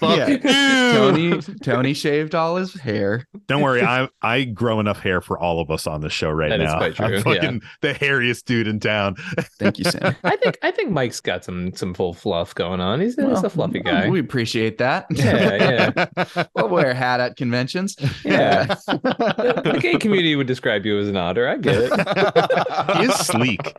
Yeah. 0.00 0.36
Tony 0.94 1.40
Tony 1.62 1.92
shaved 1.92 2.34
all 2.34 2.56
his 2.56 2.74
hair. 2.74 3.26
Don't 3.46 3.62
worry, 3.62 3.82
I 3.82 4.08
I 4.22 4.44
grow 4.44 4.80
enough 4.80 5.00
hair 5.00 5.20
for 5.20 5.38
all 5.38 5.60
of 5.60 5.70
us 5.70 5.86
on 5.86 6.00
the 6.00 6.08
show 6.08 6.30
right 6.30 6.48
That 6.48 6.60
is 6.60 6.72
now. 6.72 6.78
quite 6.78 6.94
true, 6.94 7.06
I'm 7.06 7.22
fucking 7.22 7.62
the 7.82 7.92
hairiest 7.92 8.44
dude 8.44 8.66
in 8.68 8.80
town. 8.80 9.16
Thank 9.58 9.78
you, 9.78 9.84
Sam. 9.84 10.16
I 10.24 10.36
think 10.36 10.58
I 10.62 10.70
think 10.70 10.90
Mike's 10.90 11.20
got 11.20 11.44
some 11.44 11.74
some 11.74 11.92
full 11.92 12.14
fluff 12.14 12.54
going 12.54 12.80
on. 12.80 13.00
He's, 13.00 13.16
he's 13.16 13.42
a 13.42 13.50
fluffy 13.50 13.80
guy. 13.80 14.08
We 14.08 14.20
appreciate 14.20 14.78
that. 14.78 15.06
Yeah, 15.10 16.06
yeah. 16.16 16.44
we'll 16.54 16.68
wear 16.68 16.90
a 16.90 16.94
hat 16.94 17.20
at 17.20 17.36
conventions. 17.36 17.96
Yeah. 18.24 18.66
the, 18.86 19.62
the 19.64 19.78
gay 19.80 19.96
community 19.96 20.36
would 20.36 20.46
describe 20.46 20.86
you 20.86 20.98
as 20.98 21.08
an 21.08 21.16
otter. 21.16 21.48
I 21.48 21.56
get 21.56 21.74
it. 21.78 22.96
he 22.96 23.04
is 23.04 23.14
sleek. 23.14 23.74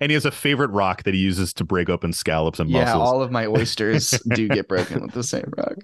and 0.00 0.10
he 0.10 0.14
has 0.14 0.24
a 0.24 0.30
favorite 0.30 0.53
rock 0.54 1.02
that 1.04 1.14
he 1.14 1.20
uses 1.20 1.52
to 1.54 1.64
break 1.64 1.88
open 1.88 2.12
scallops 2.12 2.58
and 2.60 2.70
yeah, 2.70 2.84
muscles. 2.84 3.08
all 3.08 3.22
of 3.22 3.30
my 3.30 3.46
oysters 3.46 4.10
do 4.34 4.48
get 4.48 4.68
broken 4.68 5.02
with 5.02 5.12
the 5.12 5.22
same 5.22 5.52
rock. 5.56 5.78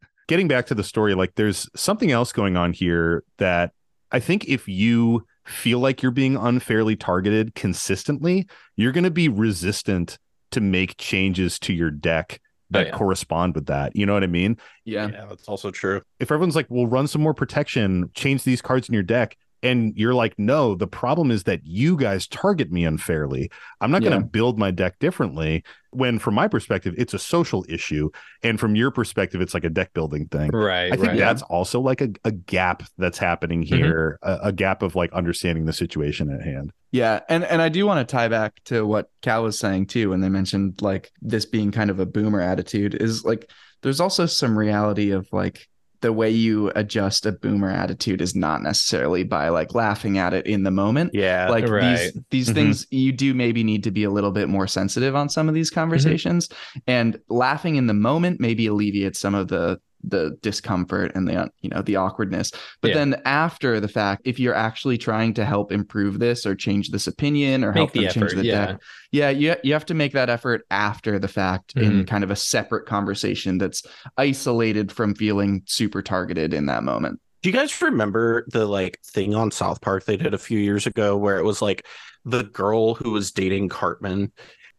Getting 0.28 0.48
back 0.48 0.66
to 0.66 0.74
the 0.74 0.84
story, 0.84 1.14
like 1.14 1.34
there's 1.34 1.68
something 1.76 2.10
else 2.10 2.32
going 2.32 2.56
on 2.56 2.72
here 2.72 3.24
that 3.38 3.72
I 4.10 4.20
think 4.20 4.46
if 4.48 4.66
you 4.66 5.26
feel 5.44 5.78
like 5.80 6.02
you're 6.02 6.12
being 6.12 6.36
unfairly 6.36 6.96
targeted 6.96 7.54
consistently, 7.54 8.48
you're 8.76 8.92
going 8.92 9.04
to 9.04 9.10
be 9.10 9.28
resistant 9.28 10.18
to 10.52 10.60
make 10.62 10.96
changes 10.96 11.58
to 11.58 11.74
your 11.74 11.90
deck 11.90 12.40
oh, 12.40 12.44
that 12.70 12.86
Oh, 12.86 12.86
yeah. 12.88 12.96
correspond 12.96 13.54
with 13.54 13.66
that. 13.66 13.94
You 13.94 14.06
know 14.06 14.14
what 14.14 14.22
I 14.24 14.28
mean? 14.28 14.56
Yeah. 14.84 15.08
Yeah, 15.08 15.26
that's 15.28 15.46
also 15.48 15.70
true. 15.70 16.00
if 16.20 16.30
everyone's 16.32 16.56
like, 16.56 16.66
well, 16.70 16.86
run 16.86 17.06
some 17.06 17.20
more 17.22 17.34
protection, 17.34 18.10
change 18.14 18.44
these 18.44 18.62
cards 18.62 18.88
in 18.88 18.94
your 18.94 19.02
deck, 19.02 19.36
and 19.64 19.96
you're 19.96 20.14
like, 20.14 20.38
no, 20.38 20.74
the 20.74 20.86
problem 20.86 21.30
is 21.30 21.44
that 21.44 21.60
you 21.64 21.96
guys 21.96 22.26
target 22.26 22.70
me 22.70 22.84
unfairly. 22.84 23.50
I'm 23.80 23.90
not 23.90 24.02
going 24.02 24.20
to 24.20 24.24
build 24.24 24.58
my 24.58 24.70
deck 24.70 24.98
differently. 24.98 25.64
When, 25.90 26.18
from 26.18 26.34
my 26.34 26.48
perspective, 26.48 26.94
it's 26.98 27.14
a 27.14 27.18
social 27.18 27.64
issue, 27.68 28.10
and 28.42 28.60
from 28.60 28.76
your 28.76 28.90
perspective, 28.90 29.40
it's 29.40 29.54
like 29.54 29.64
a 29.64 29.70
deck 29.70 29.92
building 29.94 30.26
thing. 30.26 30.50
Right. 30.50 30.92
I 30.92 30.96
think 30.96 31.08
right. 31.08 31.18
that's 31.18 31.42
also 31.42 31.80
like 31.80 32.00
a, 32.00 32.10
a 32.24 32.32
gap 32.32 32.82
that's 32.98 33.16
happening 33.16 33.64
mm-hmm. 33.64 33.76
here, 33.76 34.18
a, 34.22 34.38
a 34.44 34.52
gap 34.52 34.82
of 34.82 34.94
like 34.96 35.12
understanding 35.12 35.64
the 35.64 35.72
situation 35.72 36.30
at 36.30 36.42
hand. 36.42 36.72
Yeah, 36.90 37.20
and 37.28 37.42
and 37.44 37.60
I 37.62 37.70
do 37.70 37.86
want 37.86 38.06
to 38.06 38.12
tie 38.12 38.28
back 38.28 38.62
to 38.66 38.86
what 38.86 39.08
Cal 39.22 39.42
was 39.42 39.58
saying 39.58 39.86
too, 39.86 40.10
when 40.10 40.20
they 40.20 40.28
mentioned 40.28 40.82
like 40.82 41.10
this 41.22 41.46
being 41.46 41.72
kind 41.72 41.90
of 41.90 41.98
a 41.98 42.06
boomer 42.06 42.40
attitude 42.40 42.94
is 42.94 43.24
like 43.24 43.50
there's 43.82 44.00
also 44.00 44.26
some 44.26 44.56
reality 44.56 45.10
of 45.10 45.28
like 45.32 45.68
the 46.04 46.12
way 46.12 46.28
you 46.28 46.70
adjust 46.76 47.24
a 47.24 47.32
boomer 47.32 47.70
attitude 47.70 48.20
is 48.20 48.34
not 48.36 48.62
necessarily 48.62 49.24
by 49.24 49.48
like 49.48 49.74
laughing 49.74 50.18
at 50.18 50.34
it 50.34 50.46
in 50.46 50.62
the 50.62 50.70
moment. 50.70 51.10
Yeah. 51.14 51.48
Like 51.48 51.66
Right. 51.66 52.12
these 52.12 52.22
these 52.30 52.48
Mhm. 52.50 52.54
things 52.54 52.86
you 52.90 53.10
do 53.10 53.32
maybe 53.32 53.64
need 53.64 53.82
to 53.84 53.90
be 53.90 54.04
a 54.04 54.10
little 54.10 54.30
bit 54.30 54.50
more 54.50 54.66
sensitive 54.66 55.16
on 55.16 55.30
some 55.30 55.48
of 55.48 55.54
these 55.54 55.70
conversations 55.70 56.50
and 56.86 57.18
laughing 57.30 57.76
in 57.76 57.86
the 57.86 57.94
moment 57.94 58.38
maybe 58.38 58.66
alleviates 58.66 59.18
some 59.18 59.34
of 59.34 59.48
the 59.48 59.80
the 60.06 60.36
discomfort 60.42 61.12
and 61.14 61.26
the 61.28 61.50
you 61.62 61.70
know 61.70 61.82
the 61.82 61.96
awkwardness 61.96 62.52
but 62.80 62.88
Yeah. 62.88 62.94
then 62.94 63.22
after 63.24 63.80
the 63.80 63.88
fact 63.88 64.22
if 64.24 64.38
you're 64.38 64.54
actually 64.54 64.98
trying 64.98 65.34
to 65.34 65.44
help 65.44 65.72
improve 65.72 66.18
this 66.18 66.44
or 66.46 66.54
change 66.54 66.90
this 66.90 67.06
opinion 67.06 67.64
or 67.64 67.68
Make 67.68 67.76
help 67.76 67.92
the 67.92 68.00
them 68.04 68.12
change 68.12 68.32
the 68.34 68.44
yeah. 68.44 68.66
deck 68.66 68.80
yeah 69.12 69.30
you, 69.30 69.56
you 69.64 69.72
have 69.72 69.86
to 69.86 69.94
make 69.94 70.12
that 70.12 70.28
effort 70.30 70.66
after 70.70 71.18
the 71.18 71.28
fact 71.28 71.74
Mm-hmm. 71.74 72.00
in 72.00 72.06
kind 72.06 72.24
of 72.24 72.30
a 72.30 72.36
separate 72.36 72.86
conversation 72.86 73.58
that's 73.58 73.82
isolated 74.16 74.92
from 74.92 75.14
feeling 75.14 75.62
super 75.66 76.02
targeted 76.02 76.54
in 76.54 76.66
that 76.66 76.82
moment 76.84 77.20
Do 77.42 77.48
you 77.50 77.54
guys 77.54 77.80
remember 77.82 78.44
the 78.48 78.66
like 78.66 78.98
thing 79.04 79.34
on 79.34 79.50
South 79.50 79.80
Park 79.80 80.04
they 80.04 80.16
did 80.16 80.34
a 80.34 80.38
few 80.38 80.58
years 80.58 80.86
ago 80.86 81.16
where 81.16 81.38
it 81.38 81.44
was 81.44 81.60
like 81.62 81.86
the 82.24 82.44
girl 82.44 82.94
who 82.94 83.10
was 83.10 83.32
dating 83.32 83.68
Cartman? 83.68 84.32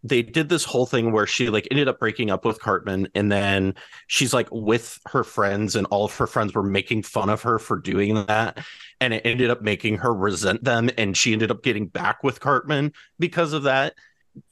They 0.07 0.21
did 0.21 0.49
this 0.49 0.63
whole 0.63 0.85
thing 0.85 1.11
where 1.11 1.25
she 1.25 1.49
like 1.49 1.67
ended 1.71 1.87
up 1.87 1.99
breaking 1.99 2.29
up 2.29 2.45
with 2.45 2.59
Cartman 2.59 3.07
and 3.15 3.31
then 3.31 3.73
she's 4.05 4.33
like 4.33 4.47
with 4.51 4.99
her 5.07 5.23
friends 5.23 5.75
and 5.75 5.87
all 5.87 6.05
of 6.05 6.15
her 6.17 6.27
friends 6.27 6.53
were 6.53 6.61
making 6.61 7.01
fun 7.03 7.29
of 7.29 7.41
her 7.41 7.57
for 7.57 7.79
doing 7.79 8.13
that 8.27 8.59
and 9.01 9.15
it 9.15 9.23
ended 9.25 9.49
up 9.49 9.63
making 9.63 9.97
her 9.97 10.13
resent 10.13 10.63
them 10.63 10.91
and 10.99 11.17
she 11.17 11.33
ended 11.33 11.49
up 11.49 11.63
getting 11.63 11.87
back 11.87 12.23
with 12.23 12.39
Cartman 12.39 12.93
because 13.17 13.51
of 13.53 13.63
that. 13.63 13.95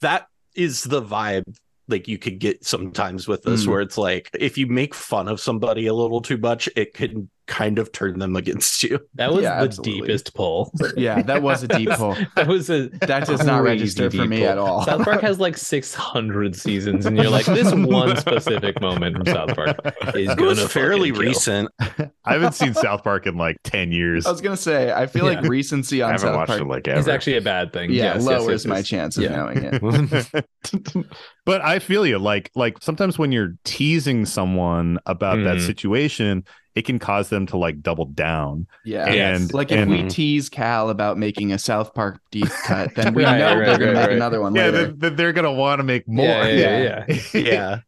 That 0.00 0.26
is 0.56 0.82
the 0.82 1.00
vibe 1.02 1.44
like 1.86 2.08
you 2.08 2.18
could 2.18 2.38
get 2.38 2.64
sometimes 2.64 3.28
with 3.28 3.42
this 3.42 3.64
Mm. 3.64 3.68
where 3.68 3.80
it's 3.80 3.98
like 3.98 4.30
if 4.40 4.56
you 4.58 4.66
make 4.66 4.94
fun 4.94 5.28
of 5.28 5.38
somebody 5.38 5.86
a 5.86 5.94
little 5.94 6.22
too 6.22 6.38
much 6.38 6.68
it 6.76 6.94
can 6.94 7.28
kind 7.46 7.78
of 7.78 7.92
turn 7.92 8.18
them 8.18 8.36
against 8.36 8.82
you 8.82 8.98
That 9.14 9.32
was 9.32 9.42
Yeah, 9.42 9.58
the 9.60 9.64
absolutely. 9.66 10.00
deepest 10.08 10.34
pull. 10.34 10.72
yeah 10.96 11.20
that 11.22 11.42
was 11.42 11.62
a 11.62 11.68
deep 11.68 11.90
pull 11.96 12.16
That 12.36 12.46
was 12.46 12.70
a 12.70 12.88
that 13.00 13.26
does 13.26 13.44
not 13.44 13.60
crazy 13.60 13.78
register 13.80 14.10
for 14.10 14.24
me 14.26 14.38
pull. 14.38 14.48
at 14.48 14.58
all 14.58 14.84
South 14.84 15.04
Park 15.04 15.20
has 15.20 15.38
like 15.38 15.56
600 15.56 16.56
seasons, 16.56 17.06
and 17.06 17.16
you're 17.16 17.30
like, 17.30 17.46
this 17.46 17.72
one 17.74 18.16
specific 18.18 18.80
moment 18.80 19.16
from 19.16 19.26
South 19.26 19.54
Park 19.54 19.78
is 20.14 20.28
gonna 20.34 20.42
was 20.48 20.72
fairly 20.72 21.12
recent 21.12 21.68
I 21.80 22.32
haven't 22.32 22.54
seen 22.54 22.72
South 22.74 23.04
Park 23.04 23.26
in 23.26 23.36
like 23.36 23.56
10 23.64 23.92
years. 23.92 24.24
I 24.26 24.30
was 24.30 24.40
gonna 24.40 24.56
say, 24.56 24.92
I 24.92 25.06
feel 25.06 25.24
like 25.26 25.42
Yeah. 25.42 25.48
recency 25.48 26.02
I 26.02 26.06
on 26.06 26.12
haven't 26.12 26.28
South 26.28 26.36
watched 26.36 26.48
Park, 26.48 26.60
it 26.62 26.66
like 26.66 26.88
It's 26.88 27.00
ever. 27.06 27.10
actually 27.10 27.36
a 27.36 27.42
bad 27.42 27.72
thing. 27.72 27.90
yeah, 27.90 28.14
Yes, 28.14 28.16
yes, 28.16 28.24
lowers 28.26 28.64
yes, 28.64 28.66
my 28.66 28.76
yes. 28.78 28.88
chance 28.88 29.16
of 29.18 29.22
Yeah. 29.24 29.36
knowing 29.36 29.58
it. 29.62 31.16
but 31.44 31.60
I 31.62 31.78
feel 31.78 32.06
you 32.06 32.18
like 32.18 32.50
like 32.54 32.78
sometimes 32.82 33.18
when 33.18 33.32
you're 33.32 33.54
teasing 33.64 34.24
someone 34.24 34.98
about 35.06 35.36
that 35.44 35.58
Mhm. 35.58 35.66
situation, 35.66 36.44
it 36.74 36.82
can 36.82 36.98
cause 36.98 37.28
them 37.30 37.46
to 37.46 37.56
like 37.56 37.82
double 37.82 38.06
down. 38.06 38.66
Yeah, 38.82 39.06
And 39.06 39.52
like 39.52 39.72
if 39.72 39.80
and, 39.80 39.90
we 39.90 40.02
tease 40.04 40.48
Cal 40.48 40.90
about 40.90 41.18
making 41.18 41.52
a 41.52 41.58
South 41.58 41.94
Park 41.94 42.20
deep 42.30 42.58
cut, 42.62 42.94
then 42.94 43.14
we 43.14 43.24
Right, 43.24 43.38
know 43.38 43.54
right, 43.54 43.64
they're 43.64 43.78
gonna 43.78 43.94
make 43.94 44.10
right. 44.10 44.12
another 44.12 44.40
one 44.40 44.54
yeah, 44.54 44.68
later. 44.70 44.88
that 44.88 45.00
that 45.00 45.16
they're 45.16 45.32
gonna 45.32 45.52
want 45.52 45.78
to 45.80 45.84
make 45.84 46.06
more. 46.08 46.46
Yeah, 46.46 46.48
yeah, 46.48 47.06
yeah, 47.06 47.06
yeah. 47.34 47.80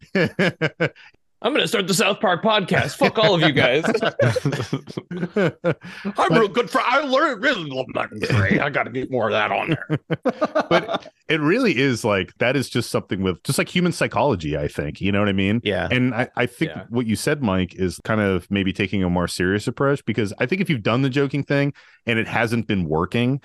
Yeah 1.43 1.47
I'm 1.47 1.53
gonna 1.53 1.69
start 1.69 1.87
the 1.87 1.95
South 1.95 2.21
Park 2.21 2.43
podcast. 2.43 2.97
Fuck 2.97 3.19
all 3.19 3.35
of 3.35 3.41
you 3.43 3.53
guys. 3.53 3.85
i'm 6.19 6.33
real 6.33 6.49
good 6.49 6.71
for 6.71 6.81
i 6.81 7.01
learned 7.01 7.43
really 7.43 7.65
love 7.69 7.87
that 7.95 8.09
great 8.11 8.61
i 8.61 8.71
gotta 8.71 8.91
get 8.91 9.11
more 9.11 9.27
of 9.27 9.33
that 9.33 9.51
on 9.53 9.69
there 9.69 9.99
but 10.71 11.13
it 11.29 11.41
really 11.41 11.77
is 11.77 12.05
like 12.05 12.33
that 12.39 12.57
is 12.57 12.69
just 12.69 12.91
something 12.91 13.23
with 13.23 13.43
just 13.43 13.59
like 13.59 13.69
human 13.69 13.93
psychology, 13.93 14.57
I 14.57 14.69
think. 14.69 15.01
You 15.01 15.11
know 15.13 15.19
what 15.21 15.29
I 15.29 15.33
mean? 15.33 15.61
yeah 15.65 15.89
And 15.91 16.15
I, 16.15 16.29
I 16.37 16.47
think 16.47 16.71
Yeah. 16.71 16.85
what 16.89 17.07
you 17.07 17.17
said, 17.17 17.43
Mike, 17.43 17.75
is 17.75 18.01
kind 18.05 18.21
of 18.21 18.49
maybe 18.51 18.73
taking 18.73 19.03
a 19.03 19.11
more 19.11 19.27
serious 19.29 19.67
approach 19.67 20.05
because 20.05 20.33
I 20.39 20.47
think 20.47 20.61
if 20.61 20.71
you've 20.71 20.83
done 20.83 21.03
the 21.03 21.11
joking 21.11 21.43
thing 21.43 21.73
and 22.07 22.19
it 22.19 22.29
hasn't 22.29 22.67
been 22.67 22.85
working, 22.89 23.41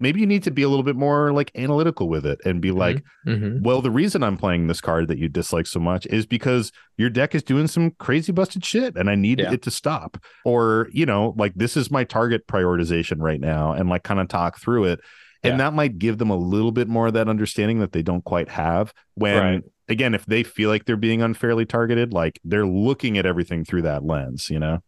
maybe 0.00 0.20
you 0.20 0.26
need 0.26 0.42
to 0.42 0.50
be 0.50 0.62
a 0.62 0.68
little 0.68 0.82
bit 0.82 0.96
more 0.96 1.32
like 1.32 1.50
analytical 1.54 2.08
with 2.08 2.26
it 2.26 2.40
and 2.44 2.60
be 2.60 2.70
like, 2.72 3.02
Mhm. 3.26 3.62
well, 3.62 3.80
the 3.80 3.90
reason 3.90 4.22
I'm 4.22 4.36
playing 4.36 4.66
this 4.66 4.80
card 4.80 5.08
that 5.08 5.18
you 5.18 5.28
dislike 5.28 5.66
so 5.66 5.78
much 5.80 6.06
is 6.06 6.26
because 6.26 6.72
your 6.98 7.10
deck 7.10 7.34
is 7.34 7.42
doing 7.42 7.66
some 7.66 7.92
crazy 7.98 8.32
busted 8.32 8.64
shit 8.64 8.96
and 8.96 9.08
I 9.08 9.14
need 9.14 9.38
Yeah. 9.40 9.52
it 9.52 9.62
to 9.62 9.70
stop. 9.70 10.18
Or, 10.44 10.88
you 10.92 11.06
know, 11.06 11.34
like 11.38 11.54
this 11.54 11.76
is 11.76 11.90
my 11.90 12.04
target 12.04 12.46
prioritization 12.46 13.18
right 13.20 13.40
now 13.40 13.72
and 13.72 13.88
like 13.88 14.02
kind 14.02 14.20
of 14.20 14.28
talk 14.28 14.58
through 14.60 14.84
it. 14.84 15.00
And 15.42 15.60
that 15.60 15.74
might 15.74 15.98
give 15.98 16.16
them 16.16 16.30
a 16.30 16.36
little 16.36 16.72
bit 16.72 16.88
more 16.88 17.08
of 17.08 17.12
that 17.12 17.28
understanding 17.28 17.78
that 17.80 17.92
they 17.92 18.02
don't 18.02 18.24
quite 18.24 18.48
have 18.48 18.94
when 19.14 19.36
Right. 19.42 19.62
again, 19.90 20.14
if 20.14 20.24
they 20.24 20.42
feel 20.42 20.70
like 20.70 20.86
they're 20.86 20.96
being 20.96 21.20
unfairly 21.20 21.66
targeted, 21.66 22.14
like 22.14 22.40
they're 22.44 22.66
looking 22.66 23.18
at 23.18 23.26
everything 23.26 23.62
through 23.62 23.82
that 23.82 24.02
lens, 24.04 24.48
you 24.48 24.58
know? 24.58 24.78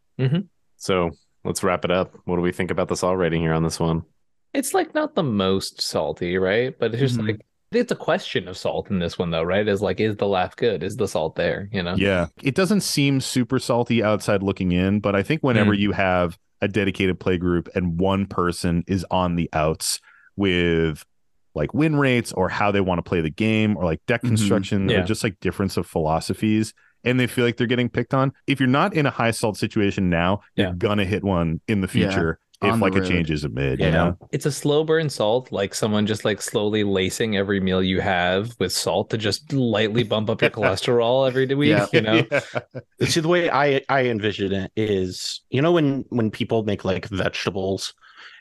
So 0.76 1.10
let's 1.44 1.62
wrap 1.62 1.84
it 1.84 1.90
up. 1.90 2.14
What 2.24 2.36
do 2.36 2.42
we 2.42 2.52
think 2.52 2.70
about 2.70 2.88
the 2.88 2.96
salt 2.96 3.18
rating 3.18 3.42
here 3.42 3.52
on 3.52 3.62
this 3.64 3.78
one? 3.78 4.02
It's 4.56 4.72
like 4.74 4.94
not 4.94 5.14
the 5.14 5.22
most 5.22 5.80
salty, 5.82 6.38
right? 6.38 6.74
But 6.78 6.92
it's 6.94 7.00
just 7.00 7.18
Mhm. 7.18 7.26
like 7.28 7.40
it's 7.72 7.92
a 7.92 7.96
question 7.96 8.48
of 8.48 8.56
salt 8.56 8.90
in 8.90 9.00
this 9.00 9.18
one, 9.18 9.30
though, 9.30 9.42
right? 9.42 9.66
Is 9.68 9.82
like, 9.82 10.00
is 10.00 10.16
the 10.16 10.26
laugh 10.26 10.56
good? 10.56 10.82
Is 10.82 10.96
the 10.96 11.06
salt 11.08 11.34
there? 11.34 11.68
You 11.72 11.82
know? 11.82 11.94
Yeah. 11.96 12.28
It 12.42 12.54
doesn't 12.54 12.80
seem 12.80 13.20
super 13.20 13.58
salty 13.58 14.02
outside 14.02 14.42
looking 14.42 14.72
in, 14.72 15.00
but 15.00 15.14
I 15.14 15.22
think 15.22 15.42
whenever 15.42 15.74
you 15.74 15.92
have 15.92 16.38
a 16.62 16.68
dedicated 16.68 17.20
play 17.20 17.36
group 17.36 17.68
and 17.74 18.00
one 18.00 18.24
person 18.26 18.82
is 18.86 19.04
on 19.10 19.34
the 19.36 19.50
outs 19.52 20.00
with 20.36 21.04
like 21.54 21.74
win 21.74 21.96
rates 21.96 22.32
or 22.32 22.48
how 22.48 22.70
they 22.70 22.80
want 22.80 22.98
to 22.98 23.02
play 23.02 23.20
the 23.20 23.30
game 23.30 23.76
or 23.76 23.84
like 23.84 24.00
deck 24.06 24.22
Mhm. 24.22 24.28
construction 24.28 24.88
Yeah. 24.88 25.02
or 25.02 25.04
just 25.04 25.24
like 25.24 25.38
difference 25.40 25.76
of 25.76 25.86
philosophies 25.86 26.72
and 27.04 27.20
they 27.20 27.26
feel 27.26 27.44
like 27.44 27.56
they're 27.56 27.66
getting 27.66 27.88
picked 27.88 28.14
on. 28.14 28.32
If 28.46 28.58
you're 28.60 28.68
not 28.68 28.94
in 28.94 29.06
a 29.06 29.10
high 29.10 29.30
salt 29.30 29.56
situation 29.56 30.08
now, 30.10 30.40
Yeah. 30.54 30.66
you're 30.66 30.74
gonna 30.74 31.04
hit 31.04 31.24
one 31.24 31.60
in 31.68 31.80
the 31.80 31.88
future 31.88 32.30
on 32.30 32.36
if 32.62 32.72
the 32.74 32.80
like 32.80 32.94
a 32.94 33.00
road. 33.00 33.08
change 33.08 33.30
isn't 33.30 33.52
made. 33.54 33.80
You 33.80 33.90
know? 33.90 34.16
It's 34.32 34.46
a 34.46 34.52
slow 34.52 34.82
burn 34.84 35.08
salt, 35.10 35.52
like 35.52 35.74
someone 35.74 36.06
just 36.06 36.24
like 36.24 36.40
slowly 36.40 36.84
lacing 36.84 37.36
every 37.36 37.60
meal 37.60 37.82
you 37.82 38.00
have 38.00 38.54
with 38.58 38.72
salt 38.72 39.10
to 39.10 39.18
just 39.18 39.52
lightly 39.52 40.02
bump 40.04 40.30
up 40.30 40.40
your 40.40 40.50
cholesterol 40.58 41.26
every 41.28 41.46
week. 41.54 41.70
Yeah. 41.70 41.86
You 41.92 42.00
know? 42.00 42.22
see 43.06 43.20
the 43.20 43.28
way 43.28 43.50
i 43.50 43.80
i 43.88 44.04
envision 44.06 44.52
it 44.52 44.72
is 44.76 45.42
you 45.50 45.60
know 45.62 45.72
when 45.72 46.04
when 46.08 46.30
people 46.30 46.62
make 46.64 46.84
like 46.84 47.06
vegetables 47.08 47.94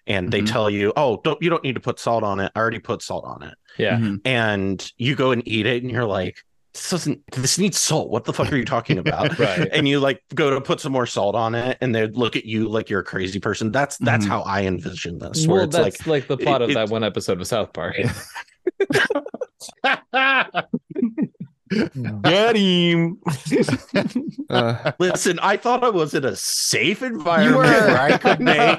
and 0.07 0.31
they 0.31 0.41
Mhm. 0.41 0.51
tell 0.51 0.69
you 0.69 0.93
oh 0.95 1.19
don't 1.23 1.41
you 1.41 1.49
don't 1.49 1.63
need 1.63 1.75
to 1.75 1.81
put 1.81 1.99
salt 1.99 2.23
on 2.23 2.39
it 2.39 2.51
i 2.55 2.59
already 2.59 2.79
put 2.79 3.01
salt 3.01 3.25
on 3.25 3.43
it 3.43 3.55
Yeah. 3.77 3.97
Mhm. 3.97 4.21
and 4.25 4.91
you 4.97 5.15
go 5.15 5.31
and 5.31 5.45
eat 5.47 5.65
it 5.65 5.83
and 5.83 5.91
you're 5.91 6.05
like 6.05 6.37
this 6.75 6.89
doesn't 6.89 7.21
this 7.31 7.57
needs 7.57 7.79
salt 7.79 8.09
what 8.09 8.25
the 8.25 8.33
fuck 8.33 8.51
are 8.51 8.57
you 8.57 8.65
talking 8.65 8.97
about 8.97 9.39
Right. 9.39 9.69
and 9.71 9.87
you 9.87 9.99
like 10.01 10.21
go 10.35 10.49
to 10.49 10.59
put 10.59 10.81
some 10.81 10.91
more 10.91 11.05
salt 11.07 11.33
on 11.33 11.55
it 11.55 11.77
and 11.79 11.95
they 11.95 12.05
look 12.07 12.35
at 12.35 12.43
you 12.43 12.67
like 12.67 12.89
you're 12.89 12.99
a 12.99 13.03
crazy 13.03 13.39
person 13.39 13.71
that's 13.71 13.97
that's 13.99 14.25
Mhm. 14.25 14.29
how 14.29 14.41
i 14.41 14.63
envision 14.63 15.17
this 15.17 15.47
where 15.47 15.59
Well, 15.59 15.65
it's 15.67 15.75
that's 15.77 16.05
like 16.05 16.07
like, 16.07 16.27
the 16.27 16.37
plot 16.37 16.61
it- 16.61 16.69
of 16.69 16.73
that 16.75 16.89
one 16.89 17.03
episode 17.05 17.39
of 17.39 17.47
South 17.47 17.71
Park. 17.73 17.95
Get 22.21 22.55
him. 22.55 23.17
Uh, 24.49 24.91
listen 24.99 25.39
i 25.41 25.57
thought 25.57 25.83
i 25.83 25.89
was 25.89 26.13
in 26.13 26.23
a 26.23 26.35
safe 26.35 27.01
environment 27.01 27.55
were. 27.57 27.63
where 27.63 27.99
i 27.99 28.17
could 28.19 28.39
make 28.39 28.77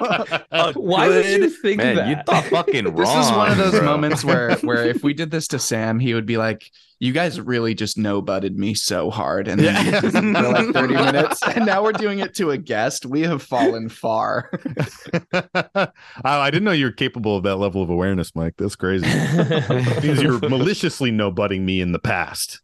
a 0.51 0.71
Why 0.73 1.09
would 1.09 1.25
you 1.25 1.49
think 1.49 1.77
Man, 1.79 1.95
that? 1.97 2.07
you 2.07 2.15
thought 2.25 2.45
fucking 2.45 2.85
wrong. 2.85 2.95
this 3.17 3.25
is 3.25 3.31
one 3.33 3.51
of 3.51 3.57
those 3.57 3.71
bro. 3.71 3.83
moments 3.83 4.23
where 4.23 4.55
where 4.59 4.85
if 4.85 5.03
we 5.03 5.13
did 5.13 5.31
this 5.31 5.47
to 5.49 5.59
Sam, 5.59 5.99
he 5.99 6.13
would 6.13 6.25
be 6.25 6.37
like, 6.37 6.71
"You 6.99 7.13
guys 7.13 7.39
really 7.39 7.73
just 7.73 7.97
no 7.97 8.21
butted 8.21 8.57
me 8.57 8.73
so 8.73 9.09
hard," 9.09 9.47
and 9.47 9.59
then 9.59 9.85
Yeah. 9.85 9.99
for 10.01 10.11
like 10.11 10.67
thirty 10.73 10.95
minutes, 10.95 11.41
and 11.47 11.65
now 11.65 11.83
we're 11.83 11.91
doing 11.91 12.19
it 12.19 12.33
to 12.35 12.51
a 12.51 12.57
guest. 12.57 13.05
We 13.05 13.21
have 13.21 13.41
fallen 13.41 13.89
far. 13.89 14.51
oh, 15.33 15.87
I 16.23 16.49
didn't 16.49 16.63
know 16.63 16.71
you 16.71 16.85
were 16.85 16.91
capable 16.91 17.37
of 17.37 17.43
that 17.43 17.57
level 17.57 17.81
of 17.81 17.89
awareness, 17.89 18.35
Mike. 18.35 18.55
That's 18.57 18.75
crazy. 18.75 19.05
Because 19.37 20.21
you're 20.21 20.39
maliciously 20.39 21.11
no 21.11 21.31
butting 21.31 21.65
me 21.65 21.81
in 21.81 21.91
the 21.91 21.99
past. 21.99 22.61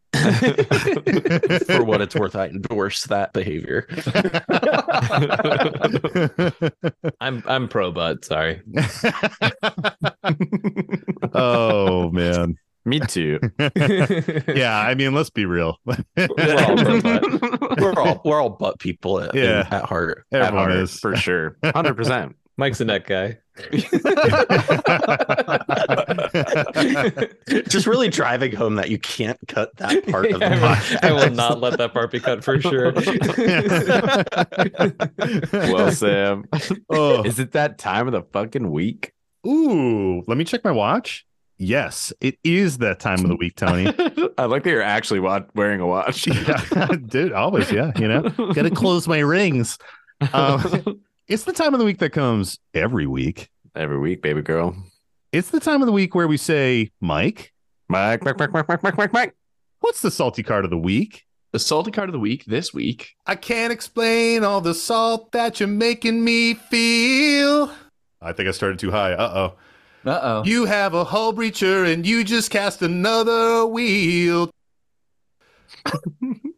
for 1.66 1.84
what 1.84 2.00
it's 2.00 2.14
worth 2.16 2.36
i 2.36 2.46
endorse 2.46 3.06
that 3.06 3.34
behavior 3.34 3.88
I'm 7.20 7.44
I'm 7.48 7.68
pro 7.68 7.92
butt. 7.92 8.24
Sorry. 8.24 8.62
oh 11.34 12.10
man. 12.12 12.58
Me 12.86 13.00
too. 13.00 13.40
Yeah, 14.54 14.78
I 14.78 14.94
mean, 14.96 15.14
let's 15.14 15.30
be 15.30 15.46
real. 15.46 15.78
We're 15.86 15.96
all 16.60 16.76
butt. 17.02 17.80
we're 17.80 17.94
all 17.94 18.22
we're 18.26 18.42
all 18.42 18.50
butt 18.50 18.80
people 18.80 19.20
at, 19.22 19.34
Yeah. 19.36 19.68
at 19.72 19.86
heart 19.86 20.26
At 20.32 20.54
heart, 20.54 20.72
is. 20.72 21.00
for 21.00 21.16
sure. 21.16 21.58
100%. 21.64 22.34
Mike's 22.56 22.80
a 22.82 22.86
net 22.86 23.08
guy. 23.08 23.40
just 27.68 27.88
really 27.88 28.10
driving 28.10 28.56
home 28.56 28.76
that 28.76 28.90
you 28.92 29.00
can't 29.00 29.40
cut 29.48 29.76
that 29.78 30.06
part 30.08 30.32
of 30.32 30.40
the 30.40 30.46
I, 30.46 30.50
will, 30.52 30.60
podcast 30.68 31.04
I 31.04 31.12
will 31.14 31.32
not 31.32 31.62
let 31.62 31.78
that 31.80 31.94
part 31.94 32.12
be 32.12 32.20
cut 32.20 32.44
for 32.44 32.62
sure. 32.62 32.94
Well, 35.74 35.92
Sam, 35.92 36.46
oh. 36.90 37.24
is 37.24 37.40
it 37.40 37.54
that 37.54 37.80
time 37.80 38.08
of 38.08 38.14
the 38.14 38.22
fucking 38.34 38.70
week? 38.70 39.14
Ooh, 39.48 40.24
let 40.28 40.38
me 40.38 40.44
check 40.44 40.64
my 40.64 40.72
watch. 40.72 41.26
Yes, 41.58 42.12
it 42.20 42.38
is 42.44 42.80
that 42.80 43.00
time 43.00 43.20
of 43.20 43.28
the 43.28 43.36
week, 43.36 43.56
Tony. 43.56 43.86
I 44.38 44.46
like 44.46 44.64
that 44.64 44.70
you're 44.70 44.82
actually 44.82 45.20
wa- 45.20 45.44
wearing 45.56 45.80
a 45.80 45.88
watch. 45.88 46.28
Yeah, 46.28 46.88
Dude, 47.08 47.32
always, 47.32 47.72
yeah, 47.72 47.92
you 47.98 48.08
know, 48.08 48.30
gotta 48.54 48.72
close 48.72 49.08
my 49.08 49.20
rings. 49.20 49.78
Um, 50.34 51.02
it's 51.28 51.44
the 51.44 51.54
time 51.54 51.74
of 51.74 51.80
the 51.80 51.86
week 51.86 52.00
that 52.00 52.10
comes 52.12 52.60
every 52.74 53.08
week. 53.08 53.50
Every 53.76 54.00
week, 54.00 54.22
baby 54.22 54.42
girl. 54.42 54.76
It's 55.32 55.50
the 55.52 55.60
time 55.60 55.82
of 55.82 55.86
the 55.86 55.92
week 55.92 56.16
where 56.16 56.28
we 56.28 56.38
say, 56.38 56.92
Mike, 57.02 57.54
Mike, 57.88 58.24
Mike, 58.24 58.38
Mike, 58.40 58.52
Mike, 58.54 58.68
Mike, 58.68 58.84
Mike, 58.84 58.98
Mike, 58.98 59.14
Mike. 59.14 59.36
what's 59.80 60.02
the 60.02 60.12
salty 60.12 60.44
card 60.44 60.64
of 60.66 60.72
the 60.72 60.78
week? 60.78 61.26
The 61.52 61.60
salty 61.60 61.92
card 61.92 62.10
of 62.10 62.14
the 62.14 62.20
week 62.20 62.46
this 62.46 62.74
week. 62.74 63.16
I 63.28 63.36
can't 63.36 63.72
explain 63.72 64.44
all 64.44 64.60
the 64.62 64.74
salt 64.74 65.32
that 65.34 65.60
you're 65.60 65.70
making 65.70 66.24
me 66.24 66.56
feel. 66.56 67.72
I 68.22 68.32
think 68.34 68.48
I 68.50 68.52
started 68.52 68.80
too 68.80 68.90
high. 68.92 69.14
Uh 69.14 69.32
oh. 69.36 69.56
Uh 70.06 70.20
oh. 70.22 70.44
You 70.44 70.66
have 70.66 70.94
a 70.94 71.06
hull 71.06 71.34
breacher 71.34 71.92
and 71.92 72.06
you 72.06 72.24
just 72.24 72.52
cast 72.52 72.82
another 72.82 73.66
wheel. 73.66 74.50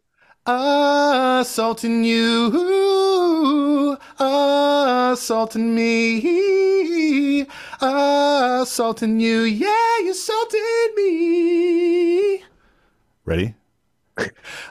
Assaulting 0.48 2.04
you, 2.04 3.98
assaulting 4.20 5.74
me, 5.74 7.44
assaulting 7.80 9.18
you, 9.18 9.40
yeah, 9.40 9.98
you 10.02 10.12
assaulted 10.12 10.60
me. 10.94 12.44
Ready? 13.24 13.56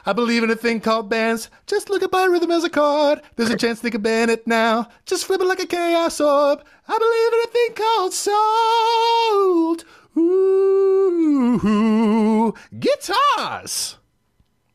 I 0.06 0.12
believe 0.12 0.42
in 0.42 0.50
a 0.50 0.56
thing 0.56 0.80
called 0.80 1.08
bands. 1.08 1.48
Just 1.66 1.88
look 1.88 2.02
at 2.02 2.10
my 2.12 2.24
rhythm 2.24 2.50
as 2.50 2.64
a 2.64 2.70
chord. 2.70 3.22
There's 3.36 3.50
a 3.50 3.56
chance 3.56 3.80
they 3.80 3.90
can 3.90 4.02
ban 4.02 4.28
it 4.30 4.46
now. 4.46 4.88
Just 5.04 5.24
flip 5.24 5.40
it 5.40 5.46
like 5.46 5.60
a 5.60 5.66
chaos 5.66 6.20
orb. 6.20 6.64
I 6.88 6.98
believe 6.98 7.32
in 7.32 7.40
a 7.44 7.46
thing 7.52 7.74
called 7.74 8.12
salt. 8.14 9.84
Ooh, 11.58 12.54
guitars. 12.78 13.98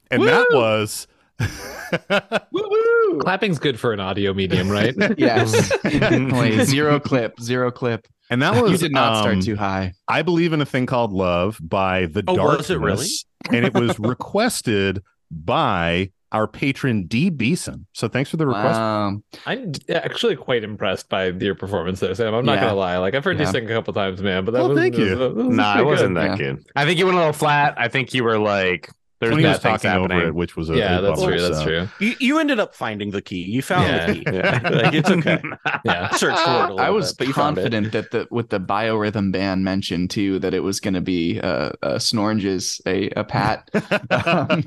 And 0.09 0.23
that 0.23 0.45
was 0.51 1.07
Clapping's 3.19 3.59
good 3.59 3.79
for 3.79 3.93
an 3.93 3.99
audio 3.99 4.33
medium, 4.33 4.69
right? 4.69 4.95
Yes. 5.17 5.69
Definitely. 5.83 6.65
Zero 6.65 6.99
clip. 6.99 7.39
Zero 7.39 7.71
clip. 7.71 8.07
And 8.31 8.41
that 8.41 8.55
was 8.63 8.71
You 8.71 8.77
did 8.79 8.91
not 8.93 9.17
um, 9.17 9.21
start 9.21 9.41
too 9.43 9.55
high. 9.55 9.93
I 10.07 10.23
believe 10.23 10.53
in 10.53 10.61
a 10.61 10.65
thing 10.65 10.87
called 10.87 11.11
love 11.13 11.59
by 11.61 12.07
the 12.07 12.23
Oh, 12.27 12.35
Darkness, 12.35 12.69
was 12.69 12.69
it 12.71 12.79
really? 12.79 13.07
and 13.51 13.65
it 13.65 13.73
was 13.75 13.99
requested 14.35 15.03
by 15.29 16.09
our 16.33 16.47
patron 16.47 17.07
D 17.07 17.29
Beeson. 17.29 17.85
So 17.91 18.07
thanks 18.07 18.29
for 18.29 18.37
the 18.37 18.47
request. 18.47 18.79
Um, 18.79 19.21
I'm 19.45 19.73
actually 19.89 20.37
quite 20.37 20.63
impressed 20.63 21.09
by 21.09 21.27
your 21.27 21.55
performance 21.55 21.99
there, 21.99 22.15
Sam. 22.15 22.33
I'm 22.33 22.45
not 22.45 22.53
Yeah. 22.53 22.61
gonna 22.61 22.75
lie. 22.75 22.97
Like 22.97 23.15
I've 23.15 23.23
heard 23.23 23.37
you 23.37 23.45
sing 23.45 23.65
a 23.65 23.73
couple 23.73 23.93
times, 23.93 24.21
man. 24.21 24.45
But 24.45 24.51
that 24.53 24.59
Well, 24.59 24.69
was 24.69 24.77
thank 24.77 24.97
you. 24.97 25.09
that 25.15 25.17
was- 25.17 25.35
that 25.35 25.45
was 25.47 25.57
Nah, 25.57 25.71
it 25.71 25.75
pretty 25.75 25.89
wasn't 25.89 26.15
good. 26.15 26.31
that 26.31 26.37
good. 26.37 26.63
I 26.75 26.85
think 26.85 26.99
you 26.99 27.05
went 27.05 27.17
a 27.17 27.19
little 27.19 27.33
flat. 27.33 27.73
I 27.77 27.89
think 27.89 28.13
you 28.13 28.23
were 28.23 28.39
like, 28.39 28.89
there's 29.21 29.31
when 29.31 29.39
he 29.39 29.45
was 29.45 29.59
bad 29.59 29.61
things 29.61 29.81
talking 29.83 30.01
happening. 30.01 30.17
over 30.17 30.27
it, 30.27 30.35
which 30.35 30.55
was 30.57 30.69
a 30.69 30.75
Yeah, 30.75 30.99
a 30.99 31.01
that's 31.01 31.19
bummer, 31.21 31.31
true. 31.31 31.41
That's 31.41 31.57
so. 31.59 31.63
true. 31.65 31.87
You, 31.99 32.15
you 32.19 32.39
ended 32.39 32.59
up 32.59 32.75
finding 32.75 33.11
the 33.11 33.21
key. 33.21 33.43
You 33.43 33.61
found 33.61 33.87
Yeah. 33.87 34.05
the 34.07 34.13
key. 34.13 34.23
Yeah. 34.25 34.69
like 34.83 34.93
it's 34.93 35.09
okay. 35.09 35.41
Yeah. 35.85 36.09
Search 36.09 36.37
for 36.37 36.41
it. 36.51 36.55
A 36.55 36.61
little 36.61 36.79
I 36.81 36.89
was 36.89 37.13
bit, 37.13 37.17
but 37.19 37.27
you 37.27 37.33
found 37.33 37.57
it. 37.57 37.61
confident 37.61 37.91
that 37.93 38.11
the 38.11 38.27
with 38.29 38.49
the 38.49 38.59
biorhythm 38.59 39.31
band 39.31 39.63
mentioned 39.63 40.09
too 40.09 40.39
that 40.39 40.53
it 40.53 40.59
was 40.61 40.79
going 40.79 40.95
to 40.95 41.01
be 41.01 41.39
uh, 41.39 41.71
uh 41.81 41.97
Snorges 41.99 42.81
a 42.85 43.09
a 43.11 43.23
pat 43.23 43.69
um, 44.25 44.63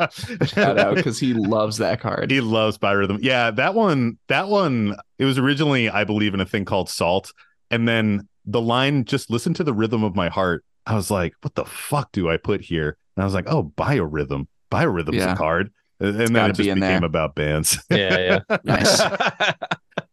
shout 0.47 0.79
out 0.79 0.95
because 0.95 1.19
he 1.19 1.35
loves 1.35 1.79
that 1.79 2.01
card. 2.01 2.31
He 2.31 2.41
loves 2.41 2.79
biorhythm. 2.79 3.19
Yeah, 3.23 3.51
that 3.53 3.75
one, 3.75 4.19
that 4.29 4.49
one, 4.49 4.97
it 5.19 5.25
was 5.25 5.39
originally, 5.39 5.89
I 5.91 6.05
believe, 6.05 6.35
in 6.35 6.41
a 6.41 6.47
thing 6.47 6.65
called 6.65 6.89
salt. 6.89 7.33
And 7.71 7.89
then 7.89 8.29
the 8.47 8.61
line, 8.61 9.05
just 9.05 9.31
listen 9.31 9.55
to 9.55 9.65
the 9.65 9.73
rhythm 9.75 10.05
of 10.05 10.15
my 10.15 10.29
heart. 10.29 10.65
I 10.87 10.95
was 10.95 11.11
like, 11.11 11.35
what 11.43 11.55
the 11.55 11.65
fuck 11.65 12.13
do 12.13 12.29
I 12.29 12.37
put 12.37 12.61
here? 12.61 12.97
And 13.17 13.23
I 13.23 13.25
was 13.25 13.35
like, 13.35 13.47
oh, 13.49 13.73
biorhythm. 13.77 14.47
Biorhythm's 14.71 15.17
Yeah. 15.17 15.33
a 15.35 15.37
card. 15.37 15.71
And 16.01 16.19
then 16.19 16.37
it 16.37 16.49
just 16.49 16.59
be 16.59 16.65
became 16.65 16.81
there. 16.81 17.05
about 17.05 17.35
bands. 17.35 17.79
Yeah, 17.91 18.41
yeah. 18.49 18.57
Nice. 18.65 19.01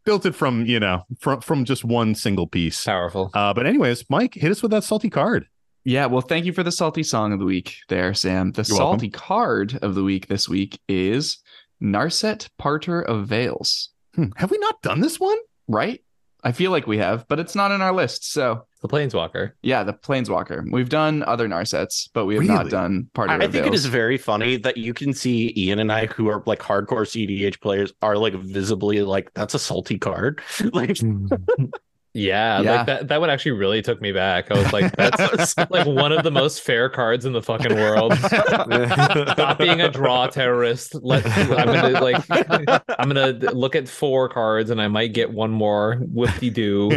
Built 0.03 0.25
it 0.25 0.33
from, 0.35 0.65
you 0.65 0.79
know, 0.79 1.03
from 1.19 1.41
from 1.41 1.63
just 1.65 1.83
one 1.85 2.15
single 2.15 2.47
piece. 2.47 2.85
Powerful. 2.85 3.29
Uh, 3.33 3.53
but 3.53 3.65
anyways, 3.67 4.03
Mike, 4.09 4.33
hit 4.33 4.49
us 4.51 4.61
with 4.63 4.71
that 4.71 4.83
salty 4.83 5.09
card. 5.11 5.45
Yeah, 5.83 6.07
well, 6.07 6.21
thank 6.21 6.45
you 6.45 6.53
for 6.53 6.63
the 6.63 6.71
salty 6.71 7.03
song 7.03 7.33
of 7.33 7.39
the 7.39 7.45
week 7.45 7.75
there, 7.89 8.13
Sam. 8.13 8.51
The 8.51 8.63
You're 8.67 8.77
welcome. 8.77 8.99
salty 8.99 9.09
card 9.09 9.79
of 9.81 9.95
the 9.95 10.03
week 10.03 10.27
this 10.27 10.47
week 10.49 10.79
is 10.87 11.37
Narset 11.81 12.47
Parter 12.59 13.03
of 13.03 13.27
Vales. 13.27 13.89
Hmm, 14.15 14.25
Have 14.37 14.51
we 14.51 14.57
not 14.59 14.81
done 14.81 15.01
this 15.01 15.19
one? 15.19 15.37
Right? 15.67 16.03
I 16.43 16.51
feel 16.51 16.71
like 16.71 16.87
we 16.87 16.97
have, 16.97 17.27
but 17.27 17.39
it's 17.39 17.55
not 17.55 17.71
in 17.71 17.81
our 17.81 17.93
list. 17.93 18.31
So 18.31 18.65
The 18.81 18.87
Planeswalker. 18.87 19.51
yeah, 19.61 19.83
the 19.83 19.93
Planeswalker. 19.93 20.63
We've 20.71 20.89
done 20.89 21.21
other 21.23 21.47
Narsets, 21.47 22.09
but 22.13 22.25
we 22.25 22.35
have 22.35 22.43
not 22.45 22.57
Really? 22.65 22.71
done 22.71 23.09
Parter 23.13 23.29
I 23.39 23.45
of 23.45 23.51
think 23.51 23.67
it 23.67 23.69
Vales. 23.69 23.75
is 23.81 23.85
very 23.85 24.17
funny 24.17 24.57
that 24.57 24.75
you 24.77 24.93
can 24.93 25.13
see 25.13 25.53
Ian 25.55 25.77
and 25.79 25.91
I, 25.91 26.07
who 26.07 26.27
are 26.29 26.41
like 26.47 26.59
hardcore 26.59 27.05
CEDH 27.05 27.61
players, 27.61 27.93
are 28.01 28.17
like 28.17 28.33
visibly 28.33 29.01
like 29.03 29.31
that's 29.35 29.53
a 29.53 29.59
salty 29.59 29.99
card. 29.99 30.41
like 30.73 30.97
hmm. 30.97 31.27
Yeah, 32.13 32.61
Yeah. 32.61 32.75
like 32.77 32.85
that. 32.87 33.07
That 33.07 33.21
one 33.21 33.29
actually 33.29 33.51
really 33.53 33.81
took 33.81 34.01
me 34.01 34.11
back. 34.11 34.51
I 34.51 34.57
was 34.57 34.73
like, 34.73 34.93
that's 34.97 35.57
like 35.69 35.87
one 35.87 36.11
of 36.11 36.23
the 36.23 36.31
most 36.41 36.61
fair 36.61 36.89
cards 36.89 37.25
in 37.25 37.31
the 37.33 37.41
fucking 37.41 37.73
world. 37.75 38.13
Stop 38.17 39.57
being 39.57 39.79
a 39.81 39.89
draw 39.89 40.27
terrorist. 40.27 40.95
Let 40.95 41.25
I'm 41.25 41.67
gonna 41.67 42.01
like 42.01 42.23
I'm 42.99 43.07
gonna 43.07 43.31
look 43.53 43.75
at 43.75 43.87
four 43.87 44.27
cards 44.29 44.69
and 44.69 44.81
I 44.81 44.87
might 44.89 45.13
get 45.13 45.31
one 45.31 45.51
more 45.51 45.97
whippy 46.13 46.53
doo. 46.53 46.91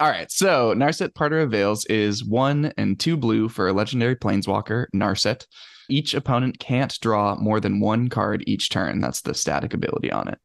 All 0.00 0.08
right, 0.10 0.30
so 0.32 0.74
Narset 0.74 1.10
Parter 1.12 1.42
of 1.44 1.50
Vales 1.52 1.84
is 1.86 2.24
one 2.24 2.72
and 2.76 2.98
two 2.98 3.16
blue 3.16 3.48
for 3.48 3.68
a 3.68 3.72
legendary 3.72 4.16
planeswalker, 4.16 4.86
Narset. 4.94 5.46
Each 5.88 6.14
opponent 6.14 6.58
can't 6.58 6.98
draw 7.00 7.36
more 7.36 7.60
than 7.60 7.78
one 7.78 8.08
card 8.08 8.42
each 8.46 8.70
turn. 8.70 9.00
That's 9.00 9.20
the 9.20 9.34
static 9.34 9.72
ability 9.74 10.10
on 10.10 10.28
it. 10.28 10.38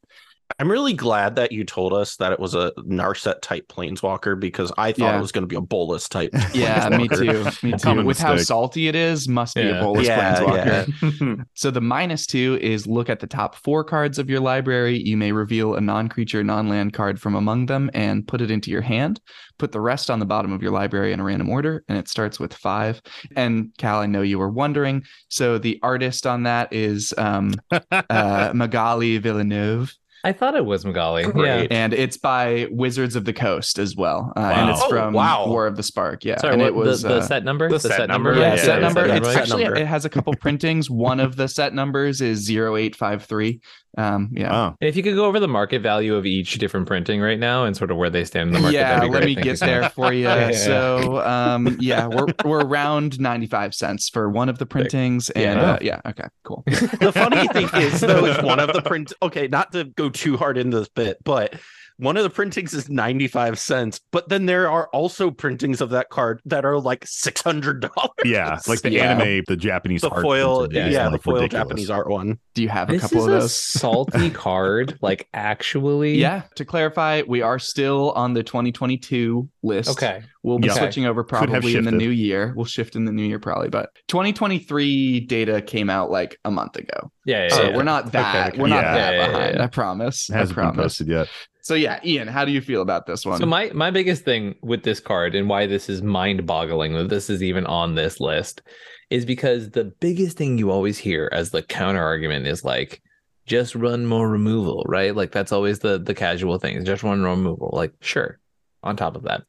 I'm 0.57 0.69
really 0.69 0.93
glad 0.93 1.35
that 1.35 1.51
you 1.51 1.63
told 1.63 1.93
us 1.93 2.15
that 2.17 2.31
it 2.31 2.39
was 2.39 2.55
a 2.55 2.71
Narset 2.79 3.41
type 3.41 3.67
planeswalker 3.67 4.37
because 4.39 4.71
I 4.77 4.91
thought 4.91 4.99
Yeah. 5.05 5.17
it 5.17 5.21
was 5.21 5.31
going 5.31 5.43
to 5.43 5.47
be 5.47 5.55
a 5.55 5.61
Bolas 5.61 6.09
type. 6.09 6.31
Yeah, 6.53 6.89
me 6.89 7.07
too. 7.07 7.45
Me 7.63 7.71
too. 7.71 7.77
Common 7.77 8.05
With 8.05 8.17
how 8.17 8.35
salty 8.37 8.87
it 8.87 8.95
is, 8.95 9.27
must 9.27 9.55
be 9.55 9.69
a 9.69 9.79
Bolas 9.79 10.07
Yeah, 10.07 10.39
planeswalker. 10.39 11.45
So 11.53 11.71
the 11.71 11.81
minus 11.81 12.25
two 12.25 12.57
is 12.61 12.87
look 12.87 13.09
at 13.09 13.19
the 13.19 13.27
top 13.27 13.55
four 13.55 13.83
cards 13.83 14.17
of 14.19 14.29
your 14.29 14.39
library. 14.39 14.97
You 14.97 15.17
may 15.17 15.31
reveal 15.31 15.75
a 15.75 15.81
non-creature, 15.81 16.43
non-land 16.43 16.93
card 16.93 17.21
from 17.21 17.35
among 17.35 17.67
them 17.67 17.89
and 17.93 18.27
put 18.27 18.41
it 18.41 18.49
into 18.51 18.71
your 18.71 18.81
hand. 18.81 19.21
Put 19.59 19.71
the 19.71 19.81
rest 19.81 20.09
on 20.09 20.19
the 20.19 20.25
bottom 20.25 20.51
of 20.51 20.61
your 20.63 20.71
library 20.71 21.11
in 21.13 21.19
a 21.19 21.23
random 21.23 21.49
order, 21.49 21.83
and 21.89 21.97
it 21.97 22.07
starts 22.07 22.39
with 22.39 22.53
five. 22.53 23.01
And 23.35 23.71
Cal, 23.77 23.99
I 23.99 24.05
know 24.05 24.21
you 24.21 24.39
were 24.39 24.49
wondering. 24.49 25.03
So 25.27 25.57
the 25.57 25.79
artist 25.83 26.25
on 26.25 26.43
that 26.43 26.71
is 26.71 27.13
um, 27.17 27.53
uh, 27.91 28.51
Magali 28.55 29.17
Villeneuve, 29.17 29.93
I 30.23 30.33
thought 30.33 30.55
it 30.55 30.65
was 30.65 30.85
Magali. 30.85 31.23
Yeah. 31.35 31.65
And 31.71 31.93
it's 31.93 32.17
by 32.17 32.67
Wizards 32.71 33.15
of 33.15 33.23
the 33.25 33.31
Coast 33.33 33.79
as 33.79 33.95
well. 33.95 34.33
Uh, 34.35 34.39
And 34.41 34.67
Wow. 34.67 34.73
it's 34.73 34.81
Oh, 34.83 34.89
from 34.89 35.13
wow. 35.13 35.47
War 35.47 35.65
of 35.65 35.77
the 35.77 35.83
Spark. 35.83 36.25
Yeah, 36.25 36.37
Sorry, 36.37 36.53
and 36.53 36.61
what, 36.61 36.67
it 36.67 36.75
was 36.75 37.01
the, 37.03 37.07
the 37.09 37.15
uh, 37.17 37.21
set 37.21 37.43
number? 37.45 37.69
the 37.69 37.79
set 37.79 38.07
number? 38.09 38.33
yeah, 38.33 38.39
Yeah, 38.39 38.55
set 38.57 38.67
yeah, 38.67 38.79
number. 38.79 39.07
set 39.07 39.17
It's 39.17 39.27
actually 39.35 39.63
number. 39.63 39.79
it 39.79 39.87
has 39.87 40.03
a 40.05 40.09
couple 40.09 40.33
printings. 40.35 40.89
One 40.89 41.19
of 41.21 41.35
the 41.37 41.47
set 41.47 41.73
numbers 41.73 42.19
is 42.21 42.49
0853. 42.49 43.61
Um, 43.97 44.29
yeah. 44.33 44.51
Wow. 44.51 44.75
And 44.79 44.87
if 44.87 44.95
you 44.95 45.03
could 45.03 45.15
go 45.15 45.25
over 45.25 45.39
the 45.39 45.47
market 45.47 45.81
value 45.81 46.15
of 46.15 46.25
each 46.25 46.53
different 46.59 46.87
printing 46.87 47.19
right 47.21 47.39
now 47.39 47.65
and 47.65 47.75
sort 47.75 47.91
of 47.91 47.97
where 47.97 48.09
they 48.09 48.23
stand 48.23 48.49
in 48.49 48.53
the 48.53 48.59
market, 48.59 48.75
yeah, 48.75 48.95
that'd 48.95 49.09
be 49.09 49.13
let 49.13 49.25
me 49.25 49.33
Thank 49.33 49.43
get 49.45 49.57
so 49.59 49.65
much. 49.65 49.71
there 49.81 49.89
for 49.89 50.13
you. 50.13 50.23
Yeah, 50.23 50.35
yeah, 50.39 50.49
yeah. 50.51 50.57
So, 50.57 51.21
um, 51.27 51.77
yeah, 51.79 52.07
we're 52.07 52.27
we're 52.45 52.61
around 52.63 53.19
95 53.19 53.73
cents 53.73 54.07
for 54.09 54.29
one 54.29 54.47
of 54.47 54.57
the 54.59 54.65
printings 54.65 55.29
and 55.31 55.59
Yeah. 55.59 55.71
uh, 55.71 55.77
yeah, 55.81 56.01
okay, 56.05 56.27
cool. 56.43 56.63
the 56.67 57.11
funny 57.13 57.47
thing 57.49 57.67
is 57.81 57.99
though 58.01 58.25
is 58.25 58.41
one 58.43 58.59
of 58.59 58.71
the 58.73 58.81
print 58.81 59.11
okay 59.21 59.47
not 59.47 59.71
to 59.71 59.85
go 59.85 60.09
too 60.09 60.37
hard 60.37 60.57
into 60.57 60.79
this 60.79 60.89
bit 60.89 61.17
but 61.23 61.55
one 61.99 62.17
of 62.17 62.23
the 62.23 62.29
printings 62.29 62.73
is 62.73 62.89
95 62.89 63.59
cents 63.59 63.99
but 64.11 64.27
then 64.29 64.45
there 64.45 64.69
are 64.69 64.87
also 64.93 65.29
printings 65.29 65.81
of 65.81 65.89
that 65.91 66.09
card 66.09 66.41
that 66.45 66.65
are 66.65 66.79
like 66.79 67.05
$600 67.05 67.89
Yeah, 68.25 68.57
like 68.67 68.81
the 68.81 68.91
Yeah. 68.91 69.11
anime, 69.11 69.43
the 69.47 69.55
Japanese 69.57 70.01
the 70.01 70.09
art 70.09 70.21
foil 70.23 70.59
printing 70.67 70.91
yeah, 70.91 71.05
is, 71.07 71.11
the 71.11 71.19
foil 71.19 71.35
ridiculous. 71.35 71.63
japanese 71.67 71.89
art 71.89 72.09
one 72.09 72.39
Do 72.55 72.63
you 72.63 72.69
have 72.69 72.89
a 72.89 72.93
This 72.93 73.01
couple 73.01 73.17
is 73.19 73.23
of 73.25 73.29
a 73.33 73.39
those? 73.41 73.55
salty 73.79 74.29
card, 74.29 74.97
like 75.01 75.27
actually. 75.33 76.17
Yeah, 76.17 76.43
to 76.55 76.65
clarify, 76.65 77.21
we 77.27 77.41
are 77.41 77.59
still 77.59 78.11
on 78.11 78.33
the 78.33 78.43
2022 78.43 79.47
list. 79.63 79.89
Okay. 79.91 80.21
We'll 80.43 80.59
be 80.59 80.67
Yeah. 80.67 80.73
switching 80.73 81.05
over 81.05 81.23
probably 81.23 81.75
in 81.75 81.83
the 81.85 81.91
new 81.91 82.09
year. 82.09 82.53
We'll 82.55 82.65
shift 82.65 82.95
in 82.95 83.05
the 83.05 83.11
new 83.11 83.23
year 83.23 83.39
probably, 83.39 83.69
but 83.69 83.89
2023 84.07 85.21
data 85.21 85.61
came 85.61 85.89
out 85.89 86.09
like 86.11 86.37
a 86.45 86.51
month 86.51 86.75
ago. 86.77 87.11
Yeah. 87.25 87.43
yeah, 87.43 87.49
So 87.49 87.69
yeah. 87.69 87.77
we're 87.77 87.83
not 87.83 88.11
that 88.13 88.57
we're 88.57 88.67
not 88.67 88.83
Yeah. 88.83 88.93
that 88.93 89.13
Yeah, 89.13 89.19
yeah, 89.19 89.27
behind. 89.31 89.55
yeah. 89.57 89.63
I 89.63 89.67
promise. 89.67 90.29
It 90.29 90.33
hasn't 90.33 90.57
I 90.57 90.61
been 90.63 90.71
promise. 90.73 90.83
posted 90.97 91.07
yet. 91.07 91.27
So 91.69 91.75
yeah, 91.75 91.99
Ian, 92.03 92.27
how 92.27 92.45
do 92.45 92.51
you 92.51 92.61
feel 92.61 92.81
about 92.81 93.05
this 93.05 93.27
one? 93.27 93.39
So 93.39 93.45
my 93.45 93.69
my 93.75 93.91
biggest 93.91 94.25
thing 94.25 94.55
with 94.63 94.81
this 94.81 94.99
card 94.99 95.35
and 95.35 95.47
why 95.47 95.67
this 95.67 95.87
is 95.87 96.01
mind-boggling 96.01 96.93
that 96.93 97.09
this 97.09 97.29
is 97.29 97.43
even 97.43 97.67
on 97.67 97.93
this 97.93 98.19
list 98.19 98.63
is 99.11 99.23
because 99.23 99.69
the 99.69 99.83
biggest 99.83 100.35
thing 100.35 100.57
you 100.57 100.71
always 100.71 100.97
hear 100.97 101.29
as 101.31 101.51
the 101.51 101.61
counter 101.61 102.01
argument 102.01 102.47
is 102.47 102.65
like 102.65 103.03
just 103.45 103.75
run 103.75 104.07
more 104.07 104.27
removal, 104.27 104.83
right? 104.87 105.15
Like 105.15 105.31
that's 105.31 105.51
always 105.51 105.77
the 105.77 105.99
the 105.99 106.15
casual 106.15 106.57
thing. 106.57 106.83
Just 106.85 107.03
run 107.03 107.21
more 107.21 107.35
removal. 107.35 107.69
Like 107.71 107.93
sure. 108.01 108.39
On 108.81 108.95
top 108.95 109.15
of 109.15 109.21
that, 109.25 109.43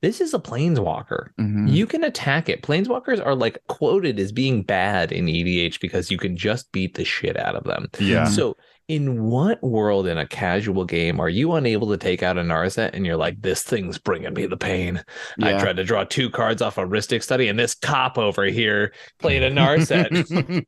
this 0.00 0.20
is 0.20 0.32
a 0.32 0.38
planeswalker. 0.38 1.30
Mhm. 1.40 1.68
You 1.68 1.88
can 1.88 2.04
attack 2.04 2.48
it. 2.48 2.62
Planeswalkers 2.62 3.20
are 3.26 3.34
like 3.34 3.58
quoted 3.66 4.20
as 4.20 4.30
being 4.30 4.62
bad 4.62 5.10
in 5.10 5.26
EDH 5.26 5.80
because 5.80 6.08
you 6.12 6.18
can 6.18 6.36
just 6.36 6.70
beat 6.70 6.94
the 6.94 7.04
shit 7.04 7.36
out 7.36 7.56
of 7.56 7.64
them. 7.64 7.88
Yeah. 7.98 8.26
So 8.26 8.56
in 8.88 9.24
what 9.24 9.62
world 9.62 10.06
in 10.06 10.18
a 10.18 10.26
casual 10.26 10.84
game 10.84 11.18
are 11.18 11.28
you 11.28 11.54
unable 11.54 11.88
to 11.88 11.96
take 11.96 12.22
out 12.22 12.36
a 12.36 12.42
Narset 12.42 12.90
and 12.92 13.06
you're 13.06 13.16
like, 13.16 13.40
this 13.40 13.62
thing's 13.62 13.98
bringing 13.98 14.34
me 14.34 14.46
the 14.46 14.56
pain? 14.56 15.02
I 15.42 15.58
tried 15.58 15.76
to 15.76 15.84
draw 15.84 16.04
two 16.04 16.28
cards 16.28 16.60
off 16.60 16.76
a 16.76 16.82
Rhystic 16.84 17.22
Study, 17.22 17.48
and 17.48 17.58
this 17.58 17.74
cop 17.74 18.18
over 18.18 18.44
here 18.44 18.92
played 19.18 19.42
a 19.42 19.50
Narset. 19.50 20.08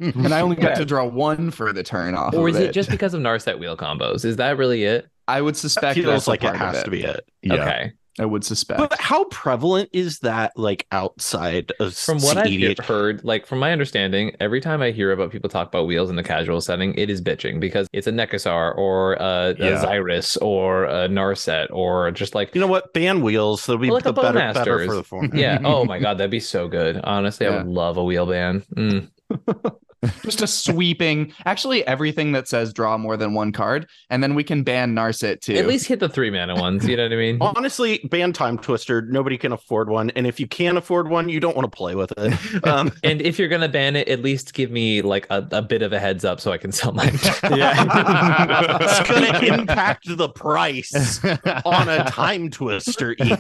and 0.25 0.35
I 0.35 0.41
only 0.41 0.57
got 0.57 0.77
to 0.77 0.85
draw 0.85 1.05
one 1.05 1.51
for 1.51 1.73
the 1.73 1.83
turn 1.83 2.15
off. 2.15 2.35
or 2.35 2.49
of 2.49 2.55
is 2.55 2.61
it 2.61 2.73
just 2.73 2.91
because 2.91 3.15
of 3.15 3.21
Narset 3.21 3.59
wheel 3.59 3.77
combos? 3.77 4.25
Is 4.25 4.37
that 4.37 4.57
really 4.57 4.85
it? 4.85 5.07
I 5.29 5.43
would 5.43 5.57
suspect 5.57 5.97
feels 5.97 6.07
that's 6.07 6.29
like 6.29 6.45
it 6.45 6.55
has 6.55 6.85
to 6.85 6.91
be 6.91 7.03
it. 7.03 7.29
yeah. 7.43 7.55
Okay. 7.55 7.93
I 8.19 8.25
would 8.25 8.45
suspect. 8.45 8.79
But 8.79 8.99
how 8.99 9.25
prevalent 9.25 9.91
is 9.93 10.21
that 10.21 10.57
like 10.57 10.87
outside 10.93 11.71
of 11.81 11.95
From 11.95 12.19
what 12.19 12.39
I've 12.39 12.47
CEDH? 12.47 12.81
heard, 12.83 13.23
like 13.25 13.47
from 13.47 13.59
my 13.59 13.73
understanding, 13.73 14.35
every 14.41 14.61
time 14.61 14.81
I 14.81 14.91
hear 14.91 15.13
about 15.13 15.31
people 15.31 15.51
talk 15.51 15.69
about 15.69 15.87
wheels 15.87 16.09
in 16.09 16.17
the 16.17 16.23
casual 16.23 16.61
setting, 16.63 16.95
it 16.95 17.11
is 17.11 17.21
bitching 17.21 17.61
because 17.61 17.87
it's 17.93 18.07
a 18.07 18.13
Nekusar 18.13 18.75
or 18.79 19.15
a, 19.15 19.21
a 19.21 19.55
Yeah. 19.59 19.85
Xyris 19.85 20.39
or 20.41 20.85
a 20.87 21.09
Narset 21.09 21.67
or 21.71 22.11
just 22.11 22.35
like 22.35 22.55
You 22.55 22.61
know 22.63 22.67
what? 22.67 22.93
Ban 22.95 23.21
wheels. 23.23 23.67
That'll 23.67 23.81
be 23.81 23.91
like 23.91 24.05
the 24.05 24.13
better, 24.15 24.39
better 24.39 24.87
for 24.87 24.95
the 24.95 25.05
form. 25.05 25.31
yeah. 25.35 25.59
Oh 25.65 25.85
my 25.85 25.99
god, 26.01 26.19
that'd 26.19 26.31
be 26.31 26.41
so 26.41 26.69
good. 26.69 26.99
Honestly, 27.05 27.47
I 27.47 27.51
would 27.57 27.67
love 27.67 27.97
a 27.99 28.05
wheel 28.05 28.25
ban. 28.27 28.63
Mm. 28.75 29.11
just 30.23 30.43
a 30.43 30.47
sweeping 30.47 31.33
actually 31.47 31.87
everything 31.87 32.33
that 32.33 32.47
says 32.47 32.73
draw 32.73 32.97
more 32.99 33.17
than 33.17 33.35
one 33.35 33.51
card 33.51 33.89
and 34.11 34.23
then 34.23 34.35
we 34.35 34.45
can 34.45 34.63
ban 34.63 34.95
narset 34.95 35.41
too 35.41 35.55
At 35.55 35.67
least 35.67 35.87
hit 35.87 36.01
the 36.01 36.09
three 36.09 36.31
mana 36.31 36.55
ones. 36.55 36.87
You 36.87 36.97
know 36.97 37.05
what 37.05 37.13
I 37.13 37.17
mean? 37.17 37.39
Honestly, 37.41 37.99
ban 38.11 38.33
Timetwister. 38.33 39.09
Nobody 39.09 39.39
can 39.39 39.53
afford 39.53 39.89
one, 39.89 40.11
and 40.11 40.27
if 40.27 40.39
you 40.39 40.47
can't 40.47 40.77
afford 40.79 41.09
one, 41.09 41.29
you 41.29 41.41
don't 41.41 41.57
want 41.57 41.71
to 41.71 41.77
play 41.77 41.95
with 41.95 42.13
it. 42.17 42.35
Um, 42.67 42.93
And 43.05 43.23
if 43.23 43.39
you're 43.39 43.49
gonna 43.49 43.69
ban 43.69 43.97
it, 43.97 44.09
at 44.09 44.23
least 44.23 44.53
give 44.55 44.71
me 44.71 45.01
like 45.03 45.27
a, 45.31 45.47
a 45.53 45.63
bit 45.63 45.83
of 45.83 45.93
a 45.93 45.99
heads 45.99 46.25
up 46.25 46.41
so 46.41 46.53
I 46.53 46.59
can 46.59 46.73
sell 46.73 46.93
mine. 46.93 47.19
Yeah, 47.57 48.79
it's 48.81 49.09
going 49.09 49.33
to 49.33 49.55
impact 49.61 50.17
the 50.17 50.29
price 50.29 51.25
on 51.65 51.89
a 51.89 52.05
Time 52.11 52.51
Twister. 52.51 53.15
Ian. 53.23 53.39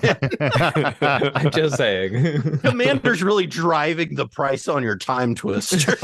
I'm 1.01 1.51
just 1.51 1.77
saying. 1.77 2.59
Commander's 2.61 3.23
really 3.23 3.47
driving 3.47 4.15
the 4.15 4.27
price 4.29 4.69
on 4.69 4.83
your 4.83 4.97
Time 4.97 5.35
Twister. 5.35 5.97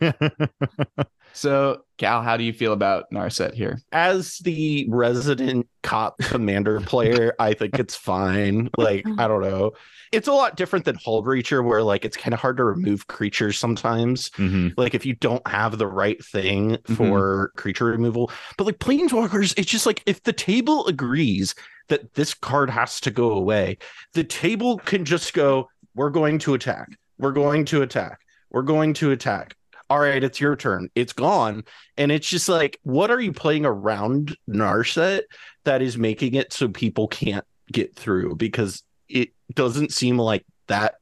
so 1.32 1.82
cal 1.98 2.22
how 2.22 2.36
do 2.36 2.44
you 2.44 2.52
feel 2.52 2.72
about 2.72 3.04
narset 3.12 3.54
here 3.54 3.78
As 3.92 4.38
the 4.38 4.86
resident 4.90 5.68
cop 5.82 6.18
commander 6.18 6.80
player, 6.80 7.34
I 7.38 7.54
think 7.54 7.78
it's 7.78 7.94
fine. 7.94 8.68
Like, 8.76 9.06
I 9.18 9.26
don't 9.28 9.40
know. 9.42 9.72
It's 10.12 10.28
a 10.28 10.32
lot 10.32 10.56
different 10.56 10.84
than 10.84 10.96
Hullbreacher, 10.96 11.64
where 11.64 11.82
like 11.82 12.04
it's 12.04 12.16
kind 12.16 12.34
of 12.34 12.40
hard 12.40 12.56
to 12.58 12.64
remove 12.64 13.06
creatures 13.06 13.58
sometimes. 13.58 14.30
Mhm. 14.30 14.74
like 14.76 14.94
if 14.94 15.06
you 15.06 15.14
don't 15.14 15.46
have 15.46 15.78
the 15.78 15.86
right 15.86 16.22
thing 16.24 16.78
for 16.96 17.52
creature 17.56 17.86
removal. 17.86 18.30
But 18.56 18.66
like 18.66 18.78
planeswalkers, 18.78 19.54
it's 19.58 19.70
just 19.70 19.86
like 19.86 20.02
if 20.06 20.22
the 20.24 20.32
table 20.32 20.86
agrees 20.86 21.54
that 21.88 22.14
this 22.14 22.34
card 22.34 22.68
has 22.70 23.00
to 23.00 23.10
go 23.10 23.32
away, 23.32 23.78
the 24.12 24.24
table 24.24 24.78
can 24.78 25.04
just 25.04 25.32
go, 25.32 25.68
we're 25.94 26.10
going 26.10 26.38
to 26.40 26.54
attack. 26.54 26.88
We're 27.18 27.32
going 27.32 27.64
to 27.66 27.82
attack. 27.82 28.20
We're 28.50 28.62
going 28.62 28.94
to 28.94 29.10
attack. 29.10 29.56
All 29.90 29.98
right, 29.98 30.22
it's 30.22 30.40
your 30.40 30.56
turn. 30.56 30.90
It's 30.94 31.12
gone. 31.12 31.64
And 31.96 32.12
it's 32.12 32.28
just 32.28 32.48
like, 32.48 32.78
what 32.82 33.10
are 33.10 33.20
you 33.20 33.32
playing 33.32 33.64
around 33.64 34.36
Narset 34.48 35.22
that 35.64 35.80
is 35.80 35.96
making 35.96 36.34
it 36.34 36.52
so 36.52 36.68
people 36.68 37.08
can't 37.08 37.44
get 37.72 37.96
through? 37.96 38.36
Because 38.36 38.82
it 39.08 39.30
doesn't 39.54 39.92
seem 39.92 40.18
like 40.18 40.44
that 40.66 40.96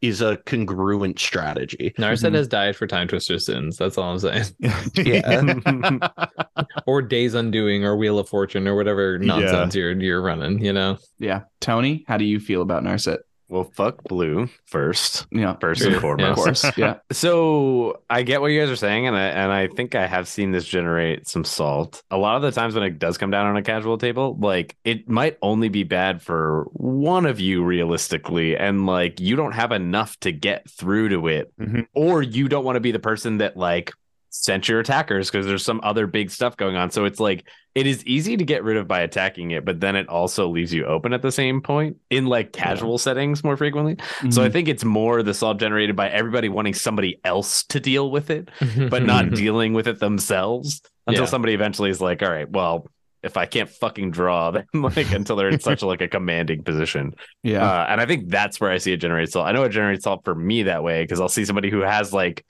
is 0.00 0.20
a 0.20 0.36
congruent 0.36 1.18
strategy. 1.18 1.92
Narset 1.98 2.26
mm-hmm. 2.26 2.34
has 2.36 2.46
died 2.46 2.76
for 2.76 2.86
Timetwister 2.86 3.40
sins. 3.40 3.76
That's 3.76 3.98
all 3.98 4.12
I'm 4.12 4.18
saying. 4.20 4.44
Yeah. 4.94 5.98
Or 6.86 7.02
Days 7.02 7.34
Undoing 7.34 7.84
or 7.84 7.96
Wheel 7.96 8.18
of 8.18 8.28
Fortune 8.28 8.66
or 8.66 8.74
whatever 8.74 9.18
nonsense 9.18 9.74
you're 9.74 9.92
you're 10.00 10.22
running, 10.22 10.64
you 10.64 10.72
know? 10.72 10.98
yeah 11.18 11.42
tony 11.60 12.04
how 12.08 12.16
do 12.16 12.24
you 12.24 12.40
feel 12.40 12.62
about 12.62 12.82
narset 12.82 13.18
Well, 13.50 13.64
fuck 13.64 14.02
blue 14.04 14.48
first, 14.66 15.26
yeah 15.30 15.56
first 15.60 15.80
and 15.82 15.96
foremost. 16.00 16.30
of 16.30 16.36
course 16.36 16.70
yeah 16.76 16.96
So 17.12 18.02
I 18.10 18.22
get 18.22 18.40
what 18.40 18.48
you 18.48 18.60
guys 18.60 18.68
are 18.70 18.76
saying, 18.76 19.06
and 19.06 19.16
I 19.16 19.22
and 19.28 19.50
I 19.52 19.68
think 19.68 19.94
I 19.94 20.06
have 20.06 20.28
seen 20.28 20.50
this 20.50 20.66
generate 20.66 21.26
some 21.26 21.44
salt. 21.44 22.02
A 22.10 22.18
lot 22.18 22.36
of 22.36 22.42
the 22.42 22.52
times 22.52 22.74
when 22.74 22.84
it 22.84 22.98
does 22.98 23.16
come 23.16 23.30
down 23.30 23.46
on 23.46 23.56
a 23.56 23.62
casual 23.62 23.96
table, 23.98 24.36
like 24.38 24.76
it 24.84 25.08
might 25.08 25.38
only 25.42 25.68
be 25.70 25.82
bad 25.82 26.20
for 26.20 26.64
one 26.74 27.24
of 27.26 27.40
you 27.40 27.64
realistically, 27.64 28.56
and 28.56 28.86
like 28.86 29.18
you 29.20 29.34
don't 29.36 29.52
have 29.52 29.72
enough 29.72 30.18
to 30.20 30.30
get 30.32 30.68
through 30.70 31.08
to 31.08 31.28
it, 31.28 31.52
Mhm. 31.58 31.86
or 31.94 32.22
you 32.22 32.48
don't 32.48 32.64
want 32.64 32.76
to 32.76 32.80
be 32.80 32.92
the 32.92 32.98
person 32.98 33.38
that 33.38 33.56
like 33.56 33.92
sent 34.30 34.68
your 34.68 34.80
attackers 34.80 35.30
because 35.30 35.46
there's 35.46 35.64
some 35.64 35.80
other 35.82 36.06
big 36.06 36.30
stuff 36.30 36.56
going 36.56 36.76
on. 36.76 36.90
So 36.90 37.04
it's 37.04 37.20
like 37.20 37.46
it 37.74 37.86
is 37.86 38.04
easy 38.04 38.36
to 38.36 38.44
get 38.44 38.64
rid 38.64 38.76
of 38.76 38.88
by 38.88 39.00
attacking 39.00 39.52
it, 39.52 39.64
but 39.64 39.80
then 39.80 39.94
it 39.94 40.08
also 40.08 40.48
leaves 40.48 40.72
you 40.72 40.84
open 40.84 41.12
at 41.12 41.22
the 41.22 41.30
same 41.32 41.60
point 41.60 41.96
in 42.10 42.26
like 42.26 42.52
casual 42.52 42.98
settings 42.98 43.44
more 43.44 43.56
frequently. 43.56 43.96
So 44.30 44.42
I 44.42 44.46
mm-hmm. 44.46 44.52
think 44.52 44.68
it's 44.68 44.84
more 44.84 45.22
the 45.22 45.34
salt 45.34 45.60
generated 45.60 45.94
by 45.94 46.08
everybody 46.08 46.48
wanting 46.48 46.74
somebody 46.74 47.20
else 47.24 47.64
to 47.64 47.80
deal 47.80 48.10
with 48.10 48.30
it, 48.30 48.50
mm-hmm. 48.58 48.88
but 48.88 49.04
not 49.04 49.26
mm-hmm. 49.26 49.34
dealing 49.34 49.72
with 49.74 49.86
it 49.86 50.00
themselves 50.00 50.82
until 51.06 51.24
Yeah. 51.24 51.28
somebody 51.30 51.54
eventually 51.54 51.90
is 51.90 52.00
like, 52.00 52.22
all 52.22 52.30
right, 52.30 52.50
well, 52.50 52.88
if 53.22 53.36
I 53.36 53.46
can't 53.46 53.68
fucking 53.68 54.10
draw, 54.10 54.50
them 54.50 54.66
like 54.74 55.10
until 55.12 55.36
they're 55.36 55.48
in 55.48 55.60
such 55.60 55.82
like 55.82 56.00
a 56.00 56.08
commanding 56.08 56.62
position. 56.62 57.14
yeah 57.42 57.64
Uh, 57.64 57.86
and 57.88 58.00
I 58.00 58.06
think 58.06 58.28
that's 58.28 58.60
where 58.60 58.70
I 58.70 58.78
see 58.78 58.92
it 58.92 58.98
generate 58.98 59.30
salt. 59.30 59.46
I 59.46 59.52
know 59.52 59.64
it 59.64 59.70
generates 59.70 60.04
salt 60.04 60.24
for 60.24 60.34
me 60.34 60.64
that 60.64 60.82
way 60.82 61.02
because 61.02 61.20
I'll 61.20 61.28
see 61.28 61.44
somebody 61.44 61.70
who 61.70 61.80
has 61.80 62.12
like 62.12 62.44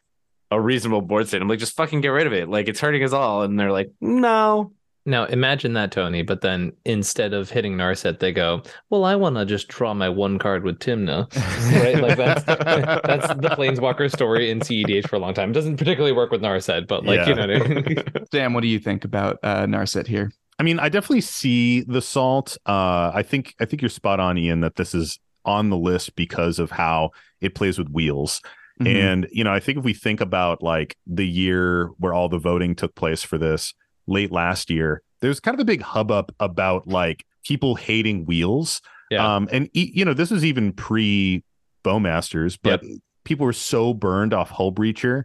a 0.51 0.61
reasonable 0.61 1.03
board 1.03 1.29
state. 1.29 1.43
I'm 1.43 1.49
like, 1.49 1.59
just 1.59 1.77
fucking 1.77 2.01
get 2.01 2.09
rid 2.09 2.27
of 2.27 2.33
it. 2.33 2.49
Like 2.49 2.69
it's 2.69 2.81
hurting 2.81 3.03
us 3.05 3.13
all. 3.13 3.43
And 3.43 3.59
they're 3.59 3.73
like, 3.73 3.93
no. 4.01 4.73
Now 5.07 5.25
imagine 5.25 5.73
that, 5.73 5.91
Tony, 5.91 6.21
but 6.21 6.43
then 6.43 6.73
instead 6.85 7.33
of 7.33 7.49
hitting 7.49 7.77
Narset, 7.77 8.19
they 8.19 8.31
go, 8.31 8.63
Well, 8.91 9.07
I 9.07 9.17
want 9.17 9.37
to 9.37 9.47
just 9.47 9.69
draw 9.69 9.95
my 9.95 10.11
one 10.11 10.39
card 10.39 10.65
with 10.65 10.81
Tymna. 10.81 11.35
right? 11.83 11.99
Like 11.99 12.19
that's 12.19 12.45
that's 12.45 13.29
the 13.29 13.49
Planeswalker 13.57 14.13
story 14.13 14.51
in 14.51 14.61
CEDH 14.61 15.09
for 15.09 15.17
a 15.17 15.19
long 15.19 15.33
time. 15.33 15.51
It 15.51 15.55
doesn't 15.55 15.79
particularly 15.79 16.13
work 16.13 16.31
with 16.31 16.43
Narset, 16.43 16.87
but 16.89 17.07
like 17.07 17.27
you 17.27 17.35
know 17.35 17.47
what 17.47 17.51
I 17.51 17.69
mean? 17.69 17.97
sam 18.33 18.53
what 18.53 18.61
do 18.61 18.69
you 18.69 18.79
think 18.79 19.07
about 19.07 19.39
uh 19.43 19.65
narset 19.65 20.07
here 20.07 20.31
I 20.59 20.65
mean, 20.65 20.81
I 20.81 20.89
definitely 20.89 21.21
see 21.21 21.83
the 21.83 22.03
salt. 22.03 22.57
Uh, 22.67 23.13
I 23.15 23.23
think 23.23 23.55
I 23.61 23.65
think 23.65 23.81
you're 23.81 23.89
spot 23.89 24.19
on, 24.19 24.37
Ian, 24.37 24.61
that 24.61 24.75
this 24.75 24.93
is 24.93 25.19
on 25.45 25.71
the 25.71 25.77
list 25.77 26.17
because 26.17 26.59
of 26.59 26.71
how 26.73 27.11
it 27.41 27.55
plays 27.55 27.79
with 27.79 27.89
wheels. 27.89 28.43
Mhm. 28.81 28.87
And 28.95 29.29
you 29.33 29.43
know, 29.45 29.53
I 29.53 29.61
think 29.61 29.79
if 29.79 29.85
we 29.85 29.95
think 29.95 30.21
about 30.21 30.63
like 30.63 30.97
the 31.07 31.27
year 31.27 31.87
where 31.99 32.13
all 32.15 32.29
the 32.29 32.39
voting 32.39 32.75
took 32.75 32.95
place 32.95 33.23
for 33.23 33.39
this 33.39 33.75
late 34.07 34.31
last 34.33 34.71
year, 34.71 35.03
there's 35.21 35.41
kind 35.41 35.55
of 35.55 35.61
a 35.61 35.65
big 35.65 35.83
hubbub 35.83 36.33
about 36.41 36.87
like 36.87 37.25
people 37.45 37.75
hating 37.75 38.25
wheels. 38.25 38.81
Yeah. 39.11 39.37
Um, 39.37 39.49
and 39.51 39.69
e- 39.75 39.91
you 39.95 40.05
know, 40.05 40.15
this 40.15 40.31
was 40.31 40.45
even 40.45 40.73
pre 40.73 41.43
Bowmasters, 41.85 42.59
but 42.63 42.83
people 43.25 43.47
were 43.47 43.53
so 43.53 43.95
burned 43.95 44.35
off 44.35 44.51
Hullbreacher 44.51 45.25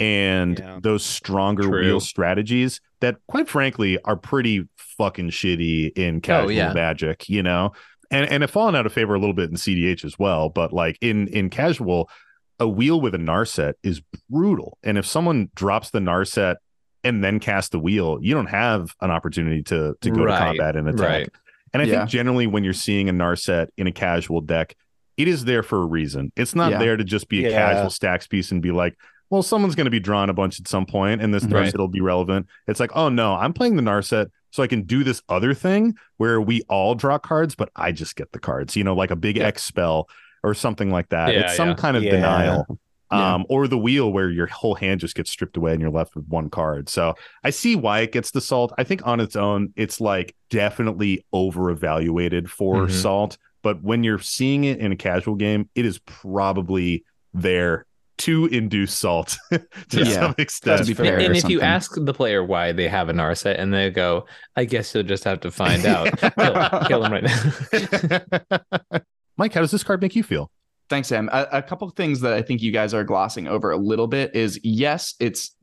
and 0.00 0.58
Yeah. 0.58 0.78
those 0.82 1.04
stronger 1.04 1.64
True. 1.64 1.80
wheel 1.84 2.00
strategies 2.00 2.80
that, 3.00 3.16
quite 3.26 3.48
frankly, 3.48 3.98
are 4.04 4.16
pretty 4.16 4.64
fucking 4.76 5.30
shitty 5.30 5.96
in 5.96 6.20
casual 6.20 6.52
yeah. 6.52 6.72
Magic. 6.72 7.28
You 7.28 7.42
know, 7.42 7.72
and 8.10 8.28
and 8.30 8.42
have 8.42 8.50
fallen 8.50 8.74
out 8.74 8.86
of 8.86 8.92
favor 8.92 9.14
a 9.14 9.18
little 9.18 9.34
bit 9.34 9.50
in 9.50 9.56
CEDH 9.56 10.04
as 10.04 10.18
well. 10.18 10.48
But 10.48 10.72
like 10.72 10.96
in 11.00 11.28
in 11.28 11.50
casual, 11.50 12.08
a 12.60 12.68
wheel 12.68 13.00
with 13.00 13.14
a 13.14 13.18
Narset 13.18 13.74
is 13.82 14.00
brutal, 14.30 14.78
and 14.82 14.98
if 14.98 15.06
someone 15.06 15.50
drops 15.54 15.90
the 15.90 15.98
Narset 16.00 16.56
and 17.04 17.22
then 17.22 17.38
cast 17.40 17.72
the 17.72 17.78
wheel, 17.78 18.18
you 18.20 18.34
don't 18.34 18.46
have 18.48 18.94
an 19.00 19.10
opportunity 19.10 19.62
to 19.64 19.94
to 20.00 20.10
go 20.10 20.24
Right, 20.24 20.38
to 20.38 20.44
combat 20.44 20.76
and 20.76 20.88
attack. 20.88 21.00
right. 21.08 21.28
And 21.72 21.82
I 21.82 21.84
Yeah. 21.84 21.98
think 21.98 22.10
generally 22.10 22.46
when 22.46 22.64
you're 22.64 22.72
seeing 22.72 23.08
a 23.08 23.12
Narset 23.12 23.68
in 23.76 23.86
a 23.86 23.92
casual 23.92 24.40
deck, 24.40 24.74
it 25.16 25.28
is 25.28 25.44
there 25.44 25.62
for 25.62 25.82
a 25.82 25.86
reason. 25.86 26.32
It's 26.36 26.54
not 26.54 26.72
Yeah. 26.72 26.78
there 26.78 26.96
to 26.96 27.04
just 27.04 27.28
be 27.28 27.44
a 27.44 27.50
Yeah. 27.50 27.56
casual 27.56 27.90
stacks 27.90 28.26
piece 28.26 28.50
and 28.50 28.60
be 28.62 28.70
like, 28.72 28.96
well, 29.30 29.42
someone's 29.42 29.74
going 29.74 29.84
to 29.84 29.90
be 29.90 30.00
drawing 30.00 30.30
a 30.30 30.32
bunch 30.32 30.58
at 30.58 30.66
some 30.66 30.86
point, 30.86 31.20
and 31.20 31.32
this. 31.34 31.44
Narset 31.44 31.76
will 31.78 31.86
be 31.88 32.00
relevant. 32.00 32.46
It's 32.66 32.80
like, 32.80 32.90
oh 32.96 33.08
no, 33.10 33.34
I'm 33.34 33.52
playing 33.52 33.76
the 33.76 33.82
Narset 33.82 34.28
so 34.50 34.62
I 34.62 34.66
can 34.66 34.82
do 34.82 35.04
this 35.04 35.22
other 35.28 35.52
thing 35.54 35.94
where 36.16 36.40
we 36.40 36.62
all 36.68 36.94
draw 36.94 37.18
cards, 37.18 37.54
but 37.54 37.68
I 37.76 37.92
just 37.92 38.16
get 38.16 38.32
the 38.32 38.38
cards. 38.40 38.74
You 38.74 38.82
know, 38.84 38.94
like 38.94 39.10
a 39.10 39.16
big 39.16 39.36
X 39.38 39.62
spell 39.62 40.08
or 40.42 40.54
something 40.54 40.90
like 40.90 41.08
that. 41.10 41.32
Yeah, 41.32 41.40
it's 41.40 41.56
some 41.56 41.68
yeah. 41.70 41.74
kind 41.74 41.96
of 41.96 42.02
Yeah. 42.02 42.10
denial. 42.12 42.66
Yeah. 42.68 42.76
Um, 43.10 43.46
or 43.48 43.66
the 43.68 43.78
wheel 43.78 44.12
where 44.12 44.28
your 44.28 44.46
whole 44.48 44.74
hand 44.74 45.00
just 45.00 45.14
gets 45.14 45.30
stripped 45.30 45.56
away 45.56 45.72
and 45.72 45.80
you're 45.80 45.88
left 45.90 46.14
with 46.14 46.26
one 46.28 46.50
card. 46.50 46.90
So 46.90 47.14
I 47.42 47.48
see 47.48 47.74
why 47.74 48.00
it 48.00 48.12
gets 48.12 48.32
the 48.32 48.40
salt. 48.42 48.72
I 48.76 48.84
think 48.84 49.06
on 49.06 49.18
its 49.18 49.34
own, 49.34 49.72
it's 49.76 49.98
like 49.98 50.34
definitely 50.50 51.24
over 51.32 51.70
evaluated 51.70 52.50
for 52.50 52.86
Mhm. 52.86 52.90
salt. 52.90 53.38
But 53.62 53.82
when 53.82 54.04
you're 54.04 54.18
seeing 54.18 54.64
it 54.64 54.78
in 54.78 54.92
a 54.92 54.96
casual 54.96 55.36
game, 55.36 55.70
it 55.74 55.86
is 55.86 55.98
probably 56.00 57.02
there 57.32 57.86
to 58.18 58.44
induce 58.46 58.92
salt 58.92 59.38
to 59.50 59.60
Yeah. 59.92 60.04
some 60.04 60.34
extent. 60.36 60.80
To 60.80 60.84
be 60.84 60.90
And, 60.90 60.96
fair 60.98 61.18
and 61.18 61.28
or 61.34 61.36
if 61.38 61.48
you 61.48 61.62
ask 61.62 61.92
the 61.96 62.12
player 62.12 62.44
why 62.44 62.72
they 62.72 62.88
have 62.88 63.08
a 63.08 63.12
Narset 63.14 63.58
and 63.58 63.72
they 63.72 63.88
go, 63.88 64.26
I 64.54 64.66
guess 64.66 64.94
you'll 64.94 65.04
just 65.04 65.24
have 65.24 65.40
to 65.40 65.50
find 65.50 65.86
out. 65.86 66.08
kill, 66.18 66.80
kill 66.88 67.04
him 67.04 67.12
right 67.12 67.22
now. 67.22 68.98
Mike, 69.38 69.54
how 69.54 69.60
does 69.60 69.70
this 69.70 69.84
card 69.84 70.02
make 70.02 70.14
you 70.16 70.22
feel? 70.22 70.50
Thanks, 70.90 71.08
Sam. 71.08 71.28
A, 71.32 71.46
a 71.52 71.62
couple 71.62 71.86
of 71.86 71.94
things 71.94 72.20
that 72.20 72.32
I 72.32 72.42
think 72.42 72.60
you 72.60 72.72
guys 72.72 72.92
are 72.92 73.04
glossing 73.04 73.46
over 73.46 73.70
a 73.70 73.76
little 73.76 74.06
bit 74.06 74.34
is 74.34 74.58
yes, 74.64 75.14
it's 75.20 75.54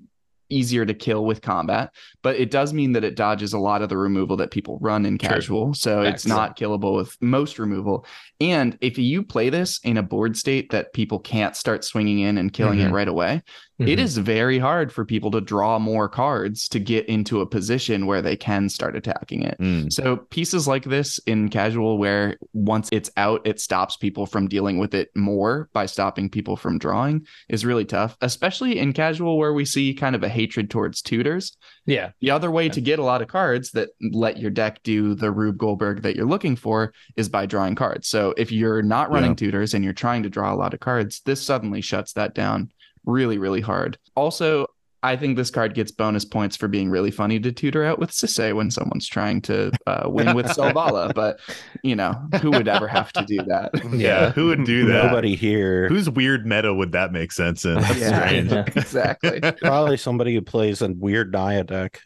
easier 0.52 0.86
to 0.86 0.94
kill 0.94 1.26
with 1.26 1.42
combat, 1.42 1.92
but 2.22 2.36
it 2.36 2.52
does 2.52 2.72
mean 2.72 2.92
that 2.92 3.04
it 3.04 3.16
dodges 3.16 3.52
a 3.52 3.58
lot 3.58 3.82
of 3.82 3.90
the 3.90 3.98
removal 3.98 4.38
that 4.38 4.52
people 4.52 4.78
run 4.80 5.04
in 5.04 5.18
True. 5.18 5.28
casual. 5.30 5.74
So 5.74 6.04
it's 6.04 6.28
not 6.28 6.56
killable 6.56 6.96
with 6.96 7.18
most 7.20 7.58
removal. 7.58 8.06
And 8.40 8.78
if 8.80 9.00
you 9.00 9.24
play 9.24 9.50
this 9.50 9.80
in 9.84 9.98
a 9.98 10.04
board 10.04 10.38
state 10.38 10.70
that 10.70 10.94
people 10.94 11.18
can't 11.18 11.56
start 11.56 11.84
swinging 11.84 12.20
in 12.20 12.38
and 12.38 12.54
killing 12.54 12.78
Mhm. 12.78 12.90
it 12.90 12.92
right 12.92 13.08
away, 13.08 13.42
it 13.80 14.00
is 14.00 14.18
very 14.18 14.58
hard 14.58 14.92
for 14.92 15.04
people 15.04 15.32
to 15.32 15.42
draw 15.42 15.80
more 15.80 16.08
cards 16.08 16.68
to 16.70 16.80
get 16.80 17.06
into 17.08 17.42
a 17.42 17.46
position 17.46 18.06
where 18.06 18.22
they 18.22 18.36
can 18.36 18.70
start 18.70 18.96
attacking 18.96 19.44
it. 19.44 19.58
Mm. 19.60 19.92
So 19.92 20.18
pieces 20.18 20.68
like 20.68 20.86
this 20.86 21.20
in 21.26 21.50
casual, 21.50 21.98
where 21.98 22.38
once 22.54 22.90
it's 22.92 23.12
out, 23.18 23.46
it 23.46 23.60
stops 23.60 23.98
people 23.98 24.26
from 24.26 24.48
dealing 24.48 24.78
with 24.78 24.94
it 24.94 25.10
more 25.16 25.70
by 25.74 25.86
stopping 25.86 26.30
people 26.30 26.56
from 26.56 26.78
drawing, 26.78 27.26
is 27.50 27.66
really 27.66 27.86
tough. 27.86 28.16
Especially 28.22 28.80
in 28.80 28.94
casual, 28.94 29.38
where 29.38 29.54
we 29.54 29.66
see 29.66 29.94
kind 29.94 30.16
of 30.16 30.24
a 30.24 30.30
hatred 30.30 30.70
towards 30.70 31.02
tutors. 31.02 31.58
Yeah. 31.86 32.12
The 32.22 32.32
other 32.32 32.52
way 32.52 32.70
to 32.70 32.82
get 32.82 33.00
a 33.00 33.04
lot 33.04 33.22
of 33.22 33.28
cards 33.28 33.72
that 33.72 33.90
let 34.12 34.38
your 34.40 34.52
deck 34.52 34.84
do 34.84 35.16
the 35.16 35.32
Rube 35.32 35.58
Goldberg 35.58 36.02
that 36.04 36.16
you're 36.16 36.26
looking 36.26 36.56
for 36.56 36.94
is 37.16 37.30
by 37.30 37.46
drawing 37.46 37.76
cards. 37.76 38.08
So 38.08 38.34
if 38.38 38.52
you're 38.52 38.82
not 38.82 39.12
running 39.12 39.32
Yeah. 39.32 39.36
tutors 39.36 39.74
and 39.74 39.84
you're 39.84 39.94
trying 39.94 40.24
to 40.24 40.30
draw 40.30 40.54
a 40.54 40.56
lot 40.56 40.74
of 40.74 40.80
cards, 40.80 41.22
this 41.26 41.42
suddenly 41.42 41.82
shuts 41.82 42.14
that 42.14 42.34
down 42.34 42.70
really, 43.06 43.38
really 43.38 43.62
hard. 43.62 43.98
Also, 44.16 44.68
I 45.06 45.16
think 45.16 45.38
this 45.38 45.52
card 45.52 45.76
gets 45.76 45.92
bonus 45.92 46.26
points 46.26 46.58
for 46.58 46.68
being 46.68 46.90
really 46.90 47.12
funny 47.12 47.40
to 47.40 47.52
tutor 47.52 47.84
out 47.86 48.00
with 48.00 48.10
Sisay 48.12 48.56
when 48.56 48.72
someone's 48.72 49.08
trying 49.08 49.40
to 49.44 49.72
uh, 49.86 50.04
win 50.10 50.36
with 50.36 50.46
Selvala. 50.58 51.14
But, 51.14 51.40
you 51.84 51.96
know, 51.96 52.14
who 52.42 52.50
would 52.52 52.68
ever 52.68 52.88
have 52.88 53.14
to 53.14 53.24
do 53.26 53.38
that? 53.44 53.72
Yeah, 53.96 54.32
who 54.32 54.48
would 54.48 54.66
do 54.66 54.88
that? 54.88 55.06
Nobody 55.06 55.36
here. 55.36 55.88
Whose 55.88 56.10
weird 56.10 56.46
meta 56.46 56.74
would 56.74 56.92
that 56.94 57.12
make 57.12 57.32
sense 57.32 57.64
in? 57.66 57.76
That's 57.76 57.98
Yeah. 58.00 58.26
strange. 58.28 58.52
exactly. 58.76 59.40
Probably 59.62 59.96
somebody 59.98 60.34
who 60.34 60.42
plays 60.42 60.82
a 60.82 60.90
weird 60.90 61.32
Naya 61.32 61.64
deck. 61.64 62.02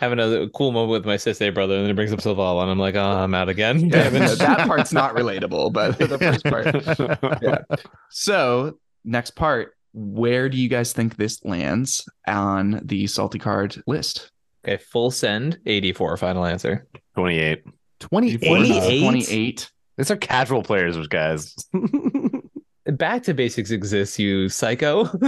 Having 0.00 0.20
a 0.20 0.48
cool 0.54 0.72
moment 0.72 0.90
with 0.90 1.06
my 1.06 1.16
sister 1.16 1.50
brother, 1.52 1.74
and 1.74 1.82
then 1.82 1.88
he 1.90 1.94
brings 1.94 2.12
up 2.12 2.20
Selvala, 2.20 2.62
and 2.62 2.70
I'm 2.70 2.78
like, 2.78 2.94
oh, 2.94 3.00
I'm 3.04 3.34
out 3.34 3.48
again. 3.48 3.80
Yeah, 3.80 4.08
no, 4.10 4.34
that 4.36 4.66
part's 4.66 4.92
not 4.92 5.14
relatable, 5.16 5.72
but 5.72 5.98
the 5.98 6.18
first 6.18 6.44
part. 6.44 7.42
Yeah. 7.42 7.58
So, 8.10 8.78
next 9.04 9.32
part, 9.32 9.74
where 9.92 10.48
do 10.48 10.56
you 10.56 10.68
guys 10.68 10.92
think 10.92 11.16
this 11.16 11.44
lands 11.44 12.08
on 12.26 12.80
the 12.84 13.06
salty 13.06 13.38
card 13.38 13.82
list? 13.86 14.30
Okay, 14.64 14.82
full 14.82 15.10
send, 15.10 15.58
84, 15.66 16.16
final 16.16 16.44
answer. 16.44 16.86
28. 17.14 17.64
28. 18.00 19.00
28. 19.00 19.70
These 19.96 20.10
are 20.10 20.16
casual 20.16 20.62
players, 20.62 20.96
guys. 21.08 21.54
Back 22.86 23.24
to 23.24 23.34
basics 23.34 23.70
exists, 23.70 24.18
you 24.18 24.48
psycho. 24.48 25.04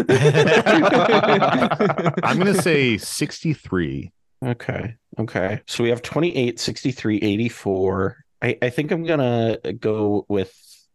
I'm 2.23 2.39
going 2.39 2.55
to 2.55 2.63
say 2.63 2.97
63. 2.97 4.11
Okay. 4.45 4.95
Okay. 5.19 5.61
So 5.67 5.85
we 5.85 5.91
have 5.91 6.03
28, 6.03 6.59
63, 6.59 7.19
84. 7.19 8.25
I, 8.43 8.59
I 8.63 8.71
think 8.71 8.91
I'm 8.91 9.05
going 9.05 9.21
to 9.21 9.73
go 9.75 10.25
with, 10.29 10.55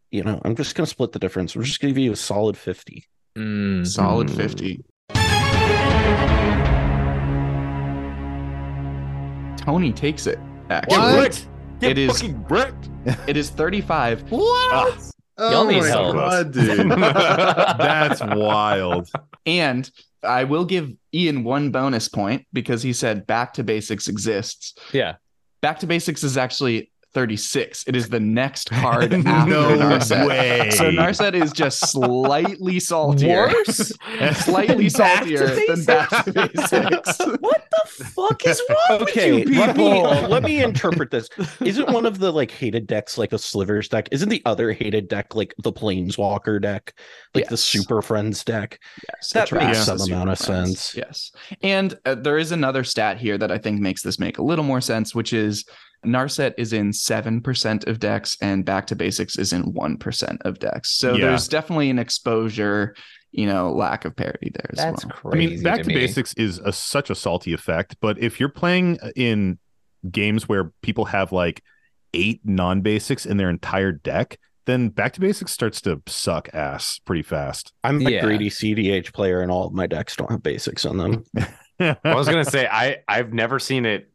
you 0.09 0.23
know, 0.23 0.41
I'm 0.43 0.55
just 0.55 0.75
going 0.75 0.85
to 0.85 0.89
split 0.89 1.11
the 1.11 1.19
difference. 1.19 1.55
We're 1.55 1.63
just 1.63 1.79
going 1.79 1.93
to 1.93 1.99
give 1.99 2.05
you 2.05 2.13
a 2.13 2.17
solid 2.17 2.57
50. 2.57 3.05
Mm. 3.45 3.85
Solid 3.85 4.29
Mm. 4.29 4.35
50. 4.37 4.81
Tony 9.57 9.91
takes 9.91 10.27
it. 10.27 10.39
Actually, 10.69 10.97
What? 10.97 11.47
It 11.81 11.97
is- 11.97 12.11
fucking 12.21 12.43
bricked. 12.43 12.89
it 13.27 13.35
is 13.35 13.49
35. 13.49 14.29
What? 14.31 14.99
Y'all 15.37 15.65
need 15.65 15.81
my 15.81 15.87
help. 15.87 16.15
God, 16.15 16.53
dude. 16.53 16.89
That's 16.91 18.21
wild. 18.21 19.09
And 19.45 19.89
I 20.23 20.45
will 20.45 20.63
give 20.65 20.91
Ian 21.13 21.43
one 21.43 21.71
bonus 21.71 22.07
point 22.07 22.45
because 22.53 22.81
he 22.83 22.93
said 22.93 23.27
back 23.27 23.53
to 23.55 23.63
basics 23.63 24.07
exists. 24.07 24.75
Yeah. 24.93 25.15
Back 25.61 25.79
to 25.79 25.87
basics 25.87 26.23
is 26.23 26.37
actually 26.37 26.91
36. 27.15 27.85
It 27.87 27.95
is 27.95 28.09
the 28.09 28.19
next 28.19 28.69
card 28.81 29.11
after 29.13 29.49
No 29.49 29.69
Narset. 29.77 30.27
way. 30.27 30.69
So 30.71 30.91
Narset 30.91 31.33
is 31.33 31.51
just 31.51 31.79
slightly 31.89 32.79
saltier. 32.79 33.47
Worse? 33.47 33.91
Slightly 34.43 34.89
Back 34.89 35.23
saltier 35.23 35.55
than 35.67 35.85
back 35.85 36.09
to 36.25 36.31
basics. 36.33 37.17
what 37.39 37.67
the 37.71 38.03
fuck 38.05 38.45
is 38.45 38.61
wrong 38.69 39.01
Okay, 39.03 39.31
with 39.33 39.49
you 39.49 39.59
let 39.59 39.75
me 39.77 39.83
people? 39.93 40.27
let 40.29 40.43
me 40.43 40.61
interpret 40.63 41.09
this. 41.09 41.29
Isn't 41.61 41.89
one 41.91 42.05
of 42.05 42.19
the 42.19 42.31
like 42.31 42.51
hated 42.51 42.85
decks 42.85 43.17
like 43.17 43.33
a 43.33 43.39
slivers 43.39 43.87
deck? 43.89 44.09
Isn't 44.11 44.29
the 44.29 44.41
other 44.45 44.73
hated 44.73 45.07
deck 45.07 45.33
like 45.35 45.53
the 45.63 45.71
planeswalker 45.73 46.61
deck, 46.61 46.93
like 47.33 47.45
the 47.47 47.53
Yes. 47.55 47.61
super 47.61 48.01
friends 48.01 48.43
deck? 48.43 48.79
Yes, 49.09 49.29
That 49.31 49.45
attracts 49.45 49.65
makes 49.79 49.85
the 49.85 49.97
some 49.99 50.11
amount 50.11 50.29
of 50.31 50.39
friends. 50.39 50.79
sense. 50.81 50.95
Yes. 50.97 51.31
And 51.63 51.97
uh, 52.05 52.15
there 52.15 52.37
is 52.37 52.51
another 52.51 52.83
stat 52.83 53.17
here 53.17 53.37
that 53.37 53.51
I 53.51 53.57
think 53.57 53.79
makes 53.79 54.01
this 54.03 54.19
make 54.19 54.37
a 54.37 54.43
little 54.43 54.65
more 54.65 54.81
sense, 54.81 55.15
which 55.15 55.31
is 55.31 55.63
Narset 56.05 56.53
is 56.57 56.73
in 56.73 56.91
7% 56.91 57.87
of 57.87 57.99
decks 57.99 58.37
and 58.41 58.63
Back 58.65 58.87
to 58.87 58.95
Basics 58.95 59.37
is 59.37 59.53
in 59.53 59.73
1% 59.73 60.37
of 60.41 60.59
decks. 60.59 60.91
So 60.97 61.13
Yeah. 61.15 61.27
there's 61.29 61.47
definitely 61.47 61.89
an 61.89 61.99
exposure, 61.99 62.95
you 63.31 63.45
know, 63.45 63.71
lack 63.71 64.05
of 64.05 64.15
parity 64.15 64.51
there 64.53 64.69
as 64.71 64.77
That's 64.77 65.05
well. 65.05 65.15
crazy. 65.15 65.45
I 65.45 65.49
mean, 65.55 65.63
back 65.63 65.81
to, 65.83 65.87
me. 65.87 65.95
basics 65.95 66.33
is 66.35 66.59
a, 66.59 66.71
such 66.71 67.09
a 67.09 67.15
salty 67.15 67.53
effect, 67.53 67.97
but 68.01 68.17
if 68.19 68.39
you're 68.39 68.49
playing 68.49 68.97
in 69.15 69.59
games 70.09 70.47
where 70.47 70.71
people 70.81 71.05
have 71.05 71.31
like 71.31 71.61
eight 72.13 72.41
non 72.45 72.81
basics 72.81 73.25
in 73.25 73.37
their 73.37 73.49
entire 73.49 73.91
deck, 73.91 74.37
then 74.65 74.89
back 74.89 75.13
to 75.13 75.19
basics 75.19 75.51
starts 75.51 75.79
to 75.81 76.01
suck 76.07 76.49
ass 76.53 76.99
pretty 77.05 77.21
fast. 77.21 77.71
I'm 77.83 78.05
a 78.07 78.19
greedy 78.21 78.49
CEDH 78.49 79.13
player, 79.13 79.41
and 79.41 79.51
all 79.51 79.67
of 79.67 79.73
my 79.73 79.85
decks 79.85 80.15
don't 80.15 80.31
have 80.31 80.41
basics 80.41 80.85
on 80.85 80.97
them. 80.97 81.23
I 81.79 82.15
was 82.15 82.27
gonna 82.27 82.45
say 82.45 82.65
I 82.65 82.97
I've 83.07 83.31
never 83.33 83.59
seen 83.59 83.85
it 83.85 84.09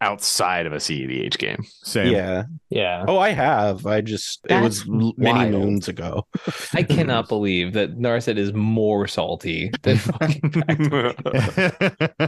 outside 0.00 0.66
of 0.66 0.72
a 0.72 0.76
CEDH 0.76 1.38
game. 1.38 1.64
Same. 1.82 2.12
Yeah. 2.12 2.44
Yeah. 2.68 3.04
Oh, 3.08 3.18
I 3.18 3.30
have. 3.30 3.86
I 3.86 4.00
just 4.02 4.40
it 4.50 4.60
was 4.62 4.80
That's 4.84 4.90
l- 4.90 5.14
many 5.16 5.50
moons 5.50 5.88
ago. 5.88 6.26
I 6.74 6.82
cannot 6.82 7.28
believe 7.30 7.72
that 7.72 7.96
Narset 7.98 8.36
is 8.36 8.52
more 8.52 9.06
salty 9.06 9.70
than 9.82 9.96
fucking 9.98 10.50
back 10.50 11.16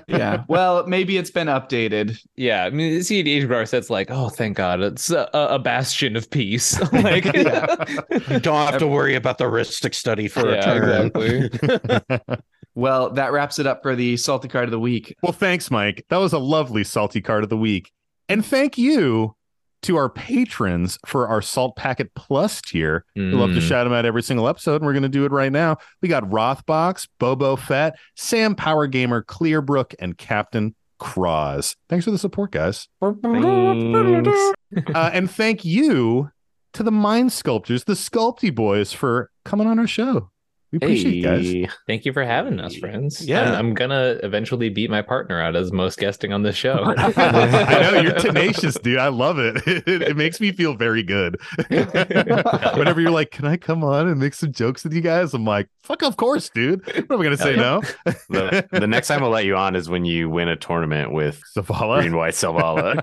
yeah. 0.09 0.45
Well, 0.49 0.87
maybe 0.87 1.17
it's 1.19 1.31
been 1.31 1.49
updated. 1.49 2.19
Yeah, 2.37 2.65
I 2.65 2.71
mean, 2.71 2.95
the 2.95 3.01
CEDH 3.01 3.47
Narset's 3.49 3.91
like, 3.91 4.11
oh, 4.11 4.29
thank 4.29 4.57
God, 4.57 4.81
it's 4.81 5.11
a, 5.11 5.29
a 5.35 5.59
bastion 5.59 6.17
of 6.17 6.31
peace. 6.31 6.81
like, 6.93 7.25
You 7.27 8.41
don't 8.41 8.67
have 8.71 8.79
to 8.79 8.87
worry 8.87 9.15
about 9.15 9.39
the 9.39 9.45
Rhystic 9.45 9.95
Study 9.95 10.29
for 10.29 10.49
a 10.49 10.55
Yeah, 10.55 10.61
turn. 10.63 11.07
exactly. 11.17 12.39
Well, 12.75 13.11
that 13.11 13.33
wraps 13.33 13.59
it 13.59 13.67
up 13.67 13.83
for 13.83 13.97
the 13.97 14.17
salty 14.17 14.49
card 14.49 14.65
of 14.67 14.71
the 14.71 14.79
week. 14.81 15.15
well, 15.23 15.33
thanks, 15.33 15.71
Mike. 15.71 16.05
That 16.11 16.19
was 16.19 16.33
a 16.33 16.39
lovely 16.39 16.85
salty 16.85 17.21
card 17.21 17.43
of 17.45 17.51
the 17.51 17.57
week. 17.57 17.91
And 18.29 18.45
thank 18.45 18.79
you 18.79 19.35
to 19.83 19.97
our 19.97 20.09
patrons 20.11 20.99
for 21.07 21.29
our 21.29 21.41
Salt 21.41 21.77
Packet 21.77 22.13
Plus 22.15 22.61
tier. 22.61 23.05
We 23.15 23.23
love 23.31 23.51
to 23.51 23.57
Mm. 23.59 23.69
shout 23.69 23.85
them 23.87 23.93
out 23.93 24.05
every 24.05 24.23
single 24.23 24.49
episode, 24.49 24.77
and 24.77 24.85
we're 24.87 24.93
going 24.93 25.03
to 25.05 25.09
do 25.09 25.25
it 25.25 25.31
right 25.33 25.53
now. 25.53 25.77
We 26.03 26.09
got 26.09 26.25
Rothbox, 26.25 27.07
Bobo 27.21 27.55
Fett, 27.57 27.97
Sam 28.17 28.55
Power 28.57 28.87
Gamer, 28.89 29.23
Clearbrook, 29.23 29.95
and 30.01 30.19
Captain 30.19 30.75
Cross. 30.99 31.77
Thanks 31.89 32.05
for 32.05 32.11
the 32.11 32.19
support, 32.19 32.51
guys. 32.51 32.89
Thanks. 33.01 34.91
uh, 34.95 35.11
and 35.13 35.31
thank 35.31 35.65
you 35.65 36.31
to 36.75 36.83
the 36.83 36.91
Mind 36.93 37.33
Sculptors, 37.33 37.85
the 37.85 37.95
Sculpty 37.95 38.53
Boys, 38.55 38.93
for 38.93 39.31
coming 39.45 39.67
on 39.69 39.79
our 39.79 39.87
show. 39.87 40.31
We 40.71 40.77
appreciate 40.77 41.15
you 41.15 41.23
guys. 41.23 41.75
Thank 41.87 42.05
you 42.05 42.13
for 42.13 42.23
having 42.23 42.61
us, 42.61 42.77
friends. 42.77 43.27
Yeah. 43.27 43.53
I'm, 43.53 43.55
I'm 43.55 43.75
gonna 43.75 44.19
eventually 44.23 44.69
beat 44.69 44.91
my 44.91 45.01
partner 45.01 45.41
out 45.41 45.57
as 45.57 45.73
most 45.73 45.99
guesting 45.99 46.35
on 46.35 46.43
this 46.43 46.57
show. 46.57 46.83
I 46.99 47.91
know 47.91 48.01
you're 48.03 48.15
tenacious, 48.15 48.75
dude. 48.79 48.99
I 48.99 49.09
love 49.09 49.39
it. 49.39 49.63
It, 49.89 50.03
it 50.03 50.17
makes 50.17 50.41
me 50.41 50.51
feel 50.53 50.75
very 50.75 51.03
good. 51.03 51.41
Whenever 51.69 53.01
you're 53.01 53.11
like, 53.11 53.31
"Can 53.31 53.47
I 53.47 53.57
come 53.57 53.85
on 53.85 54.09
and 54.09 54.19
make 54.19 54.35
some 54.35 54.53
jokes 54.53 54.83
with 54.83 54.93
you 54.93 55.01
guys?" 55.01 55.33
I'm 55.33 55.45
like, 55.45 55.69
"Fuck, 55.83 56.03
of 56.03 56.17
course, 56.17 56.51
dude. 56.51 56.85
What 56.85 57.13
am 57.13 57.21
I 57.21 57.25
gonna 57.25 57.37
say 57.37 57.55
no?" 57.57 57.81
The, 58.29 58.67
the 58.73 58.87
next 58.87 59.09
time 59.09 59.23
I'll 59.23 59.31
let 59.31 59.45
you 59.45 59.57
on 59.57 59.77
is 59.77 59.89
when 59.89 60.05
you 60.05 60.29
win 60.29 60.49
a 60.49 60.57
tournament 60.57 61.13
with 61.13 61.41
Selvala. 61.57 62.01
Green 62.01 62.17
White 62.17 62.35
Selvala. 62.35 63.03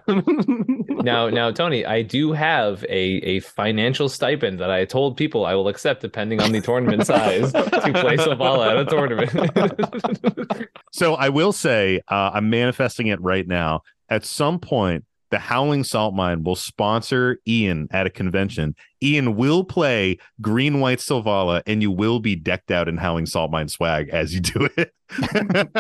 now, 1.04 1.30
now, 1.30 1.52
Tony, 1.52 1.86
I 1.86 2.02
do 2.02 2.34
have 2.34 2.84
a 2.84 3.16
a 3.24 3.40
financial 3.40 4.10
stipend 4.10 4.60
that 4.60 4.70
I 4.70 4.86
told 4.86 5.18
people 5.18 5.46
I 5.46 5.56
will 5.56 5.70
accept 5.70 6.02
depending 6.02 6.42
on 6.42 6.52
the 6.52 6.62
tournament 6.62 7.08
size 7.08 7.55
to 7.64 7.94
play 7.94 8.18
Selvala 8.18 8.72
at 8.72 8.78
a 8.78 8.86
tournament. 8.86 10.70
So 10.92 11.16
I 11.16 11.28
will 11.28 11.52
say, 11.52 12.00
uh, 12.08 12.32
I'm 12.34 12.50
manifesting 12.50 13.08
it 13.08 13.20
right 13.20 13.46
now. 13.46 13.82
At 14.08 14.24
some 14.24 14.60
point, 14.60 15.04
the 15.30 15.40
Howling 15.40 15.84
Salt 15.84 16.14
Mine 16.14 16.44
will 16.44 16.56
sponsor 16.56 17.38
Ian 17.46 17.90
at 17.92 18.08
a 18.08 18.10
convention. 18.10 18.76
Ian 19.06 19.36
will 19.36 19.64
play 19.64 20.18
Green 20.42 20.80
White 20.80 20.98
Selvala, 21.00 21.62
and 21.68 21.82
you 21.82 21.92
will 21.92 22.20
be 22.20 22.36
decked 22.36 22.72
out 22.72 22.88
in 22.90 22.98
Howling 22.98 23.28
Salt 23.28 23.52
Mine 23.52 23.68
swag 23.70 24.10
as 24.10 24.34
you 24.34 24.40
do 24.42 24.68
it. 24.78 24.92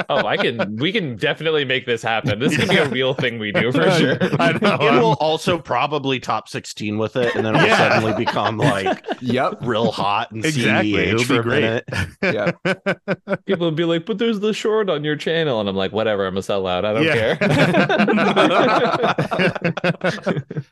Oh, 0.07 0.23
I 0.27 0.37
can. 0.37 0.75
We 0.77 0.91
can 0.91 1.15
definitely 1.15 1.65
make 1.65 1.87
this 1.87 2.03
happen. 2.03 2.37
This 2.37 2.55
can 2.55 2.67
be 2.69 2.77
a 2.77 2.87
real 2.87 3.15
thing 3.15 3.39
we 3.39 3.51
do 3.51 3.71
for 3.71 3.89
sure. 3.97 4.17
I 4.39 4.51
know. 4.61 4.77
Ian 4.79 4.99
will 5.01 5.13
also 5.13 5.57
probably 5.57 6.19
top 6.19 6.47
16 6.47 6.99
with 6.99 7.15
it, 7.15 7.33
and 7.35 7.43
then 7.43 7.55
it'll 7.55 7.65
Yeah. 7.67 7.75
suddenly 7.89 8.13
become 8.23 8.57
like 8.59 9.03
Yep. 9.21 9.57
real 9.61 9.91
hot 9.91 10.31
and 10.31 10.45
Exactly. 10.45 10.91
CEDH 10.93 11.07
It'll 11.07 11.23
for 11.23 11.33
be 11.33 11.39
a 11.39 11.41
great. 11.41 11.61
minute. 11.63 11.85
Yeah. 12.21 13.35
People 13.47 13.65
would 13.65 13.75
be 13.75 13.83
like, 13.85 14.05
"But 14.05 14.19
there's 14.19 14.41
the 14.41 14.53
short 14.53 14.91
on 14.91 15.03
your 15.03 15.15
channel," 15.15 15.59
and 15.59 15.67
I'm 15.67 15.75
like, 15.75 15.91
"Whatever. 15.91 16.27
I'm 16.27 16.37
a 16.37 16.41
sellout. 16.41 16.85
I 16.85 16.93
don't 16.93 17.05
care." 17.05 17.37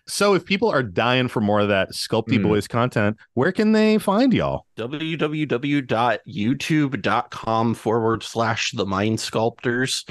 so 0.06 0.36
if 0.36 0.46
people 0.46 0.70
are 0.70 0.84
dying 0.84 1.28
for 1.28 1.42
more 1.42 1.60
of 1.60 1.70
that 1.70 1.94
Sculpty. 1.94 2.40
Mm. 2.44 2.50
Boys 2.50 2.68
content, 2.68 3.18
where 3.34 3.52
can 3.52 3.72
they 3.72 3.98
find 3.98 4.32
y'all? 4.34 4.68
www.youtube.com 4.78 7.74
forward 7.74 8.24
slash 8.24 8.72
the 8.72 8.86
mind 8.86 9.20
sculptors. 9.20 10.06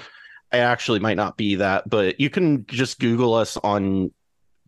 I 0.52 0.59
actually 0.59 0.98
might 0.98 1.16
not 1.16 1.36
be 1.36 1.54
that, 1.56 1.88
but 1.88 2.20
you 2.20 2.30
can 2.30 2.66
just 2.66 2.98
Google 2.98 3.34
us 3.34 3.56
on 3.59 4.10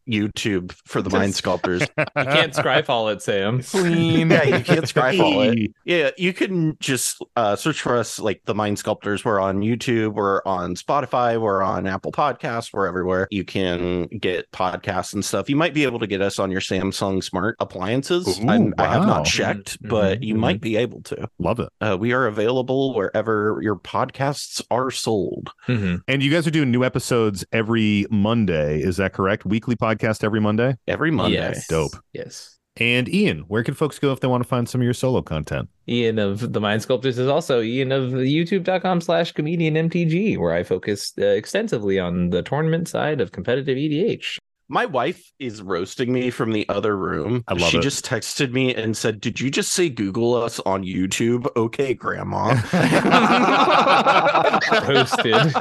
YouTube 0.09 0.73
for 0.85 1.03
the 1.03 1.11
mind 1.11 1.35
sculptors. 1.35 1.81
you 1.99 2.05
can't 2.17 2.53
Scryfall 2.53 3.13
it, 3.13 3.23
Sam. 3.23 3.63
Clean. 3.63 4.31
Yeah, 4.31 4.45
you 4.45 4.65
can't 4.65 4.85
Skyfall 4.85 5.57
it. 5.65 5.71
Yeah, 5.85 6.11
you 6.17 6.33
can 6.33 6.77
just 6.81 7.23
uh, 7.37 7.57
search 7.57 7.81
for 7.81 7.97
us 7.97 8.19
like 8.19 8.41
the 8.47 8.55
Mind 8.55 8.79
Sculptors. 8.79 9.25
We're 9.25 9.39
on 9.41 9.61
YouTube, 9.61 10.15
we're 10.15 10.41
on 10.47 10.75
Spotify, 10.77 11.39
we're 11.41 11.63
on 11.63 11.87
Apple 11.87 12.11
Podcasts, 12.11 12.73
we're 12.73 12.87
everywhere. 12.87 13.29
You 13.31 13.45
can 13.45 14.07
get 14.07 14.51
podcasts 14.51 15.13
and 15.13 15.23
stuff. 15.25 15.51
You 15.51 15.57
might 15.57 15.75
be 15.75 15.85
able 15.85 15.99
to 15.99 16.07
get 16.07 16.23
us 16.23 16.39
on 16.39 16.51
your 16.51 16.61
Samsung 16.63 17.23
smart 17.23 17.57
appliances. 17.61 18.41
Ooh, 18.41 18.49
I'm- 18.49 18.75
I 18.79 18.87
have 18.87 19.07
not 19.07 19.27
checked, 19.27 19.83
Mhm, 19.83 19.89
but 19.91 20.21
mhm, 20.21 20.25
you 20.25 20.35
might 20.37 20.61
be 20.61 20.77
able 20.77 21.03
to. 21.03 21.29
Love 21.39 21.61
it. 21.61 21.69
Uh, 21.81 21.97
we 22.01 22.13
are 22.13 22.27
available 22.27 22.95
wherever 22.95 23.59
your 23.63 23.77
podcasts 23.77 24.63
are 24.71 24.91
sold 24.91 25.51
Mhm. 25.69 26.01
And 26.09 26.23
you 26.23 26.31
guys 26.31 26.47
are 26.47 26.51
doing 26.51 26.71
new 26.71 26.83
episodes 26.85 27.45
every 27.53 28.07
Monday. 28.11 28.81
Is 28.81 28.97
that 28.97 29.13
correct? 29.13 29.45
Weekly 29.45 29.77
podcast 29.77 29.94
every 30.03 30.41
Monday. 30.41 30.77
every 30.89 31.11
Monday. 31.11 31.37
Yes. 31.37 31.66
Dope. 31.66 31.97
Yes. 32.12 32.59
And 32.77 33.09
Ian, 33.09 33.41
where 33.47 33.62
can 33.62 33.75
folks 33.75 34.01
go 34.01 34.12
if 34.12 34.19
they 34.19 34.27
want 34.27 34.43
to 34.43 34.49
find 34.49 34.69
some 34.69 34.81
of 34.81 34.85
your 34.85 34.95
solo 34.95 35.23
content? 35.23 35.69
Ian 35.89 36.19
of 36.19 36.53
the 36.53 36.61
Mind 36.61 36.83
Sculptors 36.83 37.19
is 37.19 37.29
also 37.29 37.62
Ian 37.62 37.93
of 37.93 38.11
youtube.com 38.11 39.01
slash 39.01 39.31
comedian 39.31 39.75
MTG, 39.75 40.39
where 40.39 40.53
I 40.53 40.65
focus 40.65 41.12
uh, 41.21 41.27
extensively 41.27 42.01
on 42.01 42.31
the 42.31 42.43
tournament 42.43 42.89
side 42.89 43.21
of 43.21 43.31
competitive 43.31 43.77
EDH. 43.77 44.39
My 44.66 44.87
wife 44.87 45.31
is 45.39 45.61
roasting 45.62 46.12
me 46.12 46.31
from 46.31 46.51
the 46.51 46.66
other 46.69 46.97
room. 46.97 47.45
I 47.47 47.53
love 47.53 47.69
it. 47.69 47.71
she 47.71 47.79
it. 47.79 47.83
just 47.83 48.05
texted 48.05 48.51
me 48.51 48.75
and 48.75 48.97
said, 48.97 49.21
Did 49.21 49.39
you 49.39 49.51
just 49.51 49.73
say 49.73 49.89
Google 49.91 50.35
us 50.35 50.59
on 50.61 50.83
YouTube? 50.83 51.47
Okay, 51.55 51.93
Grandma. 51.93 52.55
Roasted. 54.89 55.55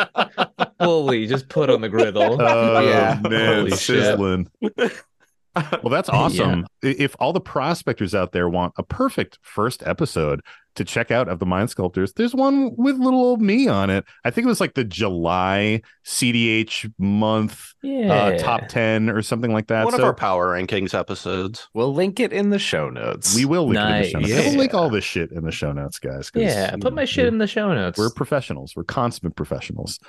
Fully 0.79 1.27
just 1.27 1.49
put 1.49 1.69
on 1.69 1.81
the 1.81 1.89
griddle. 1.89 2.37
Oh 2.41 2.79
Yeah. 2.87 3.19
man, 3.27 3.55
Holy 3.55 3.69
shit. 3.71 3.79
sizzling. 3.79 4.49
Well, 4.61 5.89
that's 5.89 6.09
awesome. 6.09 6.65
I- 6.83 6.87
If 6.97 7.15
all 7.19 7.33
the 7.33 7.41
prospectors 7.41 8.15
out 8.15 8.31
there 8.31 8.49
want 8.49 8.73
a 8.77 8.83
perfect 8.83 9.37
first 9.41 9.83
episode 9.85 10.41
to 10.75 10.83
check 10.83 11.11
out 11.11 11.27
of 11.29 11.37
the 11.37 11.45
Mind 11.45 11.69
Sculptors, 11.69 12.13
there's 12.13 12.33
one 12.33 12.71
with 12.75 12.97
little 12.97 13.19
old 13.19 13.39
me 13.39 13.67
on 13.67 13.91
it. 13.91 14.03
I 14.25 14.31
think 14.31 14.45
it 14.45 14.47
was 14.47 14.59
like 14.59 14.73
the 14.73 14.83
July 14.83 15.83
CEDH 16.03 16.91
month 16.97 17.73
yeah. 17.83 18.11
uh, 18.11 18.37
top 18.39 18.67
10 18.67 19.11
or 19.11 19.21
something 19.21 19.53
like 19.53 19.67
that. 19.67 19.85
One 19.85 19.93
of 19.93 19.99
So 19.99 20.05
our 20.07 20.15
power 20.15 20.55
rankings 20.57 20.97
episodes. 20.97 21.67
We'll 21.75 21.93
link 21.93 22.19
it 22.19 22.33
in 22.33 22.49
the 22.49 22.57
show 22.57 22.89
notes. 22.89 23.35
we 23.35 23.45
will 23.45 23.67
link 23.67 23.79
it 23.79 23.85
in 23.85 24.01
the 24.01 24.07
show 24.09 24.19
notes. 24.19 24.31
Nice. 24.31 24.45
We'll 24.47 24.57
link 24.57 24.73
all 24.73 24.89
this 24.89 25.03
shit 25.05 25.31
in 25.31 25.43
the 25.45 25.51
show 25.51 25.71
notes, 25.71 25.99
guys. 25.99 26.31
Yeah, 26.33 26.71
put 26.71 26.85
know, 26.85 26.89
my 26.91 27.05
shit 27.05 27.27
in 27.27 27.37
the 27.37 27.45
show 27.47 27.71
notes. 27.71 27.99
We're 27.99 28.09
professionals. 28.09 28.73
We're 28.75 28.85
consummate 28.85 29.35
professionals. 29.35 29.99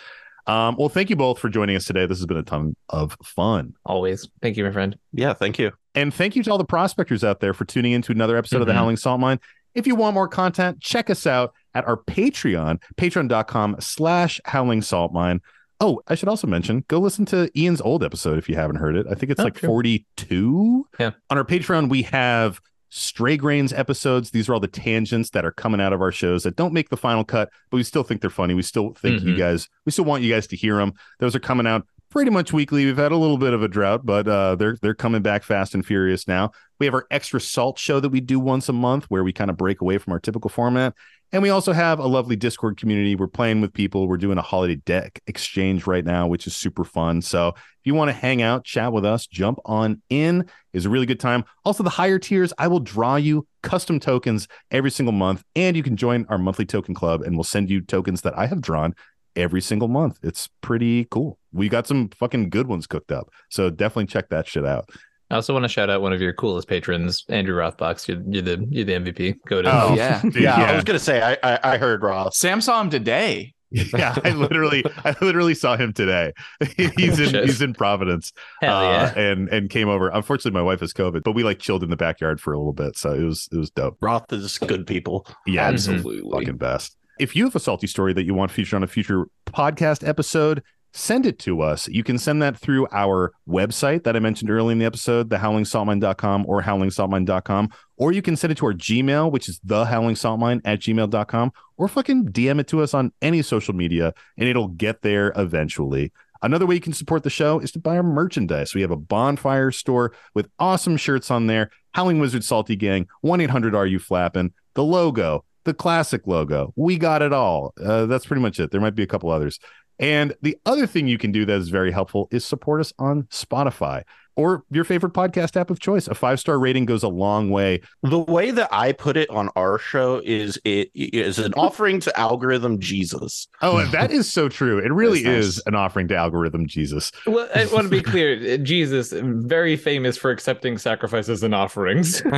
Um, 0.46 0.76
well, 0.78 0.88
thank 0.88 1.08
you 1.10 1.16
both 1.16 1.38
for 1.38 1.48
joining 1.48 1.74
us 1.76 1.84
today. 1.86 2.04
This 2.06 2.18
has 2.18 2.26
been 2.26 2.36
a 2.36 2.42
ton 2.42 2.76
of 2.90 3.16
fun. 3.24 3.74
Always. 3.86 4.28
Thank 4.42 4.56
you, 4.56 4.64
my 4.64 4.70
friend. 4.72 4.96
Yeah, 5.12 5.32
thank 5.32 5.58
you. 5.58 5.72
And 5.94 6.12
thank 6.12 6.36
you 6.36 6.42
to 6.42 6.50
all 6.50 6.58
the 6.58 6.64
prospectors 6.64 7.24
out 7.24 7.40
there 7.40 7.54
for 7.54 7.64
tuning 7.64 7.92
in 7.92 8.02
to 8.02 8.12
another 8.12 8.36
episode 8.36 8.60
of 8.60 8.66
the 8.66 8.72
Mhm. 8.72 8.76
Howling 8.76 8.96
Salt 8.98 9.20
Mine. 9.20 9.38
If 9.74 9.86
you 9.86 9.94
want 9.94 10.14
more 10.14 10.28
content, 10.28 10.80
check 10.80 11.08
us 11.10 11.26
out 11.26 11.52
at 11.74 11.86
our 11.86 11.96
Patreon, 11.96 12.80
patreon.com 12.96 13.76
slash 13.80 14.40
howling 14.44 14.82
salt 14.82 15.12
mine. 15.12 15.40
Oh, 15.80 16.00
I 16.06 16.14
should 16.14 16.28
also 16.28 16.46
mention, 16.46 16.84
go 16.86 16.98
listen 17.00 17.24
to 17.26 17.50
Ian's 17.58 17.80
old 17.80 18.04
episode 18.04 18.38
if 18.38 18.48
you 18.48 18.54
haven't 18.54 18.76
heard 18.76 18.96
it. 18.96 19.06
I 19.10 19.14
think 19.14 19.32
it's 19.32 19.40
Oh, 19.40 19.44
like 19.44 19.58
sure. 19.58 19.68
42. 19.68 20.86
Yeah. 21.00 21.10
On 21.30 21.38
our 21.38 21.44
Patreon, 21.44 21.88
we 21.88 22.02
have 22.02 22.60
Stray 22.96 23.36
Grains 23.36 23.72
episodes. 23.72 24.30
These 24.30 24.48
are 24.48 24.54
all 24.54 24.60
the 24.60 24.68
tangents 24.68 25.30
that 25.30 25.44
are 25.44 25.50
coming 25.50 25.80
out 25.80 25.92
of 25.92 26.00
our 26.00 26.12
shows 26.12 26.44
that 26.44 26.54
don't 26.54 26.72
make 26.72 26.90
the 26.90 26.96
final 26.96 27.24
cut, 27.24 27.50
but 27.68 27.76
we 27.78 27.82
still 27.82 28.04
think 28.04 28.20
they're 28.20 28.30
funny. 28.30 28.54
We 28.54 28.62
still 28.62 28.94
think 28.94 29.20
you 29.24 29.34
Mhm. 29.34 29.38
guys, 29.38 29.68
we 29.84 29.90
still 29.90 30.04
want 30.04 30.22
you 30.22 30.32
guys 30.32 30.46
to 30.46 30.56
hear 30.56 30.76
them. 30.76 30.92
Those 31.18 31.34
are 31.34 31.40
coming 31.40 31.66
out 31.66 31.88
pretty 32.14 32.30
much 32.30 32.52
weekly. 32.52 32.84
We've 32.84 32.96
had 32.96 33.10
a 33.10 33.16
little 33.16 33.38
bit 33.38 33.54
of 33.54 33.64
a 33.64 33.66
drought, 33.66 34.06
but 34.06 34.28
uh, 34.28 34.54
they're 34.54 34.76
they're 34.80 34.94
coming 34.94 35.20
back 35.20 35.42
fast 35.42 35.74
and 35.74 35.84
furious 35.84 36.28
now. 36.28 36.52
We 36.78 36.86
have 36.86 36.94
our 36.94 37.08
extra 37.10 37.40
salt 37.40 37.76
show 37.76 37.98
that 37.98 38.10
we 38.10 38.20
do 38.20 38.38
once 38.38 38.68
a 38.68 38.72
month 38.72 39.06
where 39.06 39.24
we 39.24 39.32
kind 39.32 39.50
of 39.50 39.56
break 39.56 39.80
away 39.80 39.98
from 39.98 40.12
our 40.12 40.20
typical 40.20 40.48
format. 40.48 40.94
And 41.32 41.42
we 41.42 41.48
also 41.48 41.72
have 41.72 41.98
a 41.98 42.06
lovely 42.06 42.36
Discord 42.36 42.76
community. 42.76 43.16
We're 43.16 43.26
playing 43.26 43.60
with 43.60 43.72
people. 43.72 44.06
We're 44.06 44.18
doing 44.18 44.38
a 44.38 44.42
holiday 44.42 44.76
deck 44.76 45.20
exchange 45.26 45.88
right 45.88 46.04
now, 46.04 46.28
which 46.28 46.46
is 46.46 46.54
super 46.54 46.84
fun. 46.84 47.20
So 47.20 47.48
if 47.48 47.56
you 47.82 47.94
want 47.94 48.10
to 48.10 48.12
hang 48.12 48.40
out, 48.42 48.62
chat 48.62 48.92
with 48.92 49.04
us, 49.04 49.26
jump 49.26 49.58
on 49.64 50.00
in 50.08 50.48
is 50.72 50.86
a 50.86 50.90
really 50.90 51.06
good 51.06 51.18
time. 51.18 51.44
Also, 51.64 51.82
the 51.82 51.90
higher 51.90 52.20
tiers, 52.20 52.52
I 52.58 52.68
will 52.68 52.78
draw 52.78 53.16
you 53.16 53.48
custom 53.62 53.98
tokens 53.98 54.46
every 54.70 54.92
single 54.92 55.12
month, 55.12 55.42
and 55.56 55.76
you 55.76 55.82
can 55.82 55.96
join 55.96 56.26
our 56.28 56.38
monthly 56.38 56.66
token 56.66 56.94
club, 56.94 57.22
and 57.22 57.34
we'll 57.34 57.42
send 57.42 57.70
you 57.70 57.80
tokens 57.80 58.20
that 58.20 58.38
I 58.38 58.46
have 58.46 58.60
drawn 58.60 58.94
every 59.36 59.60
single 59.60 59.88
month. 59.88 60.18
It's 60.22 60.48
pretty 60.60 61.06
cool. 61.10 61.38
We 61.52 61.68
got 61.68 61.86
some 61.86 62.08
fucking 62.10 62.50
good 62.50 62.66
ones 62.66 62.86
cooked 62.86 63.12
up. 63.12 63.28
So 63.50 63.70
definitely 63.70 64.06
check 64.06 64.28
that 64.30 64.46
shit 64.46 64.64
out. 64.64 64.90
I 65.30 65.36
also 65.36 65.52
want 65.52 65.64
to 65.64 65.68
shout 65.68 65.90
out 65.90 66.02
one 66.02 66.12
of 66.12 66.20
your 66.20 66.32
coolest 66.34 66.68
patrons, 66.68 67.24
Andrew 67.28 67.56
Rothbox. 67.56 68.06
You're, 68.06 68.22
you're 68.28 68.42
the 68.42 68.66
you're 68.70 68.84
the 68.84 68.92
MVP. 68.92 69.36
Go 69.46 69.62
to 69.62 69.70
Oh, 69.72 69.94
yeah. 69.94 70.20
Yeah, 70.24 70.60
yeah. 70.60 70.70
I 70.70 70.74
was 70.74 70.84
gonna 70.84 70.98
say 70.98 71.22
I 71.22 71.38
I, 71.42 71.74
I 71.74 71.78
heard 71.78 72.02
Roth. 72.02 72.34
Sam 72.34 72.60
saw 72.60 72.80
him 72.80 72.90
today. 72.90 73.54
yeah, 73.70 74.14
I 74.22 74.30
literally, 74.30 74.84
I 75.04 75.16
literally 75.20 75.54
saw 75.54 75.76
him 75.76 75.92
today. 75.92 76.32
he's 76.76 77.18
in, 77.18 77.34
he's 77.34 77.60
in 77.60 77.74
Providence, 77.74 78.32
Hell 78.60 78.76
uh, 78.76 79.12
and 79.16 79.48
and 79.48 79.68
came 79.68 79.88
over. 79.88 80.10
Unfortunately, 80.10 80.56
my 80.56 80.62
wife 80.62 80.78
has 80.78 80.92
COVID, 80.92 81.24
but 81.24 81.32
we 81.32 81.42
like 81.42 81.58
chilled 81.58 81.82
in 81.82 81.90
the 81.90 81.96
backyard 81.96 82.40
for 82.40 82.52
a 82.52 82.58
little 82.58 82.72
bit, 82.72 82.96
so 82.96 83.12
it 83.12 83.24
was 83.24 83.48
it 83.50 83.56
was 83.56 83.70
dope. 83.70 83.96
Roth 84.00 84.32
is 84.32 84.58
good 84.58 84.86
people. 84.86 85.26
Yeah, 85.44 85.62
Absolutely. 85.66 86.30
fucking 86.30 86.56
best. 86.58 86.96
If 87.18 87.36
you 87.36 87.44
have 87.44 87.54
a 87.54 87.60
salty 87.60 87.86
story 87.86 88.12
that 88.12 88.24
you 88.24 88.34
want 88.34 88.50
featured 88.50 88.76
on 88.76 88.82
a 88.82 88.88
future 88.88 89.26
podcast 89.46 90.06
episode, 90.06 90.62
send 90.92 91.26
it 91.26 91.38
to 91.40 91.60
us. 91.60 91.86
You 91.88 92.02
can 92.02 92.18
send 92.18 92.42
that 92.42 92.56
through 92.58 92.88
our 92.90 93.32
website 93.48 94.02
that 94.04 94.16
I 94.16 94.18
mentioned 94.18 94.50
earlier 94.50 94.72
in 94.72 94.78
the 94.78 94.84
episode, 94.84 95.28
thehowlingsaltmine.com 95.28 96.44
or 96.48 96.62
howlingsaltmine.com, 96.62 97.70
or 97.96 98.12
you 98.12 98.22
can 98.22 98.36
send 98.36 98.52
it 98.52 98.56
to 98.58 98.66
our 98.66 98.72
Gmail, 98.72 99.30
which 99.30 99.48
is 99.48 99.60
thehowlingsaltmine 99.60 100.62
at 100.64 100.80
gmail.com, 100.80 101.52
or 101.76 101.88
fucking 101.88 102.30
DM 102.30 102.60
it 102.60 102.66
to 102.68 102.82
us 102.82 102.94
on 102.94 103.12
any 103.22 103.42
social 103.42 103.74
media, 103.74 104.12
and 104.36 104.48
it'll 104.48 104.68
get 104.68 105.02
there 105.02 105.32
eventually. 105.36 106.12
Another 106.42 106.66
way 106.66 106.74
you 106.74 106.80
can 106.80 106.92
support 106.92 107.22
the 107.22 107.30
show 107.30 107.58
is 107.60 107.72
to 107.72 107.78
buy 107.78 107.96
our 107.96 108.02
merchandise. 108.02 108.74
We 108.74 108.82
have 108.82 108.90
a 108.90 108.96
bonfire 108.96 109.70
store 109.70 110.12
with 110.34 110.50
awesome 110.58 110.96
shirts 110.96 111.30
on 111.30 111.46
there. 111.46 111.70
Howling 111.92 112.18
Wizard 112.18 112.44
Salty 112.44 112.76
Gang, 112.76 113.06
1 113.22 113.40
800 113.40 113.74
Are 113.74 113.86
You 113.86 113.98
Flapping, 113.98 114.52
the 114.74 114.84
logo, 114.84 115.44
the 115.64 115.74
classic 115.74 116.26
logo. 116.26 116.72
We 116.76 116.98
got 116.98 117.22
it 117.22 117.32
all. 117.32 117.74
Uh, 117.82 118.06
that's 118.06 118.26
pretty 118.26 118.42
much 118.42 118.60
it. 118.60 118.70
There 118.70 118.80
might 118.80 118.94
be 118.94 119.02
a 119.02 119.06
couple 119.06 119.30
others. 119.30 119.58
And 119.98 120.34
the 120.42 120.58
other 120.66 120.86
thing 120.86 121.06
you 121.06 121.18
can 121.18 121.32
do 121.32 121.44
that 121.46 121.58
is 121.58 121.68
very 121.68 121.92
helpful 121.92 122.28
is 122.30 122.44
support 122.44 122.80
us 122.80 122.92
on 122.98 123.24
Spotify 123.24 124.02
or 124.36 124.64
your 124.70 124.84
favorite 124.84 125.12
podcast 125.12 125.58
app 125.60 125.70
of 125.70 125.80
choice. 125.80 126.08
A 126.08 126.14
five 126.14 126.40
star 126.40 126.58
rating 126.58 126.84
goes 126.86 127.02
a 127.02 127.08
long 127.08 127.50
way. 127.50 127.80
The 128.02 128.18
way 128.18 128.50
that 128.50 128.68
I 128.72 128.92
put 128.92 129.16
it 129.16 129.28
on 129.30 129.48
our 129.56 129.78
show 129.78 130.20
is 130.24 130.58
it 130.64 130.90
is 130.94 131.38
an 131.38 131.54
offering 131.54 132.00
to 132.00 132.18
algorithm 132.18 132.78
Jesus. 132.80 133.48
Oh, 133.62 133.84
that 133.86 134.10
is 134.10 134.30
so 134.30 134.48
true. 134.50 134.78
It 134.78 134.92
really 134.92 135.22
That's 135.22 135.36
nice. 135.36 135.44
is 135.56 135.62
an 135.66 135.74
offering 135.74 136.08
to 136.08 136.16
algorithm 136.16 136.66
Jesus. 136.66 137.12
Well, 137.26 137.48
I 137.54 137.66
want 137.66 137.84
to 137.84 137.90
be 137.90 138.00
clear. 138.10 138.58
Jesus, 138.58 139.12
very 139.14 139.76
famous 139.76 140.16
for 140.16 140.30
accepting 140.30 140.78
sacrifices 140.78 141.42
and 141.42 141.54
offerings. 141.54 142.20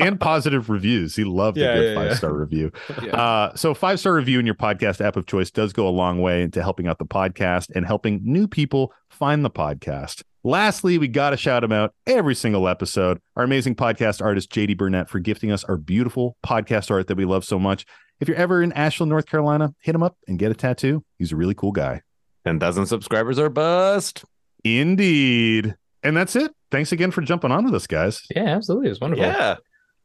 and 0.00 0.18
positive 0.20 0.70
reviews. 0.70 1.16
He 1.16 1.24
loved 1.24 1.56
Yeah, 1.56 1.72
a 1.72 1.74
good 1.76 1.88
yeah, 1.88 1.94
five 1.94 2.08
yeah. 2.10 2.14
star 2.14 2.32
review. 2.34 2.72
Yeah. 3.02 3.16
Uh, 3.16 3.54
so 3.54 3.74
five 3.74 4.00
star 4.00 4.14
review 4.14 4.38
in 4.38 4.46
your 4.46 4.54
podcast 4.54 5.04
app 5.04 5.16
of 5.16 5.26
choice 5.26 5.50
does 5.50 5.72
go 5.72 5.88
a 5.88 5.90
long 5.90 6.20
way 6.20 6.42
into 6.42 6.62
helping 6.62 6.86
out 6.86 6.98
the 6.98 7.06
podcast 7.06 7.70
and 7.74 7.84
helping 7.86 8.20
new 8.24 8.46
people 8.46 8.92
find 9.20 9.44
the 9.44 9.50
podcast. 9.50 10.22
Lastly, 10.42 10.96
we 10.96 11.06
got 11.06 11.30
to 11.30 11.36
shout 11.36 11.62
him 11.62 11.72
out 11.72 11.92
every 12.06 12.34
single 12.34 12.66
episode. 12.66 13.20
Our 13.36 13.44
amazing 13.44 13.74
podcast 13.74 14.22
artist, 14.22 14.50
JD 14.50 14.78
Burnett, 14.78 15.10
for 15.10 15.18
gifting 15.18 15.52
us 15.52 15.62
our 15.64 15.76
beautiful 15.76 16.38
podcast 16.44 16.90
art 16.90 17.06
that 17.08 17.18
we 17.18 17.26
love 17.26 17.44
so 17.44 17.58
much. 17.58 17.84
If 18.20 18.28
you're 18.28 18.36
ever 18.38 18.62
in 18.62 18.72
Asheville, 18.72 19.08
North 19.08 19.26
Carolina, 19.26 19.74
hit 19.82 19.94
him 19.94 20.02
up 20.02 20.16
and 20.26 20.38
get 20.38 20.50
a 20.50 20.54
tattoo. 20.54 21.04
He's 21.18 21.32
a 21.32 21.36
really 21.36 21.54
cool 21.54 21.70
guy. 21.70 22.00
10,000 22.46 22.86
subscribers 22.86 23.38
are 23.38 23.50
bust. 23.50 24.24
Indeed. 24.64 25.76
And 26.02 26.16
that's 26.16 26.34
it. 26.34 26.50
Thanks 26.70 26.92
again 26.92 27.10
for 27.10 27.20
jumping 27.20 27.52
on 27.52 27.66
with 27.66 27.74
us, 27.74 27.86
guys. 27.86 28.22
Yeah, 28.34 28.44
absolutely. 28.44 28.86
It 28.86 28.92
was 28.92 29.00
wonderful. 29.00 29.26
Yeah. 29.26 29.56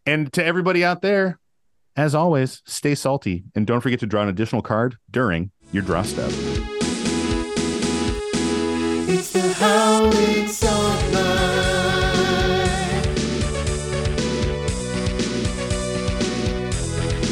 And 0.06 0.32
to 0.34 0.44
everybody 0.44 0.84
out 0.84 1.02
there, 1.02 1.40
as 1.96 2.14
always, 2.14 2.62
stay 2.66 2.96
salty 2.96 3.46
and 3.56 3.66
don't 3.66 3.80
forget 3.80 4.02
to 4.02 4.08
draw 4.08 4.24
an 4.24 4.28
additional 4.28 4.62
card 4.62 4.98
during 5.10 5.52
your 5.72 5.84
draw 5.84 6.02
step. 6.02 6.32
Howling 9.66 10.46
mine. 10.46 11.26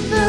The. 0.09 0.23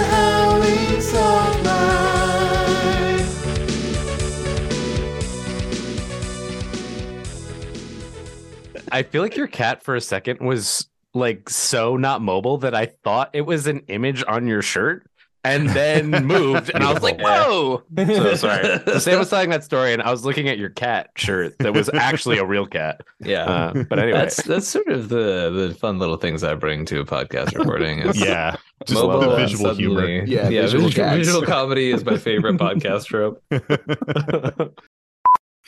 I 8.92 9.02
feel 9.02 9.22
like 9.22 9.38
your 9.38 9.46
cat 9.46 9.82
for 9.82 9.96
a 9.96 10.00
second 10.02 10.40
was 10.40 10.86
like 11.14 11.48
so 11.48 11.96
not 11.96 12.20
mobile 12.20 12.58
that 12.58 12.74
I 12.74 12.84
thought 12.84 13.30
it 13.32 13.40
was 13.46 13.66
an 13.66 13.78
image 13.88 14.22
on 14.28 14.46
your 14.46 14.60
shirt 14.60 15.06
and 15.44 15.68
then 15.70 16.10
moved 16.26 16.70
and 16.74 16.82
I 16.82 16.92
was 16.92 17.02
like, 17.02 17.20
whoa. 17.20 17.82
So 17.96 18.34
sorry. 18.34 18.80
So 18.86 18.98
Sam 18.98 19.18
was 19.18 19.30
telling 19.30 19.50
that 19.50 19.62
story 19.62 19.92
and 19.92 20.02
I 20.02 20.10
was 20.10 20.24
looking 20.24 20.48
at 20.48 20.58
your 20.58 20.70
cat 20.70 21.10
shirt 21.16 21.54
that 21.58 21.74
was 21.74 21.88
actually 21.90 22.38
a 22.38 22.44
real 22.44 22.66
cat. 22.66 23.02
Yeah. 23.20 23.44
Uh, 23.44 23.84
but 23.88 23.98
anyway. 23.98 24.18
That's 24.18 24.42
that's 24.42 24.66
sort 24.66 24.88
of 24.88 25.10
the 25.10 25.50
the 25.50 25.76
fun 25.78 25.98
little 25.98 26.16
things 26.16 26.42
I 26.42 26.54
bring 26.54 26.84
to 26.86 27.00
a 27.00 27.04
podcast 27.04 27.56
recording. 27.56 28.00
Is 28.00 28.18
Yeah. 28.24 28.56
Just 28.86 29.00
mobile 29.00 29.20
the 29.20 29.30
and 29.30 29.48
visual 29.48 29.74
humor. 29.74 30.06
Yeah, 30.06 30.48
yeah. 30.48 30.62
visual 30.62 30.88
Visual, 30.88 31.10
visual 31.10 31.42
comedy 31.42 31.90
is 31.90 32.04
my 32.04 32.16
favorite 32.16 32.56
podcast 32.56 33.06
trope. 33.06 33.42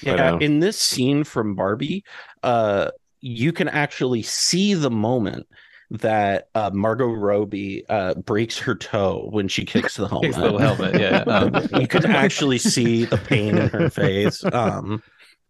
Yeah, 0.02 0.38
in 0.40 0.60
this 0.60 0.78
scene 0.78 1.24
from 1.24 1.54
Barbie, 1.54 2.04
uh, 2.42 2.90
you 3.20 3.52
can 3.52 3.68
actually 3.68 4.22
see 4.22 4.74
the 4.74 4.90
moment 4.90 5.46
that 5.90 6.48
uh, 6.54 6.70
Margot 6.72 7.12
Robbie 7.12 7.84
uh, 7.88 8.14
breaks 8.14 8.58
her 8.58 8.74
toe 8.74 9.28
when 9.30 9.48
she 9.48 9.64
kicks 9.64 9.96
the 9.96 10.08
helmet. 10.08 10.34
The 10.34 10.58
helmet. 10.58 11.00
Yeah. 11.00 11.18
Um, 11.26 11.54
you 11.80 11.86
can 11.86 12.06
actually 12.06 12.58
see 12.58 13.04
the 13.04 13.18
pain 13.18 13.56
in 13.56 13.68
her 13.68 13.88
face. 13.90 14.44
Um, 14.52 15.02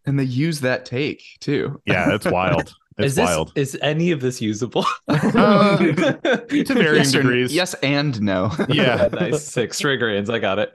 And 0.04 0.18
they 0.18 0.24
use 0.24 0.60
that 0.60 0.84
take 0.86 1.22
too. 1.40 1.80
Yeah, 1.86 2.14
it's 2.14 2.26
wild. 2.26 2.74
It's 2.98 3.08
is 3.08 3.14
this 3.16 3.26
wild. 3.26 3.52
is 3.56 3.78
any 3.82 4.10
of 4.10 4.20
this 4.22 4.40
usable? 4.40 4.86
Uh, 5.08 5.76
to 5.76 6.16
varying 6.74 6.96
yes, 6.96 7.14
or- 7.14 7.22
degrees. 7.22 7.54
yes 7.54 7.74
and 7.82 8.18
no. 8.22 8.50
Yeah. 8.70 9.08
nice. 9.12 9.44
Six 9.44 9.78
trigger 9.78 10.08
ins. 10.08 10.30
I 10.30 10.38
got 10.38 10.58
it. 10.58 10.72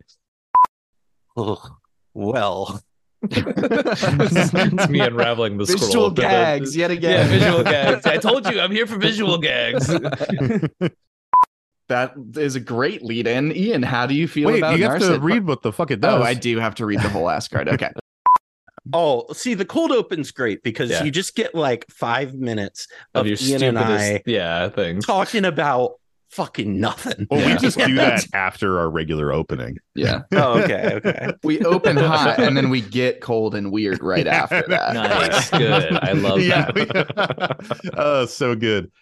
ugh, 1.36 1.68
well, 2.14 2.80
it's 3.24 4.90
me 4.90 5.00
unraveling 5.00 5.58
the 5.58 5.66
Visual 5.66 5.90
scroll. 5.90 6.10
gags 6.12 6.76
yet 6.76 6.92
again. 6.92 7.12
Yeah, 7.12 7.26
again. 7.26 7.40
visual 7.40 7.64
gags. 7.64 8.06
I 8.06 8.18
told 8.18 8.46
you, 8.52 8.60
I'm 8.60 8.72
here 8.72 8.88
for 8.88 8.98
visual 8.98 9.38
gags. 9.38 9.88
That 11.88 12.14
is 12.38 12.56
a 12.56 12.62
great 12.62 13.04
lead 13.04 13.28
in. 13.28 13.54
Ian, 13.54 13.84
how 13.84 14.06
do 14.06 14.14
you 14.16 14.26
feel 14.26 14.48
Wait, 14.48 14.60
about 14.60 14.80
you 14.80 14.86
have 14.86 15.00
to 15.02 15.20
read 15.20 15.46
what 15.46 15.62
the 15.62 15.74
fuck 15.74 15.92
it 15.92 16.00
oh, 16.00 16.08
does. 16.08 16.22
Oh, 16.22 16.24
I 16.24 16.34
do 16.34 16.58
have 16.58 16.74
to 16.76 16.86
read 16.86 17.02
the 17.02 17.10
whole 17.10 17.30
ass 17.30 17.50
card. 17.50 17.68
Okay. 17.68 17.92
oh, 18.94 19.26
see, 19.34 19.56
the 19.56 19.66
cold 19.66 19.92
open's 19.92 20.32
great 20.32 20.64
because 20.64 20.90
Yeah. 20.90 21.04
you 21.04 21.12
just 21.12 21.36
get 21.36 21.54
like 21.54 21.86
five 21.92 22.34
minutes 22.34 22.88
Of 23.14 23.22
of, 23.22 23.28
your 23.28 23.38
Ian 23.42 23.64
and 23.64 23.80
I 23.80 24.24
yeah, 24.26 24.70
things. 24.70 25.06
talking 25.06 25.44
about 25.44 25.96
fucking 26.32 26.80
nothing. 26.80 27.28
Well, 27.30 27.46
we 27.46 27.56
just 27.58 27.78
do 27.78 27.94
that 27.96 28.26
after 28.34 28.80
our 28.80 28.90
regular 28.90 29.32
opening. 29.32 29.78
Yeah. 29.96 30.22
oh, 30.32 30.62
okay, 30.62 30.94
okay. 30.96 31.34
We 31.44 31.60
open 31.62 31.98
hot 31.98 32.40
and 32.40 32.56
then 32.56 32.70
we 32.70 32.82
get 32.82 33.22
cold 33.22 33.54
and 33.54 33.72
weird 33.72 34.02
right 34.02 34.28
after 34.42 34.64
that. 34.68 34.94
Nice, 34.94 35.50
good. 35.50 35.94
I 35.94 36.14
love 36.14 36.42
yeah. 36.42 36.72
that. 36.72 37.94
oh, 37.98 38.26
so 38.26 38.56
good. 38.56 38.92